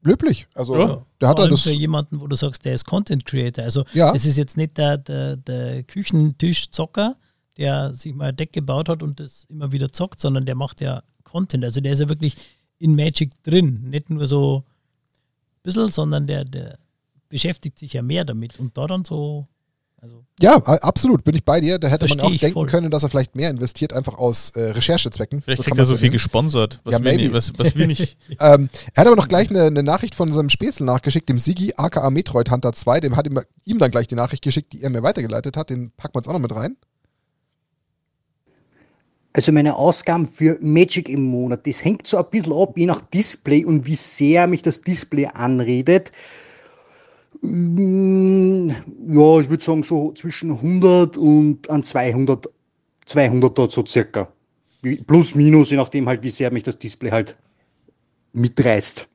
löblich. 0.03 0.47
Also, 0.55 0.77
Ja. 0.77 1.05
der 1.21 1.29
hat 1.29 1.39
das. 1.39 1.63
für 1.63 1.71
jemanden, 1.71 2.21
wo 2.21 2.27
du 2.27 2.37
sagst, 2.37 2.65
der 2.65 2.75
ist 2.75 2.85
Content 2.85 3.25
Creator. 3.25 3.65
Also 3.65 3.85
Ja. 3.93 4.15
es 4.15 4.25
ist 4.27 4.37
jetzt 4.37 4.57
nicht 4.57 4.77
der, 4.77 4.99
der, 4.99 5.37
der 5.37 5.83
Küchentischzocker, 5.83 7.17
der 7.57 7.95
sich 7.95 8.15
mal 8.15 8.29
ein 8.31 8.37
Deck 8.37 8.53
gebaut 8.53 8.89
hat 8.89 9.03
und 9.03 9.21
das 9.21 9.45
immer 9.49 9.73
wieder 9.73 9.91
zockt, 9.93 10.21
sondern 10.21 10.45
der 10.47 10.55
macht 10.55 10.81
ja 10.81 11.03
Content. 11.23 11.65
Also 11.65 11.81
der 11.81 11.93
ist 11.93 12.01
ja 12.01 12.09
wirklich 12.09 12.37
in 12.79 12.95
Magic 12.97 13.31
drin. 13.43 13.89
Nicht 13.91 14.11
nur 14.11 14.27
so 14.27 14.65
ein 14.67 15.63
bisschen, 15.63 15.91
sondern 15.91 16.27
der, 16.27 16.45
der 16.45 16.79
beschäftigt 17.29 17.79
sich 17.79 17.93
ja 17.93 18.03
mehr 18.03 18.25
damit. 18.25 18.59
Und 18.59 18.77
da 18.77 18.87
dann 18.87 19.05
so, 19.05 19.47
also 20.01 20.25
Ja, 20.41 20.57
absolut, 20.57 21.25
bin 21.25 21.35
ich 21.35 21.45
bei 21.45 21.61
dir. 21.61 21.79
Da 21.79 21.89
hätte 21.89 22.07
man 22.09 22.21
auch 22.21 22.31
denken 22.31 22.53
voll. 22.53 22.67
können, 22.67 22.91
dass 22.91 23.03
er 23.05 23.09
vielleicht 23.11 23.35
mehr 23.37 23.51
investiert, 23.51 23.93
einfach 23.93 24.19
aus 24.19 24.51
äh, 24.51 24.71
Recherchezwecken. 24.71 25.43
Vielleicht 25.43 25.59
So 25.59 25.63
kriegt 25.65 25.79
er 25.79 25.87
so 25.87 25.97
viel 25.97 26.11
gesponsert, 26.11 26.81
was, 26.85 26.93
Ja, 26.93 26.99
wir, 26.99 27.05
maybe. 27.13 27.23
nicht, 27.23 27.33
was, 27.33 27.53
was 27.57 27.75
wir 27.75 27.87
nicht. 27.87 28.19
Ähm, 28.41 28.69
er 28.95 29.01
hat 29.01 29.07
aber 29.07 29.17
noch 29.17 29.29
gleich 29.29 29.49
eine, 29.51 29.63
eine 29.65 29.83
Nachricht 29.83 30.15
von 30.15 30.33
seinem 30.33 30.51
Spätzle 30.51 30.85
nachgeschickt, 30.87 31.29
dem 31.29 31.39
Sigi, 31.39 31.73
aka 31.77 32.11
Metroid 32.11 32.51
Hunter 32.51 32.73
2. 32.73 33.01
Dem 33.01 33.17
hat 33.17 33.27
ihm, 33.27 33.41
ihm 33.65 33.79
dann 33.79 33.91
gleich 33.91 34.07
die 34.09 34.17
Nachricht 34.17 34.43
geschickt, 34.43 34.73
die 34.73 34.83
er 34.83 34.91
mir 34.91 35.03
weitergeleitet 35.03 35.57
hat. 35.57 35.71
Den 35.71 35.93
packen 35.93 36.15
wir 36.15 36.19
uns 36.19 36.29
auch 36.29 36.33
noch 36.35 36.41
mit 36.41 36.55
rein. 36.55 36.77
Also 39.37 39.51
meine 39.51 39.75
Ausgaben 39.77 40.29
für 40.29 40.59
Magic 40.63 41.09
im 41.09 41.25
Monat, 41.25 41.67
das 41.67 41.85
hängt 41.85 42.07
so 42.07 42.19
ein 42.19 42.25
bisschen 42.31 42.53
ab, 42.53 42.79
je 42.79 42.87
nach 42.87 43.03
Display 43.03 43.65
und 43.65 43.85
wie 43.85 43.97
sehr 43.97 44.47
mich 44.47 44.63
das 44.63 44.81
Display 44.81 45.27
anredet. 45.27 46.13
Mm, 47.43 48.69
Ja, 49.09 49.41
ich 49.41 49.51
würde 49.51 49.63
sagen 49.63 49.83
so 49.83 50.13
zwischen 50.13 50.53
100 50.53 51.17
und 51.17 51.69
an 51.69 51.83
200, 51.83 52.49
200 53.07 53.59
dort 53.59 53.73
so 53.73 53.85
circa. 53.85 54.29
Plus, 55.07 55.35
minus, 55.35 55.71
je 55.71 55.79
nachdem 55.79 56.07
halt, 56.09 56.23
wie 56.23 56.31
sehr 56.31 56.53
mich 56.53 56.63
das 56.63 56.79
Display 56.79 57.11
halt 57.11 57.37
mitreißt. 58.35 59.09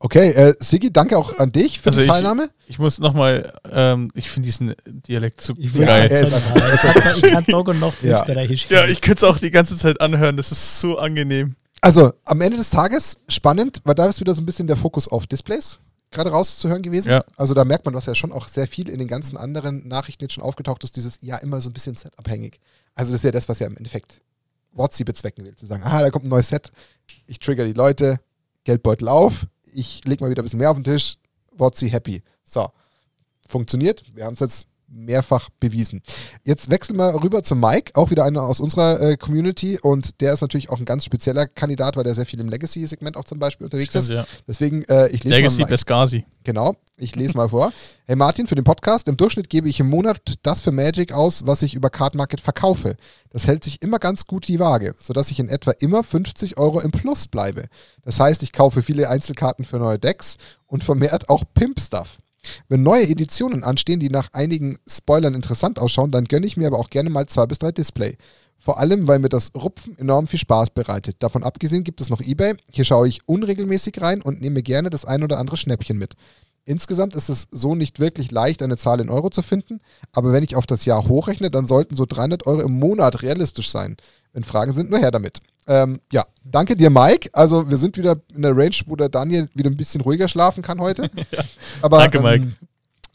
Okay, 0.00 0.30
äh, 0.30 0.54
Sigi, 0.60 0.92
danke 0.92 1.18
auch 1.18 1.38
an 1.38 1.50
dich 1.50 1.80
für 1.80 1.88
Also 1.88 2.00
die 2.00 2.06
ich- 2.06 2.10
Teilnahme. 2.12 2.50
Ich 2.68 2.78
muss 2.78 2.98
nochmal, 3.00 3.52
ähm, 3.72 4.12
ich 4.14 4.30
finde 4.30 4.46
diesen 4.46 4.74
Dialekt 4.86 5.40
so 5.40 5.54
ich 5.58 5.74
Ja, 5.74 5.86
geil. 5.86 6.10
ist 6.10 6.30
sagen, 6.30 6.44
einfach- 6.54 7.16
ich, 7.16 7.22
kann, 7.32 7.44
Tag 7.44 7.68
und 7.68 7.80
Nacht 7.80 8.02
Ja. 8.02 8.20
Österreichisch. 8.20 8.68
Ja, 8.70 8.84
ich 8.86 9.00
könnte 9.00 9.24
es 9.26 9.30
auch 9.32 9.38
die 9.38 9.50
ganze 9.50 9.76
Zeit 9.76 10.00
anhören, 10.00 10.36
das 10.36 10.52
ist 10.52 10.80
so 10.80 10.98
angenehm. 10.98 11.56
Also, 11.80 12.12
am 12.24 12.40
Ende 12.40 12.56
des 12.56 12.70
Tages 12.70 13.18
spannend, 13.28 13.80
weil 13.84 13.94
da 13.96 14.06
ist 14.06 14.20
wieder 14.20 14.34
so 14.34 14.40
ein 14.40 14.46
bisschen 14.46 14.66
der 14.68 14.76
Fokus 14.76 15.08
auf 15.08 15.26
Displays 15.26 15.80
gerade 16.10 16.30
rauszuhören 16.30 16.80
gewesen. 16.82 17.10
Ja. 17.10 17.22
Also 17.36 17.52
da 17.52 17.64
merkt 17.66 17.84
man, 17.84 17.92
was 17.94 18.06
ja 18.06 18.14
schon 18.14 18.32
auch 18.32 18.48
sehr 18.48 18.66
viel 18.66 18.88
in 18.88 18.98
den 18.98 19.08
ganzen 19.08 19.36
anderen 19.36 19.86
Nachrichten 19.88 20.24
jetzt 20.24 20.32
schon 20.32 20.42
aufgetaucht 20.42 20.82
ist, 20.82 20.96
dieses 20.96 21.18
ja 21.20 21.36
immer 21.36 21.60
so 21.60 21.68
ein 21.68 21.74
bisschen 21.74 21.94
setabhängig. 21.96 22.60
Also 22.94 23.12
das 23.12 23.20
ist 23.20 23.24
ja 23.26 23.30
das, 23.30 23.46
was 23.48 23.58
ja 23.58 23.66
im 23.66 23.76
Endeffekt 23.76 24.22
WotC 24.72 25.04
bezwecken 25.04 25.44
will. 25.44 25.54
Zu 25.54 25.66
sagen, 25.66 25.82
ah, 25.84 26.00
da 26.00 26.08
kommt 26.10 26.24
ein 26.24 26.28
neues 26.30 26.48
Set, 26.48 26.72
ich 27.26 27.38
trigger 27.40 27.66
die 27.66 27.74
Leute, 27.74 28.20
Geldbeutel 28.64 29.06
auf, 29.06 29.46
ich 29.78 30.04
leg 30.04 30.20
mal 30.20 30.30
wieder 30.30 30.42
ein 30.42 30.44
bisschen 30.44 30.58
mehr 30.58 30.70
auf 30.70 30.76
den 30.76 30.84
Tisch, 30.84 31.18
WotC 31.52 31.90
happy. 31.92 32.22
So, 32.44 32.70
funktioniert. 33.46 34.04
Wir 34.14 34.24
haben 34.24 34.34
es 34.34 34.40
jetzt 34.40 34.66
mehrfach 34.88 35.48
bewiesen. 35.60 36.02
Jetzt 36.44 36.70
wechseln 36.70 36.96
wir 36.96 37.22
rüber 37.22 37.42
zu 37.42 37.54
Mike, 37.54 37.92
auch 37.94 38.10
wieder 38.10 38.24
einer 38.24 38.42
aus 38.42 38.60
unserer 38.60 39.00
äh, 39.00 39.16
Community 39.16 39.78
und 39.78 40.20
der 40.20 40.32
ist 40.32 40.40
natürlich 40.40 40.70
auch 40.70 40.78
ein 40.78 40.84
ganz 40.84 41.04
spezieller 41.04 41.46
Kandidat, 41.46 41.96
weil 41.96 42.04
der 42.04 42.14
sehr 42.14 42.26
viel 42.26 42.40
im 42.40 42.48
Legacy-Segment 42.48 43.16
auch 43.16 43.24
zum 43.24 43.38
Beispiel 43.38 43.64
unterwegs 43.66 43.90
Stimmt, 43.90 44.04
ist. 44.04 44.10
ja. 44.10 44.26
Deswegen, 44.46 44.84
äh, 44.84 45.08
ich 45.08 45.24
lese 45.24 45.36
Legacy 45.36 45.60
mal. 45.62 45.68
Beskasi. 45.68 46.26
Genau, 46.44 46.76
ich 46.96 47.14
lese 47.14 47.36
mal 47.36 47.48
vor. 47.48 47.72
Hey 48.10 48.16
Martin, 48.16 48.46
für 48.46 48.54
den 48.54 48.64
Podcast, 48.64 49.06
im 49.06 49.18
Durchschnitt 49.18 49.50
gebe 49.50 49.68
ich 49.68 49.80
im 49.80 49.90
Monat 49.90 50.38
das 50.42 50.62
für 50.62 50.72
Magic 50.72 51.12
aus, 51.12 51.44
was 51.46 51.60
ich 51.60 51.74
über 51.74 51.90
Card 51.90 52.14
Market 52.14 52.40
verkaufe. 52.40 52.96
Das 53.28 53.46
hält 53.46 53.64
sich 53.64 53.82
immer 53.82 53.98
ganz 53.98 54.26
gut 54.26 54.48
die 54.48 54.58
Waage, 54.58 54.94
sodass 54.98 55.30
ich 55.30 55.38
in 55.40 55.50
etwa 55.50 55.72
immer 55.72 56.02
50 56.02 56.56
Euro 56.56 56.80
im 56.80 56.90
Plus 56.90 57.26
bleibe. 57.26 57.66
Das 58.02 58.18
heißt, 58.18 58.42
ich 58.42 58.54
kaufe 58.54 58.82
viele 58.82 59.10
Einzelkarten 59.10 59.66
für 59.66 59.76
neue 59.76 59.98
Decks 59.98 60.36
und 60.66 60.82
vermehrt 60.84 61.28
auch 61.28 61.44
Pimp-Stuff. 61.52 62.18
Wenn 62.68 62.82
neue 62.82 63.08
Editionen 63.08 63.64
anstehen, 63.64 64.00
die 64.00 64.10
nach 64.10 64.32
einigen 64.32 64.78
Spoilern 64.88 65.34
interessant 65.34 65.78
ausschauen, 65.78 66.10
dann 66.10 66.24
gönne 66.24 66.46
ich 66.46 66.56
mir 66.56 66.66
aber 66.66 66.78
auch 66.78 66.90
gerne 66.90 67.10
mal 67.10 67.26
zwei 67.26 67.46
bis 67.46 67.58
drei 67.58 67.72
Display. 67.72 68.16
Vor 68.58 68.78
allem, 68.78 69.06
weil 69.06 69.18
mir 69.18 69.28
das 69.28 69.52
Rupfen 69.54 69.96
enorm 69.98 70.26
viel 70.26 70.38
Spaß 70.38 70.70
bereitet. 70.70 71.16
Davon 71.20 71.44
abgesehen 71.44 71.84
gibt 71.84 72.00
es 72.00 72.10
noch 72.10 72.20
eBay. 72.20 72.54
Hier 72.70 72.84
schaue 72.84 73.08
ich 73.08 73.26
unregelmäßig 73.26 74.00
rein 74.00 74.20
und 74.20 74.40
nehme 74.40 74.62
gerne 74.62 74.90
das 74.90 75.04
ein 75.04 75.22
oder 75.22 75.38
andere 75.38 75.56
Schnäppchen 75.56 75.96
mit. 75.96 76.14
Insgesamt 76.64 77.14
ist 77.14 77.30
es 77.30 77.48
so 77.50 77.74
nicht 77.74 77.98
wirklich 77.98 78.30
leicht, 78.30 78.62
eine 78.62 78.76
Zahl 78.76 79.00
in 79.00 79.08
Euro 79.08 79.30
zu 79.30 79.40
finden, 79.40 79.80
aber 80.12 80.32
wenn 80.32 80.44
ich 80.44 80.54
auf 80.54 80.66
das 80.66 80.84
Jahr 80.84 81.08
hochrechne, 81.08 81.50
dann 81.50 81.66
sollten 81.66 81.96
so 81.96 82.04
300 82.04 82.46
Euro 82.46 82.60
im 82.60 82.78
Monat 82.78 83.22
realistisch 83.22 83.70
sein. 83.70 83.96
Wenn 84.34 84.44
Fragen 84.44 84.74
sind, 84.74 84.90
nur 84.90 84.98
her 84.98 85.10
damit. 85.10 85.40
Ähm, 85.68 86.00
ja, 86.12 86.24
danke 86.44 86.74
dir, 86.76 86.90
Mike. 86.90 87.28
Also 87.32 87.68
wir 87.68 87.76
sind 87.76 87.96
wieder 87.96 88.20
in 88.34 88.42
der 88.42 88.56
Range, 88.56 88.74
wo 88.86 88.96
der 88.96 89.08
Daniel 89.08 89.48
wieder 89.54 89.70
ein 89.70 89.76
bisschen 89.76 90.00
ruhiger 90.00 90.26
schlafen 90.28 90.62
kann 90.62 90.80
heute. 90.80 91.10
Aber, 91.82 91.98
Danke, 91.98 92.20
Mike. 92.20 92.44
Ähm, 92.44 92.54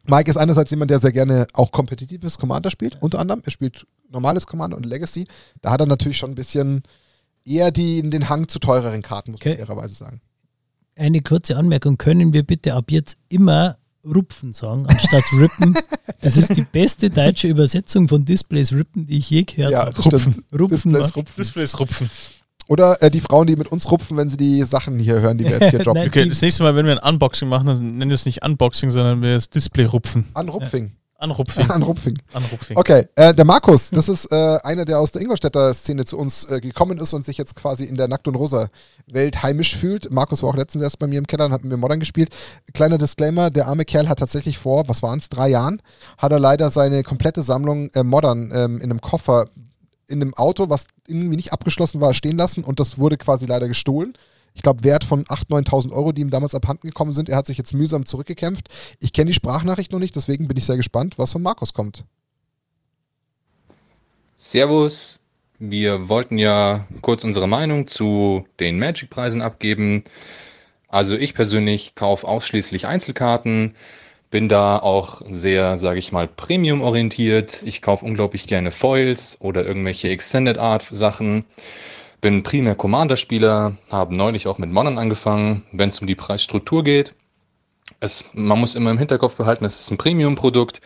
Mike 0.06 0.30
ist 0.30 0.38
einerseits 0.38 0.70
jemand, 0.72 0.92
der 0.92 1.00
sehr 1.00 1.12
gerne 1.12 1.48
auch 1.54 1.72
kompetitives 1.72 2.38
Commander 2.38 2.70
spielt, 2.70 3.02
unter 3.02 3.20
anderem. 3.20 3.42
Er 3.46 3.52
spielt 3.52 3.88
normales 4.10 4.46
Commander 4.48 4.78
und 4.78 4.86
Legacy. 4.86 5.26
Da 5.62 5.72
hat 5.72 5.80
er 5.80 5.88
natürlich 5.88 6.18
schon 6.18 6.32
ein 6.32 6.36
bisschen 6.36 6.84
eher 7.46 7.72
die, 7.72 8.02
den 8.10 8.30
Hang 8.30 8.48
zu 8.48 8.60
teureren 8.60 9.02
Karten, 9.02 9.32
muss 9.32 9.40
man 9.44 9.54
Okay. 9.54 9.66
fairerweise 9.66 9.96
sagen. 9.96 10.22
Eine 10.96 11.22
kurze 11.22 11.58
Anmerkung, 11.58 11.98
können 11.98 12.34
wir 12.34 12.44
bitte 12.44 12.76
ab 12.76 12.92
jetzt 12.92 13.18
immer 13.30 13.78
Rupfen 14.06 14.54
sagen, 14.54 14.86
anstatt 14.88 15.24
Rippen? 15.40 15.76
Das 16.20 16.38
ist 16.38 16.56
die 16.56 16.62
beste 16.64 17.10
deutsche 17.10 17.50
Übersetzung 17.50 18.08
von 18.08 18.24
Displays 18.24 18.72
Rippen, 18.72 19.06
die 19.08 19.18
ich 19.18 19.30
je 19.30 19.44
gehört 19.44 19.72
Ja, 19.72 19.86
habe. 19.88 20.02
stimmt. 20.02 20.44
Rupfen. 20.58 20.94
Displays 20.94 21.16
rupfen. 21.18 21.34
Displays 21.38 21.80
rupfen. 21.80 22.10
Oder 22.68 23.02
äh, 23.02 23.12
die 23.12 23.20
Frauen, 23.20 23.48
die 23.48 23.56
mit 23.56 23.72
uns 23.72 23.90
rupfen, 23.92 24.18
wenn 24.18 24.30
sie 24.30 24.38
die 24.38 24.64
Sachen 24.64 25.00
hier 25.00 25.20
hören, 25.22 25.38
die 25.38 25.46
wir 25.46 25.60
jetzt 25.60 25.72
hier 25.72 25.80
droppen. 25.84 26.08
Okay, 26.08 26.28
das 26.28 26.42
nächste 26.42 26.64
Mal, 26.64 26.76
wenn 26.76 26.86
wir 26.86 27.02
ein 27.04 27.14
Unboxing 27.14 27.50
machen, 27.50 27.68
dann 27.68 27.98
nennen 27.98 28.10
wir 28.10 28.16
es 28.16 28.26
nicht 28.26 28.44
Unboxing, 28.44 28.92
sondern 28.92 29.22
wir 29.22 29.36
es 29.36 29.50
Display 29.50 29.86
rupfen. 29.86 30.26
Anrupfing. 30.34 30.92
Anrupfing. 31.24 31.70
Anrupfing. 31.70 32.18
Anrupfing. 32.34 32.78
Okay, 32.78 33.08
äh, 33.16 33.34
der 33.34 33.46
Markus, 33.46 33.90
das 33.92 34.10
ist 34.10 34.30
äh, 34.32 34.58
einer, 34.64 34.84
der 34.84 35.00
aus 35.00 35.12
der 35.12 35.22
Ingolstädter 35.22 35.74
Szene 35.74 36.04
zu 36.04 36.18
uns 36.18 36.44
äh, 36.46 36.60
gekommen 36.60 36.98
ist 36.98 37.14
und 37.14 37.26
sich 37.26 37.38
jetzt 37.38 37.56
quasi 37.56 37.86
in 37.86 37.96
der 37.96 38.10
Nackt- 38.10 38.28
und 38.28 38.36
Rosa-Welt 38.36 39.42
heimisch 39.42 39.78
fühlt. 39.78 40.12
Markus 40.12 40.44
war 40.44 40.50
auch 40.50 40.56
letztens 40.58 40.84
erst 40.84 41.00
bei 41.00 41.08
mir 41.08 41.20
im 41.20 41.28
Keller 41.28 41.46
und 41.46 41.54
hat 41.54 41.64
mit 41.64 41.72
mir 41.72 41.78
Modern 41.78 42.02
gespielt. 42.02 42.30
Kleiner 42.74 42.98
Disclaimer, 42.98 43.52
der 43.52 43.68
arme 43.68 43.86
Kerl 43.86 44.10
hat 44.10 44.20
tatsächlich 44.20 44.58
vor, 44.58 44.84
was 44.88 45.02
waren 45.02 45.20
es, 45.20 45.30
drei 45.30 45.48
Jahren, 45.48 45.82
hat 46.18 46.34
er 46.34 46.40
leider 46.40 46.70
seine 46.72 47.04
komplette 47.04 47.42
Sammlung 47.42 47.90
äh, 47.94 48.04
Modern 48.04 48.52
ähm, 48.54 48.78
in 48.82 48.92
einem 48.92 49.00
Koffer 49.00 49.48
in 50.14 50.22
einem 50.22 50.34
Auto, 50.34 50.70
was 50.70 50.88
irgendwie 51.08 51.36
nicht 51.36 51.52
abgeschlossen 51.52 52.00
war, 52.00 52.14
stehen 52.14 52.38
lassen 52.38 52.64
und 52.64 52.80
das 52.80 52.98
wurde 52.98 53.18
quasi 53.18 53.46
leider 53.46 53.68
gestohlen. 53.68 54.14
Ich 54.54 54.62
glaube, 54.62 54.84
Wert 54.84 55.04
von 55.04 55.26
8.000, 55.26 55.68
9.000 55.68 55.92
Euro, 55.92 56.12
die 56.12 56.22
ihm 56.22 56.30
damals 56.30 56.54
abhanden 56.54 56.88
gekommen 56.88 57.12
sind. 57.12 57.28
Er 57.28 57.38
hat 57.38 57.48
sich 57.48 57.58
jetzt 57.58 57.74
mühsam 57.74 58.06
zurückgekämpft. 58.06 58.70
Ich 59.00 59.12
kenne 59.12 59.30
die 59.30 59.34
Sprachnachricht 59.34 59.92
noch 59.92 60.00
nicht, 60.00 60.16
deswegen 60.16 60.48
bin 60.48 60.58
ich 60.58 60.66
sehr 60.66 60.78
gespannt, 60.78 61.18
was 61.18 61.32
von 61.32 61.42
Markus 61.42 61.74
kommt. 61.74 62.06
Servus, 64.38 65.20
wir 65.60 66.10
wollten 66.10 66.38
ja 66.38 66.88
kurz 67.02 67.24
unsere 67.24 67.48
Meinung 67.48 67.88
zu 67.88 68.46
den 68.60 68.78
Magic-Preisen 68.78 69.42
abgeben. 69.42 70.04
Also 70.88 71.16
ich 71.16 71.34
persönlich 71.34 71.96
kaufe 71.96 72.28
ausschließlich 72.28 72.86
Einzelkarten, 72.86 73.76
bin 74.34 74.50
da 74.50 74.80
auch 74.80 75.22
sehr, 75.30 75.78
sage 75.78 76.00
ich 76.00 76.12
mal, 76.12 76.28
Premium-orientiert. 76.28 77.62
Ich 77.68 77.84
kaufe 77.84 78.04
unglaublich 78.04 78.48
gerne 78.48 78.72
Foils 78.72 79.38
oder 79.40 79.64
irgendwelche 79.64 80.10
Extended 80.10 80.58
Art-Sachen. 80.58 81.46
Bin 82.20 82.42
primär 82.42 82.74
Commander-Spieler, 82.74 83.78
habe 83.92 84.16
neulich 84.16 84.48
auch 84.48 84.58
mit 84.58 84.72
Modern 84.72 84.98
angefangen, 84.98 85.68
wenn 85.72 85.90
es 85.90 86.00
um 86.00 86.08
die 86.08 86.16
Preisstruktur 86.16 86.84
geht. 86.84 87.14
Es, 88.00 88.26
man 88.34 88.60
muss 88.60 88.76
immer 88.76 88.90
im 88.90 88.98
Hinterkopf 88.98 89.36
behalten, 89.36 89.66
es 89.66 89.80
ist 89.80 89.92
ein 89.92 90.00
Premium-Produkt. 90.00 90.82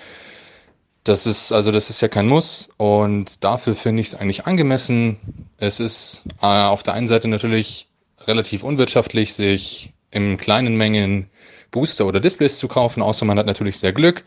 Das 1.06 1.26
ist, 1.26 1.54
also 1.54 1.72
das 1.72 1.90
ist 1.90 2.02
ja 2.02 2.10
kein 2.10 2.28
Muss 2.28 2.68
und 2.76 3.46
dafür 3.46 3.76
finde 3.76 4.02
ich 4.02 4.08
es 4.08 4.16
eigentlich 4.16 4.46
angemessen. 4.46 5.16
Es 5.56 5.80
ist 5.80 6.24
äh, 6.42 6.48
auf 6.48 6.84
der 6.84 6.96
einen 6.96 7.08
Seite 7.08 7.30
natürlich 7.30 7.88
relativ 8.26 8.64
unwirtschaftlich, 8.64 9.36
sich 9.36 9.94
in 10.12 10.36
kleinen 10.36 10.76
Mengen 10.76 11.30
Booster 11.72 12.06
oder 12.06 12.20
Displays 12.20 12.60
zu 12.60 12.68
kaufen, 12.68 13.02
außer 13.02 13.26
man 13.26 13.38
hat 13.38 13.46
natürlich 13.46 13.80
sehr 13.80 13.94
Glück. 13.94 14.24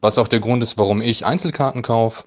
Was 0.00 0.18
auch 0.18 0.28
der 0.28 0.40
Grund 0.40 0.62
ist, 0.62 0.78
warum 0.78 1.00
ich 1.00 1.24
Einzelkarten 1.24 1.82
kaufe. 1.82 2.24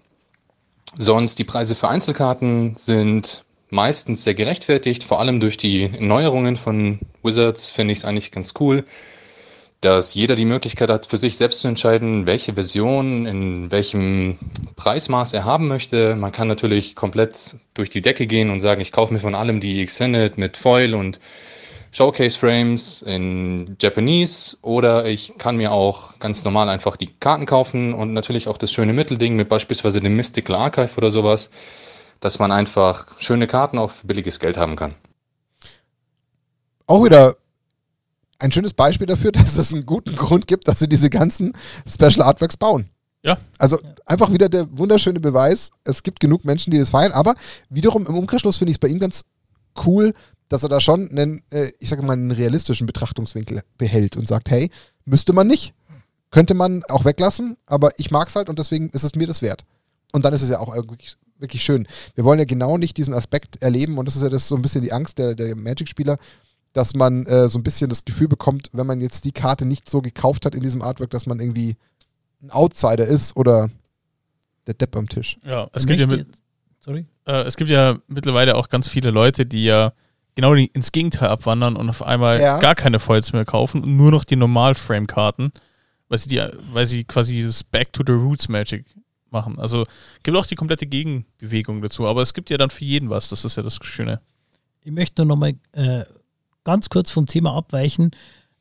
Sonst 0.98 1.40
die 1.40 1.44
Preise 1.44 1.76
für 1.76 1.90
Einzelkarten 1.90 2.76
sind 2.78 3.44
meistens 3.70 4.24
sehr 4.24 4.36
gerechtfertigt, 4.36 5.04
vor 5.04 5.20
allem 5.20 5.40
durch 5.40 5.58
die 5.58 5.90
Neuerungen 5.90 6.56
von 6.56 7.00
Wizards 7.24 7.70
finde 7.70 7.92
ich 7.92 8.00
es 8.00 8.06
eigentlich 8.06 8.32
ganz 8.32 8.54
cool 8.60 8.86
dass 9.86 10.16
jeder 10.16 10.36
die 10.36 10.46
Möglichkeit 10.46 10.90
hat, 10.90 11.06
für 11.06 11.18
sich 11.18 11.38
selbst 11.38 11.62
zu 11.62 11.68
entscheiden, 11.68 12.26
welche 12.26 12.54
Version, 12.54 13.28
in 13.28 13.72
welchem 13.72 14.40
Preismaß 14.76 15.34
er 15.34 15.46
haben 15.46 15.68
möchte. 15.68 16.16
Man 16.16 16.32
kann 16.32 16.48
natürlich 16.48 16.96
komplett 16.96 17.58
durch 17.76 17.92
die 17.92 18.02
Decke 18.02 18.26
gehen 18.26 18.50
und 18.50 18.62
sagen, 18.62 18.82
ich 18.82 18.92
kaufe 18.92 19.14
mir 19.14 19.20
von 19.20 19.36
allem 19.36 19.60
die 19.60 19.82
Extended 19.82 20.40
mit 20.40 20.58
Foil 20.58 20.96
und 20.96 21.20
Showcase 21.96 22.38
Frames 22.38 23.04
in 23.04 23.78
Japanese 23.80 24.58
oder 24.62 25.06
ich 25.06 25.38
kann 25.38 25.56
mir 25.56 25.72
auch 25.72 26.20
ganz 26.20 26.43
normal 26.43 26.68
einfach 26.68 26.98
die 26.98 27.08
Karten 27.08 27.46
kaufen 27.46 27.93
und 27.93 28.12
natürlich 28.12 28.50
auch 28.50 28.58
das 28.58 28.74
schöne 28.74 28.91
Mittelding 28.91 29.38
mit 29.38 29.48
beispielsweise 29.48 30.02
dem 30.02 30.14
Mystical 30.14 30.58
Archive 30.58 30.98
oder 30.98 31.10
sowas, 31.10 31.52
dass 32.20 32.38
man 32.38 32.52
einfach 32.52 33.18
schöne 33.18 33.48
Karten 33.48 33.78
auch 33.78 33.91
für 33.91 34.08
billiges 34.08 34.41
Geld 34.41 34.58
haben 34.58 34.76
kann. 34.76 34.93
Auch 36.86 37.02
wieder 37.06 37.38
ein 38.39 38.52
schönes 38.52 38.74
Beispiel 38.74 39.08
dafür, 39.08 39.32
dass 39.32 39.56
es 39.56 39.74
einen 39.74 39.86
guten 39.86 40.18
Grund 40.18 40.48
gibt, 40.48 40.68
dass 40.68 40.80
sie 40.80 40.89
diese 40.89 41.10
ganzen 41.10 41.54
Special 41.88 42.24
Artworks 42.24 42.58
bauen. 42.58 42.89
Ja. 43.24 43.38
Also 43.58 43.80
einfach 44.06 44.34
wieder 44.34 44.50
der 44.50 44.68
wunderschöne 44.78 45.22
Beweis, 45.22 45.72
es 45.86 46.04
gibt 46.04 46.20
genug 46.20 46.43
Menschen, 46.43 46.72
die 46.72 46.78
das 46.78 46.89
feiern, 46.89 47.14
aber 47.14 47.36
wiederum 47.70 48.06
im 48.06 48.16
Umkehrschluss 48.16 48.58
finde 48.58 48.72
ich 48.72 48.76
es 48.76 48.80
bei 48.80 48.89
ihm 48.89 49.00
ganz 49.00 49.22
cool, 49.86 50.14
dass 50.50 50.64
er 50.64 50.70
da 50.70 50.80
schon 50.80 51.10
einen, 51.10 51.43
äh, 51.50 51.72
ich 51.80 51.89
sage 51.89 52.04
mal, 52.04 52.14
einen 52.14 52.32
realistischen 52.32 52.88
Betrachtungswinkel 52.88 53.64
behält 53.78 54.16
und 54.18 54.28
sagt, 54.28 54.50
hey, 54.50 54.70
müsste 55.06 55.34
man 55.34 55.48
nicht, 55.48 55.74
könnte 56.32 56.54
man 56.54 56.84
auch 56.89 57.06
weglassen, 57.06 57.58
aber 57.66 57.98
ich 57.98 58.12
mag 58.12 58.28
es 58.28 58.36
halt 58.36 58.50
und 58.50 58.60
deswegen 58.60 58.89
ist 58.89 59.04
es 59.04 59.16
mir 59.16 59.28
das 59.28 59.41
wert. 59.41 59.66
Und 60.12 60.24
dann 60.26 60.34
ist 60.34 60.41
es 60.41 60.50
ja 60.50 60.60
auch 60.60 60.76
wirklich, 60.76 61.18
wirklich 61.39 61.64
schön. 61.64 61.88
Wir 62.14 62.24
wollen 62.24 62.39
ja 62.39 62.46
genau 62.46 62.78
nicht 62.78 62.98
diesen 62.98 63.14
Aspekt 63.14 63.62
erleben 63.62 63.98
und 63.98 64.06
das 64.06 64.16
ist 64.16 64.22
ja 64.22 64.30
das 64.30 64.48
so 64.48 64.56
ein 64.56 64.62
bisschen 64.62 64.82
die 64.82 64.93
Angst 64.93 65.18
der, 65.18 65.36
der 65.36 65.56
Magic-Spieler, 65.56 66.18
dass 66.74 66.93
man 66.93 67.26
äh, 67.26 67.47
so 67.47 67.58
ein 67.58 67.63
bisschen 67.63 67.89
das 67.89 68.05
Gefühl 68.05 68.28
bekommt, 68.28 68.70
wenn 68.74 68.86
man 68.86 69.01
jetzt 69.01 69.26
die 69.26 69.32
Karte 69.32 69.66
nicht 69.66 69.89
so 69.89 70.01
gekauft 70.01 70.46
hat 70.46 70.55
in 70.55 70.62
diesem 70.62 70.82
Artwork, 70.82 71.09
dass 71.09 71.26
man 71.26 71.39
irgendwie 71.39 71.78
ein 72.42 72.51
Outsider 72.51 73.05
ist 73.05 73.36
oder 73.36 73.70
der 74.67 74.74
Depp 74.74 74.96
am 74.96 75.08
Tisch. 75.08 75.39
Ja, 75.43 75.70
es 75.74 75.86
gibt 75.86 76.00
ja, 76.00 76.08
mit, 76.08 76.28
Sorry. 76.80 77.05
äh, 77.26 77.43
es 77.43 77.55
gibt 77.55 77.70
ja 77.70 77.97
mittlerweile 78.08 78.55
auch 78.55 78.70
ganz 78.70 78.88
viele 78.88 79.12
Leute, 79.12 79.46
die 79.46 79.63
ja 79.63 79.93
genau 80.36 80.53
ins 80.53 80.91
Gegenteil 80.91 81.29
abwandern 81.29 81.75
und 81.75 81.89
auf 81.89 82.03
einmal 82.03 82.39
Ja. 82.39 82.59
gar 82.59 82.75
keine 82.75 82.99
Foils 82.99 83.33
mehr 83.33 83.45
kaufen 83.45 83.83
und 83.83 83.95
nur 83.97 84.12
noch 84.12 84.24
die 84.25 84.36
Normal-Frame-Karten, 84.36 85.51
weil 86.09 86.17
sie, 86.20 86.28
die, 86.29 86.41
weil 86.71 86.86
sie 86.86 87.03
quasi 87.05 87.33
dieses 87.36 87.63
Back 87.63 87.93
to 87.93 88.03
the 88.05 88.13
Roots 88.13 88.49
Magic 88.49 88.86
machen. 89.32 89.57
Also 89.59 89.86
gibt 90.24 90.37
auch 90.37 90.45
die 90.45 90.55
komplette 90.55 90.86
Gegenbewegung 90.87 91.82
dazu, 91.82 92.05
aber 92.07 92.21
es 92.21 92.33
gibt 92.33 92.49
ja 92.49 92.57
dann 92.57 92.70
für 92.70 92.86
jeden 92.86 93.09
was, 93.09 93.29
das 93.29 93.45
ist 93.45 93.57
ja 93.57 93.63
das 93.63 93.79
Schöne. 93.82 94.20
Ich 94.83 94.91
möchte 94.91 95.21
nur 95.25 95.36
noch 95.36 95.39
mal 95.39 95.53
äh, 95.71 96.05
ganz 96.63 96.89
kurz 96.89 97.09
vom 97.12 97.25
Thema 97.25 97.55
abweichen, 97.55 98.12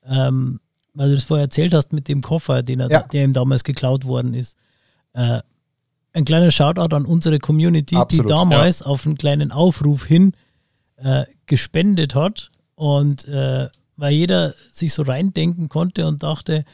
ähm, 0.06 0.60
weil 0.94 1.09
du 1.09 1.14
das 1.16 1.24
vorher 1.24 1.44
erzählt 1.44 1.74
hast 1.74 1.92
mit 1.92 2.09
dem 2.09 2.22
Koffer, 2.22 2.62
den 2.62 2.80
er, 2.80 2.90
Ja. 2.90 3.02
der 3.02 3.24
ihm 3.24 3.32
damals 3.32 3.64
geklaut 3.64 4.05
worden 4.05 4.32
ist. 4.34 4.56
Äh, 5.12 5.40
ein 6.12 6.24
kleiner 6.24 6.51
Shoutout 6.52 6.94
an 6.94 7.05
unsere 7.05 7.40
Community, 7.40 7.96
Absolut, 7.96 8.26
die 8.26 8.32
damals 8.32 8.82
auf 8.82 9.05
einen 9.05 9.18
kleinen 9.18 9.51
Aufruf 9.51 10.05
hin 10.06 10.32
äh, 10.97 11.25
gespendet 11.47 12.15
hat 12.15 12.51
und 12.75 13.27
äh, 13.29 13.69
weil 13.97 14.12
jeder 14.12 14.55
sich 14.73 14.93
so 14.93 15.03
reindenken 15.03 15.69
konnte 15.69 16.07
und 16.07 16.23
dachte, 16.23 16.65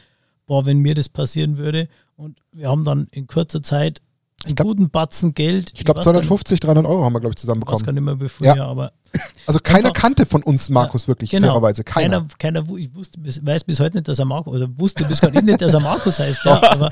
boah, 0.47 0.67
wenn 0.67 0.79
mir 0.79 0.95
das 0.95 1.09
passieren 1.09 1.59
würde 1.59 1.89
und 2.17 2.39
wir 2.53 2.69
haben 2.69 2.85
dann 2.85 3.09
in 3.11 3.27
kurzer 3.27 3.63
Zeit 3.63 4.01
einen 4.47 4.55
glaub- 4.55 4.69
guten 4.69 4.89
Batzen 4.91 5.35
Geld. 5.35 5.73
Ich 5.75 5.85
glaube 5.85 5.99
weiß 5.99 6.05
gar 6.07 6.13
nicht- 6.13 6.27
250, 6.27 6.61
300 6.61 6.87
Euro 6.87 7.05
haben 7.05 7.13
wir, 7.13 7.21
glaube 7.21 7.33
ich, 7.33 7.37
zusammenbekommen. 7.37 7.85
gar 7.85 7.93
nicht 7.93 8.03
mehr 8.03 8.17
bevor, 8.17 8.47
Ja. 8.47 8.57
ja, 8.57 8.67
aber 8.67 8.93
Also 9.47 9.61
keiner 9.61 9.89
Einfach- 9.89 9.93
kannte 10.01 10.25
von 10.25 10.43
uns 10.43 10.71
Markus 10.71 11.09
wirklich, 11.09 11.31
genau. 11.31 11.49
fairerweise. 11.49 11.85
Keiner. 11.85 12.21
Keiner, 12.39 12.63
keiner 12.63 12.77
ich 12.79 12.95
wusste 12.95 13.21
bis, 13.21 13.45
weiß 13.45 13.65
bis 13.65 13.81
heute 13.81 13.97
nicht, 13.99 14.09
dass 14.09 14.19
er 14.19 14.25
Markus, 14.25 14.55
oder 14.57 14.69
wusste 14.79 15.05
bis 15.05 15.21
heute 15.23 15.43
nicht, 15.45 15.61
dass 15.61 15.75
er 15.75 15.81
Markus 15.81 16.19
heißt, 16.19 16.45
ja, 16.45 16.63
aber 16.73 16.91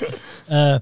äh, 0.48 0.80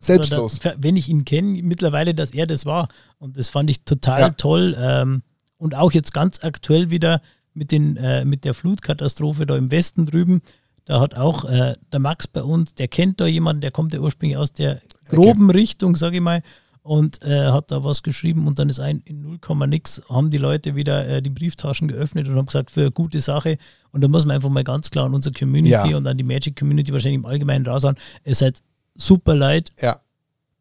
Selbstlos. 0.00 0.58
Da, 0.60 0.74
wenn 0.76 0.96
ich 0.96 1.08
ihn 1.08 1.24
kenne, 1.24 1.62
mittlerweile, 1.62 2.14
dass 2.14 2.30
er 2.32 2.46
das 2.46 2.66
war. 2.66 2.88
Und 3.18 3.38
das 3.38 3.48
fand 3.48 3.70
ich 3.70 3.84
total 3.84 4.20
Ja. 4.20 4.30
toll. 4.30 4.76
Ähm, 4.78 5.22
und 5.64 5.74
auch 5.74 5.92
jetzt 5.92 6.12
ganz 6.12 6.44
aktuell 6.44 6.90
wieder 6.90 7.22
mit, 7.54 7.70
den, 7.72 7.96
äh, 7.96 8.26
mit 8.26 8.44
der 8.44 8.52
Flutkatastrophe 8.52 9.46
da 9.46 9.56
im 9.56 9.70
Westen 9.70 10.04
drüben. 10.04 10.42
Da 10.84 11.00
hat 11.00 11.14
auch 11.16 11.46
äh, 11.46 11.72
der 11.90 12.00
Max 12.00 12.26
bei 12.26 12.42
uns, 12.42 12.74
der 12.74 12.86
kennt 12.86 13.18
da 13.18 13.26
jemanden, 13.26 13.62
der 13.62 13.70
kommt 13.70 13.94
ja 13.94 14.00
ursprünglich 14.00 14.36
aus 14.36 14.52
der 14.52 14.82
groben 15.08 15.48
Richtung, 15.48 15.96
sage 15.96 16.16
ich 16.16 16.22
mal, 16.22 16.42
und 16.82 17.22
äh, 17.22 17.46
hat 17.50 17.70
da 17.70 17.82
was 17.82 18.02
geschrieben 18.02 18.46
und 18.46 18.58
dann 18.58 18.68
ist 18.68 18.78
ein 18.78 19.00
in 19.06 19.22
0, 19.22 19.38
nix, 19.66 20.02
haben 20.10 20.28
die 20.28 20.36
Leute 20.36 20.74
wieder 20.76 21.08
äh, 21.08 21.22
die 21.22 21.30
Brieftaschen 21.30 21.88
geöffnet 21.88 22.28
und 22.28 22.36
haben 22.36 22.44
gesagt, 22.44 22.70
für 22.70 22.82
eine 22.82 22.90
gute 22.90 23.20
Sache. 23.20 23.56
Und 23.90 24.04
da 24.04 24.08
muss 24.08 24.26
man 24.26 24.34
einfach 24.36 24.50
mal 24.50 24.64
ganz 24.64 24.90
klar 24.90 25.06
an 25.06 25.14
unsere 25.14 25.32
Community 25.32 25.70
Ja. 25.70 25.96
und 25.96 26.06
an 26.06 26.18
die 26.18 26.24
Magic 26.24 26.58
Community 26.58 26.92
wahrscheinlich 26.92 27.20
im 27.20 27.24
Allgemeinen 27.26 27.64
raushauen. 27.66 27.94
Ihr 28.26 28.34
seid 28.34 28.58
super 28.96 29.34
leid, 29.34 29.72
Ja. 29.80 29.96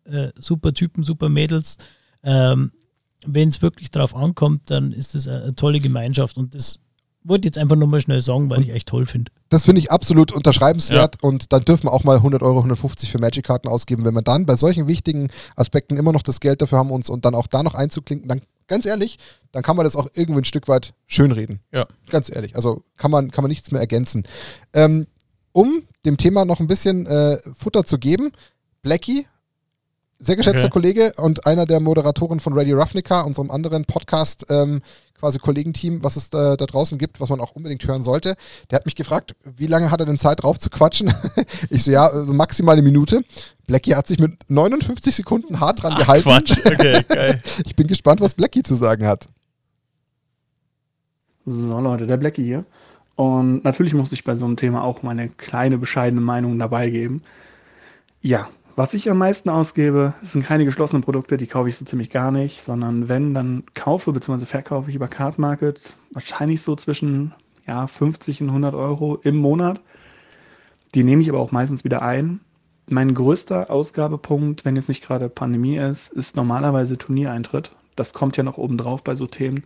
äh, 0.05 0.29
super 0.39 0.71
Typen, 0.73 1.03
super 1.03 1.27
Mädels. 1.27 1.77
Ähm, 2.23 2.71
Wenn 3.25 3.49
es 3.49 3.61
wirklich 3.61 3.91
drauf 3.91 4.15
ankommt, 4.15 4.69
dann 4.69 4.91
ist 4.91 5.15
es 5.15 5.27
eine, 5.27 5.55
tolle 5.55 5.79
Gemeinschaft 5.79 6.37
und 6.37 6.55
das 6.55 6.79
wollte 7.23 7.47
ich 7.47 7.55
jetzt 7.55 7.57
einfach 7.57 7.77
nochmal 7.77 8.01
schnell 8.01 8.21
sagen, 8.21 8.49
weil 8.49 8.61
ich 8.61 8.69
echt 8.71 8.89
toll 8.89 9.05
finde. 9.05 9.31
Das 9.49 9.63
finde 9.63 9.79
ich 9.79 9.91
absolut 9.91 10.33
unterschreibenswert 10.33 11.23
und 11.23 11.53
dann 11.53 11.63
dürfen 11.63 11.85
wir 11.85 11.93
auch 11.93 12.03
mal 12.03 12.17
100 12.17 12.41
Euro, 12.41 12.57
150 12.57 13.09
für 13.09 13.19
Magic-Karten 13.19 13.69
ausgeben. 13.69 14.03
Wenn 14.03 14.13
wir 14.13 14.21
dann 14.21 14.45
bei 14.45 14.57
solchen 14.57 14.87
wichtigen 14.87 15.29
Aspekten 15.55 15.95
immer 15.97 16.11
noch 16.11 16.21
das 16.21 16.41
Geld 16.41 16.61
dafür 16.61 16.79
haben, 16.79 16.91
uns 16.91 17.09
und 17.09 17.23
dann 17.23 17.33
auch 17.35 17.47
da 17.47 17.63
noch 17.63 17.75
einzuklinken, 17.75 18.27
dann 18.27 18.41
ganz 18.67 18.85
ehrlich, 18.85 19.19
dann 19.51 19.63
kann 19.63 19.77
man 19.77 19.85
das 19.85 19.95
auch 19.95 20.07
irgendwie 20.13 20.41
ein 20.41 20.45
Stück 20.45 20.67
weit 20.67 20.93
schönreden. 21.07 21.59
Ja. 21.71 21.87
Ganz 22.09 22.33
ehrlich. 22.33 22.55
Also 22.55 22.83
kann 22.97 23.11
man, 23.11 23.31
kann 23.31 23.43
man 23.43 23.49
nichts 23.49 23.71
mehr 23.71 23.81
ergänzen. 23.81 24.23
Ähm, 24.73 25.07
um 25.51 25.83
dem 26.05 26.17
Thema 26.17 26.45
noch 26.45 26.59
ein 26.59 26.67
bisschen 26.67 27.05
äh, 27.05 27.37
Futter 27.53 27.85
zu 27.85 27.97
geben, 27.99 28.31
Blackie, 28.81 29.27
sehr 30.23 30.35
geschätzter 30.35 30.65
Okay. 30.65 30.71
Kollege 30.71 31.13
und 31.17 31.45
einer 31.45 31.65
der 31.65 31.79
Moderatoren 31.79 32.39
von 32.39 32.57
Radio 32.57 32.77
Ravnica, 32.77 33.21
unserem 33.21 33.51
anderen 33.51 33.85
Podcast, 33.85 34.45
ähm, 34.49 34.81
quasi 35.19 35.39
Kollegenteam, 35.39 36.03
was 36.03 36.15
es 36.15 36.29
da, 36.29 36.55
da 36.55 36.65
draußen 36.65 36.97
gibt, 36.97 37.19
was 37.19 37.29
man 37.29 37.39
auch 37.39 37.51
unbedingt 37.55 37.85
hören 37.87 38.03
sollte. 38.03 38.35
Der 38.69 38.77
hat 38.77 38.85
mich 38.85 38.95
gefragt, 38.95 39.35
wie 39.43 39.67
lange 39.67 39.91
hat 39.91 39.99
er 39.99 40.05
denn 40.05 40.17
Zeit 40.17 40.43
drauf 40.43 40.59
zu 40.59 40.69
quatschen? 40.69 41.13
ich 41.69 41.83
so, 41.83 41.91
ja, 41.91 42.09
so 42.09 42.33
maximal 42.33 42.73
eine 42.73 42.81
Minute. 42.81 43.23
Blackie 43.67 43.95
hat 43.95 44.07
sich 44.07 44.19
mit 44.19 44.31
59 44.49 45.15
Sekunden 45.15 45.59
hart 45.59 45.83
dran 45.83 45.93
Ach, 45.95 45.99
gehalten. 45.99 46.23
Quatsch. 46.23 46.57
Okay, 46.65 47.03
geil. 47.07 47.37
Ich 47.65 47.75
bin 47.75 47.87
gespannt, 47.87 48.21
was 48.21 48.35
Blackie 48.35 48.63
zu 48.63 48.75
sagen 48.75 49.05
hat. 49.05 49.27
So 51.45 51.79
Leute, 51.79 52.07
der 52.07 52.17
Blackie 52.17 52.43
hier. 52.43 52.65
Und 53.15 53.63
natürlich 53.63 53.93
musste 53.93 54.15
ich 54.15 54.23
bei 54.23 54.35
so 54.35 54.45
einem 54.45 54.57
Thema 54.57 54.83
auch 54.83 55.03
meine 55.03 55.29
kleine 55.29 55.77
bescheidene 55.77 56.21
Meinung 56.21 56.57
dabei 56.57 56.89
geben. 56.89 57.21
Ja, 58.21 58.49
was 58.75 58.93
ich 58.93 59.09
am 59.09 59.17
meisten 59.17 59.49
ausgebe, 59.49 60.13
sind 60.21 60.45
keine 60.45 60.65
geschlossenen 60.65 61.03
Produkte, 61.03 61.37
die 61.37 61.47
kaufe 61.47 61.69
ich 61.69 61.75
so 61.75 61.85
ziemlich 61.85 62.09
gar 62.09 62.31
nicht, 62.31 62.61
sondern 62.61 63.07
wenn, 63.07 63.33
dann 63.33 63.63
kaufe 63.73 64.11
bzw. 64.11 64.45
verkaufe 64.45 64.89
ich 64.89 64.95
über 64.95 65.07
Card 65.07 65.37
Market 65.37 65.95
wahrscheinlich 66.11 66.61
so 66.61 66.75
zwischen 66.75 67.33
ja, 67.67 67.87
50 67.87 68.41
und 68.41 68.49
100 68.49 68.73
Euro 68.73 69.19
im 69.23 69.37
Monat. 69.37 69.79
Die 70.95 71.03
nehme 71.03 71.21
ich 71.21 71.29
aber 71.29 71.39
auch 71.39 71.51
meistens 71.51 71.83
wieder 71.83 72.01
ein. 72.01 72.39
Mein 72.89 73.13
größter 73.13 73.69
Ausgabepunkt, 73.69 74.65
wenn 74.65 74.75
jetzt 74.75 74.89
nicht 74.89 75.03
gerade 75.03 75.29
Pandemie 75.29 75.77
ist, 75.77 76.11
ist 76.11 76.35
normalerweise 76.35 76.97
Turniereintritt. 76.97 77.71
Das 77.95 78.13
kommt 78.13 78.37
ja 78.37 78.43
noch 78.43 78.57
oben 78.57 78.77
drauf 78.77 79.03
bei 79.03 79.15
so 79.15 79.27
Themen. 79.27 79.63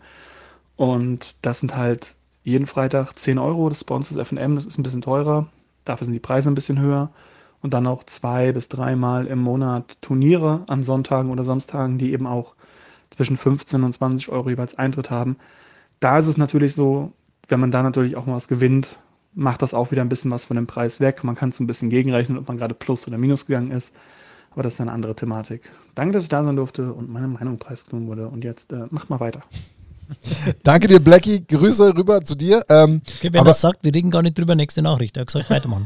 Und 0.76 1.36
das 1.42 1.60
sind 1.60 1.76
halt 1.76 2.16
jeden 2.44 2.68
Freitag 2.68 3.14
10 3.18 3.40
Euro. 3.40 3.70
Das 3.70 3.84
bei 3.84 4.00
FNM, 4.00 4.56
das 4.56 4.66
ist 4.66 4.78
ein 4.78 4.84
bisschen 4.84 5.02
teurer. 5.02 5.48
Dafür 5.86 6.06
sind 6.06 6.14
die 6.14 6.20
Preise 6.20 6.52
ein 6.52 6.56
bisschen 6.56 6.80
höher. 6.80 7.10
Und 7.62 7.74
dann 7.74 7.88
auch 7.88 8.04
zwei 8.04 8.52
bis 8.52 8.70
dreimal 8.70 9.26
im 9.28 9.40
Monat 9.40 9.98
Turniere 10.02 10.64
an 10.70 10.84
Sonntagen 10.84 11.32
oder 11.32 11.44
Samstagen, 11.44 11.98
die 11.98 12.14
eben 12.14 12.28
auch 12.28 12.56
zwischen 13.10 13.38
15 13.38 13.84
und 13.84 13.94
20 13.94 14.30
Euro 14.30 14.50
jeweils 14.50 14.76
Eintritt 14.76 15.10
haben. 15.10 15.38
Da 16.00 16.20
ist 16.20 16.28
es 16.28 16.38
natürlich 16.38 16.76
so, 16.76 17.14
wenn 17.48 17.60
man 17.60 17.72
da 17.72 17.82
natürlich 17.82 18.16
auch 18.16 18.26
mal 18.26 18.36
was 18.36 18.48
gewinnt, 18.48 19.00
macht 19.34 19.62
das 19.62 19.74
auch 19.74 19.92
wieder 19.92 20.02
ein 20.02 20.10
bisschen 20.10 20.32
was 20.32 20.46
von 20.46 20.56
dem 20.56 20.68
Preis 20.68 21.00
weg. 21.00 21.24
Man 21.24 21.36
kann 21.36 21.50
es 21.50 21.60
ein 21.60 21.68
bisschen 21.68 21.90
gegenrechnen, 21.90 22.38
ob 22.38 22.48
man 22.48 22.58
gerade 22.58 22.74
plus 22.74 23.08
oder 23.08 23.18
minus 23.18 23.46
gegangen 23.46 23.72
ist. 23.72 23.96
Aber 24.52 24.64
das 24.64 24.74
ist 24.74 24.82
eine 24.82 24.92
andere 24.92 25.16
Thematik. 25.16 25.70
Danke, 25.94 26.14
dass 26.14 26.24
ich 26.24 26.30
da 26.30 26.44
sein 26.44 26.56
durfte 26.56 26.92
und 26.94 27.10
meine 27.10 27.28
Meinung 27.28 27.58
preisgenommen 27.58 28.08
wurde. 28.08 28.28
Und 28.28 28.44
jetzt 28.44 28.74
äh, 28.74 28.86
macht 28.90 29.10
mal 29.10 29.20
weiter. 29.20 29.44
Danke 30.64 30.88
dir, 30.88 31.00
Blackie. 31.00 31.46
Grüße 31.46 31.96
rüber 31.96 32.22
zu 32.24 32.36
dir. 32.36 32.64
Ähm, 32.70 33.02
Okay, 33.18 33.34
wenn 33.34 33.42
aber, 33.42 33.52
er 33.52 33.54
sagt, 33.54 33.84
wir 33.84 33.94
reden 33.94 34.12
gar 34.12 34.22
nicht 34.22 34.38
drüber, 34.38 34.56
nächste 34.56 34.82
Nachricht. 34.82 35.18
Er 35.18 35.22
hat 35.22 35.28
gesagt, 35.28 35.50
weitermachen. 35.50 35.86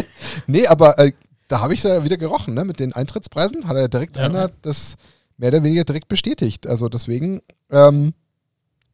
nee, 0.46 0.66
aber 0.66 0.98
äh, 0.98 1.12
da 1.48 1.60
habe 1.60 1.74
ich 1.74 1.82
ja 1.82 2.04
wieder 2.04 2.16
gerochen, 2.16 2.54
ne? 2.54 2.64
Mit 2.64 2.80
den 2.80 2.92
Eintrittspreisen 2.92 3.66
hat 3.68 3.76
er 3.76 3.88
direkt 3.88 4.16
Ja. 4.16 4.24
einer 4.24 4.50
das 4.62 4.96
mehr 5.36 5.48
oder 5.48 5.62
weniger 5.62 5.84
direkt 5.84 6.08
bestätigt. 6.08 6.66
Also 6.66 6.88
deswegen, 6.88 7.40
ähm, 7.70 8.14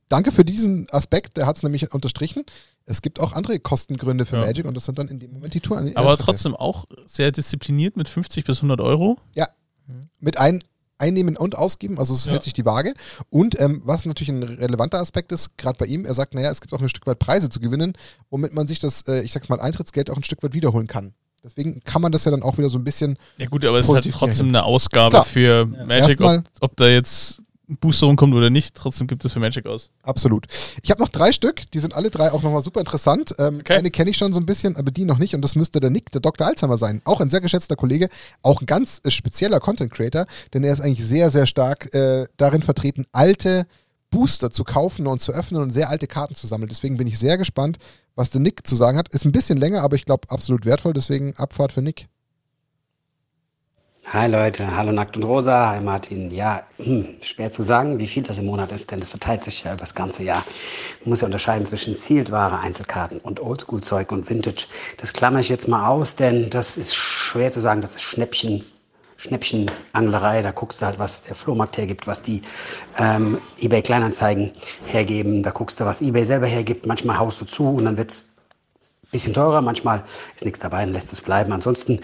danke 0.08 0.32
für 0.32 0.44
diesen 0.44 0.86
Aspekt. 0.90 1.36
Der 1.36 1.46
hat 1.46 1.56
es 1.56 1.62
nämlich 1.62 1.92
unterstrichen. 1.92 2.44
Es 2.84 3.02
gibt 3.02 3.20
auch 3.20 3.32
andere 3.32 3.58
Kostengründe 3.60 4.24
für 4.26 4.36
Ja. 4.36 4.46
Magic 4.46 4.64
und 4.64 4.74
das 4.74 4.84
sind 4.86 4.98
dann 4.98 5.08
in 5.08 5.18
dem 5.20 5.32
Moment 5.32 5.52
die 5.54 5.60
Touren. 5.60 5.94
Aber 5.96 6.16
trotzdem 6.16 6.56
auch 6.56 6.86
sehr 7.06 7.32
diszipliniert 7.32 7.96
mit 7.96 8.08
50 8.08 8.44
bis 8.44 8.58
100 8.58 8.80
Euro. 8.80 9.18
mit 10.20 10.38
ein, 10.38 10.62
einnehmen 10.98 11.36
und 11.36 11.56
ausgeben, 11.56 11.98
also 11.98 12.14
es 12.14 12.24
Ja. 12.26 12.32
hält 12.32 12.42
sich 12.44 12.52
die 12.52 12.64
Waage. 12.64 12.94
Und 13.30 13.58
ähm, 13.60 13.82
was 13.84 14.04
natürlich 14.04 14.30
ein 14.30 14.42
relevanter 14.42 14.98
Aspekt 15.00 15.32
ist, 15.32 15.56
gerade 15.56 15.78
bei 15.78 15.86
ihm, 15.86 16.04
er 16.04 16.14
sagt, 16.14 16.34
naja, 16.34 16.50
es 16.50 16.60
gibt 16.60 16.72
auch 16.74 16.80
ein 16.80 16.88
Stück 16.88 17.06
weit 17.06 17.18
Preise 17.18 17.48
zu 17.48 17.60
gewinnen, 17.60 17.92
womit 18.30 18.52
man 18.54 18.66
sich 18.66 18.78
das, 18.80 19.02
äh, 19.08 19.22
ich 19.22 19.32
sag's 19.32 19.48
mal, 19.48 19.60
Eintrittsgeld 19.60 20.10
auch 20.10 20.16
ein 20.16 20.24
Stück 20.24 20.42
weit 20.42 20.54
wiederholen 20.54 20.86
kann. 20.86 21.14
Deswegen 21.44 21.80
kann 21.84 22.02
man 22.02 22.10
das 22.10 22.24
ja 22.24 22.32
dann 22.32 22.42
auch 22.42 22.58
wieder 22.58 22.68
so 22.68 22.78
ein 22.78 22.84
bisschen. 22.84 23.16
Ja 23.36 23.46
gut, 23.46 23.64
aber 23.64 23.78
es 23.78 23.86
ist 23.88 23.94
halt 23.94 24.10
trotzdem 24.12 24.48
eine 24.48 24.64
Ausgabe 24.64 25.10
Klar. 25.10 25.24
für 25.24 25.66
Magic, 25.66 26.20
ob, 26.20 26.42
ob 26.60 26.76
da 26.76 26.88
jetzt 26.88 27.40
ein 27.68 27.76
Booster 27.76 28.06
rumkommt 28.06 28.34
oder 28.34 28.50
nicht, 28.50 28.74
trotzdem 28.74 29.06
gibt 29.06 29.24
es 29.24 29.32
für 29.32 29.40
Magic 29.40 29.66
aus. 29.66 29.90
Absolut. 30.02 30.46
Ich 30.82 30.90
habe 30.90 31.00
noch 31.00 31.08
drei 31.08 31.32
Stück, 31.32 31.70
die 31.72 31.78
sind 31.78 31.94
alle 31.94 32.10
drei 32.10 32.32
auch 32.32 32.42
nochmal 32.42 32.62
super 32.62 32.80
interessant. 32.80 33.34
Ähm, 33.38 33.58
Okay. 33.58 33.74
Eine 33.74 33.90
kenne 33.90 34.10
ich 34.10 34.16
schon 34.16 34.32
so 34.32 34.40
ein 34.40 34.46
bisschen, 34.46 34.76
aber 34.76 34.90
die 34.90 35.04
noch 35.04 35.18
nicht. 35.18 35.34
Und 35.34 35.42
das 35.42 35.54
müsste 35.54 35.80
der 35.80 35.90
Nick, 35.90 36.10
der 36.12 36.20
Dr. 36.20 36.46
Alzheimer 36.46 36.78
sein. 36.78 37.02
Auch 37.04 37.20
ein 37.20 37.28
sehr 37.28 37.40
geschätzter 37.40 37.76
Kollege, 37.76 38.08
auch 38.42 38.62
ein 38.62 38.66
ganz 38.66 39.00
äh, 39.04 39.10
spezieller 39.10 39.60
Content 39.60 39.92
Creator, 39.92 40.26
denn 40.54 40.64
er 40.64 40.72
ist 40.72 40.80
eigentlich 40.80 41.06
sehr, 41.06 41.30
sehr 41.30 41.46
stark 41.46 41.92
äh, 41.94 42.26
darin 42.36 42.62
vertreten, 42.62 43.04
alte 43.12 43.66
Booster 44.10 44.50
zu 44.50 44.64
kaufen 44.64 45.06
und 45.06 45.20
zu 45.20 45.32
öffnen 45.32 45.60
und 45.60 45.70
sehr 45.70 45.90
alte 45.90 46.06
Karten 46.06 46.34
zu 46.34 46.46
sammeln. 46.46 46.68
Deswegen 46.68 46.96
bin 46.96 47.06
ich 47.06 47.18
sehr 47.18 47.36
gespannt, 47.36 47.78
was 48.14 48.30
der 48.30 48.40
Nick 48.40 48.66
zu 48.66 48.74
sagen 48.74 48.96
hat. 48.96 49.08
Ist 49.14 49.26
ein 49.26 49.32
bisschen 49.32 49.58
länger, 49.58 49.82
aber 49.82 49.96
ich 49.96 50.06
glaube 50.06 50.30
absolut 50.30 50.64
wertvoll. 50.64 50.94
Deswegen 50.94 51.34
Abfahrt 51.36 51.72
für 51.72 51.82
Nick. 51.82 52.06
Hi 54.10 54.26
Leute, 54.26 54.74
hallo 54.74 54.90
Nackt 54.90 55.18
und 55.18 55.24
Rosa, 55.24 55.68
hi 55.68 55.82
Martin. 55.82 56.30
Ja, 56.30 56.62
hm, 56.78 57.16
schwer 57.20 57.52
zu 57.52 57.62
sagen, 57.62 57.98
wie 57.98 58.06
viel 58.06 58.22
das 58.22 58.38
im 58.38 58.46
Monat 58.46 58.72
ist, 58.72 58.90
denn 58.90 59.00
das 59.00 59.10
verteilt 59.10 59.44
sich 59.44 59.64
ja 59.64 59.72
über 59.72 59.80
das 59.80 59.94
ganze 59.94 60.22
Jahr. 60.22 60.42
Man 61.00 61.10
muss 61.10 61.20
ja 61.20 61.26
unterscheiden 61.26 61.66
zwischen 61.66 61.94
Sealed-Ware, 61.94 62.58
Einzelkarten 62.60 63.18
und 63.18 63.38
Oldschool-Zeug 63.38 64.10
und 64.10 64.30
Vintage. 64.30 64.66
Das 64.96 65.12
klammer 65.12 65.40
ich 65.40 65.50
jetzt 65.50 65.68
mal 65.68 65.86
aus, 65.86 66.16
denn 66.16 66.48
das 66.48 66.78
ist 66.78 66.94
schwer 66.94 67.52
zu 67.52 67.60
sagen, 67.60 67.82
das 67.82 67.96
ist 67.96 68.02
Schnäppchen, 68.02 68.64
Schnäppchenanglerei. 69.18 70.40
Da 70.40 70.52
guckst 70.52 70.80
du 70.80 70.86
halt, 70.86 70.98
was 70.98 71.24
der 71.24 71.34
Flohmarkt 71.34 71.76
hergibt, 71.76 72.06
was 72.06 72.22
die 72.22 72.40
ähm, 72.96 73.36
eBay 73.60 73.82
Kleinanzeigen 73.82 74.52
hergeben. 74.86 75.42
Da 75.42 75.50
guckst 75.50 75.80
du, 75.80 75.84
was 75.84 76.00
eBay 76.00 76.24
selber 76.24 76.46
hergibt. 76.46 76.86
Manchmal 76.86 77.18
haust 77.18 77.42
du 77.42 77.44
zu 77.44 77.68
und 77.68 77.84
dann 77.84 77.98
wird's 77.98 78.24
bisschen 79.10 79.32
teurer, 79.32 79.62
manchmal 79.62 80.04
ist 80.36 80.44
nichts 80.44 80.60
dabei, 80.60 80.84
dann 80.84 80.92
lässt 80.92 81.12
es 81.12 81.22
bleiben. 81.22 81.52
Ansonsten, 81.52 82.00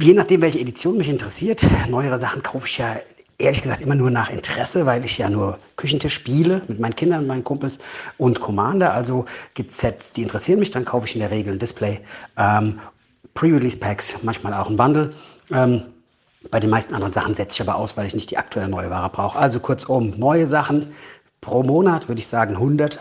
je 0.00 0.14
nachdem, 0.14 0.40
welche 0.40 0.60
Edition 0.60 0.96
mich 0.96 1.08
interessiert, 1.08 1.62
neuere 1.88 2.18
Sachen 2.18 2.42
kaufe 2.42 2.66
ich 2.66 2.78
ja 2.78 2.96
ehrlich 3.38 3.62
gesagt 3.62 3.82
immer 3.82 3.94
nur 3.94 4.10
nach 4.10 4.30
Interesse, 4.30 4.86
weil 4.86 5.04
ich 5.04 5.18
ja 5.18 5.28
nur 5.28 5.58
Küchentisch 5.76 6.14
spiele 6.14 6.62
mit 6.68 6.80
meinen 6.80 6.96
Kindern, 6.96 7.26
meinen 7.26 7.44
Kumpels 7.44 7.78
und 8.16 8.40
Commander. 8.40 8.94
Also 8.94 9.26
gibt 9.54 9.70
es 9.70 9.78
Sets, 9.78 10.12
die 10.12 10.22
interessieren 10.22 10.58
mich, 10.58 10.70
dann 10.70 10.84
kaufe 10.84 11.06
ich 11.06 11.14
in 11.14 11.20
der 11.20 11.30
Regel 11.30 11.52
ein 11.52 11.58
Display. 11.58 12.00
Ähm, 12.36 12.80
Pre-Release-Packs, 13.34 14.22
manchmal 14.22 14.54
auch 14.54 14.68
ein 14.68 14.76
Bundle. 14.76 15.12
Ähm, 15.52 15.82
bei 16.50 16.60
den 16.60 16.70
meisten 16.70 16.94
anderen 16.94 17.12
Sachen 17.12 17.34
setze 17.34 17.62
ich 17.62 17.68
aber 17.68 17.78
aus, 17.78 17.96
weil 17.96 18.06
ich 18.06 18.14
nicht 18.14 18.30
die 18.30 18.38
aktuelle 18.38 18.68
neue 18.68 18.90
Ware 18.90 19.10
brauche. 19.10 19.38
Also 19.38 19.60
kurzum, 19.60 20.14
neue 20.16 20.46
Sachen 20.46 20.90
pro 21.40 21.62
Monat 21.62 22.08
würde 22.08 22.20
ich 22.20 22.26
sagen 22.26 22.54
100 22.54 22.98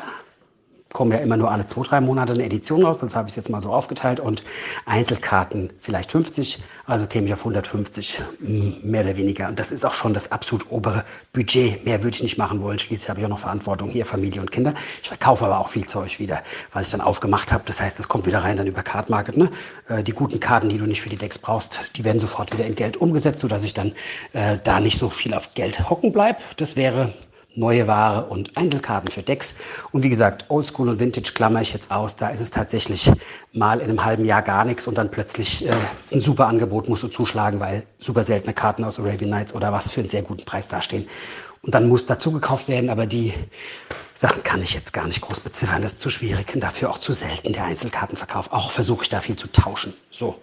kommen 0.93 1.11
ja 1.11 1.19
immer 1.19 1.37
nur 1.37 1.51
alle 1.51 1.65
zwei, 1.65 1.83
drei 1.83 2.01
Monate 2.01 2.33
eine 2.33 2.43
Edition 2.43 2.83
raus, 2.83 2.99
sonst 2.99 3.15
habe 3.15 3.27
ich 3.27 3.33
es 3.33 3.35
jetzt 3.35 3.49
mal 3.49 3.61
so 3.61 3.71
aufgeteilt 3.71 4.19
und 4.19 4.43
Einzelkarten 4.85 5.71
vielleicht 5.81 6.11
50, 6.11 6.59
also 6.85 7.07
käme 7.07 7.27
ich 7.27 7.33
auf 7.33 7.39
150, 7.39 8.21
mm, 8.39 8.69
mehr 8.83 9.03
oder 9.03 9.17
weniger. 9.17 9.47
Und 9.47 9.59
das 9.59 9.71
ist 9.71 9.85
auch 9.85 9.93
schon 9.93 10.13
das 10.13 10.31
absolut 10.31 10.71
obere 10.71 11.03
Budget. 11.33 11.85
Mehr 11.85 12.03
würde 12.03 12.15
ich 12.15 12.23
nicht 12.23 12.37
machen 12.37 12.61
wollen. 12.61 12.79
Schließlich 12.79 13.09
habe 13.09 13.19
ich 13.19 13.25
auch 13.25 13.29
noch 13.29 13.39
Verantwortung 13.39 13.89
hier, 13.89 14.05
Familie 14.05 14.41
und 14.41 14.51
Kinder. 14.51 14.73
Ich 15.01 15.09
verkaufe 15.09 15.45
aber 15.45 15.59
auch 15.59 15.69
viel 15.69 15.85
Zeug 15.85 16.19
wieder, 16.19 16.41
was 16.71 16.87
ich 16.87 16.91
dann 16.91 17.01
aufgemacht 17.01 17.51
habe. 17.51 17.63
Das 17.65 17.81
heißt, 17.81 17.99
es 17.99 18.07
kommt 18.07 18.25
wieder 18.25 18.39
rein 18.39 18.57
dann 18.57 18.67
über 18.67 18.83
Card 18.83 19.09
Market. 19.09 19.37
Ne? 19.37 19.49
Äh, 19.89 20.03
Die 20.03 20.13
guten 20.13 20.39
Karten, 20.39 20.69
die 20.69 20.77
du 20.77 20.85
nicht 20.85 21.01
für 21.01 21.09
die 21.09 21.17
Decks 21.17 21.37
brauchst, 21.37 21.91
die 21.95 22.03
werden 22.03 22.19
sofort 22.19 22.53
wieder 22.53 22.65
in 22.65 22.75
Geld 22.75 22.97
umgesetzt, 22.97 23.39
sodass 23.39 23.63
ich 23.63 23.73
dann 23.73 23.93
äh, 24.33 24.57
da 24.63 24.79
nicht 24.79 24.97
so 24.97 25.09
viel 25.09 25.33
auf 25.33 25.53
Geld 25.53 25.89
hocken 25.89 26.11
bleibe. 26.11 26.39
Das 26.57 26.75
wäre 26.75 27.13
neue 27.57 27.87
Ware 27.87 28.25
und 28.25 28.55
Einzelkarten 28.55 29.11
für 29.11 29.23
Decks. 29.23 29.55
Und 29.91 30.03
wie 30.03 30.09
gesagt, 30.09 30.45
Oldschool 30.49 30.89
und 30.89 30.99
Vintage 30.99 31.33
klammer 31.33 31.61
ich 31.61 31.73
jetzt 31.73 31.91
aus. 31.91 32.15
Da 32.15 32.29
ist 32.29 32.39
es 32.39 32.51
tatsächlich 32.51 33.11
mal 33.51 33.79
in 33.79 33.89
einem 33.89 34.05
halben 34.05 34.25
Jahr 34.25 34.41
gar 34.41 34.63
nichts 34.63 34.87
und 34.87 34.97
dann 34.97 35.11
plötzlich 35.11 35.67
äh, 35.67 35.73
ist 35.99 36.13
ein 36.13 36.21
super 36.21 36.47
Angebot, 36.47 36.87
musst 36.87 37.03
du 37.03 37.07
zuschlagen, 37.07 37.59
weil 37.59 37.83
super 37.99 38.23
seltene 38.23 38.53
Karten 38.53 38.83
aus 38.83 38.99
Arabian 38.99 39.31
Nights 39.31 39.53
oder 39.53 39.73
was 39.73 39.91
für 39.91 40.01
einen 40.01 40.09
sehr 40.09 40.21
guten 40.21 40.45
Preis 40.45 40.67
dastehen. 40.67 41.07
Und 41.63 41.73
dann 41.73 41.89
muss 41.89 42.05
dazu 42.05 42.31
gekauft 42.31 42.67
werden, 42.67 42.89
aber 42.89 43.07
die 43.07 43.33
Sachen 44.13 44.43
kann 44.43 44.61
ich 44.61 44.73
jetzt 44.73 44.93
gar 44.93 45.07
nicht 45.07 45.21
groß 45.21 45.39
beziffern. 45.39 45.81
Das 45.81 45.93
ist 45.93 45.99
zu 45.99 46.09
schwierig 46.09 46.53
und 46.53 46.61
dafür 46.61 46.89
auch 46.89 46.99
zu 46.99 47.13
selten, 47.13 47.53
der 47.53 47.65
Einzelkartenverkauf. 47.65 48.53
Auch 48.53 48.71
versuche 48.71 49.03
ich 49.03 49.09
da 49.09 49.19
viel 49.19 49.35
zu 49.35 49.51
tauschen. 49.51 49.93
So. 50.11 50.41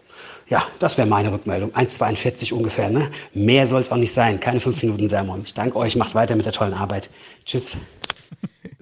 Ja, 0.48 0.62
das 0.78 0.98
wäre 0.98 1.08
meine 1.08 1.32
Rückmeldung. 1.32 1.70
1,42 1.72 2.52
ungefähr, 2.52 2.90
ne? 2.90 3.10
Mehr 3.32 3.66
soll 3.66 3.80
es 3.80 3.90
auch 3.90 3.96
nicht 3.96 4.12
sein. 4.12 4.40
Keine 4.40 4.60
fünf 4.60 4.82
Minuten 4.82 5.08
Sermon. 5.08 5.40
Ich 5.44 5.54
danke 5.54 5.76
euch, 5.76 5.96
macht 5.96 6.14
weiter 6.14 6.36
mit 6.36 6.44
der 6.44 6.52
tollen 6.52 6.74
Arbeit. 6.74 7.10
Tschüss. 7.44 7.76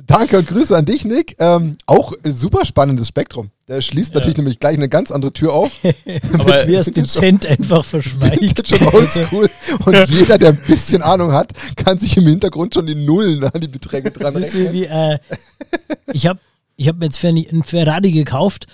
Danke 0.07 0.37
und 0.37 0.49
Grüße 0.49 0.77
an 0.77 0.85
dich, 0.85 1.05
Nick. 1.05 1.37
Ähm, 1.39 1.77
auch 1.87 2.13
ein 2.25 2.35
super 2.35 2.67
spannendes 2.67 3.09
Spektrum. 3.09 3.51
Der 3.69 3.81
schließt 3.81 4.15
natürlich 4.15 4.37
nämlich 4.37 4.59
gleich 4.59 4.77
eine 4.77 4.89
ganz 4.89 5.13
andere 5.13 5.33
Tür 5.33 5.53
auf. 5.53 5.71
Aber 6.35 6.67
wie 6.67 6.75
es 6.75 6.87
dem 6.87 7.07
Cent 7.07 7.47
einfach 7.47 7.85
verschweigt. 7.85 8.67
schon 8.77 8.89
oldschool. 8.89 9.49
Und 9.87 10.09
jeder, 10.11 10.39
der 10.39 10.51
ein 10.51 10.63
bisschen 10.67 11.03
Ahnung 11.03 11.33
hat, 11.33 11.53
kann 11.77 11.99
sich 11.99 12.17
im 12.17 12.27
Hintergrund 12.27 12.75
schon 12.75 12.87
die 12.87 12.97
Nullen 12.97 13.45
an 13.45 13.61
die 13.61 13.69
Beträge 13.69 14.11
dran 14.11 14.35
Das 14.35 14.49
ist 14.49 14.55
rechnen. 14.55 14.73
wie, 14.73 14.85
äh, 14.85 15.19
ich 16.13 16.27
habe 16.27 16.41
ich 16.77 16.89
hab 16.89 16.99
mir 16.99 17.07
jetzt 17.07 17.19
für 17.19 17.29
ein 17.29 17.63
Ferrari 17.63 18.11
gekauft. 18.11 18.67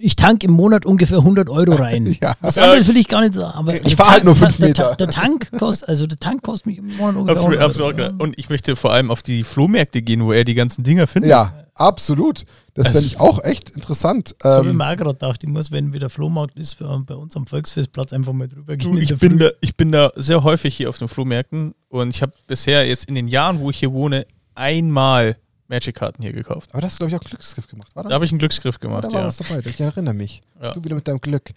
Ich 0.00 0.14
tank 0.14 0.44
im 0.44 0.52
Monat 0.52 0.86
ungefähr 0.86 1.18
100 1.18 1.50
Euro 1.50 1.72
rein. 1.74 2.06
Ja. 2.20 2.34
Das 2.40 2.56
andere 2.56 2.86
will 2.86 2.96
ich 2.96 3.08
gar 3.08 3.20
nicht 3.22 3.34
sagen. 3.34 3.52
Aber 3.58 3.74
Ich 3.74 3.80
der 3.82 3.96
fahr 3.96 4.10
halt 4.12 4.24
nur 4.24 4.36
fünf 4.36 4.56
der, 4.58 4.68
Meter. 4.68 4.94
Der, 4.94 5.06
der 5.06 5.08
Tank 5.10 5.50
kostet, 5.58 5.88
also 5.88 6.06
der 6.06 6.18
Tank 6.18 6.42
kostet 6.42 6.66
mich 6.66 6.78
im 6.78 6.96
Monat 6.96 7.16
ungefähr 7.16 7.32
Absolut, 7.36 7.58
100 7.58 7.62
absolut. 7.64 8.00
Euro. 8.00 8.22
Und 8.22 8.38
ich 8.38 8.48
möchte 8.48 8.76
vor 8.76 8.92
allem 8.92 9.10
auf 9.10 9.22
die 9.22 9.42
Flohmärkte 9.42 10.00
gehen, 10.02 10.24
wo 10.24 10.30
er 10.32 10.44
die 10.44 10.54
ganzen 10.54 10.84
Dinger 10.84 11.08
findet. 11.08 11.30
Ja, 11.30 11.52
absolut. 11.74 12.44
Das 12.74 12.86
Also- 12.86 13.00
fände 13.00 13.12
ich 13.14 13.20
auch 13.20 13.42
echt 13.42 13.70
interessant. 13.70 14.36
Das 14.38 14.52
habe 14.54 14.66
ich 14.66 14.70
Ähm, 14.70 14.76
mir 14.76 14.84
auch 14.88 14.96
gerade 14.96 15.14
gedacht. 15.14 15.42
Ich 15.42 15.48
muss, 15.48 15.72
wenn 15.72 15.92
wieder 15.92 16.08
Flohmarkt 16.10 16.56
ist, 16.58 16.76
bei 16.78 17.14
uns 17.14 17.34
am 17.36 17.46
Volksfestplatz 17.48 18.12
einfach 18.12 18.32
mal 18.32 18.46
drüber 18.46 18.76
gehen. 18.76 18.92
Du, 18.92 18.98
ich, 18.98 19.16
bin 19.18 19.38
da, 19.38 19.50
ich 19.60 19.76
bin 19.76 19.90
da 19.90 20.12
sehr 20.14 20.44
häufig 20.44 20.76
hier 20.76 20.88
auf 20.90 20.98
den 20.98 21.08
Flohmärkten 21.08 21.74
und 21.88 22.10
ich 22.10 22.22
habe 22.22 22.32
bisher 22.46 22.86
jetzt 22.86 23.06
in 23.06 23.16
den 23.16 23.26
Jahren, 23.26 23.58
wo 23.58 23.70
ich 23.70 23.78
hier 23.80 23.92
wohne, 23.92 24.26
einmal 24.54 25.36
Magic-Karten 25.68 26.22
hier 26.22 26.32
gekauft. 26.32 26.70
aber 26.72 26.80
das 26.80 26.92
hast 26.92 27.00
du, 27.02 27.06
glaube 27.06 27.16
ich, 27.16 27.26
auch 27.26 27.30
Glücksgriff 27.30 27.68
gemacht. 27.68 27.94
War 27.94 28.04
Da 28.04 28.10
habe 28.14 28.24
ich 28.24 28.30
einen 28.30 28.38
Glücksgriff 28.38 28.80
gemacht, 28.80 29.04
Da 29.04 29.12
war 29.12 29.20
ja. 29.20 29.26
was 29.26 29.36
dabei. 29.36 29.60
Ich 29.64 29.80
erinnere 29.80 30.14
mich. 30.14 30.42
Ja. 30.60 30.72
Du 30.72 30.82
wieder 30.82 30.94
mit 30.94 31.06
deinem 31.06 31.20
Glück. 31.20 31.50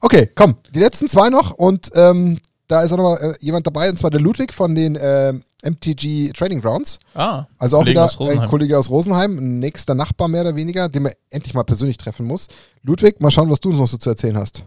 Okay, 0.00 0.30
komm. 0.34 0.56
Die 0.74 0.80
letzten 0.80 1.08
zwei 1.08 1.30
noch. 1.30 1.52
Und 1.52 1.90
ähm, 1.94 2.38
da 2.68 2.82
ist 2.82 2.92
auch 2.92 2.96
noch 2.98 3.18
mal 3.18 3.32
äh, 3.32 3.34
jemand 3.40 3.66
dabei, 3.66 3.90
und 3.90 3.98
zwar 3.98 4.10
der 4.10 4.20
Ludwig 4.20 4.52
von 4.52 4.74
den 4.74 4.98
ähm, 5.00 5.42
MTG 5.62 6.32
Training 6.32 6.60
Grounds. 6.60 6.98
Ah, 7.14 7.46
Also 7.58 7.78
auch 7.78 7.86
wieder 7.86 8.08
ein 8.20 8.48
Kollege 8.48 8.78
aus 8.78 8.90
Rosenheim, 8.90 9.38
ein 9.38 9.58
nächster 9.60 9.94
Nachbar 9.94 10.28
mehr 10.28 10.42
oder 10.42 10.56
weniger, 10.56 10.88
den 10.88 11.04
man 11.04 11.12
endlich 11.30 11.54
mal 11.54 11.62
persönlich 11.64 11.96
treffen 11.96 12.26
muss. 12.26 12.48
Ludwig, 12.82 13.20
mal 13.20 13.30
schauen, 13.30 13.50
was 13.50 13.60
du 13.60 13.70
uns 13.70 13.78
noch 13.78 13.88
so 13.88 13.96
zu 13.96 14.10
erzählen 14.10 14.36
hast. 14.36 14.64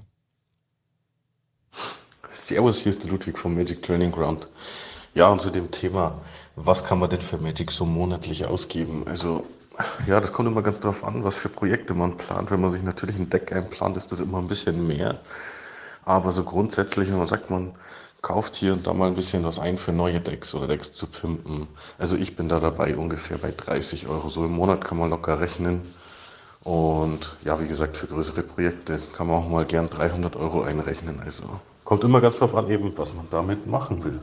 Servus, 2.32 2.80
hier 2.82 2.92
ist 2.92 3.04
der 3.04 3.12
Ludwig 3.12 3.38
vom 3.38 3.56
Magic 3.56 3.82
Training 3.84 4.12
Ground. 4.12 4.48
Ja, 5.16 5.30
und 5.30 5.42
zu 5.42 5.50
dem 5.50 5.72
Thema, 5.72 6.22
was 6.58 6.84
kann 6.84 6.98
man 6.98 7.10
denn 7.10 7.22
für 7.22 7.38
Magic 7.38 7.72
so 7.72 7.86
monatlich 7.86 8.46
ausgeben? 8.46 9.04
Also, 9.08 9.46
ja, 10.08 10.20
das 10.20 10.34
kommt 10.34 10.50
immer 10.50 10.64
ganz 10.64 10.80
drauf 10.80 11.04
an, 11.04 11.24
was 11.24 11.36
für 11.36 11.50
Projekte 11.50 11.94
man 11.94 12.18
plant. 12.18 12.50
Wenn 12.50 12.60
man 12.60 12.72
sich 12.72 12.82
natürlich 12.82 13.18
ein 13.18 13.30
Deck 13.30 13.54
einplant, 13.54 13.96
ist 13.96 14.12
das 14.12 14.20
immer 14.20 14.40
ein 14.40 14.48
bisschen 14.48 14.88
mehr. 14.88 15.20
Aber 16.04 16.32
so 16.32 16.44
grundsätzlich, 16.44 17.10
wenn 17.12 17.20
man 17.20 17.28
sagt, 17.28 17.52
man 17.52 17.74
kauft 18.24 18.56
hier 18.56 18.74
und 18.74 18.88
da 18.88 18.94
mal 18.94 19.08
ein 19.08 19.14
bisschen 19.14 19.44
was 19.44 19.60
ein 19.60 19.78
für 19.78 19.92
neue 19.92 20.20
Decks 20.20 20.56
oder 20.56 20.66
Decks 20.66 20.92
zu 20.94 21.06
pimpen. 21.06 21.68
Also 22.00 22.16
ich 22.16 22.36
bin 22.36 22.50
da 22.50 22.60
dabei 22.60 22.98
ungefähr 22.98 23.38
bei 23.38 23.54
30 23.56 24.08
Euro. 24.08 24.28
So 24.28 24.44
im 24.44 24.54
Monat 24.54 24.84
kann 24.84 24.98
man 24.98 25.12
locker 25.12 25.40
rechnen. 25.40 25.84
Und 26.64 27.38
ja, 27.44 27.60
wie 27.60 27.68
gesagt, 27.68 27.98
für 27.98 28.08
größere 28.08 28.42
Projekte 28.42 29.00
kann 29.16 29.28
man 29.28 29.38
auch 29.38 29.48
mal 29.48 29.66
gern 29.66 29.92
300 29.92 30.36
Euro 30.36 30.64
einrechnen. 30.64 31.22
Also 31.24 31.44
kommt 31.84 32.04
immer 32.04 32.20
ganz 32.20 32.40
drauf 32.40 32.56
an, 32.56 32.68
eben, 32.72 32.98
was 32.98 33.14
man 33.14 33.28
damit 33.30 33.68
machen 33.68 34.04
will. 34.04 34.22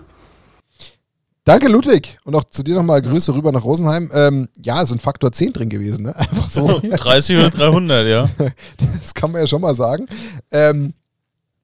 Danke, 1.45 1.69
Ludwig. 1.69 2.19
Und 2.25 2.35
auch 2.35 2.45
zu 2.45 2.63
dir 2.63 2.75
nochmal 2.75 3.03
Grüße 3.03 3.35
rüber 3.35 3.53
nach 3.53 3.65
Rosenheim. 3.65 4.11
Ähm, 4.15 4.49
ja, 4.63 4.83
es 4.83 4.89
sind 4.89 5.03
Faktor 5.03 5.31
10 5.31 5.53
drin 5.53 5.69
gewesen, 5.69 6.05
ne? 6.05 6.17
Einfach 6.17 6.49
so. 6.49 6.81
30 6.91 7.37
oder 7.37 7.51
300, 7.51 8.07
ja. 8.07 8.29
Das 9.01 9.13
kann 9.13 9.31
man 9.31 9.43
ja 9.43 9.47
schon 9.47 9.61
mal 9.61 9.75
sagen. 9.75 10.07
Ähm, 10.51 10.95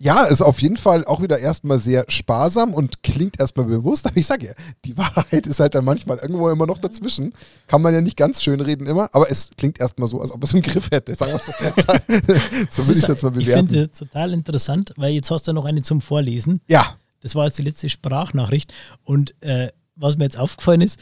ja, 0.02 0.24
ist 0.24 0.40
auf 0.40 0.60
jeden 0.62 0.78
Fall 0.78 1.04
auch 1.04 1.20
wieder 1.22 1.38
erstmal 1.38 1.78
sehr 1.78 2.06
sparsam 2.08 2.72
und 2.72 3.02
klingt 3.02 3.38
erstmal 3.38 3.66
bewusst, 3.66 4.06
aber 4.06 4.16
ich 4.16 4.26
sage 4.26 4.46
ja, 4.46 4.52
die 4.86 4.96
Wahrheit 4.96 5.46
ist 5.46 5.60
halt 5.60 5.74
dann 5.74 5.84
manchmal 5.84 6.16
irgendwo 6.16 6.48
immer 6.48 6.64
noch 6.66 6.78
dazwischen. 6.78 7.34
Kann 7.66 7.82
man 7.82 7.92
ja 7.92 8.00
nicht 8.00 8.16
ganz 8.16 8.42
schön 8.42 8.62
reden 8.62 8.86
immer, 8.86 9.10
aber 9.12 9.30
es 9.30 9.50
klingt 9.58 9.78
erstmal 9.78 10.08
so, 10.08 10.20
als 10.22 10.32
ob 10.32 10.42
es 10.42 10.54
im 10.54 10.62
Griff 10.62 10.90
hätte. 10.90 11.14
Sagen 11.14 11.38
so. 11.38 11.52
so 12.70 12.88
will 12.88 12.96
ich 12.96 13.02
es 13.02 13.08
jetzt 13.08 13.22
mal 13.22 13.28
Ich 13.36 13.46
bewerten. 13.46 13.68
finde 13.68 13.90
es 13.92 13.98
total 13.98 14.32
interessant, 14.32 14.94
weil 14.96 15.12
jetzt 15.12 15.30
hast 15.30 15.46
du 15.48 15.52
noch 15.52 15.66
eine 15.66 15.82
zum 15.82 16.00
Vorlesen. 16.00 16.62
Ja. 16.66 16.96
Das 17.20 17.34
war 17.34 17.46
jetzt 17.46 17.58
die 17.58 17.62
letzte 17.62 17.88
Sprachnachricht. 17.88 18.72
Und 19.04 19.34
äh, 19.42 19.70
was 19.96 20.16
mir 20.16 20.24
jetzt 20.24 20.38
aufgefallen 20.38 20.80
ist, 20.80 20.98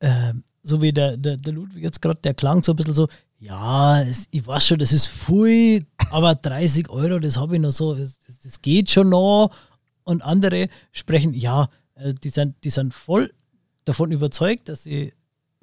äh, 0.00 0.32
so 0.62 0.80
wie 0.82 0.92
der, 0.92 1.16
der, 1.16 1.36
der 1.36 1.52
Ludwig 1.52 1.82
jetzt 1.82 2.00
gerade, 2.02 2.20
der 2.22 2.34
klang 2.34 2.62
so 2.62 2.72
ein 2.72 2.76
bisschen 2.76 2.94
so, 2.94 3.08
ja, 3.38 4.00
es, 4.02 4.26
ich 4.30 4.46
weiß 4.46 4.66
schon, 4.66 4.78
das 4.78 4.92
ist 4.92 5.06
viel, 5.06 5.84
aber 6.10 6.34
30 6.34 6.88
Euro, 6.88 7.18
das 7.18 7.36
habe 7.36 7.56
ich 7.56 7.62
noch 7.62 7.70
so, 7.72 7.94
das, 7.94 8.18
das- 8.20 8.62
geht 8.62 8.90
schon 8.90 9.10
noch. 9.10 9.50
Und 10.04 10.22
andere 10.22 10.68
sprechen, 10.92 11.34
ja, 11.34 11.68
äh, 11.94 12.14
die 12.14 12.28
sind, 12.30 12.56
die 12.64 12.70
sind 12.70 12.92
voll 12.94 13.32
davon 13.84 14.10
überzeugt, 14.12 14.68
dass 14.68 14.82
sie 14.84 15.12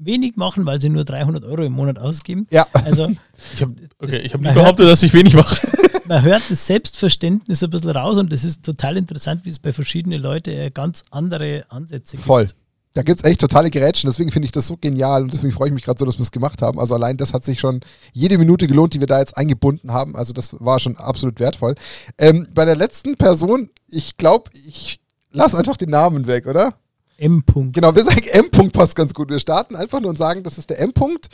wenig 0.06 0.36
machen, 0.36 0.65
weil 0.65 0.82
sie 0.82 0.90
nur 0.90 1.06
300 1.06 1.44
Euro 1.44 1.64
im 1.64 1.73
Monat 1.73 1.99
ausgeben. 1.99 2.48
Ja. 2.52 2.65
Also, 2.73 3.10
Ich 3.53 3.61
habe 3.61 3.76
okay, 3.99 4.19
ich 4.19 4.34
hab 4.34 4.41
nie 4.41 4.53
behauptet, 4.53 4.88
dass 4.88 5.03
ich 5.03 5.14
wenig 5.14 5.34
mache. 5.34 5.56
man 6.07 6.23
hört 6.23 6.44
das 6.49 6.68
Selbstverständnis 6.68 7.64
ein 7.64 7.69
bisschen 7.69 7.91
raus 7.91 8.18
und 8.18 8.32
das 8.32 8.44
ist 8.44 8.64
total 8.64 8.98
interessant, 8.98 9.45
wie 9.45 9.49
es 9.49 9.60
bei 9.60 9.72
verschiedenen 9.72 10.22
Leuten 10.22 10.49
äh, 10.52 10.72
ganz 10.72 11.03
andere 11.11 11.65
Ansätze 11.69 12.18
gibt. 12.18 12.28
Voll. 12.28 12.48
Da 12.94 13.03
gibt 13.03 13.19
es 13.19 13.26
echt 13.26 13.40
totale 13.40 13.69
Gerätschen, 13.69 14.10
deswegen 14.10 14.32
finde 14.32 14.48
ich 14.48 14.52
das 14.52 14.68
so 14.68 14.76
genial 14.76 15.23
und 15.23 15.34
deswegen 15.34 15.53
freue 15.53 15.69
ich 15.69 15.73
mich 15.73 15.86
gerade 15.86 15.98
so, 15.98 16.06
dass 16.06 16.18
wir 16.18 16.23
es 16.23 16.32
gemacht 16.32 16.61
haben. 16.61 16.78
Also 16.78 16.94
allein 16.94 17.15
das 17.15 17.34
hat 17.34 17.45
sich 17.45 17.61
schon 17.61 17.80
jede 18.11 18.38
Minute 18.38 18.68
gelohnt, 18.68 18.94
die 18.94 18.99
wir 18.99 19.07
da 19.07 19.19
jetzt 19.19 19.38
eingebunden 19.38 19.94
haben. 19.94 20.18
Also 20.18 20.34
das 20.34 20.57
war 20.60 20.80
schon 20.82 20.98
absolut 20.98 21.40
wertvoll. 21.40 21.76
Ähm, 22.18 22.49
bei 22.53 22.65
der 22.65 22.76
letzten 22.76 23.15
Person, 23.15 23.69
ich 23.88 24.18
glaube, 24.18 24.52
ich 24.53 24.99
lasse 25.32 25.57
einfach 25.57 25.78
den 25.78 25.90
Namen 25.90 26.28
weg, 26.28 26.48
oder? 26.48 26.73
M. 27.22 27.43
-Punkt. 27.45 27.73
Genau, 27.73 27.95
wir 27.95 28.03
sagen 28.03 28.27
M. 28.27 28.45
-Punkt 28.45 28.72
passt 28.72 28.95
ganz 28.95 29.14
gut. 29.14 29.30
Wir 29.30 29.39
starten 29.39 29.76
einfach 29.76 29.99
nur 30.02 30.10
und 30.10 30.18
sagen, 30.18 30.43
das 30.43 30.57
ist 30.57 30.69
der 30.69 30.80
M. 30.80 30.91
-Punkt. 30.91 31.27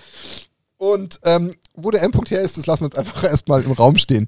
Und 0.77 1.19
ähm, 1.23 1.51
wo 1.73 1.89
der 1.91 2.03
M. 2.03 2.11
-Punkt 2.11 2.29
her 2.29 2.41
ist, 2.41 2.57
das 2.57 2.67
lassen 2.67 2.81
wir 2.81 2.87
uns 2.87 2.95
einfach 2.95 3.23
erstmal 3.29 3.63
im 3.63 3.71
Raum 3.71 3.97
stehen. 3.97 4.27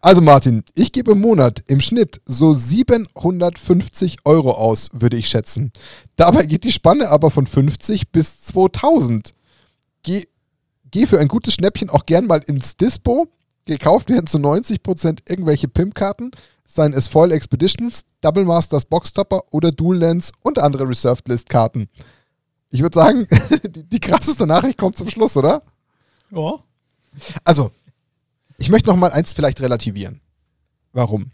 Also 0.00 0.20
Martin, 0.20 0.64
ich 0.74 0.92
gebe 0.92 1.12
im 1.12 1.20
Monat 1.20 1.62
im 1.66 1.80
Schnitt 1.80 2.20
so 2.26 2.52
750 2.52 4.18
Euro 4.24 4.52
aus, 4.52 4.90
würde 4.92 5.16
ich 5.16 5.28
schätzen. 5.28 5.72
Dabei 6.16 6.44
geht 6.44 6.64
die 6.64 6.72
Spanne 6.72 7.08
aber 7.08 7.30
von 7.30 7.46
50 7.46 8.10
bis 8.12 8.42
2000. 8.42 9.34
Geh, 10.02 10.26
geh 10.90 11.06
für 11.06 11.18
ein 11.18 11.28
gutes 11.28 11.54
Schnäppchen 11.54 11.88
auch 11.90 12.04
gern 12.04 12.26
mal 12.26 12.42
ins 12.46 12.76
Dispo. 12.76 13.28
Gekauft 13.64 14.10
werden 14.10 14.26
zu 14.26 14.36
90% 14.36 15.20
irgendwelche 15.26 15.68
Pimp-Karten, 15.68 16.32
seien 16.66 16.92
es 16.92 17.08
Foil 17.08 17.32
Expeditions, 17.32 18.04
Double 18.20 18.44
Masters 18.44 18.84
Boxtopper 18.84 19.42
oder 19.50 19.70
Dual 19.70 19.98
Lands 19.98 20.32
und 20.42 20.58
andere 20.58 20.88
Reserved 20.88 21.28
List 21.28 21.48
Karten. 21.48 21.88
Ich 22.70 22.80
würde 22.80 22.98
sagen, 22.98 23.26
die, 23.64 23.84
die 23.84 24.00
krasseste 24.00 24.46
Nachricht 24.46 24.78
kommt 24.78 24.96
zum 24.96 25.08
Schluss, 25.08 25.36
oder? 25.36 25.62
Ja. 26.30 26.58
Also, 27.44 27.70
ich 28.58 28.68
möchte 28.70 28.88
noch 28.88 28.96
mal 28.96 29.12
eins 29.12 29.32
vielleicht 29.32 29.60
relativieren. 29.60 30.20
Warum? 30.92 31.30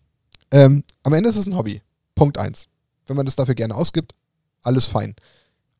Ähm, 0.50 0.84
am 1.02 1.12
Ende 1.12 1.28
ist 1.28 1.36
es 1.36 1.46
ein 1.46 1.56
Hobby. 1.56 1.82
Punkt 2.14 2.38
eins. 2.38 2.66
Wenn 3.06 3.16
man 3.16 3.26
das 3.26 3.36
dafür 3.36 3.54
gerne 3.54 3.74
ausgibt, 3.74 4.14
alles 4.62 4.84
fein. 4.84 5.14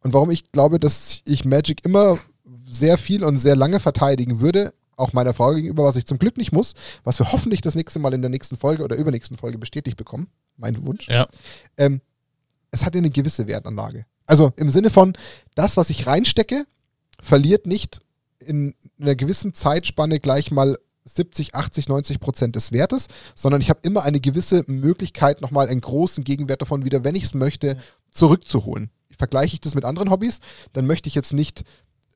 Und 0.03 0.15
warum 0.15 0.31
ich 0.31 0.51
glaube, 0.53 0.81
dass 0.81 1.23
ich 1.27 1.45
Magic 1.45 1.85
immer 1.85 2.19
sehr 2.67 2.99
viel 2.99 3.25
und 3.25 3.39
sehr 3.39 3.57
lange 3.57 3.81
verteidigen 3.81 4.41
würde, 4.41 4.73
auch 5.01 5.13
meiner 5.13 5.35
Frau 5.35 5.55
gegenüber, 5.55 5.85
was 5.85 5.97
ich 5.97 6.07
zum 6.07 6.19
Glück 6.19 6.37
nicht 6.37 6.53
muss, 6.53 6.75
was 7.05 7.19
wir 7.19 7.33
hoffentlich 7.33 7.61
das 7.61 7.75
nächste 7.75 7.99
Mal 7.99 8.15
in 8.15 8.23
der 8.23 8.31
nächsten 8.31 8.57
Folge 8.57 8.85
oder 8.85 8.97
übernächsten 8.97 9.37
Folge 9.37 9.59
bestätigt 9.59 9.97
bekommen, 9.97 10.29
mein 10.57 10.85
Wunsch. 10.87 11.09
Ja. 11.09 11.27
Ähm, 11.77 12.01
es 12.71 12.85
hat 12.85 12.95
ja 12.95 12.99
eine 12.99 13.11
gewisse 13.11 13.47
Wertanlage. 13.47 14.07
Also 14.27 14.53
im 14.57 14.71
Sinne 14.71 14.91
von, 14.91 15.15
das, 15.55 15.77
was 15.77 15.91
ich 15.91 16.07
reinstecke, 16.07 16.65
verliert 17.21 17.67
nicht 17.67 18.01
in 18.39 18.75
einer 19.01 19.15
gewissen 19.15 19.55
Zeitspanne 19.55 20.21
gleich 20.21 20.51
mal 20.51 20.77
70, 21.05 21.55
80, 21.55 21.89
90 21.89 22.21
Prozent 22.21 22.57
des 22.57 22.73
Wertes, 22.73 23.09
sondern 23.35 23.61
ich 23.61 23.71
habe 23.71 23.81
immer 23.83 24.03
eine 24.03 24.21
gewisse 24.21 24.65
Möglichkeit, 24.67 25.41
nochmal 25.41 25.69
einen 25.69 25.81
großen 25.81 26.25
Gegenwert 26.25 26.63
davon 26.63 26.85
wieder, 26.85 27.05
wenn 27.05 27.15
ich 27.15 27.25
es 27.25 27.35
möchte, 27.35 27.77
zurückzuholen. 28.11 28.91
Vergleiche 29.17 29.55
ich 29.55 29.61
das 29.61 29.75
mit 29.75 29.85
anderen 29.85 30.11
Hobbys, 30.11 30.41
dann 30.73 30.87
möchte 30.87 31.09
ich 31.09 31.15
jetzt 31.15 31.33
nicht 31.33 31.65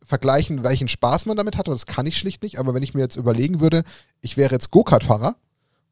vergleichen, 0.05 0.63
welchen 0.63 0.89
Spaß 0.89 1.27
man 1.27 1.37
damit 1.37 1.57
hat, 1.57 1.69
und 1.69 1.75
das 1.75 1.87
kann 1.87 2.07
ich 2.07 2.17
schlicht 2.17 2.43
nicht, 2.43 2.59
aber 2.59 2.75
wenn 2.75 2.83
ich 2.83 2.95
mir 2.95 3.01
jetzt 3.01 3.17
überlegen 3.17 3.61
würde, 3.61 3.83
ich 4.21 4.37
wäre 4.37 4.53
jetzt 4.53 4.71
Go-Kart-Fahrer 4.71 5.37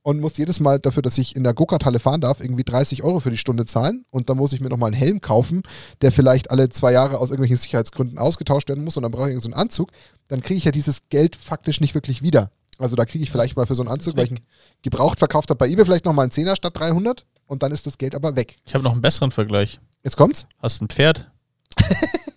und 0.03 0.21
muss 0.21 0.37
jedes 0.37 0.61
Mal 0.61 0.79
dafür, 0.79 1.03
dass 1.03 1.19
ich 1.19 1.37
in 1.37 1.45
der 1.45 1.55
Go-Kart-Halle 1.55 1.99
fahren 1.99 2.21
darf, 2.21 2.41
irgendwie 2.41 2.65
30 2.65 3.03
Euro 3.03 3.21
für 3.21 3.31
die 3.31 3.39
Stunde 3.39 3.65
zahlen 3.65 4.05
und 4.11 4.29
dann 4.29 4.37
muss 4.37 4.53
ich 4.53 4.61
mir 4.61 4.69
nochmal 4.69 4.89
einen 4.89 4.97
Helm 4.97 5.21
kaufen, 5.21 5.63
der 6.03 6.13
vielleicht 6.13 6.51
alle 6.51 6.69
zwei 6.69 6.93
Jahre 6.93 7.19
aus 7.19 7.31
irgendwelchen 7.31 7.57
Sicherheitsgründen 7.57 8.19
ausgetauscht 8.19 8.69
werden 8.69 8.85
muss 8.85 8.97
und 8.97 9.03
dann 9.03 9.13
brauche 9.13 9.31
ich 9.31 9.41
so 9.41 9.49
einen 9.49 9.55
Anzug, 9.55 9.91
dann 10.29 10.43
kriege 10.43 10.59
ich 10.59 10.65
ja 10.65 10.73
dieses 10.73 11.09
Geld 11.09 11.37
faktisch 11.37 11.81
nicht 11.81 11.95
wirklich 11.95 12.23
wieder. 12.23 12.51
Also 12.79 12.97
da 12.97 13.05
kriege 13.05 13.23
ich 13.23 13.31
vielleicht 13.31 13.57
mal 13.57 13.67
für 13.67 13.75
so 13.75 13.83
einen 13.83 13.91
Anzug, 13.93 14.17
weil 14.17 14.25
ich 14.25 14.33
ihn 14.33 14.41
gebraucht 14.83 15.19
verkauft 15.19 15.51
habe, 15.51 15.59
bei 15.59 15.69
eBay 15.69 15.85
vielleicht 15.85 16.05
nochmal 16.05 16.25
einen 16.25 16.33
Zehner 16.33 16.57
statt 16.57 16.77
300 16.77 17.27
und 17.47 17.63
dann 17.63 17.71
ist 17.71 17.87
das 17.87 17.99
Geld 17.99 18.15
aber 18.15 18.35
weg. 18.35 18.57
Ich 18.65 18.75
habe 18.75 18.83
noch 18.83 18.93
einen 18.93 19.03
besseren 19.03 19.31
Vergleich. 19.31 19.79
Jetzt 20.03 20.17
kommt's? 20.17 20.47
Hast 20.61 20.81
du 20.81 20.87
ein 20.87 20.89
Pferd? 20.89 21.31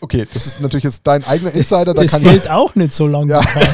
Okay, 0.00 0.26
das 0.32 0.46
ist 0.46 0.60
natürlich 0.60 0.84
jetzt 0.84 1.06
dein 1.06 1.24
eigener 1.24 1.52
Insider. 1.52 1.94
Da 1.94 2.02
das 2.02 2.12
kann 2.12 2.22
hält 2.22 2.50
auch 2.50 2.74
nicht 2.74 2.92
so 2.92 3.06
lange. 3.06 3.34
Ja. 3.34 3.42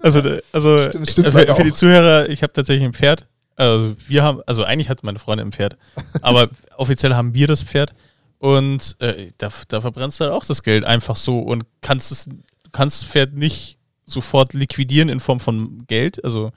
Also, 0.00 0.20
also 0.52 0.88
Stimmt, 0.88 1.10
stimmt 1.10 1.28
für, 1.28 1.38
leider 1.38 1.56
für 1.56 1.64
die. 1.64 1.72
Zuhörer, 1.72 2.28
ich 2.28 2.44
habe 2.44 2.52
tatsächlich 2.52 2.84
ein 2.84 2.92
Pferd. 2.92 3.26
Also 3.56 3.96
wir 4.06 4.22
haben, 4.22 4.40
also 4.46 4.64
eigentlich 4.64 4.88
hat 4.88 5.02
meine 5.02 5.18
Freundin 5.18 5.48
ein 5.48 5.52
Pferd, 5.52 5.76
aber 6.22 6.50
offiziell 6.76 7.14
haben 7.14 7.34
wir 7.34 7.48
das 7.48 7.62
Pferd. 7.64 7.94
Und 8.38 8.96
äh, 9.00 9.32
da, 9.38 9.50
da 9.68 9.80
verbrennst 9.80 10.20
du 10.20 10.24
halt 10.24 10.32
auch 10.32 10.44
das 10.44 10.62
Geld 10.62 10.84
einfach 10.84 11.16
so 11.16 11.40
und 11.40 11.64
kannst 11.80 12.10
es, 12.10 12.24
du 12.24 12.70
kannst 12.72 13.02
das 13.02 13.10
Pferd 13.10 13.34
nicht 13.34 13.76
sofort 14.06 14.54
liquidieren 14.54 15.08
in 15.08 15.20
Form 15.20 15.40
von 15.40 15.84
Geld. 15.86 16.24
Also 16.24 16.52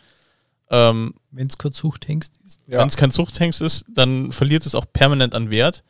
ähm, 0.70 1.14
Wenn 1.32 1.48
es 1.48 1.58
kurz 1.58 1.78
Zuchthengst 1.78 2.34
ist. 2.46 2.62
Ja. 2.68 2.80
wenn 2.80 2.88
es 2.88 2.96
kein 2.96 3.12
Zuchthengst 3.12 3.62
ist, 3.62 3.86
dann 3.94 4.32
verliert 4.32 4.66
es 4.66 4.76
auch 4.76 4.86
permanent 4.92 5.36
an 5.36 5.50
Wert. 5.50 5.84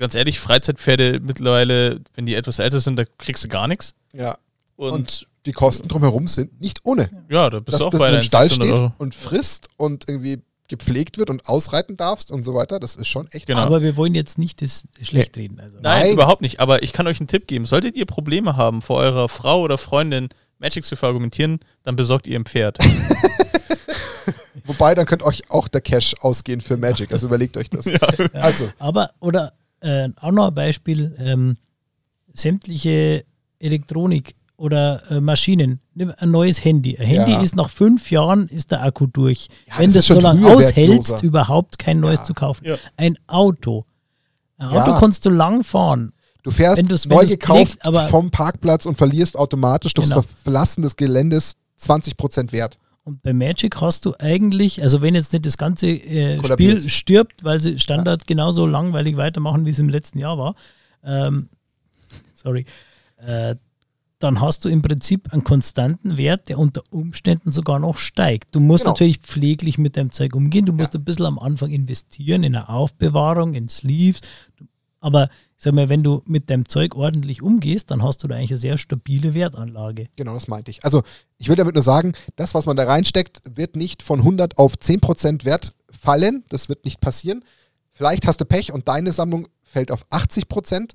Ganz 0.00 0.14
ehrlich, 0.14 0.40
Freizeitpferde 0.40 1.20
mittlerweile, 1.22 2.00
wenn 2.14 2.26
die 2.26 2.34
etwas 2.34 2.58
älter 2.58 2.80
sind, 2.80 2.96
da 2.96 3.04
kriegst 3.18 3.44
du 3.44 3.48
gar 3.48 3.68
nichts. 3.68 3.94
ja. 4.12 4.36
Und, 4.76 4.92
Und 4.92 5.26
die 5.44 5.52
Kosten 5.52 5.88
drumherum 5.88 6.26
sind 6.26 6.58
nicht 6.58 6.80
ohne. 6.84 7.10
ja, 7.30 7.50
da 7.50 7.60
bist 7.60 7.74
Dass 7.74 7.80
du 7.80 7.86
auch 7.86 7.90
das 7.90 8.00
bei 8.00 8.10
den 8.10 8.22
Stall 8.22 8.44
600 8.48 8.66
steht 8.68 8.78
Euro. 8.80 8.92
und 8.96 9.14
frisst 9.14 9.68
und 9.76 10.08
irgendwie 10.08 10.38
gepflegt 10.68 11.18
wird 11.18 11.28
und 11.28 11.46
ausreiten 11.48 11.98
darfst 11.98 12.30
und 12.30 12.44
so 12.44 12.54
weiter, 12.54 12.80
das 12.80 12.96
ist 12.96 13.08
schon 13.08 13.26
echt 13.32 13.44
Genau. 13.46 13.60
Aber 13.60 13.82
wir 13.82 13.96
wollen 13.98 14.14
jetzt 14.14 14.38
nicht 14.38 14.62
das 14.62 14.84
schlecht 15.02 15.36
reden. 15.36 15.60
Also. 15.60 15.78
Nein, 15.82 16.04
Nein. 16.04 16.12
überhaupt 16.14 16.40
nicht. 16.40 16.60
Aber 16.60 16.82
ich 16.82 16.92
kann 16.94 17.06
euch 17.06 17.20
einen 17.20 17.26
Tipp 17.28 17.46
geben. 17.46 17.66
Solltet 17.66 17.94
ihr 17.94 18.06
Probleme 18.06 18.56
haben, 18.56 18.80
vor 18.80 18.96
eurer 18.96 19.28
Frau 19.28 19.60
oder 19.60 19.76
Freundin 19.76 20.30
Magic 20.58 20.84
zu 20.84 20.96
verargumentieren, 20.96 21.60
dann 21.82 21.96
besorgt 21.96 22.26
ihr 22.26 22.38
ein 22.38 22.44
Pferd. 22.46 22.78
Wobei, 24.64 24.94
dann 24.94 25.06
könnte 25.06 25.24
euch 25.24 25.50
auch 25.50 25.68
der 25.68 25.80
Cash 25.80 26.14
ausgehen 26.20 26.60
für 26.60 26.76
Magic. 26.76 27.12
Also 27.12 27.26
überlegt 27.26 27.56
euch 27.56 27.68
das. 27.70 27.86
Also, 28.32 28.70
Aber, 28.78 29.10
oder 29.20 29.52
äh, 29.80 30.08
auch 30.20 30.30
noch 30.32 30.48
ein 30.48 30.54
Beispiel, 30.54 31.14
ähm, 31.18 31.56
sämtliche 32.32 33.24
Elektronik 33.58 34.34
oder 34.56 35.02
äh, 35.10 35.20
Maschinen, 35.20 35.80
nimm 35.94 36.12
ein 36.18 36.30
neues 36.30 36.62
Handy. 36.64 36.96
Ein 36.98 37.06
Handy 37.06 37.32
Ja. 37.32 37.40
ist 37.42 37.56
nach 37.56 37.70
fünf 37.70 38.10
Jahren 38.10 38.46
ist 38.48 38.70
der 38.70 38.82
Akku 38.82 39.06
durch. 39.06 39.48
Ja, 39.68 39.78
Wenn 39.78 39.86
das 39.92 40.06
das 40.06 40.16
so 40.16 40.20
lange 40.20 40.46
aushältst, 40.46 40.76
wertloser. 41.10 41.24
überhaupt 41.24 41.78
kein 41.78 42.00
neues 42.00 42.20
Ja. 42.20 42.24
zu 42.26 42.34
kaufen. 42.34 42.66
Ja. 42.66 42.76
Ein 42.96 43.16
Auto. 43.26 43.84
Ein 44.58 44.70
Ja. 44.74 44.82
Auto 44.84 44.98
kannst 44.98 45.24
du 45.24 45.30
lang 45.30 45.64
fahren. 45.64 46.12
du 46.42 46.50
fährst 46.50 46.78
Wenn 46.78 46.88
du's- 46.88 47.06
wenn 47.08 47.16
neu 47.16 47.22
du's 47.22 47.30
gekauft 47.30 47.78
aber- 47.84 48.06
vom 48.06 48.30
Parkplatz 48.30 48.86
und 48.86 48.96
verlierst 48.96 49.36
automatisch 49.36 49.92
durchs 49.92 50.10
Genau. 50.10 50.24
Verlassen 50.42 50.80
des 50.80 50.96
Geländes 50.96 51.52
20% 51.76 52.52
Wert. 52.52 52.78
Und 53.02 53.22
bei 53.22 53.32
Magic 53.32 53.80
hast 53.80 54.04
du 54.04 54.14
eigentlich, 54.18 54.82
also 54.82 55.00
wenn 55.02 55.14
jetzt 55.14 55.32
nicht 55.32 55.46
das 55.46 55.56
ganze 55.56 55.88
äh. 55.88 56.42
Spiel 56.44 56.88
stirbt, 56.88 57.44
weil 57.44 57.58
sie 57.58 57.78
Standard 57.78 58.26
genauso 58.26 58.66
langweilig 58.66 59.16
weitermachen, 59.16 59.64
wie 59.64 59.70
es 59.70 59.78
im 59.78 59.88
letzten 59.88 60.18
Jahr 60.18 60.38
war, 60.38 60.54
ähm, 61.02 61.48
sorry, 62.34 62.66
äh, 63.16 63.56
dann 64.18 64.42
hast 64.42 64.66
du 64.66 64.68
im 64.68 64.82
Prinzip 64.82 65.32
einen 65.32 65.44
konstanten 65.44 66.18
Wert, 66.18 66.50
der 66.50 66.58
unter 66.58 66.82
Umständen 66.90 67.50
sogar 67.52 67.78
noch 67.78 67.96
steigt. 67.96 68.54
Du 68.54 68.60
musst 68.60 68.84
Genau. 68.84 68.92
natürlich 68.92 69.18
pfleglich 69.18 69.78
mit 69.78 69.96
deinem 69.96 70.12
Zeug 70.12 70.36
umgehen, 70.36 70.66
du 70.66 70.74
musst 70.74 70.94
ein 70.94 71.04
bisschen 71.04 71.24
am 71.24 71.38
Anfang 71.38 71.70
investieren 71.70 72.44
in 72.44 72.54
eine 72.54 72.68
Aufbewahrung, 72.68 73.54
in 73.54 73.68
Sleeves, 73.70 74.20
aber 75.00 75.28
ich 75.56 75.64
sag 75.64 75.74
mal, 75.74 75.88
wenn 75.88 76.02
du 76.02 76.22
mit 76.26 76.50
deinem 76.50 76.68
Zeug 76.68 76.94
ordentlich 76.94 77.42
umgehst, 77.42 77.90
dann 77.90 78.02
hast 78.02 78.22
du 78.22 78.28
da 78.28 78.36
eigentlich 78.36 78.52
eine 78.52 78.58
sehr 78.58 78.78
stabile 78.78 79.34
Wertanlage. 79.34 80.08
Genau, 80.16 80.34
das 80.34 80.48
meinte 80.48 80.70
ich. 80.70 80.84
Also, 80.84 81.02
ich 81.38 81.48
will 81.48 81.56
damit 81.56 81.74
nur 81.74 81.82
sagen, 81.82 82.12
das, 82.36 82.54
was 82.54 82.66
man 82.66 82.76
da 82.76 82.84
reinsteckt, 82.84 83.42
wird 83.56 83.76
nicht 83.76 84.02
von 84.02 84.20
100 84.20 84.58
auf 84.58 84.74
10% 84.74 85.44
Wert 85.44 85.74
fallen. 85.90 86.44
Das 86.48 86.68
wird 86.68 86.84
nicht 86.84 87.00
passieren. 87.00 87.44
Vielleicht 87.92 88.26
hast 88.26 88.40
du 88.40 88.44
Pech 88.44 88.72
und 88.72 88.88
deine 88.88 89.12
Sammlung 89.12 89.48
fällt 89.62 89.90
auf 89.90 90.06
80%. 90.10 90.92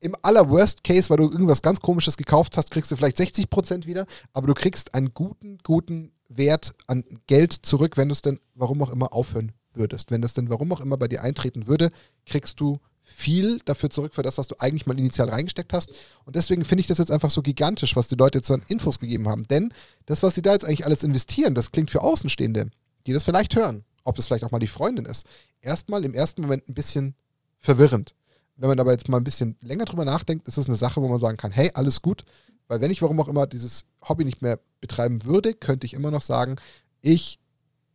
Im 0.00 0.14
aller 0.22 0.48
Worst 0.48 0.84
Case, 0.84 1.10
weil 1.10 1.16
du 1.16 1.24
irgendwas 1.24 1.62
ganz 1.62 1.80
Komisches 1.80 2.16
gekauft 2.16 2.56
hast, 2.56 2.70
kriegst 2.70 2.90
du 2.90 2.96
vielleicht 2.96 3.18
60% 3.18 3.86
wieder, 3.86 4.06
aber 4.32 4.46
du 4.46 4.54
kriegst 4.54 4.94
einen 4.94 5.12
guten, 5.12 5.58
guten 5.64 6.12
Wert 6.28 6.72
an 6.86 7.04
Geld 7.26 7.52
zurück, 7.52 7.96
wenn 7.96 8.08
du 8.08 8.12
es 8.12 8.22
denn, 8.22 8.38
warum 8.54 8.80
auch 8.82 8.90
immer, 8.90 9.12
aufhören 9.12 9.52
würdest. 9.72 10.10
Wenn 10.10 10.22
das 10.22 10.34
denn, 10.34 10.50
warum 10.50 10.72
auch 10.72 10.80
immer, 10.80 10.96
bei 10.96 11.08
dir 11.08 11.22
eintreten 11.22 11.66
würde, 11.66 11.90
kriegst 12.26 12.60
du 12.60 12.78
viel 13.10 13.58
dafür 13.64 13.90
zurück 13.90 14.14
für 14.14 14.22
das, 14.22 14.38
was 14.38 14.48
du 14.48 14.54
eigentlich 14.58 14.86
mal 14.86 14.98
initial 14.98 15.30
reingesteckt 15.30 15.72
hast. 15.72 15.90
Und 16.24 16.36
deswegen 16.36 16.64
finde 16.64 16.80
ich 16.80 16.86
das 16.86 16.98
jetzt 16.98 17.10
einfach 17.10 17.30
so 17.30 17.42
gigantisch, 17.42 17.96
was 17.96 18.06
die 18.06 18.14
Leute 18.14 18.38
jetzt 18.38 18.50
an 18.50 18.62
Infos 18.68 18.98
gegeben 18.98 19.28
haben. 19.28 19.44
Denn 19.44 19.72
das, 20.06 20.22
was 20.22 20.34
sie 20.34 20.42
da 20.42 20.52
jetzt 20.52 20.64
eigentlich 20.64 20.84
alles 20.84 21.02
investieren, 21.02 21.54
das 21.54 21.72
klingt 21.72 21.90
für 21.90 22.02
Außenstehende, 22.02 22.70
die 23.06 23.12
das 23.12 23.24
vielleicht 23.24 23.56
hören, 23.56 23.84
ob 24.04 24.16
das 24.16 24.26
vielleicht 24.26 24.44
auch 24.44 24.50
mal 24.50 24.58
die 24.58 24.68
Freundin 24.68 25.06
ist, 25.06 25.26
erstmal 25.62 26.04
im 26.04 26.14
ersten 26.14 26.42
Moment 26.42 26.68
ein 26.68 26.74
bisschen 26.74 27.14
verwirrend. 27.58 28.14
Wenn 28.56 28.68
man 28.68 28.78
aber 28.78 28.92
jetzt 28.92 29.08
mal 29.08 29.16
ein 29.16 29.24
bisschen 29.24 29.56
länger 29.62 29.86
drüber 29.86 30.04
nachdenkt, 30.04 30.46
ist 30.46 30.58
das 30.58 30.66
eine 30.66 30.76
Sache, 30.76 31.00
wo 31.00 31.08
man 31.08 31.18
sagen 31.18 31.38
kann, 31.38 31.50
hey, 31.50 31.70
alles 31.74 32.02
gut, 32.02 32.24
weil 32.66 32.80
wenn 32.80 32.90
ich 32.90 33.00
warum 33.02 33.18
auch 33.20 33.28
immer 33.28 33.46
dieses 33.46 33.84
Hobby 34.06 34.24
nicht 34.24 34.42
mehr 34.42 34.60
betreiben 34.80 35.24
würde, 35.24 35.54
könnte 35.54 35.86
ich 35.86 35.94
immer 35.94 36.10
noch 36.10 36.22
sagen, 36.22 36.56
ich 37.00 37.38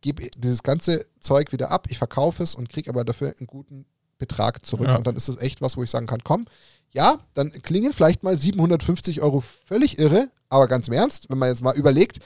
gebe 0.00 0.28
dieses 0.36 0.62
ganze 0.62 1.06
Zeug 1.20 1.52
wieder 1.52 1.70
ab, 1.70 1.86
ich 1.88 1.98
verkaufe 1.98 2.42
es 2.42 2.54
und 2.54 2.68
kriege 2.68 2.90
aber 2.90 3.04
dafür 3.04 3.34
einen 3.38 3.46
guten 3.46 3.86
Betrag 4.26 4.64
zurück. 4.64 4.88
Ja. 4.88 4.96
Und 4.96 5.06
dann 5.06 5.16
ist 5.16 5.28
das 5.28 5.38
echt 5.38 5.60
was, 5.60 5.76
wo 5.76 5.82
ich 5.82 5.90
sagen 5.90 6.06
kann, 6.06 6.22
komm, 6.24 6.46
ja, 6.92 7.18
dann 7.34 7.50
klingen 7.62 7.92
vielleicht 7.92 8.22
mal 8.22 8.36
750 8.38 9.20
Euro 9.20 9.42
völlig 9.66 9.98
irre, 9.98 10.28
aber 10.48 10.68
ganz 10.68 10.88
im 10.88 10.94
Ernst, 10.94 11.28
wenn 11.28 11.38
man 11.38 11.48
jetzt 11.48 11.62
mal 11.62 11.74
überlegt, 11.74 12.18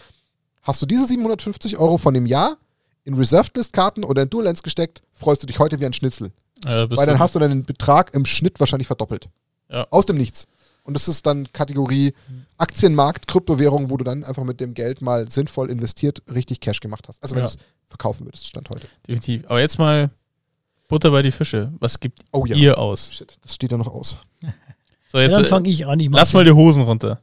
hast 0.62 0.82
du 0.82 0.86
diese 0.86 1.06
750 1.06 1.78
Euro 1.78 1.96
von 1.98 2.12
dem 2.14 2.26
Jahr 2.26 2.58
in 3.04 3.14
Reserved 3.14 3.56
List 3.56 3.72
Karten 3.72 4.04
oder 4.04 4.22
in 4.22 4.30
Dual 4.30 4.44
Lens 4.44 4.62
gesteckt, 4.62 5.02
freust 5.14 5.42
du 5.42 5.46
dich 5.46 5.58
heute 5.58 5.80
wie 5.80 5.86
ein 5.86 5.94
Schnitzel. 5.94 6.30
Ja, 6.64 6.90
Weil 6.90 7.06
dann 7.06 7.18
hast 7.18 7.34
du 7.34 7.38
deinen 7.38 7.64
Betrag 7.64 8.12
im 8.14 8.26
Schnitt 8.26 8.60
wahrscheinlich 8.60 8.86
verdoppelt. 8.86 9.28
Ja. 9.70 9.86
Aus 9.90 10.06
dem 10.06 10.16
Nichts. 10.18 10.46
Und 10.82 10.94
das 10.94 11.06
ist 11.08 11.26
dann 11.26 11.50
Kategorie 11.52 12.14
Aktienmarkt, 12.56 13.28
Kryptowährung, 13.28 13.90
wo 13.90 13.96
du 13.96 14.04
dann 14.04 14.24
einfach 14.24 14.44
mit 14.44 14.58
dem 14.60 14.74
Geld 14.74 15.00
mal 15.02 15.30
sinnvoll 15.30 15.70
investiert 15.70 16.22
richtig 16.32 16.60
Cash 16.60 16.80
gemacht 16.80 17.06
hast. 17.08 17.22
Also 17.22 17.34
wenn 17.36 17.42
Ja. 17.44 17.48
du 17.48 17.54
es 17.54 17.58
verkaufen 17.86 18.26
würdest, 18.26 18.46
Stand 18.46 18.68
heute. 18.70 18.88
Definitiv. 19.06 19.44
Aber 19.46 19.60
jetzt 19.60 19.78
mal 19.78 20.10
Butter 20.88 21.10
bei 21.10 21.22
die 21.22 21.30
Fische. 21.32 21.72
Was 21.78 22.00
gibt 22.00 22.20
Oh 22.32 22.44
ja. 22.46 22.56
ihr 22.56 22.78
aus? 22.78 23.12
Shit, 23.12 23.36
das 23.42 23.54
steht 23.54 23.70
ja 23.70 23.78
noch 23.78 23.86
aus. 23.88 24.18
So, 25.06 25.18
Ja, 25.18 25.24
jetzt 25.24 25.34
dann 25.36 25.44
äh, 25.44 25.48
fange 25.48 25.68
ich 25.70 25.86
an. 25.86 26.00
Ich 26.00 26.08
lass 26.10 26.32
mal 26.34 26.44
die 26.44 26.50
Hosen 26.52 26.82
runter. 26.82 27.20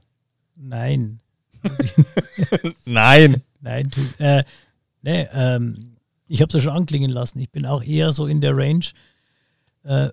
Nein. 0.55 1.19
Nein. 2.85 3.41
Nein, 3.61 3.89
tu, 3.89 4.01
äh, 4.19 4.43
nee, 5.01 5.27
ähm, 5.33 5.95
ich 6.27 6.41
habe 6.41 6.49
es 6.49 6.53
ja 6.53 6.59
schon 6.59 6.77
anklingen 6.77 7.09
lassen. 7.09 7.39
Ich 7.39 7.49
bin 7.49 7.65
auch 7.65 7.83
eher 7.83 8.11
so 8.11 8.27
in 8.27 8.41
der 8.41 8.55
Range 8.55 8.85
äh, 9.83 10.09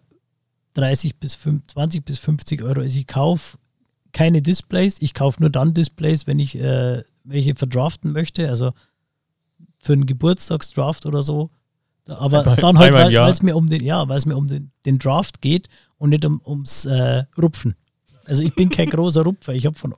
30 0.75 1.17
bis 1.17 1.35
5, 1.35 1.67
20 1.67 2.05
bis 2.05 2.19
50 2.19 2.63
Euro. 2.63 2.81
Also 2.81 2.99
ich 2.99 3.07
kaufe 3.07 3.59
keine 4.13 4.41
Displays. 4.41 4.97
Ich 5.01 5.13
kaufe 5.15 5.41
nur 5.41 5.51
dann 5.51 5.75
Displays, 5.75 6.27
wenn 6.27 6.39
ich 6.39 6.57
äh, 6.59 7.03
welche 7.25 7.55
verdraften 7.55 8.13
möchte. 8.13 8.49
Also 8.49 8.73
für 9.83 9.93
einen 9.93 10.07
Geburtstagsdraft 10.07 11.05
oder 11.07 11.23
so. 11.23 11.51
Aber 12.09 12.41
Einmal- 12.41 12.57
dann 12.57 12.79
halt, 12.79 12.95
weil 12.95 13.31
es 13.31 13.43
mir 13.43 13.57
um 13.57 13.69
den, 13.69 13.85
ja, 13.85 14.09
weil 14.09 14.17
es 14.17 14.27
mir 14.27 14.37
um 14.37 14.49
den, 14.49 14.71
den 14.85 14.99
Draft 14.99 15.41
geht 15.41 15.69
und 15.99 16.11
nicht 16.11 16.25
um, 16.25 16.41
ums 16.45 16.85
äh, 16.85 17.25
Rupfen. 17.41 17.77
Also 18.25 18.43
ich 18.43 18.55
bin 18.55 18.71
kein 18.71 18.91
großer 18.91 19.23
Rupfer. 19.23 19.55
Ich 19.55 19.67
habe 19.67 19.79
von 19.79 19.95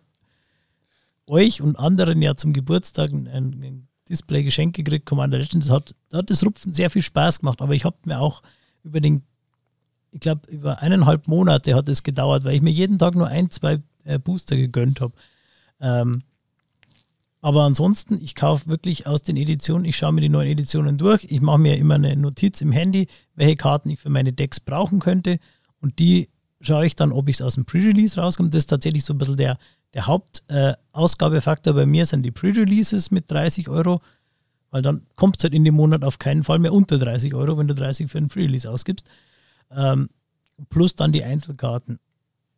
euch 1.26 1.62
und 1.62 1.78
anderen 1.78 2.20
ja 2.20 2.34
zum 2.34 2.52
Geburtstag 2.52 3.12
ein, 3.12 3.26
ein 3.26 3.88
Display 4.08 4.42
geschenkt 4.42 4.76
gekriegt, 4.76 5.06
Commander 5.06 5.38
Legends. 5.38 5.66
Das 5.66 5.74
hat, 5.74 5.94
da 6.10 6.18
hat 6.18 6.30
das 6.30 6.44
Rupfen 6.44 6.72
sehr 6.72 6.90
viel 6.90 7.02
Spaß 7.02 7.40
gemacht, 7.40 7.62
aber 7.62 7.74
ich 7.74 7.84
habe 7.84 7.96
mir 8.04 8.20
auch 8.20 8.42
über 8.82 9.00
den, 9.00 9.22
ich 10.10 10.20
glaube, 10.20 10.48
über 10.50 10.80
eineinhalb 10.80 11.26
Monate 11.26 11.74
hat 11.74 11.88
es 11.88 12.02
gedauert, 12.02 12.44
weil 12.44 12.54
ich 12.54 12.62
mir 12.62 12.70
jeden 12.70 12.98
Tag 12.98 13.14
nur 13.14 13.28
ein, 13.28 13.50
zwei 13.50 13.80
äh, 14.04 14.18
Booster 14.18 14.56
gegönnt 14.56 15.00
habe. 15.00 15.14
Ähm, 15.80 16.22
aber 17.44 17.64
ansonsten, 17.64 18.18
ich 18.22 18.34
kaufe 18.34 18.68
wirklich 18.68 19.06
aus 19.06 19.20
den 19.20 19.36
Editionen, 19.36 19.84
ich 19.84 19.98
schaue 19.98 20.14
mir 20.14 20.22
die 20.22 20.30
neuen 20.30 20.48
Editionen 20.48 20.96
durch, 20.96 21.26
ich 21.28 21.42
mache 21.42 21.58
mir 21.58 21.76
immer 21.76 21.96
eine 21.96 22.16
Notiz 22.16 22.62
im 22.62 22.72
Handy, 22.72 23.06
welche 23.34 23.56
Karten 23.56 23.90
ich 23.90 24.00
für 24.00 24.08
meine 24.08 24.32
Decks 24.32 24.60
brauchen 24.60 24.98
könnte 24.98 25.38
und 25.82 25.98
die 25.98 26.30
schaue 26.62 26.86
ich 26.86 26.96
dann, 26.96 27.12
ob 27.12 27.28
ich 27.28 27.36
es 27.36 27.42
aus 27.42 27.56
dem 27.56 27.66
Pre-Release 27.66 28.18
rauskomme. 28.18 28.48
Das 28.48 28.62
ist 28.62 28.68
tatsächlich 28.68 29.04
so 29.04 29.12
ein 29.12 29.18
bisschen 29.18 29.36
der, 29.36 29.58
der 29.92 30.06
Hauptausgabefaktor 30.06 31.74
bei 31.74 31.84
mir 31.84 32.06
sind 32.06 32.22
die 32.22 32.30
Pre-Releases 32.30 33.10
mit 33.10 33.30
30 33.30 33.68
Euro, 33.68 34.00
weil 34.70 34.80
dann 34.80 35.02
kommst 35.14 35.42
du 35.42 35.44
halt 35.44 35.52
in 35.52 35.64
dem 35.64 35.74
Monat 35.74 36.02
auf 36.02 36.18
keinen 36.18 36.44
Fall 36.44 36.60
mehr 36.60 36.72
unter 36.72 36.96
30 36.96 37.34
Euro, 37.34 37.58
wenn 37.58 37.68
du 37.68 37.74
30 37.74 38.10
für 38.10 38.16
einen 38.16 38.28
Pre-Release 38.28 38.70
ausgibst. 38.70 39.06
Ähm, 39.70 40.08
plus 40.70 40.96
dann 40.96 41.12
die 41.12 41.24
Einzelkarten. 41.24 41.98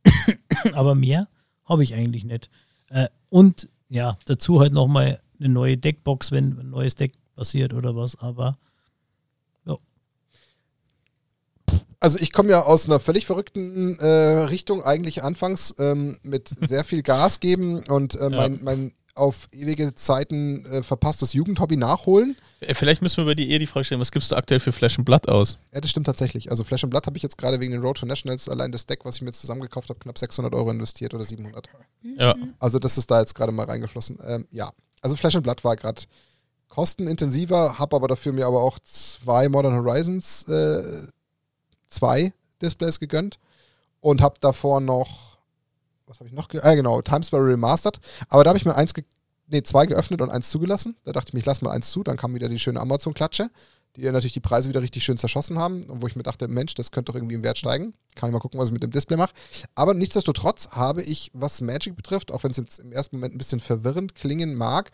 Aber 0.75 0.95
mehr 0.95 1.27
habe 1.65 1.83
ich 1.83 1.93
eigentlich 1.93 2.23
nicht. 2.23 2.51
Äh, 2.89 3.09
und 3.31 3.69
ja, 3.89 4.19
dazu 4.27 4.61
halt 4.61 4.73
nochmal 4.73 5.21
eine 5.39 5.49
neue 5.49 5.77
Deckbox, 5.77 6.33
wenn 6.33 6.59
ein 6.59 6.71
neues 6.71 6.95
Deck 6.95 7.13
passiert 7.35 7.75
oder 7.75 7.95
was, 7.95 8.17
aber 8.17 8.59
ja. 9.67 9.77
Also 12.01 12.19
ich 12.19 12.33
komme 12.33 12.51
ja 12.51 12.63
aus 12.63 12.87
einer 12.87 13.01
völlig 13.01 13.27
verrückten 13.27 13.99
äh, 13.99 14.07
Richtung, 14.45 14.83
eigentlich 14.85 15.23
anfangs 15.23 15.75
ähm, 15.79 16.17
mit 16.23 16.49
sehr 16.61 16.85
viel 16.85 17.03
Gas 17.03 17.41
geben 17.41 17.83
und 17.89 18.15
äh, 18.15 18.31
mein, 18.31 18.61
mein 18.63 18.93
auf 19.17 19.49
ewige 19.53 19.95
Zeiten 19.95 20.65
äh, 20.67 20.83
verpasstes 20.83 21.33
Jugendhobby 21.33 21.77
nachholen. 21.77 22.37
Äh, 22.61 22.75
Vielleicht 22.75 23.03
müssen 23.03 23.19
wir 23.19 23.25
bei 23.25 23.35
dir 23.35 23.47
eher 23.47 23.59
die 23.59 23.67
Frage 23.67 23.85
stellen, 23.85 24.01
was 24.01 24.13
gibst 24.13 24.31
du 24.31 24.37
aktuell 24.37 24.61
für 24.61 24.73
Flash 24.73 24.99
and 24.99 25.05
Blood 25.05 25.29
aus? 25.29 25.59
Ja, 25.73 25.81
das 25.81 25.91
stimmt 25.91 26.07
tatsächlich. 26.07 26.51
Also 26.51 26.65
Flash 26.65 26.85
and 26.85 26.91
Blood 26.91 27.07
habe 27.07 27.17
ich 27.17 27.23
jetzt 27.23 27.39
gerade 27.39 27.61
wegen 27.61 27.73
den 27.73 27.81
Road 27.81 27.99
to 27.99 28.07
Nationals 28.07 28.49
allein 28.49 28.73
das 28.73 28.87
Deck, 28.87 29.05
was 29.05 29.17
ich 29.17 29.23
mir 29.23 29.29
jetzt 29.29 29.41
zusammengekauft 29.41 29.89
habe, 29.89 29.99
knapp 29.99 30.19
600 30.19 30.55
Euro 30.55 30.71
investiert 30.71 31.15
oder 31.15 31.25
700. 31.25 31.69
Ja. 32.19 32.35
Also 32.59 32.79
das 32.79 32.99
ist 32.99 33.11
da 33.11 33.21
jetzt 33.21 33.35
gerade 33.35 33.53
mal 33.53 33.67
reingeflossen. 33.67 34.19
Ähm, 34.27 34.47
ja, 34.51 34.71
also 35.01 35.17
Flash 35.17 35.35
and 35.35 35.45
Blood 35.45 35.65
war 35.65 35.77
gerade 35.77 36.03
kostenintensiver, 36.69 37.79
habe 37.79 37.97
aber 37.97 38.09
dafür 38.09 38.33
mir 38.33 38.47
aber 38.47 38.63
auch 38.63 38.79
zwei 38.81 39.49
Modern 39.49 39.75
Horizons 39.75 40.47
äh, 40.49 41.07
zwei 41.89 42.33
Displays 42.61 43.01
gegönnt 43.01 43.39
und 44.01 44.21
habe 44.21 44.37
davor 44.41 44.81
noch, 44.81 45.26
was 46.07 46.21
habe 46.21 46.29
ich 46.29 46.35
noch? 46.35 46.53
Äh, 46.53 46.77
genau, 46.77 47.01
Timesparrow 47.03 47.47
Remastered. 47.47 47.99
Aber 48.29 48.45
da 48.45 48.51
habe 48.51 48.59
ich 48.59 48.65
mir 48.65 48.75
eins, 48.75 48.93
nee, 49.49 49.63
zwei 49.63 49.87
geöffnet 49.87 50.21
und 50.21 50.31
eins 50.31 50.51
zugelassen. 50.51 50.97
Da 51.05 51.13
dachte 51.13 51.31
ich 51.31 51.35
mir, 51.35 51.41
ich 51.41 51.47
lasse 51.47 51.65
mal 51.65 51.73
eins 51.73 51.91
zu. 51.91 52.03
Dann 52.03 52.17
kam 52.17 52.35
wieder 52.35 52.49
die 52.49 52.59
schöne 52.59 52.81
Amazon-Klatsche, 52.81 53.51
die 53.97 54.03
ja 54.03 54.13
natürlich 54.13 54.33
die 54.33 54.41
Preise 54.41 54.69
wieder 54.69 54.83
richtig 54.83 55.05
schön 55.05 55.19
zerschossen 55.19 55.59
haben. 55.59 55.83
Und 55.85 56.03
wo 56.03 56.07
ich 56.07 56.17
mir 56.17 56.23
dachte, 56.23 56.49
Mensch, 56.49 56.75
das 56.75 56.91
könnte 56.91 57.13
doch 57.13 57.17
irgendwie 57.17 57.35
im 57.35 57.43
Wert 57.43 57.59
steigen. 57.59 57.95
Kann 58.15 58.29
ich 58.31 58.33
mal 58.33 58.41
gucken, 58.41 58.61
was 58.61 58.69
ich 58.69 58.73
mit 58.73 58.83
dem 58.83 58.93
Display 58.93 59.17
mache. 59.17 59.35
Aber 59.75 59.95
nichtsdestotrotz 59.95 60.69
habe 60.71 61.03
ich, 61.03 61.31
was 61.35 61.61
Magic 61.61 61.97
betrifft, 61.97 62.33
auch 62.33 62.45
wenn 62.45 62.53
es 62.53 62.57
jetzt 62.57 62.79
im 62.79 62.93
ersten 62.93 63.17
Moment 63.17 63.35
ein 63.35 63.39
bisschen 63.39 63.61
verwirrend 63.61 64.15
klingen 64.15 64.55
mag, 64.55 64.91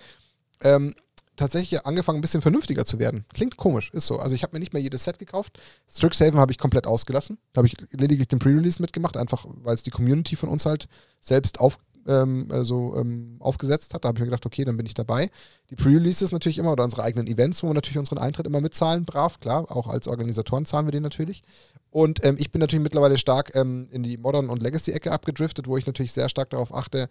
ähm, 0.62 0.94
tatsächlich 1.36 1.86
angefangen, 1.86 2.18
ein 2.18 2.22
bisschen 2.22 2.42
vernünftiger 2.42 2.84
zu 2.84 2.98
werden. 2.98 3.24
Klingt 3.32 3.56
komisch, 3.56 3.90
ist 3.92 4.06
so. 4.06 4.18
Also 4.18 4.34
ich 4.34 4.42
habe 4.42 4.54
mir 4.54 4.60
nicht 4.60 4.72
mehr 4.72 4.82
jedes 4.82 5.04
Set 5.04 5.18
gekauft. 5.18 5.58
Strixhaven 5.90 6.38
habe 6.38 6.52
ich 6.52 6.58
komplett 6.58 6.86
ausgelassen. 6.86 7.38
Da 7.52 7.60
habe 7.60 7.68
ich 7.68 7.76
lediglich 7.90 8.28
den 8.28 8.38
Pre-Release 8.38 8.80
mitgemacht, 8.80 9.16
einfach 9.16 9.46
weil 9.48 9.74
es 9.74 9.82
die 9.82 9.90
Community 9.90 10.36
von 10.36 10.48
uns 10.48 10.66
halt 10.66 10.88
selbst 11.20 11.58
auf, 11.60 11.78
ähm, 12.06 12.48
also, 12.50 12.96
ähm, 12.96 13.36
aufgesetzt 13.38 13.94
hat. 13.94 14.04
Da 14.04 14.08
habe 14.08 14.18
ich 14.18 14.20
mir 14.20 14.26
gedacht, 14.26 14.44
okay, 14.44 14.64
dann 14.64 14.76
bin 14.76 14.86
ich 14.86 14.94
dabei. 14.94 15.30
Die 15.70 15.76
Pre-Releases 15.76 16.32
natürlich 16.32 16.58
immer 16.58 16.72
oder 16.72 16.84
unsere 16.84 17.02
eigenen 17.02 17.26
Events, 17.26 17.62
wo 17.62 17.68
wir 17.68 17.74
natürlich 17.74 17.98
unseren 17.98 18.18
Eintritt 18.18 18.46
immer 18.46 18.60
mitzahlen, 18.60 19.04
brav, 19.04 19.40
klar. 19.40 19.70
Auch 19.70 19.88
als 19.88 20.08
Organisatoren 20.08 20.66
zahlen 20.66 20.86
wir 20.86 20.92
den 20.92 21.02
natürlich. 21.02 21.42
Und 21.90 22.24
ähm, 22.24 22.36
ich 22.38 22.50
bin 22.50 22.60
natürlich 22.60 22.82
mittlerweile 22.82 23.16
stark 23.16 23.54
ähm, 23.54 23.88
in 23.90 24.02
die 24.02 24.18
Modern- 24.18 24.50
und 24.50 24.62
Legacy-Ecke 24.62 25.10
abgedriftet, 25.10 25.66
wo 25.66 25.76
ich 25.76 25.86
natürlich 25.86 26.12
sehr 26.12 26.28
stark 26.28 26.50
darauf 26.50 26.74
achte, 26.74 27.08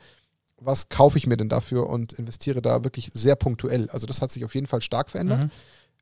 was 0.62 0.90
kaufe 0.90 1.18
ich 1.18 1.28
mir 1.28 1.38
denn 1.38 1.50
dafür 1.50 1.90
und 1.90 2.14
investiere 2.14 2.62
da 2.62 2.84
wirklich 2.84 3.12
sehr 3.14 3.36
punktuell. 3.36 3.90
Also 3.90 4.08
das 4.08 4.22
hat 4.22 4.32
sich 4.32 4.46
auf 4.46 4.56
jeden 4.56 4.68
Fall 4.68 4.82
stark 4.82 5.10
verändert. 5.10 5.44
Mhm. 5.44 5.52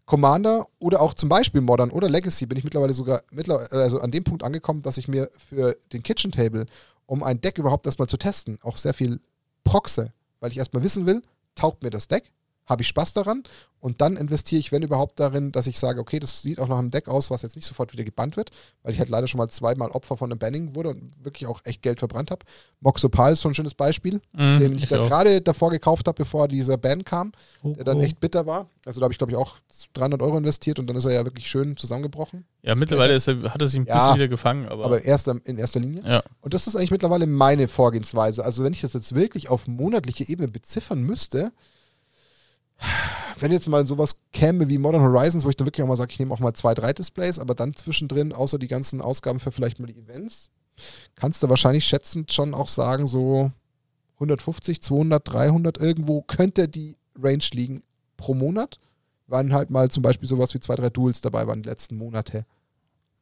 Commander 0.06 0.68
oder 0.80 1.02
auch 1.02 1.14
zum 1.14 1.30
Beispiel 1.30 1.62
Modern 1.62 1.92
oder 1.92 2.10
Legacy 2.10 2.46
bin 2.46 2.58
ich 2.58 2.64
mittlerweile 2.64 2.94
sogar 2.94 3.22
mittlerweile, 3.32 3.70
also 3.72 4.00
an 4.00 4.12
dem 4.12 4.24
Punkt 4.24 4.44
angekommen, 4.44 4.82
dass 4.82 4.98
ich 4.98 5.08
mir 5.08 5.30
für 5.38 5.78
den 5.94 6.04
Kitchen 6.04 6.32
Table, 6.32 6.66
um 7.06 7.24
ein 7.24 7.40
Deck 7.42 7.58
überhaupt 7.58 7.86
erstmal 7.86 8.10
zu 8.10 8.18
testen, 8.18 8.58
auch 8.64 8.78
sehr 8.78 8.94
viel 8.94 9.20
proxe, 9.64 10.12
weil 10.40 10.52
ich 10.52 10.58
erstmal 10.58 10.84
wissen 10.84 11.06
will, 11.06 11.22
taugt 11.56 11.84
mir 11.84 11.92
das 11.92 12.08
Deck, 12.08 12.32
habe 12.70 12.84
ich 12.84 12.88
Spaß 12.88 13.14
daran 13.14 13.44
und 13.82 14.02
dann 14.02 14.16
investiere 14.18 14.60
ich, 14.60 14.72
wenn 14.72 14.84
überhaupt, 14.84 15.20
darin, 15.20 15.52
dass 15.52 15.66
ich 15.66 15.80
sage, 15.80 16.00
okay, 16.02 16.20
das 16.20 16.42
sieht 16.42 16.60
auch 16.60 16.68
nach 16.68 16.78
einem 16.78 16.92
Deck 16.92 17.08
aus, 17.08 17.32
was 17.32 17.42
jetzt 17.42 17.56
nicht 17.56 17.66
sofort 17.66 17.92
wieder 17.94 18.04
gebannt 18.04 18.38
wird, 18.38 18.52
weil 18.84 18.92
ich 18.94 19.00
halt 19.00 19.10
leider 19.10 19.26
schon 19.28 19.38
mal 19.40 19.48
zweimal 19.50 19.90
Opfer 19.92 20.18
von 20.18 20.30
einem 20.32 20.38
Banning 20.38 20.76
wurde 20.76 20.90
und 20.90 21.24
wirklich 21.24 21.48
auch 21.48 21.62
echt 21.64 21.82
Geld 21.82 22.00
verbrannt 22.00 22.30
habe. 22.30 22.46
Moxopal 22.82 23.34
ist 23.34 23.42
so 23.42 23.50
ein 23.50 23.56
schönes 23.56 23.74
Beispiel, 23.74 24.22
Mhm, 24.34 24.60
den 24.60 24.76
ich, 24.76 24.84
ich 24.84 24.90
da 24.90 24.98
gerade 25.08 25.42
davor 25.42 25.72
gekauft 25.72 26.08
habe, 26.08 26.16
bevor 26.18 26.48
dieser 26.48 26.78
Ban 26.78 27.04
kam, 27.04 27.32
Oh, 27.64 27.74
der 27.74 27.84
dann 27.86 27.98
oh. 27.98 28.02
echt 28.02 28.20
bitter 28.20 28.46
war. 28.46 28.70
Also 28.86 29.00
da 29.00 29.06
habe 29.06 29.14
ich, 29.14 29.18
glaube 29.18 29.32
ich, 29.32 29.38
auch 29.38 29.58
300 29.94 30.22
Euro 30.22 30.38
investiert 30.38 30.78
und 30.80 30.88
dann 30.88 30.96
ist 30.96 31.06
er 31.06 31.14
ja 31.14 31.26
wirklich 31.26 31.50
schön 31.50 31.76
zusammengebrochen. 31.78 32.46
Ja, 32.62 32.76
mittlerweile 32.76 33.14
ist 33.16 33.28
er, 33.28 33.42
hat 33.54 33.62
er 33.62 33.68
sich 33.68 33.80
ein 33.80 33.86
Ja, 33.86 33.96
bisschen 33.96 34.16
wieder 34.16 34.28
gefangen, 34.28 34.68
aber, 34.68 34.86
Aber 34.86 35.04
erst 35.04 35.28
in 35.28 35.58
erster 35.58 35.80
Linie. 35.80 36.04
ja. 36.06 36.22
Und 36.42 36.54
das 36.54 36.68
ist 36.68 36.76
eigentlich 36.76 36.92
mittlerweile 36.92 37.26
meine 37.28 37.68
Vorgehensweise. 37.68 38.44
Also 38.46 38.64
wenn 38.64 38.74
ich 38.74 38.82
das 38.82 38.94
jetzt 38.94 39.16
wirklich 39.16 39.50
auf 39.50 39.68
monatliche 39.68 40.28
Ebene 40.30 40.48
beziffern 40.50 41.02
müsste, 41.02 41.52
wenn 43.40 43.52
jetzt 43.52 43.68
mal 43.68 43.86
sowas 43.88 44.22
käme 44.32 44.68
wie 44.68 44.78
Modern 44.78 45.02
Horizons, 45.02 45.46
wo 45.46 45.50
ich 45.50 45.56
dann 45.56 45.68
wirklich 45.68 45.84
auch 45.84 45.88
mal 45.88 45.98
sage, 45.98 46.12
ich 46.12 46.20
nehme 46.20 46.34
auch 46.34 46.40
mal 46.40 46.54
zwei, 46.54 46.74
drei 46.74 46.94
Displays, 46.94 47.40
aber 47.40 47.56
dann 47.56 47.76
zwischendrin, 47.76 48.34
außer 48.34 48.60
die 48.60 48.68
ganzen 48.68 49.02
Ausgaben 49.02 49.40
für 49.40 49.52
vielleicht 49.52 49.80
mal 49.80 49.88
die 49.88 50.00
Events, 50.00 50.50
kannst 51.16 51.44
du 51.44 51.50
wahrscheinlich 51.50 51.86
schätzend 51.86 52.32
schon 52.32 52.54
auch 52.54 52.68
sagen, 52.68 53.08
so 53.08 53.52
150, 54.16 54.82
200, 54.82 55.28
300 55.28 55.78
irgendwo 55.78 56.22
könnte 56.22 56.68
die 56.68 56.98
Range 57.18 57.44
liegen 57.54 57.84
pro 58.18 58.34
Monat. 58.34 58.80
Waren 59.28 59.54
halt 59.54 59.70
mal 59.70 59.90
zum 59.90 60.04
Beispiel 60.04 60.28
sowas 60.28 60.54
wie 60.54 60.60
zwei, 60.60 60.76
drei 60.76 60.90
Duels 60.90 61.22
dabei 61.22 61.48
waren 61.48 61.62
die 61.62 61.70
letzten 61.70 61.98
Monate. 61.98 62.46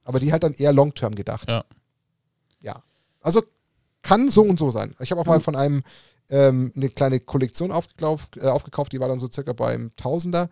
Aber 0.04 0.20
die 0.20 0.32
halt 0.32 0.44
dann 0.44 0.54
eher 0.54 0.74
long-term 0.74 1.16
gedacht. 1.16 1.50
Ja. 1.50 1.66
Ja. 2.62 2.82
Also 3.22 3.44
kann 4.02 4.30
so 4.30 4.42
und 4.42 4.58
so 4.58 4.72
sein. 4.72 4.96
Ich 5.00 5.12
habe 5.12 5.22
auch 5.22 5.26
mal 5.26 5.40
von 5.40 5.56
einem 5.56 5.84
ähm, 6.30 6.72
eine 6.76 6.90
kleine 6.90 7.20
Kollektion 7.20 7.72
aufgekauft, 7.72 8.38
äh, 8.38 8.48
aufgekauft, 8.48 8.92
die 8.94 9.00
war 9.00 9.08
dann 9.08 9.20
so 9.20 9.30
circa 9.32 9.54
beim 9.54 9.92
Tausender, 9.96 10.50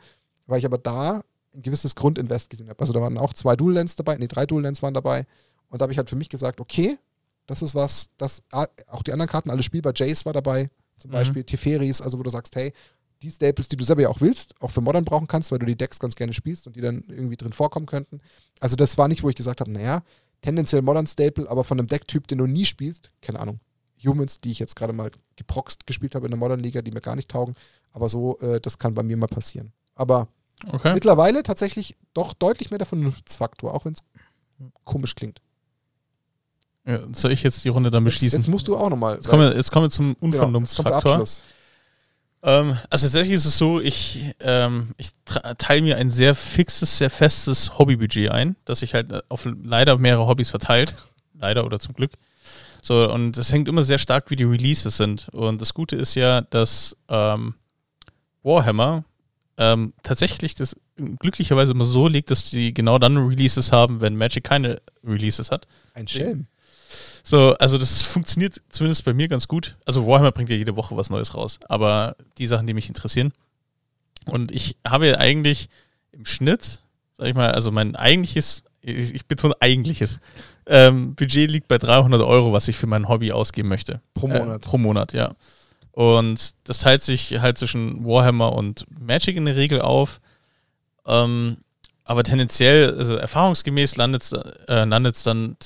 weil 0.47 0.59
ich 0.59 0.65
aber 0.65 0.77
da 0.77 1.21
ein 1.53 1.61
gewisses 1.61 1.95
Grundinvest 1.95 2.49
gesehen 2.49 2.69
habe. 2.69 2.79
Also 2.79 2.93
da 2.93 3.01
waren 3.01 3.17
auch 3.17 3.33
zwei 3.33 3.55
Dual 3.55 3.73
Lens 3.73 3.95
dabei, 3.95 4.17
nee, 4.17 4.27
drei 4.27 4.45
Dual 4.45 4.63
Lens 4.63 4.81
waren 4.81 4.93
dabei. 4.93 5.25
Und 5.69 5.81
da 5.81 5.83
habe 5.83 5.91
ich 5.91 5.97
halt 5.97 6.09
für 6.09 6.15
mich 6.15 6.29
gesagt, 6.29 6.59
okay, 6.59 6.97
das 7.47 7.61
ist 7.61 7.75
was, 7.75 8.09
das, 8.17 8.43
auch 8.51 9.03
die 9.03 9.11
anderen 9.11 9.29
Karten, 9.29 9.49
alle 9.49 9.63
spielbar, 9.63 9.93
Jace 9.95 10.25
war 10.25 10.33
dabei, 10.33 10.69
zum 10.97 11.11
Mhm. 11.11 11.13
Beispiel, 11.13 11.43
Teferis, 11.43 12.01
also 12.01 12.17
wo 12.19 12.23
du 12.23 12.29
sagst, 12.29 12.55
hey, 12.55 12.73
die 13.21 13.31
Staples, 13.31 13.67
die 13.67 13.75
du 13.77 13.83
selber 13.83 14.01
ja 14.03 14.09
auch 14.09 14.21
willst, 14.21 14.53
auch 14.61 14.71
für 14.71 14.81
Modern 14.81 15.05
brauchen 15.05 15.27
kannst, 15.27 15.51
weil 15.51 15.59
du 15.59 15.65
die 15.65 15.77
Decks 15.77 15.99
ganz 15.99 16.15
gerne 16.15 16.33
spielst 16.33 16.67
und 16.67 16.75
die 16.75 16.81
dann 16.81 17.03
irgendwie 17.07 17.37
drin 17.37 17.53
vorkommen 17.53 17.85
könnten. 17.85 18.19
Also 18.59 18.75
das 18.75 18.97
war 18.97 19.07
nicht, 19.07 19.23
wo 19.23 19.29
ich 19.29 19.35
gesagt 19.35 19.61
habe, 19.61 19.71
naja, 19.71 20.03
tendenziell 20.41 20.81
Modern 20.81 21.07
Staple, 21.07 21.49
aber 21.49 21.63
von 21.63 21.79
einem 21.79 21.87
Decktyp, 21.87 22.27
den 22.27 22.39
du 22.39 22.45
nie 22.45 22.65
spielst, 22.65 23.11
keine 23.21 23.39
Ahnung, 23.39 23.59
Humans, 24.07 24.39
die 24.41 24.51
ich 24.51 24.59
jetzt 24.59 24.75
gerade 24.75 24.93
mal 24.93 25.11
geproxt 25.35 25.85
gespielt 25.87 26.15
habe 26.15 26.25
in 26.25 26.31
der 26.31 26.39
Modern 26.39 26.59
Liga, 26.59 26.81
die 26.81 26.91
mir 26.91 27.01
gar 27.01 27.15
nicht 27.15 27.29
taugen, 27.29 27.55
aber 27.91 28.09
so, 28.09 28.37
äh, 28.39 28.59
das 28.61 28.77
kann 28.77 28.93
bei 28.93 29.03
mir 29.03 29.17
mal 29.17 29.27
passieren. 29.27 29.71
Aber 29.95 30.27
Okay. 30.71 30.93
mittlerweile 30.93 31.43
tatsächlich 31.43 31.95
doch 32.13 32.33
deutlich 32.33 32.69
mehr 32.71 32.77
der 32.77 32.87
Vernunftsfaktor, 32.87 33.73
auch 33.73 33.83
wenn 33.85 33.91
es 33.93 33.99
komisch 34.85 35.13
klingt. 35.15 35.41
Ja, 36.87 36.99
soll 37.13 37.31
ich 37.31 37.43
jetzt 37.43 37.63
die 37.65 37.69
Runde 37.69 37.91
dann 37.91 38.03
Jetzt, 38.03 38.13
beschließen? 38.13 38.39
jetzt 38.39 38.47
musst 38.47 38.67
du 38.67 38.77
auch 38.77 38.89
nochmal. 38.89 39.15
Jetzt 39.15 39.27
kommen, 39.27 39.49
wir, 39.49 39.55
jetzt 39.55 39.71
kommen 39.71 39.85
wir 39.85 39.89
zum 39.89 40.05
Genau, 40.05 40.15
jetzt 40.15 40.23
Unvernunftsfaktor. 40.23 41.11
Abschluss. 41.13 41.41
Ähm, 42.43 42.77
also 42.91 43.07
tatsächlich 43.07 43.35
ist 43.35 43.45
es 43.45 43.57
so, 43.57 43.81
ich, 43.81 44.35
ähm, 44.39 44.91
ich 44.97 45.09
teile 45.57 45.81
mir 45.81 45.97
ein 45.97 46.11
sehr 46.11 46.35
fixes, 46.35 46.97
sehr 46.99 47.09
festes 47.09 47.77
Hobbybudget 47.79 48.29
ein, 48.29 48.55
das 48.65 48.79
sich 48.79 48.93
halt 48.93 49.11
äh, 49.11 49.21
auf 49.29 49.47
leider 49.63 49.97
mehrere 49.97 50.27
Hobbys 50.27 50.51
verteilt. 50.51 50.95
Leider 51.33 51.65
oder 51.65 51.79
zum 51.79 51.95
Glück. 51.95 52.11
So, 52.85 53.11
und 53.11 53.35
es 53.35 53.51
hängt 53.51 53.67
immer 53.67 53.81
sehr 53.81 53.97
stark, 53.97 54.29
wie 54.29 54.35
die 54.35 54.43
Releases 54.43 54.97
sind. 54.97 55.29
Und 55.29 55.59
das 55.59 55.73
Gute 55.73 55.95
ist 55.95 56.13
ja, 56.13 56.41
dass 56.41 56.95
ähm, 57.09 57.55
Warhammer 58.43 59.03
ähm, 59.57 59.93
tatsächlich 60.03 60.53
das 60.53 60.75
glücklicherweise 60.95 61.71
immer 61.71 61.85
so 61.85 62.07
legt, 62.07 62.29
dass 62.29 62.51
die 62.51 62.75
genau 62.75 62.99
dann 62.99 63.17
Releases 63.17 63.71
haben, 63.71 64.01
wenn 64.01 64.15
Magic 64.15 64.43
keine 64.43 64.79
Releases 65.03 65.49
hat. 65.49 65.65
Ein 65.95 66.07
Schelm. 66.07 66.45
So, 67.23 67.55
also 67.57 67.79
das 67.79 68.03
funktioniert 68.03 68.61
zumindest 68.69 69.03
bei 69.03 69.15
mir 69.15 69.29
ganz 69.29 69.47
gut. 69.47 69.77
Also 69.85 70.05
Warhammer 70.05 70.31
bringt 70.31 70.51
ja 70.51 70.55
jede 70.55 70.75
Woche 70.75 70.95
was 70.95 71.09
Neues 71.09 71.33
raus, 71.33 71.59
aber 71.67 72.15
die 72.37 72.45
Sachen, 72.45 72.67
die 72.67 72.75
mich 72.75 72.87
interessieren. 72.87 73.33
Und 74.25 74.51
ich 74.51 74.77
habe 74.85 75.07
ja 75.07 75.17
eigentlich 75.17 75.69
im 76.11 76.25
Schnitt, 76.25 76.81
sag 77.17 77.29
ich 77.29 77.33
mal, 77.33 77.51
also 77.51 77.71
mein 77.71 77.95
eigentliches, 77.95 78.61
ich, 78.85 79.15
ich 79.15 79.25
betone 79.25 79.55
eigentliches, 79.59 80.19
ähm, 80.67 81.15
Budget 81.15 81.49
liegt 81.49 81.67
bei 81.67 81.77
300 81.77 82.21
Euro, 82.21 82.53
was 82.53 82.67
ich 82.67 82.75
für 82.75 82.87
mein 82.87 83.07
Hobby 83.07 83.31
ausgeben 83.31 83.69
möchte. 83.69 84.01
Pro 84.13 84.27
Äh, 84.27 84.39
Monat. 84.39 84.61
pro 84.61 84.77
Monat, 84.77 85.13
ja. 85.13 85.33
Und 85.91 86.55
das 86.65 86.79
teilt 86.79 87.03
sich 87.03 87.39
halt 87.39 87.57
zwischen 87.57 88.05
Warhammer 88.05 88.53
und 88.53 88.85
Magic 88.99 89.37
in 89.37 89.45
der 89.45 89.55
Regel 89.55 89.81
auf. 89.81 90.19
Ähm, 91.05 91.57
aber 92.03 92.23
tendenziell, 92.23 92.95
also 92.97 93.15
erfahrungsgemäß 93.15 93.95
landet 93.95 94.23
es 94.23 94.31
äh, 94.31 94.83
landet's 94.85 95.23
dann 95.23 95.57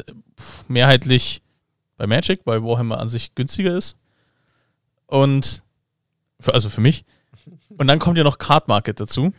mehrheitlich 0.68 1.41
bei 1.98 2.08
Magic, 2.08 2.41
weil 2.46 2.64
Warhammer 2.64 3.00
an 3.00 3.10
sich 3.10 3.36
günstiger 3.36 3.76
ist. 3.76 3.98
Und, 5.08 5.64
für, 6.40 6.54
also 6.54 6.70
für 6.70 6.82
mich. 6.82 7.04
Und 7.78 7.88
dann 7.88 8.00
kommt 8.00 8.18
ja 8.18 8.24
noch 8.24 8.38
Card 8.38 8.68
Market 8.68 9.00
dazu, 9.00 9.34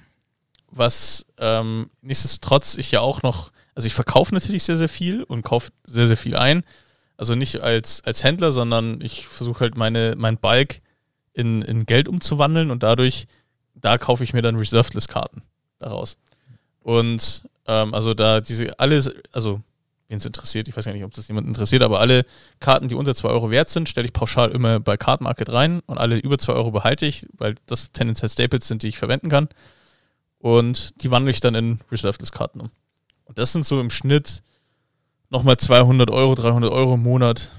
was 0.71 1.27
ähm, 1.39 1.91
nichtsdestotrotz 2.03 2.77
ich 2.77 2.91
ja 2.91 3.01
auch 3.01 3.23
noch, 3.23 3.53
also 3.75 3.87
ich 3.87 3.95
verkaufe 3.95 4.35
natürlich 4.35 4.65
sehr, 4.65 4.77
sehr 4.77 4.89
viel 4.89 5.23
und 5.23 5.43
kaufe 5.43 5.71
sehr, 5.87 6.07
sehr 6.07 6.17
viel 6.17 6.37
ein. 6.37 6.65
Also 7.17 7.35
nicht 7.35 7.61
als, 7.61 8.03
als 8.05 8.25
Händler, 8.25 8.53
sondern 8.53 9.01
ich 9.01 9.27
versuche 9.27 9.61
halt 9.61 9.77
meine, 9.77 10.15
mein 10.17 10.39
Bulk 10.39 10.81
in, 11.33 11.63
in 11.63 11.87
Geld 11.87 12.09
umzuwandeln 12.09 12.71
und 12.71 12.83
dadurch, 12.83 13.27
da 13.75 13.99
kaufe 13.99 14.25
ich 14.25 14.33
mir 14.33 14.43
dann 14.43 14.57
Reserved-List-Karten 14.57 15.43
daraus. 15.79 16.17
Und 16.81 17.43
ähm, 17.67 17.95
also 17.95 18.15
da 18.15 18.41
diese 18.41 18.79
alles, 18.79 19.11
also 19.33 19.61
wen 20.09 20.19
es 20.19 20.27
interessiert, 20.27 20.69
ich 20.69 20.77
weiß 20.77 20.85
gar 20.85 20.93
nicht, 20.93 21.05
ob 21.05 21.13
das 21.13 21.29
jemand 21.29 21.47
interessiert, 21.47 21.83
aber 21.83 22.01
alle 22.01 22.25
Karten, 22.59 22.89
die 22.89 22.95
unter 22.95 23.15
2 23.15 23.29
Euro 23.29 23.51
wert 23.51 23.69
sind, 23.69 23.89
stelle 23.89 24.07
ich 24.07 24.13
pauschal 24.13 24.51
immer 24.51 24.81
bei 24.81 24.97
Card 24.97 25.21
Market 25.21 25.53
rein 25.53 25.81
und 25.87 25.99
alle 25.99 26.19
über 26.19 26.39
2 26.39 26.53
Euro 26.53 26.73
behalte 26.73 27.07
ich, 27.07 27.27
weil 27.37 27.55
das 27.67 27.93
tendenziell 27.93 28.29
Staples 28.29 28.67
sind, 28.67 28.83
die 28.83 28.89
ich 28.89 28.99
verwenden 28.99 29.29
kann. 29.29 29.49
Und 30.39 31.03
die 31.03 31.11
wandle 31.11 31.31
ich 31.31 31.41
dann 31.41 31.55
in 31.55 31.81
Reserved-List-Karten 31.93 32.61
um. 32.61 32.71
Und 33.31 33.39
das 33.39 33.53
sind 33.53 33.65
so 33.65 33.81
im 33.81 33.91
Schnitt 33.91 34.43
nochmal 35.29 35.57
200 35.57 36.11
Euro, 36.11 36.35
300 36.35 36.69
Euro 36.73 36.95
im 36.95 37.05
Monat, 37.05 37.53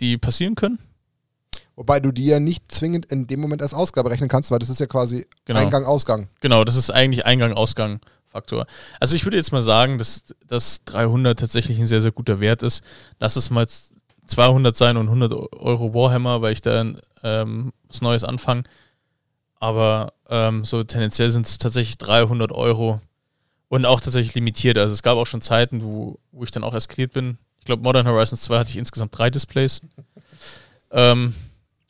die 0.00 0.18
passieren 0.18 0.56
können. 0.56 0.80
Wobei 1.76 2.00
du 2.00 2.10
die 2.10 2.24
ja 2.24 2.40
nicht 2.40 2.72
zwingend 2.72 3.06
in 3.06 3.28
dem 3.28 3.38
Moment 3.38 3.62
als 3.62 3.72
Ausgabe 3.72 4.10
rechnen 4.10 4.28
kannst, 4.28 4.50
weil 4.50 4.58
das 4.58 4.70
ist 4.70 4.80
ja 4.80 4.86
quasi 4.86 5.28
Genau. 5.44 5.60
Eingang, 5.60 5.84
Ausgang. 5.84 6.26
Genau, 6.40 6.64
das 6.64 6.74
ist 6.74 6.90
eigentlich 6.90 7.24
Eingang-Ausgang-Faktor. 7.24 8.66
Also 8.98 9.14
ich 9.14 9.24
würde 9.24 9.36
jetzt 9.36 9.52
mal 9.52 9.62
sagen, 9.62 9.96
dass, 9.98 10.24
dass 10.48 10.82
300 10.86 11.38
tatsächlich 11.38 11.78
ein 11.78 11.86
sehr, 11.86 12.02
sehr 12.02 12.10
guter 12.10 12.40
Wert 12.40 12.64
ist. 12.64 12.82
Lass 13.20 13.36
es 13.36 13.50
mal 13.50 13.68
200 14.26 14.76
sein 14.76 14.96
und 14.96 15.06
100 15.06 15.32
Euro 15.52 15.94
Warhammer, 15.94 16.42
weil 16.42 16.52
ich 16.52 16.62
dann 16.62 17.00
ähm, 17.22 17.72
was 17.86 18.00
Neues 18.00 18.24
anfange. 18.24 18.64
Aber 19.60 20.14
ähm, 20.28 20.64
so 20.64 20.82
tendenziell 20.82 21.30
sind 21.30 21.46
es 21.46 21.58
tatsächlich 21.58 21.96
300 21.98 22.50
Euro 22.50 23.00
und 23.74 23.86
auch 23.86 24.00
tatsächlich 24.00 24.34
limitiert. 24.34 24.78
Also 24.78 24.92
es 24.92 25.02
gab 25.02 25.16
auch 25.16 25.26
schon 25.26 25.40
Zeiten, 25.40 25.82
wo, 25.82 26.18
wo 26.30 26.44
ich 26.44 26.52
dann 26.52 26.62
auch 26.62 26.74
eskaliert 26.74 27.12
bin. 27.12 27.38
Ich 27.58 27.64
glaube, 27.64 27.82
Modern 27.82 28.06
Horizons 28.06 28.42
2 28.42 28.58
hatte 28.58 28.70
ich 28.70 28.76
insgesamt 28.76 29.16
drei 29.16 29.30
Displays. 29.30 29.80
Ähm, 30.96 31.34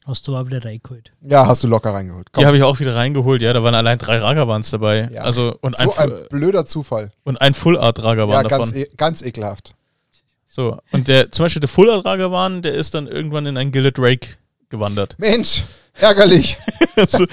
Hast 0.06 0.26
du 0.26 0.34
aber 0.34 0.46
wieder 0.46 0.64
reingeholt. 0.64 1.12
Ja, 1.20 1.46
hast 1.46 1.62
du 1.62 1.68
locker 1.68 1.92
reingeholt. 1.92 2.28
die 2.34 2.46
habe 2.46 2.56
ich 2.56 2.62
auch 2.62 2.80
wieder 2.80 2.94
reingeholt. 2.94 3.42
Ja, 3.42 3.52
da 3.52 3.62
waren 3.62 3.74
allein 3.74 3.98
drei 3.98 4.16
Ragavans 4.16 4.70
dabei. 4.70 5.10
Ja. 5.12 5.20
Also, 5.22 5.58
und 5.60 5.76
so 5.76 5.94
ein, 5.96 6.10
ein 6.10 6.26
blöder 6.30 6.64
Zufall. 6.64 7.12
und 7.24 7.38
ein 7.38 7.52
Full 7.52 7.76
Art 7.76 8.02
Ragavan 8.02 8.32
Ja, 8.34 8.42
davon. 8.44 8.58
ganz, 8.60 8.74
e 8.74 8.88
ganz 8.96 9.20
ekelhaft. 9.20 9.74
So, 10.46 10.78
und 10.92 11.08
der, 11.08 11.32
zum 11.32 11.44
Beispiel 11.44 11.60
der 11.60 11.68
Full 11.68 11.90
Art 11.90 12.06
Ragavan, 12.06 12.62
der 12.62 12.72
ist 12.72 12.94
dann 12.94 13.06
irgendwann 13.06 13.44
in 13.44 13.58
ein 13.58 13.72
Gilded 13.72 13.98
Rake 13.98 14.28
gewandert. 14.70 15.16
Mensch, 15.18 15.64
ärgerlich. 15.94 16.56
also, 16.96 17.26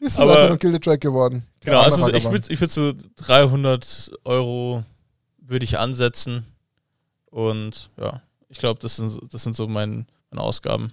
Ist 0.00 0.16
das 0.16 0.22
Aber- 0.22 0.32
einfach 0.36 0.48
nur 0.48 0.58
Gilded 0.58 0.82
Track 0.84 1.00
geworden. 1.00 1.44
Genau, 1.60 1.80
also 1.80 2.12
ich 2.12 2.24
würde 2.24 2.46
ich 2.52 2.60
würd 2.60 2.70
so 2.70 2.92
300 3.16 4.10
Euro 4.24 4.82
würde 5.38 5.64
ich 5.64 5.78
ansetzen. 5.78 6.46
Und 7.26 7.90
ja, 7.98 8.22
ich 8.48 8.58
glaube, 8.58 8.80
das 8.80 8.96
sind, 8.96 9.10
so- 9.10 9.20
das 9.30 9.42
sind 9.42 9.54
so 9.54 9.68
mein, 9.68 10.06
meine 10.30 10.42
Ausgaben. 10.42 10.92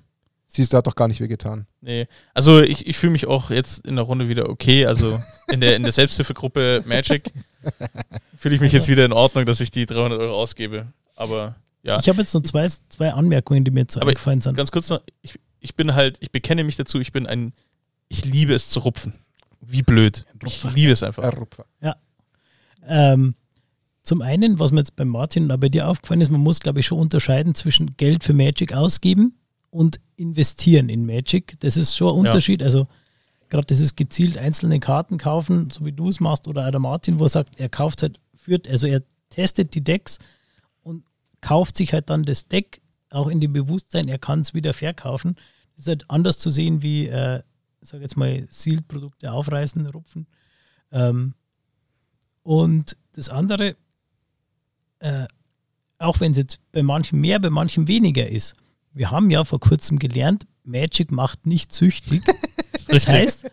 Siehst 0.50 0.72
du, 0.72 0.78
hat 0.78 0.88
doch 0.88 0.96
gar 0.96 1.08
nicht 1.08 1.20
wehgetan. 1.20 1.68
Nee, 1.82 2.08
also 2.34 2.62
ich, 2.62 2.88
ich 2.88 2.98
fühle 2.98 3.12
mich 3.12 3.28
auch 3.28 3.50
jetzt 3.50 3.86
in 3.86 3.96
der 3.96 4.06
Runde 4.06 4.30
wieder 4.30 4.50
okay. 4.50 4.86
Also 4.86 5.20
in 5.52 5.60
der, 5.62 5.76
in 5.76 5.84
der 5.84 5.92
Selbsthilfegruppe 5.92 6.84
Magic 6.86 7.32
fühle 8.38 8.56
ich 8.56 8.62
mich 8.62 8.72
jetzt 8.72 8.88
wieder 8.88 9.04
in 9.06 9.12
Ordnung, 9.14 9.46
dass 9.46 9.60
ich 9.60 9.72
die 9.72 9.86
300 9.86 10.20
Euro 10.20 10.36
ausgebe. 10.36 10.88
Aber 11.16 11.56
ja. 11.84 12.00
Ich 12.00 12.08
habe 12.08 12.20
jetzt 12.20 12.34
noch 12.34 12.44
zwei, 12.44 12.68
zwei 12.90 13.12
Anmerkungen, 13.14 13.64
die 13.66 13.72
mir 13.72 13.82
jetzt 13.82 13.94
so 13.94 14.00
Aber 14.00 14.10
eingefallen 14.10 14.40
sind. 14.42 14.56
Ganz 14.56 14.72
kurz 14.72 14.90
noch, 14.90 15.02
ich, 15.22 15.38
ich 15.60 15.76
bin 15.76 15.94
halt, 15.96 16.18
ich 16.22 16.32
bekenne 16.32 16.64
mich 16.64 16.78
dazu, 16.78 17.00
ich 17.00 17.12
bin 17.12 17.28
ein, 17.28 17.54
ich 18.10 18.26
liebe 18.26 18.54
es 18.54 18.70
zu 18.70 18.80
rupfen. 18.80 19.14
Wie 19.62 19.82
blöd. 19.82 20.26
Ich 20.46 20.64
liebe 20.76 20.92
es 20.92 21.04
einfach. 21.04 21.34
Ja. 21.82 21.96
Ähm, 22.88 23.36
zum 24.04 24.22
einen, 24.22 24.60
was 24.60 24.72
mir 24.72 24.80
jetzt 24.80 24.96
bei 24.96 25.04
Martin 25.04 25.44
und 25.44 25.52
auch 25.52 25.58
bei 25.58 25.70
dir 25.70 25.88
aufgefallen 25.90 26.22
ist, 26.22 26.32
man 26.32 26.40
muss, 26.42 26.62
glaube 26.62 26.80
ich, 26.80 26.86
schon 26.86 27.00
unterscheiden 27.00 27.54
zwischen 27.56 27.98
Geld 27.98 28.24
für 28.24 28.34
Magic 28.34 28.74
ausgeben 28.74 29.36
und 29.70 30.00
investieren 30.16 30.88
in 30.88 31.06
Magic. 31.06 31.60
Das 31.60 31.76
ist 31.76 31.96
schon 31.98 32.08
ein 32.16 32.24
Ja. 32.24 32.32
Unterschied. 32.32 32.64
Also 32.64 32.88
gerade 33.50 33.66
dieses 33.68 33.96
gezielt 33.96 34.38
einzelne 34.38 34.80
Karten 34.80 35.18
kaufen, 35.18 35.70
so 35.70 35.86
wie 35.86 35.92
du 35.92 36.08
es 36.08 36.20
machst, 36.22 36.48
oder 36.48 36.66
auch 36.66 36.72
der 36.72 36.80
Martin, 36.80 37.20
wo 37.20 37.26
er 37.26 37.30
sagt, 37.30 37.60
er 37.60 37.70
kauft 37.70 38.02
halt, 38.02 38.20
führt, 38.36 38.68
also 38.70 38.88
er 38.88 39.04
testet 39.30 39.76
die 39.76 39.84
Decks 39.84 40.20
und 40.84 41.04
kauft 41.42 41.76
sich 41.78 41.92
halt 41.94 42.10
dann 42.10 42.24
das 42.24 42.48
Deck 42.48 42.82
auch 43.10 43.28
in 43.28 43.40
dem 43.42 43.54
Bewusstsein, 43.54 44.08
er 44.08 44.18
kann 44.20 44.42
es 44.42 44.54
wieder 44.54 44.74
verkaufen. 44.74 45.36
Das 45.76 45.84
ist 45.84 45.88
halt 45.90 46.06
anders 46.10 46.40
zu 46.40 46.50
sehen 46.50 46.82
wie, 46.82 47.08
äh, 47.08 47.42
sag 47.88 48.02
jetzt 48.02 48.18
mal, 48.18 48.48
Sealed-Produkte 48.50 49.32
aufreißen, 49.32 49.86
rupfen. 49.88 50.28
Ähm, 50.92 51.34
und 52.44 52.98
das 53.14 53.30
andere, 53.30 53.76
äh, 55.00 55.26
auch 56.00 56.20
wenn 56.20 56.32
es 56.32 56.38
jetzt 56.38 56.60
bei 56.72 56.84
manchen 56.84 57.20
mehr, 57.20 57.40
bei 57.40 57.50
manchen 57.50 57.88
weniger 57.88 58.30
ist, 58.30 58.56
wir 58.94 59.12
haben 59.12 59.30
ja 59.30 59.44
vor 59.44 59.60
kurzem 59.60 60.00
gelernt, 60.00 60.48
Magic 60.64 61.12
macht 61.12 61.46
nicht 61.46 61.72
süchtig. 61.72 62.24
das 62.88 63.08
heißt, 63.08 63.50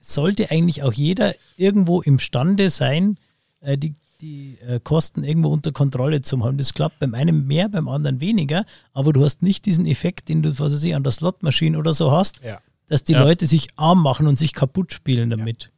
sollte 0.00 0.50
eigentlich 0.50 0.82
auch 0.82 0.92
jeder 0.92 1.34
irgendwo 1.56 2.02
imstande 2.02 2.70
sein, 2.70 3.18
äh, 3.60 3.78
die, 3.78 3.94
die 4.20 4.58
äh, 4.66 4.80
Kosten 4.82 5.24
irgendwo 5.24 5.48
unter 5.48 5.72
Kontrolle 5.72 6.22
zu 6.22 6.44
haben. 6.44 6.56
Das 6.58 6.74
klappt 6.74 7.00
beim 7.00 7.14
einen 7.14 7.46
mehr, 7.46 7.68
beim 7.68 7.88
anderen 7.88 8.20
weniger, 8.20 8.64
aber 8.92 9.12
du 9.12 9.24
hast 9.24 9.42
nicht 9.42 9.66
diesen 9.66 9.86
Effekt, 9.86 10.28
den 10.28 10.42
du, 10.42 10.50
was 10.58 10.72
weiß 10.72 10.84
ich, 10.84 10.94
an 10.94 11.02
der 11.02 11.12
Slotmaschine 11.12 11.78
oder 11.78 11.92
so 11.92 12.12
hast, 12.12 12.42
Ja. 12.42 12.60
Dass 12.88 13.04
die 13.04 13.12
Ja. 13.12 13.22
Leute 13.22 13.46
sich 13.46 13.68
arm 13.76 14.02
machen 14.02 14.26
und 14.26 14.38
sich 14.38 14.52
kaputt 14.52 14.92
spielen 14.92 15.30
damit. 15.30 15.70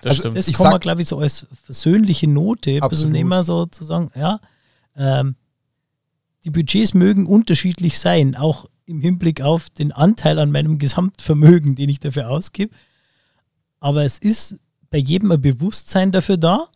Das 0.00 0.10
Also 0.10 0.20
stimmt. 0.22 0.36
Das 0.36 0.48
Ich 0.48 0.56
kann 0.56 0.70
man, 0.70 0.80
glaube 0.80 1.02
ich, 1.02 1.08
so 1.08 1.18
als 1.18 1.46
versöhnliche 1.64 2.26
Note 2.26 2.78
ein 2.82 2.88
bisschen 2.88 3.12
nehmen, 3.12 3.42
so 3.44 3.66
zu 3.66 3.84
sagen, 3.84 4.10
ja, 4.16 4.40
ähm, 4.96 5.36
die 6.44 6.50
Budgets 6.50 6.92
mögen 6.94 7.26
unterschiedlich 7.26 7.98
sein, 7.98 8.34
auch 8.34 8.66
im 8.86 9.00
Hinblick 9.00 9.40
auf 9.42 9.70
den 9.70 9.92
Anteil 9.92 10.38
an 10.40 10.50
meinem 10.50 10.78
Gesamtvermögen, 10.78 11.76
den 11.76 11.88
ich 11.88 12.00
dafür 12.00 12.28
ausgebe. 12.30 12.74
Aber 13.78 14.04
es 14.04 14.18
ist 14.18 14.56
bei 14.90 14.98
jedem 14.98 15.30
ein 15.30 15.40
Bewusstsein 15.40 16.10
dafür 16.10 16.36
da. 16.36 16.68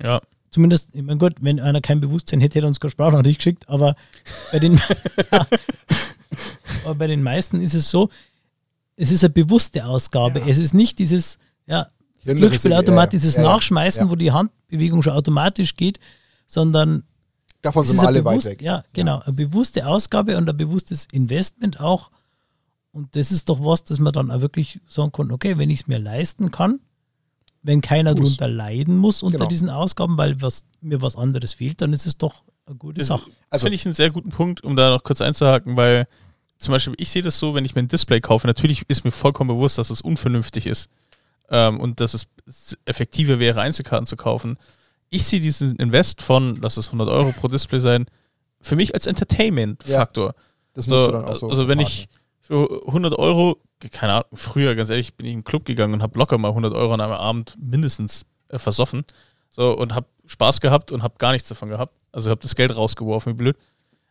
Ja. 0.00 0.20
Zumindest, 0.50 0.94
ich 0.94 1.02
meine, 1.02 1.18
gut, 1.18 1.34
wenn 1.40 1.58
einer 1.60 1.80
kein 1.80 2.00
Bewusstsein 2.00 2.40
hätte, 2.40 2.58
hätte 2.58 2.66
er 2.66 2.68
uns 2.68 2.78
keine 2.78 2.90
Sprachnachricht 2.92 3.38
geschickt, 3.38 3.68
aber 3.68 3.96
bei 4.52 4.58
den, 4.58 4.80
ja, 5.32 5.46
aber 6.84 6.94
bei 6.94 7.06
den 7.06 7.22
meisten 7.22 7.60
ist 7.60 7.74
es 7.74 7.90
so, 7.90 8.08
es 8.96 9.10
ist 9.10 9.24
eine 9.24 9.32
bewusste 9.32 9.84
Ausgabe. 9.86 10.40
Ja. 10.40 10.46
Es 10.46 10.58
ist 10.58 10.74
nicht 10.74 10.98
dieses, 10.98 11.38
ja, 11.66 11.88
Glücksspielautomat, 12.24 12.96
ja, 12.98 13.02
ja. 13.04 13.10
dieses 13.10 13.36
Ja, 13.36 13.42
ja. 13.42 13.48
Nachschmeißen, 13.50 14.04
Ja. 14.06 14.10
wo 14.10 14.16
die 14.16 14.30
Handbewegung 14.32 15.02
schon 15.02 15.12
automatisch 15.14 15.74
geht, 15.76 15.98
sondern 16.46 17.04
Davon 17.62 17.84
sind 17.84 18.00
wir 18.00 18.08
alle 18.08 18.24
weit 18.24 18.32
bewusst- 18.34 18.46
weg. 18.46 18.62
Ja, 18.62 18.84
genau. 18.92 19.20
Eine 19.20 19.34
bewusste 19.34 19.86
Ausgabe 19.86 20.36
und 20.36 20.48
ein 20.48 20.56
bewusstes 20.56 21.06
Investment 21.12 21.80
auch. 21.80 22.10
Und 22.92 23.16
das 23.16 23.32
ist 23.32 23.48
doch 23.48 23.64
was, 23.64 23.84
dass 23.84 23.98
man 23.98 24.12
dann 24.12 24.30
auch 24.30 24.40
wirklich 24.40 24.80
sagen 24.86 25.12
kann, 25.12 25.30
okay, 25.32 25.56
wenn 25.58 25.70
ich 25.70 25.80
es 25.82 25.86
mir 25.86 25.98
leisten 25.98 26.50
kann, 26.50 26.80
wenn 27.62 27.80
keiner 27.80 28.14
Tu's. 28.14 28.30
drunter 28.30 28.48
leiden 28.48 28.96
muss 28.98 29.22
unter 29.22 29.38
Genau. 29.38 29.48
diesen 29.48 29.70
Ausgaben, 29.70 30.18
weil 30.18 30.40
was, 30.42 30.64
mir 30.80 31.00
was 31.00 31.16
anderes 31.16 31.54
fehlt, 31.54 31.80
dann 31.80 31.92
ist 31.92 32.06
es 32.06 32.18
doch 32.18 32.42
eine 32.66 32.76
gute 32.76 32.98
Das, 32.98 33.06
Sache. 33.08 33.26
das 33.30 33.36
Also- 33.50 33.64
finde 33.66 33.76
ich 33.76 33.86
einen 33.86 33.94
sehr 33.94 34.10
guten 34.10 34.30
Punkt, 34.30 34.62
um 34.64 34.76
da 34.76 34.90
noch 34.90 35.04
kurz 35.04 35.20
einzuhaken, 35.20 35.76
weil 35.76 36.06
zum 36.62 36.72
Beispiel 36.72 36.94
ich 36.98 37.10
sehe 37.10 37.22
das 37.22 37.38
so, 37.38 37.54
wenn 37.54 37.64
ich 37.64 37.74
mir 37.74 37.82
ein 37.82 37.88
Display 37.88 38.20
kaufe, 38.20 38.46
natürlich 38.46 38.84
ist 38.88 39.04
mir 39.04 39.10
vollkommen 39.10 39.48
bewusst, 39.48 39.78
dass 39.78 39.90
es 39.90 40.00
unvernünftig 40.00 40.66
ist 40.66 40.88
ähm, 41.50 41.80
und 41.80 42.00
dass 42.00 42.14
es 42.14 42.26
effektiver 42.84 43.38
wäre, 43.38 43.60
Einzelkarten 43.60 44.06
zu 44.06 44.16
kaufen. 44.16 44.58
Ich 45.10 45.24
sehe 45.24 45.40
diesen 45.40 45.76
Invest 45.76 46.22
von, 46.22 46.56
lass 46.56 46.76
es 46.76 46.86
100 46.86 47.08
Euro 47.08 47.32
pro 47.32 47.48
Display 47.48 47.78
sein, 47.78 48.06
für 48.60 48.76
mich 48.76 48.94
als 48.94 49.06
Entertainment-Faktor. 49.06 50.34
Das 50.74 50.86
musst 50.86 51.00
So, 51.00 51.06
du 51.06 51.12
dann 51.12 51.24
auch 51.24 51.34
so 51.34 51.48
also 51.50 51.68
wenn 51.68 51.80
ich 51.80 52.08
für 52.40 52.86
100 52.86 53.18
Euro, 53.18 53.58
keine 53.90 54.14
Ahnung, 54.14 54.26
früher, 54.34 54.74
ganz 54.74 54.90
ehrlich, 54.90 55.14
bin 55.14 55.26
ich 55.26 55.32
in 55.32 55.38
einen 55.38 55.44
Club 55.44 55.64
gegangen 55.64 55.94
und 55.94 56.02
habe 56.02 56.18
locker 56.18 56.38
mal 56.38 56.48
100 56.48 56.72
Euro 56.74 56.94
an 56.94 57.00
einem 57.00 57.12
Abend 57.12 57.56
mindestens 57.60 58.24
äh, 58.48 58.58
versoffen. 58.58 59.04
So, 59.50 59.76
und 59.76 59.94
habe 59.94 60.06
Spaß 60.26 60.60
gehabt 60.60 60.92
und 60.92 61.02
habe 61.02 61.14
gar 61.18 61.32
nichts 61.32 61.48
davon 61.48 61.68
gehabt. 61.68 61.94
Also 62.10 62.30
habe 62.30 62.40
das 62.40 62.54
Geld 62.54 62.74
rausgeworfen, 62.74 63.32
wie 63.32 63.36
blöd. 63.36 63.56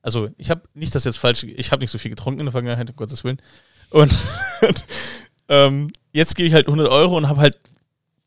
Also 0.02 0.30
ich 0.38 0.50
habe 0.50 0.62
nicht 0.74 0.96
das 0.96 1.04
jetzt 1.04 1.18
falsch, 1.18 1.44
ich 1.44 1.72
habe 1.72 1.82
nicht 1.82 1.92
so 1.92 1.98
viel 1.98 2.10
getrunken 2.12 2.40
in 2.42 2.46
der 2.48 2.52
Vergangenheit, 2.52 2.90
um 2.90 2.96
Gottes 2.96 3.24
Willen. 3.24 3.42
Und, 3.90 4.18
und 4.68 4.86
ähm, 5.50 5.92
jetzt 6.12 6.36
gebe 6.36 6.48
ich 6.48 6.54
halt 6.54 6.68
100 6.68 6.90
Euro 6.90 7.18
und 7.18 7.28
habe 7.30 7.42
halt 7.42 7.60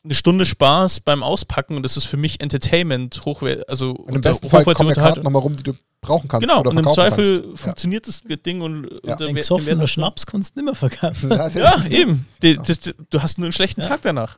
eine 0.04 0.14
Stunde 0.14 0.44
Spaß 0.44 1.00
beim 1.00 1.22
Auspacken 1.22 1.76
und 1.76 1.82
das 1.82 1.96
ist 1.96 2.04
für 2.04 2.18
mich 2.18 2.42
Entertainment, 2.42 3.22
hochwert, 3.24 3.68
also 3.70 3.92
Und 3.92 4.16
im 4.16 4.20
besten 4.20 4.50
Fall 4.50 4.62
kommen 4.64 4.90
ja. 4.90 4.94
Karten 4.94 5.22
nochmal 5.22 5.40
rum, 5.40 5.56
die 5.56 5.62
du 5.62 5.72
brauchen 6.02 6.28
kannst 6.28 6.46
Genau, 6.46 6.60
oder 6.60 6.70
und 6.70 6.76
im 6.78 6.92
Zweifel 6.92 7.40
kannst. 7.42 7.62
funktioniert 7.62 8.06
das 8.06 8.22
Ding 8.44 8.60
und 8.60 8.86
Ja. 9.02 9.18
Wert- 9.18 9.34
gesoffener 9.34 9.70
dem 9.76 9.78
Wert- 9.80 9.88
Schnaps 9.88 10.26
kannst 10.26 10.54
du 10.54 10.60
nicht 10.60 10.66
mehr 10.66 10.74
verkaufen. 10.74 11.30
Ja. 11.30 11.48
Ja, 11.48 11.84
eben. 11.88 12.26
Die, 12.42 12.56
das, 12.58 12.80
du 13.08 13.22
hast 13.22 13.38
nur 13.38 13.46
einen 13.46 13.52
schlechten 13.52 13.80
Tag 13.80 14.02
danach. 14.02 14.36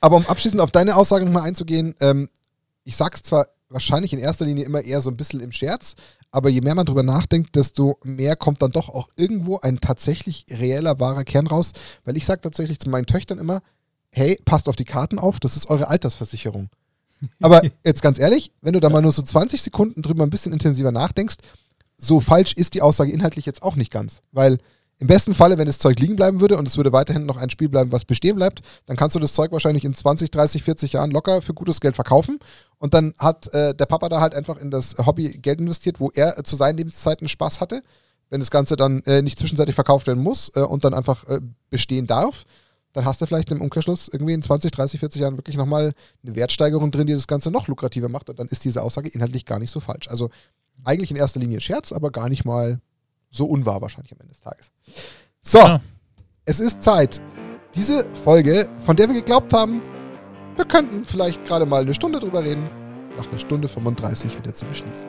Aber 0.00 0.16
um 0.18 0.26
abschließend 0.26 0.60
auf 0.60 0.70
deine 0.70 0.94
Aussage 0.94 1.24
nochmal 1.24 1.42
einzugehen, 1.42 1.96
ähm, 2.00 2.30
ich 2.84 2.96
sag's 2.96 3.24
zwar 3.24 3.46
wahrscheinlich 3.68 4.12
in 4.12 4.20
erster 4.20 4.44
Linie 4.44 4.64
immer 4.66 4.82
eher 4.82 5.00
so 5.00 5.10
ein 5.10 5.16
bisschen 5.16 5.40
im 5.40 5.50
Scherz, 5.50 5.96
aber 6.38 6.48
je 6.48 6.62
mehr 6.62 6.74
man 6.74 6.86
drüber 6.86 7.02
nachdenkt, 7.02 7.56
desto 7.56 7.98
mehr 8.02 8.36
kommt 8.36 8.62
dann 8.62 8.70
doch 8.70 8.88
auch 8.88 9.10
irgendwo 9.16 9.58
ein 9.58 9.80
tatsächlich 9.80 10.46
reeller, 10.50 11.00
wahrer 11.00 11.24
Kern 11.24 11.46
raus. 11.46 11.72
Weil 12.04 12.16
ich 12.16 12.24
sage 12.24 12.40
tatsächlich 12.40 12.78
zu 12.78 12.88
meinen 12.88 13.06
Töchtern 13.06 13.38
immer, 13.38 13.60
hey, 14.10 14.38
passt 14.44 14.68
auf 14.68 14.76
die 14.76 14.84
Karten 14.84 15.18
auf, 15.18 15.40
das 15.40 15.56
ist 15.56 15.68
eure 15.68 15.88
Altersversicherung. 15.88 16.70
Aber 17.40 17.60
jetzt 17.84 18.02
ganz 18.02 18.18
ehrlich, 18.18 18.52
wenn 18.62 18.72
du 18.72 18.80
da 18.80 18.88
mal 18.88 19.02
nur 19.02 19.12
so 19.12 19.20
20 19.20 19.60
Sekunden 19.60 20.00
drüber 20.00 20.22
ein 20.22 20.30
bisschen 20.30 20.52
intensiver 20.52 20.92
nachdenkst, 20.92 21.36
so 21.96 22.20
falsch 22.20 22.52
ist 22.52 22.74
die 22.74 22.82
Aussage 22.82 23.10
inhaltlich 23.10 23.44
jetzt 23.44 23.62
auch 23.62 23.74
nicht 23.74 23.90
ganz. 23.90 24.22
Weil 24.30 24.58
Im 25.00 25.06
besten 25.06 25.32
Falle, 25.32 25.58
wenn 25.58 25.66
das 25.66 25.78
Zeug 25.78 26.00
liegen 26.00 26.16
bleiben 26.16 26.40
würde 26.40 26.56
und 26.56 26.66
es 26.66 26.76
würde 26.76 26.92
weiterhin 26.92 27.24
noch 27.24 27.36
ein 27.36 27.50
Spiel 27.50 27.68
bleiben, 27.68 27.92
was 27.92 28.04
bestehen 28.04 28.34
bleibt, 28.34 28.62
dann 28.86 28.96
kannst 28.96 29.14
du 29.14 29.20
das 29.20 29.32
Zeug 29.32 29.52
wahrscheinlich 29.52 29.84
in 29.84 29.94
20, 29.94 30.30
30, 30.32 30.64
40 30.64 30.92
Jahren 30.94 31.12
locker 31.12 31.40
für 31.40 31.54
gutes 31.54 31.80
Geld 31.80 31.94
verkaufen. 31.94 32.40
Und 32.78 32.94
dann 32.94 33.14
hat 33.18 33.52
äh, 33.54 33.74
der 33.74 33.86
Papa 33.86 34.08
da 34.08 34.20
halt 34.20 34.34
einfach 34.34 34.56
in 34.58 34.72
das 34.72 34.96
Hobby 34.98 35.38
Geld 35.38 35.60
investiert, 35.60 36.00
wo 36.00 36.10
er 36.14 36.36
äh, 36.36 36.42
zu 36.42 36.56
seinen 36.56 36.78
Lebenszeiten 36.78 37.28
Spaß 37.28 37.60
hatte. 37.60 37.82
Wenn 38.28 38.40
das 38.40 38.50
Ganze 38.50 38.74
dann 38.74 39.00
äh, 39.04 39.22
nicht 39.22 39.38
zwischenzeitlich 39.38 39.76
verkauft 39.76 40.08
werden 40.08 40.22
muss 40.22 40.50
äh, 40.56 40.60
und 40.60 40.84
dann 40.84 40.94
einfach 40.94 41.24
äh, 41.28 41.40
bestehen 41.70 42.08
darf, 42.08 42.44
dann 42.92 43.04
hast 43.04 43.20
du 43.20 43.26
vielleicht 43.26 43.52
im 43.52 43.60
Umkehrschluss 43.60 44.08
irgendwie 44.08 44.32
in 44.32 44.42
20, 44.42 44.72
30, 44.72 44.98
40 44.98 45.20
Jahren 45.20 45.36
wirklich 45.36 45.56
nochmal 45.56 45.92
eine 46.24 46.34
Wertsteigerung 46.34 46.90
drin, 46.90 47.06
die 47.06 47.12
das 47.12 47.28
Ganze 47.28 47.52
noch 47.52 47.68
lukrativer 47.68 48.08
macht. 48.08 48.30
Und 48.30 48.40
dann 48.40 48.48
ist 48.48 48.64
diese 48.64 48.82
Aussage 48.82 49.08
inhaltlich 49.08 49.44
gar 49.44 49.60
nicht 49.60 49.70
so 49.70 49.78
falsch. 49.78 50.08
Also 50.08 50.30
eigentlich 50.82 51.12
in 51.12 51.16
erster 51.16 51.38
Linie 51.38 51.60
Scherz, 51.60 51.92
aber 51.92 52.10
gar 52.10 52.28
nicht 52.28 52.44
mal 52.44 52.80
so 53.30 53.46
unwahr 53.46 53.80
wahrscheinlich 53.80 54.12
am 54.12 54.18
Ende 54.20 54.32
des 54.32 54.40
Tages. 54.42 54.70
So, 55.42 55.58
Ja. 55.58 55.80
es 56.44 56.60
ist 56.60 56.82
Zeit, 56.82 57.20
diese 57.74 58.06
Folge, 58.14 58.68
von 58.84 58.96
der 58.96 59.08
wir 59.08 59.14
geglaubt 59.14 59.52
haben, 59.52 59.82
wir 60.56 60.64
könnten 60.64 61.04
vielleicht 61.04 61.44
gerade 61.44 61.66
mal 61.66 61.82
eine 61.82 61.94
Stunde 61.94 62.18
drüber 62.18 62.42
reden, 62.42 62.68
nach 63.16 63.28
einer 63.28 63.38
Stunde 63.38 63.68
35 63.68 64.36
wieder 64.38 64.52
zu 64.52 64.64
beschließen. 64.64 65.08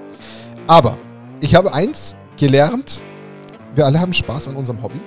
Aber 0.68 0.98
ich 1.42 1.56
habe 1.56 1.74
eins 1.74 2.16
gelernt, 2.38 3.02
wir 3.76 3.86
alle 3.86 4.00
haben 4.00 4.14
Spaß 4.14 4.48
an 4.50 4.56
unserem 4.56 4.82
Hobby. 4.84 5.00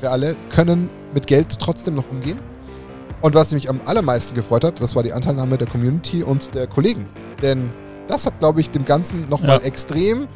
Wir 0.00 0.10
alle 0.10 0.36
können 0.50 0.90
mit 1.14 1.26
Geld 1.26 1.56
trotzdem 1.58 1.94
noch 1.94 2.08
umgehen. 2.10 2.38
Und 3.20 3.34
was 3.34 3.52
mich 3.52 3.68
am 3.70 3.80
allermeisten 3.84 4.34
gefreut 4.34 4.64
hat, 4.64 4.80
das 4.80 4.96
war 4.96 5.02
die 5.04 5.12
Anteilnahme 5.12 5.56
der 5.56 5.68
Community 5.68 6.22
und 6.24 6.52
der 6.54 6.66
Kollegen. 6.66 7.08
Denn 7.40 7.72
das 8.08 8.26
hat, 8.26 8.38
glaube 8.40 8.60
ich, 8.60 8.70
dem 8.70 8.84
Ganzen 8.84 9.28
nochmal 9.28 9.58
Ja. 9.60 9.64
extrem 9.64 10.26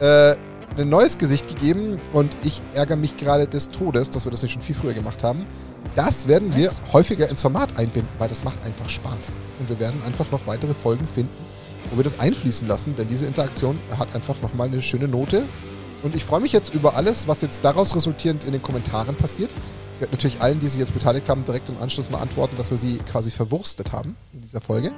äh, 0.00 0.34
ein 0.76 0.88
neues 0.88 1.18
Gesicht 1.18 1.48
gegeben. 1.48 1.98
Und 2.12 2.36
ich 2.44 2.62
ärgere 2.72 2.96
mich 2.96 3.16
gerade 3.16 3.46
des 3.46 3.70
Todes, 3.70 4.10
dass 4.10 4.24
wir 4.24 4.30
das 4.30 4.42
nicht 4.42 4.52
schon 4.52 4.62
viel 4.62 4.74
früher 4.74 4.94
gemacht 4.94 5.22
haben. 5.22 5.46
Das 5.94 6.28
werden 6.28 6.54
wir 6.54 6.70
häufiger 6.92 7.28
ins 7.28 7.42
Format 7.42 7.78
einbinden, 7.78 8.10
weil 8.18 8.28
das 8.28 8.44
macht 8.44 8.64
einfach 8.64 8.88
Spaß. 8.88 9.34
Und 9.58 9.68
wir 9.68 9.78
werden 9.80 10.02
einfach 10.04 10.30
noch 10.30 10.46
weitere 10.46 10.74
Folgen 10.74 11.06
finden, 11.06 11.32
wo 11.90 11.96
wir 11.96 12.04
das 12.04 12.18
einfließen 12.18 12.66
lassen, 12.66 12.94
denn 12.96 13.08
diese 13.08 13.26
Interaktion 13.26 13.78
hat 13.98 14.14
einfach 14.14 14.40
nochmal 14.42 14.68
eine 14.68 14.82
schöne 14.82 15.08
Note. 15.08 15.44
Und 16.02 16.14
ich 16.14 16.24
freue 16.24 16.40
mich 16.40 16.52
jetzt 16.52 16.74
über 16.74 16.96
alles, 16.96 17.26
was 17.26 17.40
jetzt 17.40 17.64
daraus 17.64 17.94
resultierend 17.96 18.44
in 18.44 18.52
den 18.52 18.62
Kommentaren 18.62 19.14
passiert. 19.14 19.50
Ich 19.96 20.00
werde 20.02 20.12
natürlich 20.12 20.40
allen, 20.42 20.60
die 20.60 20.68
sich 20.68 20.78
jetzt 20.78 20.92
beteiligt 20.92 21.28
haben, 21.28 21.44
direkt 21.44 21.68
im 21.70 21.76
Anschluss 21.80 22.10
mal 22.10 22.18
antworten, 22.20 22.54
dass 22.56 22.70
wir 22.70 22.76
sie 22.78 22.98
quasi 23.10 23.30
verwurstet 23.30 23.92
haben 23.92 24.14
in 24.34 24.42
dieser 24.42 24.60
Folge. 24.60 24.92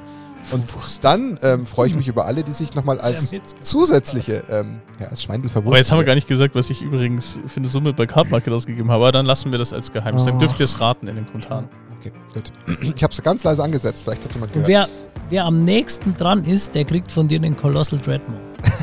Und 0.50 0.64
dann 1.02 1.38
ähm, 1.42 1.66
freue 1.66 1.88
ich 1.88 1.94
mich 1.94 2.08
über 2.08 2.26
alle, 2.26 2.42
die 2.42 2.52
sich 2.52 2.74
nochmal 2.74 3.00
als 3.00 3.32
zusätzliche, 3.60 4.42
ähm, 4.50 4.80
ja, 5.00 5.06
als 5.08 5.22
Schweindel 5.22 5.50
verwurstet. 5.50 5.68
Aber 5.72 5.78
jetzt 5.78 5.92
haben 5.92 5.98
wir 5.98 6.04
gar 6.04 6.14
nicht 6.14 6.26
gesagt, 6.28 6.54
was 6.54 6.68
ich 6.70 6.80
übrigens 6.82 7.38
für 7.46 7.58
eine 7.58 7.68
Summe 7.68 7.92
bei 7.92 8.06
Card 8.06 8.30
Market 8.30 8.52
ausgegeben 8.52 8.90
habe. 8.90 9.02
Aber 9.04 9.12
dann 9.12 9.26
lassen 9.26 9.50
wir 9.52 9.58
das 9.58 9.72
als 9.72 9.92
Geheimnis. 9.92 10.24
Dann 10.24 10.36
Oh. 10.36 10.38
dürft 10.38 10.58
ihr 10.60 10.64
es 10.64 10.80
raten 10.80 11.06
in 11.08 11.16
den 11.16 11.26
Kommentaren. 11.26 11.68
Okay, 12.00 12.12
gut. 12.34 12.52
Ich 12.96 13.02
habe 13.02 13.12
es 13.12 13.22
ganz 13.22 13.44
leise 13.44 13.62
angesetzt, 13.62 14.02
vielleicht 14.04 14.22
hat 14.22 14.30
es 14.30 14.34
jemand 14.34 14.52
gehört. 14.52 14.68
wer, 14.68 14.88
wer 15.28 15.44
am 15.44 15.64
nächsten 15.64 16.16
dran 16.16 16.44
ist, 16.44 16.74
der 16.74 16.84
kriegt 16.84 17.10
von 17.12 17.28
dir 17.28 17.36
einen 17.36 17.56
Colossal 17.56 17.98
Dreadmore. 18.00 18.40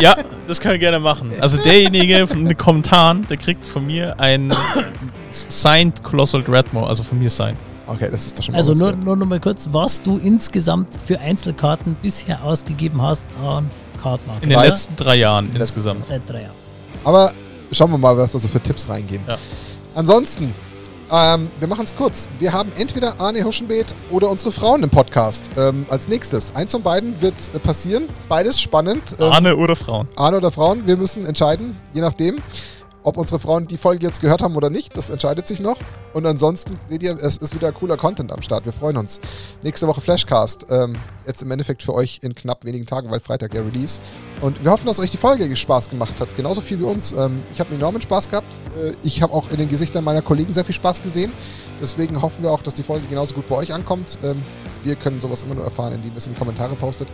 Ja, 0.00 0.16
das 0.48 0.60
können 0.60 0.72
wir 0.72 0.78
gerne 0.80 0.98
machen. 0.98 1.32
Also 1.40 1.56
derjenige 1.56 2.26
von 2.26 2.44
den 2.44 2.56
Kommentaren, 2.58 3.24
der 3.28 3.36
kriegt 3.36 3.64
von 3.66 3.86
mir 3.86 4.18
ein 4.18 4.52
Signed 5.34 6.02
Colossal 6.02 6.42
Dreadmore, 6.42 6.86
also 6.86 7.02
von 7.02 7.18
mir 7.18 7.30
signed. 7.30 7.58
Okay, 7.86 8.08
das 8.10 8.26
ist 8.26 8.38
doch 8.38 8.42
schon 8.44 8.52
mal 8.52 8.58
Also 8.58 8.72
nur, 8.72 8.92
nur 8.96 9.16
noch 9.16 9.26
mal 9.26 9.40
kurz, 9.40 9.68
was 9.70 10.00
du 10.00 10.16
insgesamt 10.16 10.88
für 11.04 11.18
Einzelkarten 11.20 11.96
bisher 12.00 12.42
ausgegeben 12.42 13.02
hast 13.02 13.24
an 13.42 13.70
Cardmarket. 14.02 14.44
In 14.44 14.50
den 14.50 14.58
Zwei? 14.58 14.68
letzten 14.68 14.96
drei 14.96 15.16
Jahren 15.16 15.46
letzten 15.46 15.60
insgesamt. 15.60 16.06
Seit 16.06 16.22
drei 16.28 16.42
Jahren. 16.42 16.54
Aber 17.04 17.32
schauen 17.72 17.90
wir 17.90 17.98
mal, 17.98 18.16
was 18.16 18.32
da 18.32 18.38
so 18.38 18.48
für 18.48 18.60
Tipps 18.60 18.88
reingehen. 18.88 19.22
Ja. 19.28 19.36
Ansonsten, 19.94 20.54
ähm, 21.10 21.50
wir 21.58 21.68
machen 21.68 21.84
es 21.84 21.94
kurz. 21.94 22.26
Wir 22.38 22.52
haben 22.52 22.72
entweder 22.78 23.20
Arne 23.20 23.44
Huschenbeet 23.44 23.94
oder 24.10 24.30
unsere 24.30 24.50
Frauen 24.50 24.82
im 24.82 24.88
Podcast 24.90 25.50
ähm, 25.56 25.84
als 25.90 26.08
nächstes. 26.08 26.54
Eins 26.54 26.72
von 26.72 26.82
beiden 26.82 27.20
wird 27.20 27.34
äh, 27.54 27.58
passieren. 27.58 28.08
Beides 28.30 28.58
spannend. 28.60 29.02
Ähm, 29.18 29.30
Arne 29.30 29.56
oder 29.56 29.76
Frauen. 29.76 30.08
Arne 30.16 30.38
oder 30.38 30.50
Frauen, 30.50 30.86
wir 30.86 30.96
müssen 30.96 31.26
entscheiden, 31.26 31.76
je 31.92 32.00
nachdem, 32.00 32.38
ob 33.04 33.18
unsere 33.18 33.38
Frauen 33.38 33.68
die 33.68 33.76
Folge 33.76 34.04
jetzt 34.04 34.20
gehört 34.20 34.42
haben 34.42 34.56
oder 34.56 34.70
nicht. 34.70 34.96
Das 34.96 35.10
entscheidet 35.10 35.46
sich 35.46 35.60
noch. 35.60 35.78
Und 36.14 36.26
ansonsten 36.26 36.78
seht 36.88 37.02
ihr, 37.02 37.16
es 37.16 37.36
ist 37.36 37.54
wieder 37.54 37.70
cooler 37.70 37.96
Content 37.96 38.32
am 38.32 38.42
Start. 38.42 38.64
Wir 38.64 38.72
freuen 38.72 38.96
uns. 38.96 39.20
Nächste 39.62 39.86
Woche 39.86 40.00
Flashcast. 40.00 40.66
Ähm, 40.70 40.96
jetzt 41.26 41.42
im 41.42 41.50
Endeffekt 41.50 41.82
für 41.82 41.94
euch 41.94 42.20
in 42.22 42.34
knapp 42.34 42.64
wenigen 42.64 42.86
Tagen, 42.86 43.10
weil 43.10 43.20
Freitag 43.20 43.54
ja 43.54 43.60
Release. 43.60 44.00
Und 44.40 44.64
wir 44.64 44.70
hoffen, 44.70 44.86
dass 44.86 44.98
euch 44.98 45.10
die 45.10 45.16
Folge 45.16 45.54
Spaß 45.54 45.90
gemacht 45.90 46.14
hat. 46.18 46.34
Genauso 46.36 46.60
viel 46.60 46.80
wie 46.80 46.84
uns. 46.84 47.12
Ähm, 47.12 47.42
ich 47.52 47.60
habe 47.60 47.74
enormen 47.74 48.00
Spaß 48.00 48.28
gehabt. 48.30 48.48
Äh, 48.76 48.92
ich 49.02 49.22
habe 49.22 49.32
auch 49.32 49.50
in 49.50 49.58
den 49.58 49.68
Gesichtern 49.68 50.02
meiner 50.02 50.22
Kollegen 50.22 50.52
sehr 50.52 50.64
viel 50.64 50.74
Spaß 50.74 51.02
gesehen. 51.02 51.32
Deswegen 51.80 52.22
hoffen 52.22 52.42
wir 52.42 52.50
auch, 52.50 52.62
dass 52.62 52.74
die 52.74 52.82
Folge 52.82 53.06
genauso 53.08 53.34
gut 53.34 53.48
bei 53.48 53.56
euch 53.56 53.72
ankommt. 53.72 54.18
Ähm, 54.24 54.42
wir 54.82 54.96
können 54.96 55.20
sowas 55.20 55.42
immer 55.42 55.54
nur 55.54 55.64
erfahren, 55.64 55.94
indem 55.94 56.12
ihr 56.12 56.18
es 56.18 56.26
in 56.26 56.38
Kommentare 56.38 56.74
postet. 56.76 57.08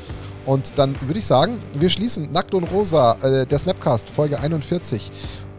Und 0.46 0.78
dann 0.78 1.00
würde 1.02 1.18
ich 1.18 1.26
sagen, 1.26 1.58
wir 1.74 1.88
schließen 1.88 2.30
Nackt 2.32 2.54
und 2.54 2.64
Rosa, 2.64 3.16
äh, 3.22 3.46
der 3.46 3.58
Snapcast, 3.58 4.10
Folge 4.10 4.38
41. 4.38 5.10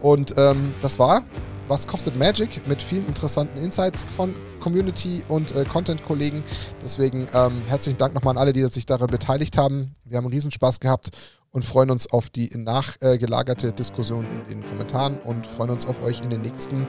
Und 0.02 0.34
ähm, 0.36 0.74
das 0.82 0.98
war 0.98 1.22
Was 1.68 1.86
kostet 1.86 2.16
Magic 2.16 2.66
mit 2.66 2.82
vielen 2.82 3.06
interessanten 3.06 3.56
Insights 3.56 4.02
von 4.02 4.34
Community 4.60 5.22
und 5.28 5.54
äh, 5.54 5.64
Content-Kollegen. 5.64 6.42
Deswegen 6.82 7.26
ähm, 7.32 7.62
herzlichen 7.66 7.98
Dank 7.98 8.14
nochmal 8.14 8.32
an 8.32 8.38
alle, 8.38 8.52
die 8.52 8.64
sich 8.66 8.84
daran 8.84 9.08
beteiligt 9.08 9.56
haben. 9.56 9.94
Wir 10.04 10.18
haben 10.18 10.26
Riesenspaß 10.26 10.80
gehabt 10.80 11.10
und 11.50 11.64
freuen 11.64 11.90
uns 11.90 12.10
auf 12.10 12.30
die 12.30 12.50
nachgelagerte 12.56 13.72
Diskussion 13.72 14.26
in 14.48 14.60
den 14.60 14.68
Kommentaren 14.68 15.18
und 15.18 15.46
freuen 15.46 15.70
uns 15.70 15.86
auf 15.86 16.02
euch 16.02 16.22
in 16.22 16.30
den 16.30 16.42
nächsten 16.42 16.86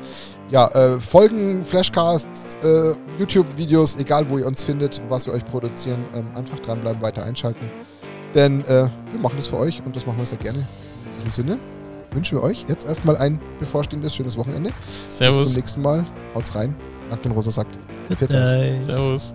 ja, 0.49 0.68
äh, 0.69 0.99
Folgen, 0.99 1.65
Flashcasts, 1.65 2.56
äh, 2.64 2.95
YouTube-Videos, 3.19 3.98
egal 3.98 4.30
wo 4.30 4.38
ihr 4.38 4.48
uns 4.48 4.64
findet, 4.64 5.02
was 5.10 5.27
wir 5.27 5.34
euch 5.34 5.45
produzieren. 5.45 6.03
Ähm, 6.15 6.27
einfach 6.35 6.60
dranbleiben, 6.60 7.02
weiter 7.02 7.23
einschalten. 7.23 7.69
Denn 8.34 8.61
äh, 8.65 8.90
wir 9.11 9.19
machen 9.19 9.35
das 9.38 9.48
für 9.48 9.57
euch 9.57 9.81
und 9.85 9.95
das 9.95 10.06
machen 10.06 10.18
wir 10.18 10.26
sehr 10.26 10.40
gerne. 10.40 10.60
In 10.60 11.26
diesem 11.26 11.31
Sinne 11.31 11.72
wünschen 12.15 12.38
wir 12.38 12.44
euch 12.44 12.65
jetzt 12.68 12.85
erstmal 12.85 13.18
ein 13.18 13.40
bevorstehendes 13.60 14.15
schönes 14.15 14.38
Wochenende. 14.38 14.72
Bis 15.06 15.18
Servus. 15.18 15.48
zum 15.48 15.56
nächsten 15.56 15.81
Mal. 15.81 16.06
Haut's 16.35 16.53
rein. 16.56 16.76
Nackt 17.10 17.26
und 17.26 17.34
Rosa 17.34 17.52
sagt. 17.52 17.77
Servus. 18.81 19.34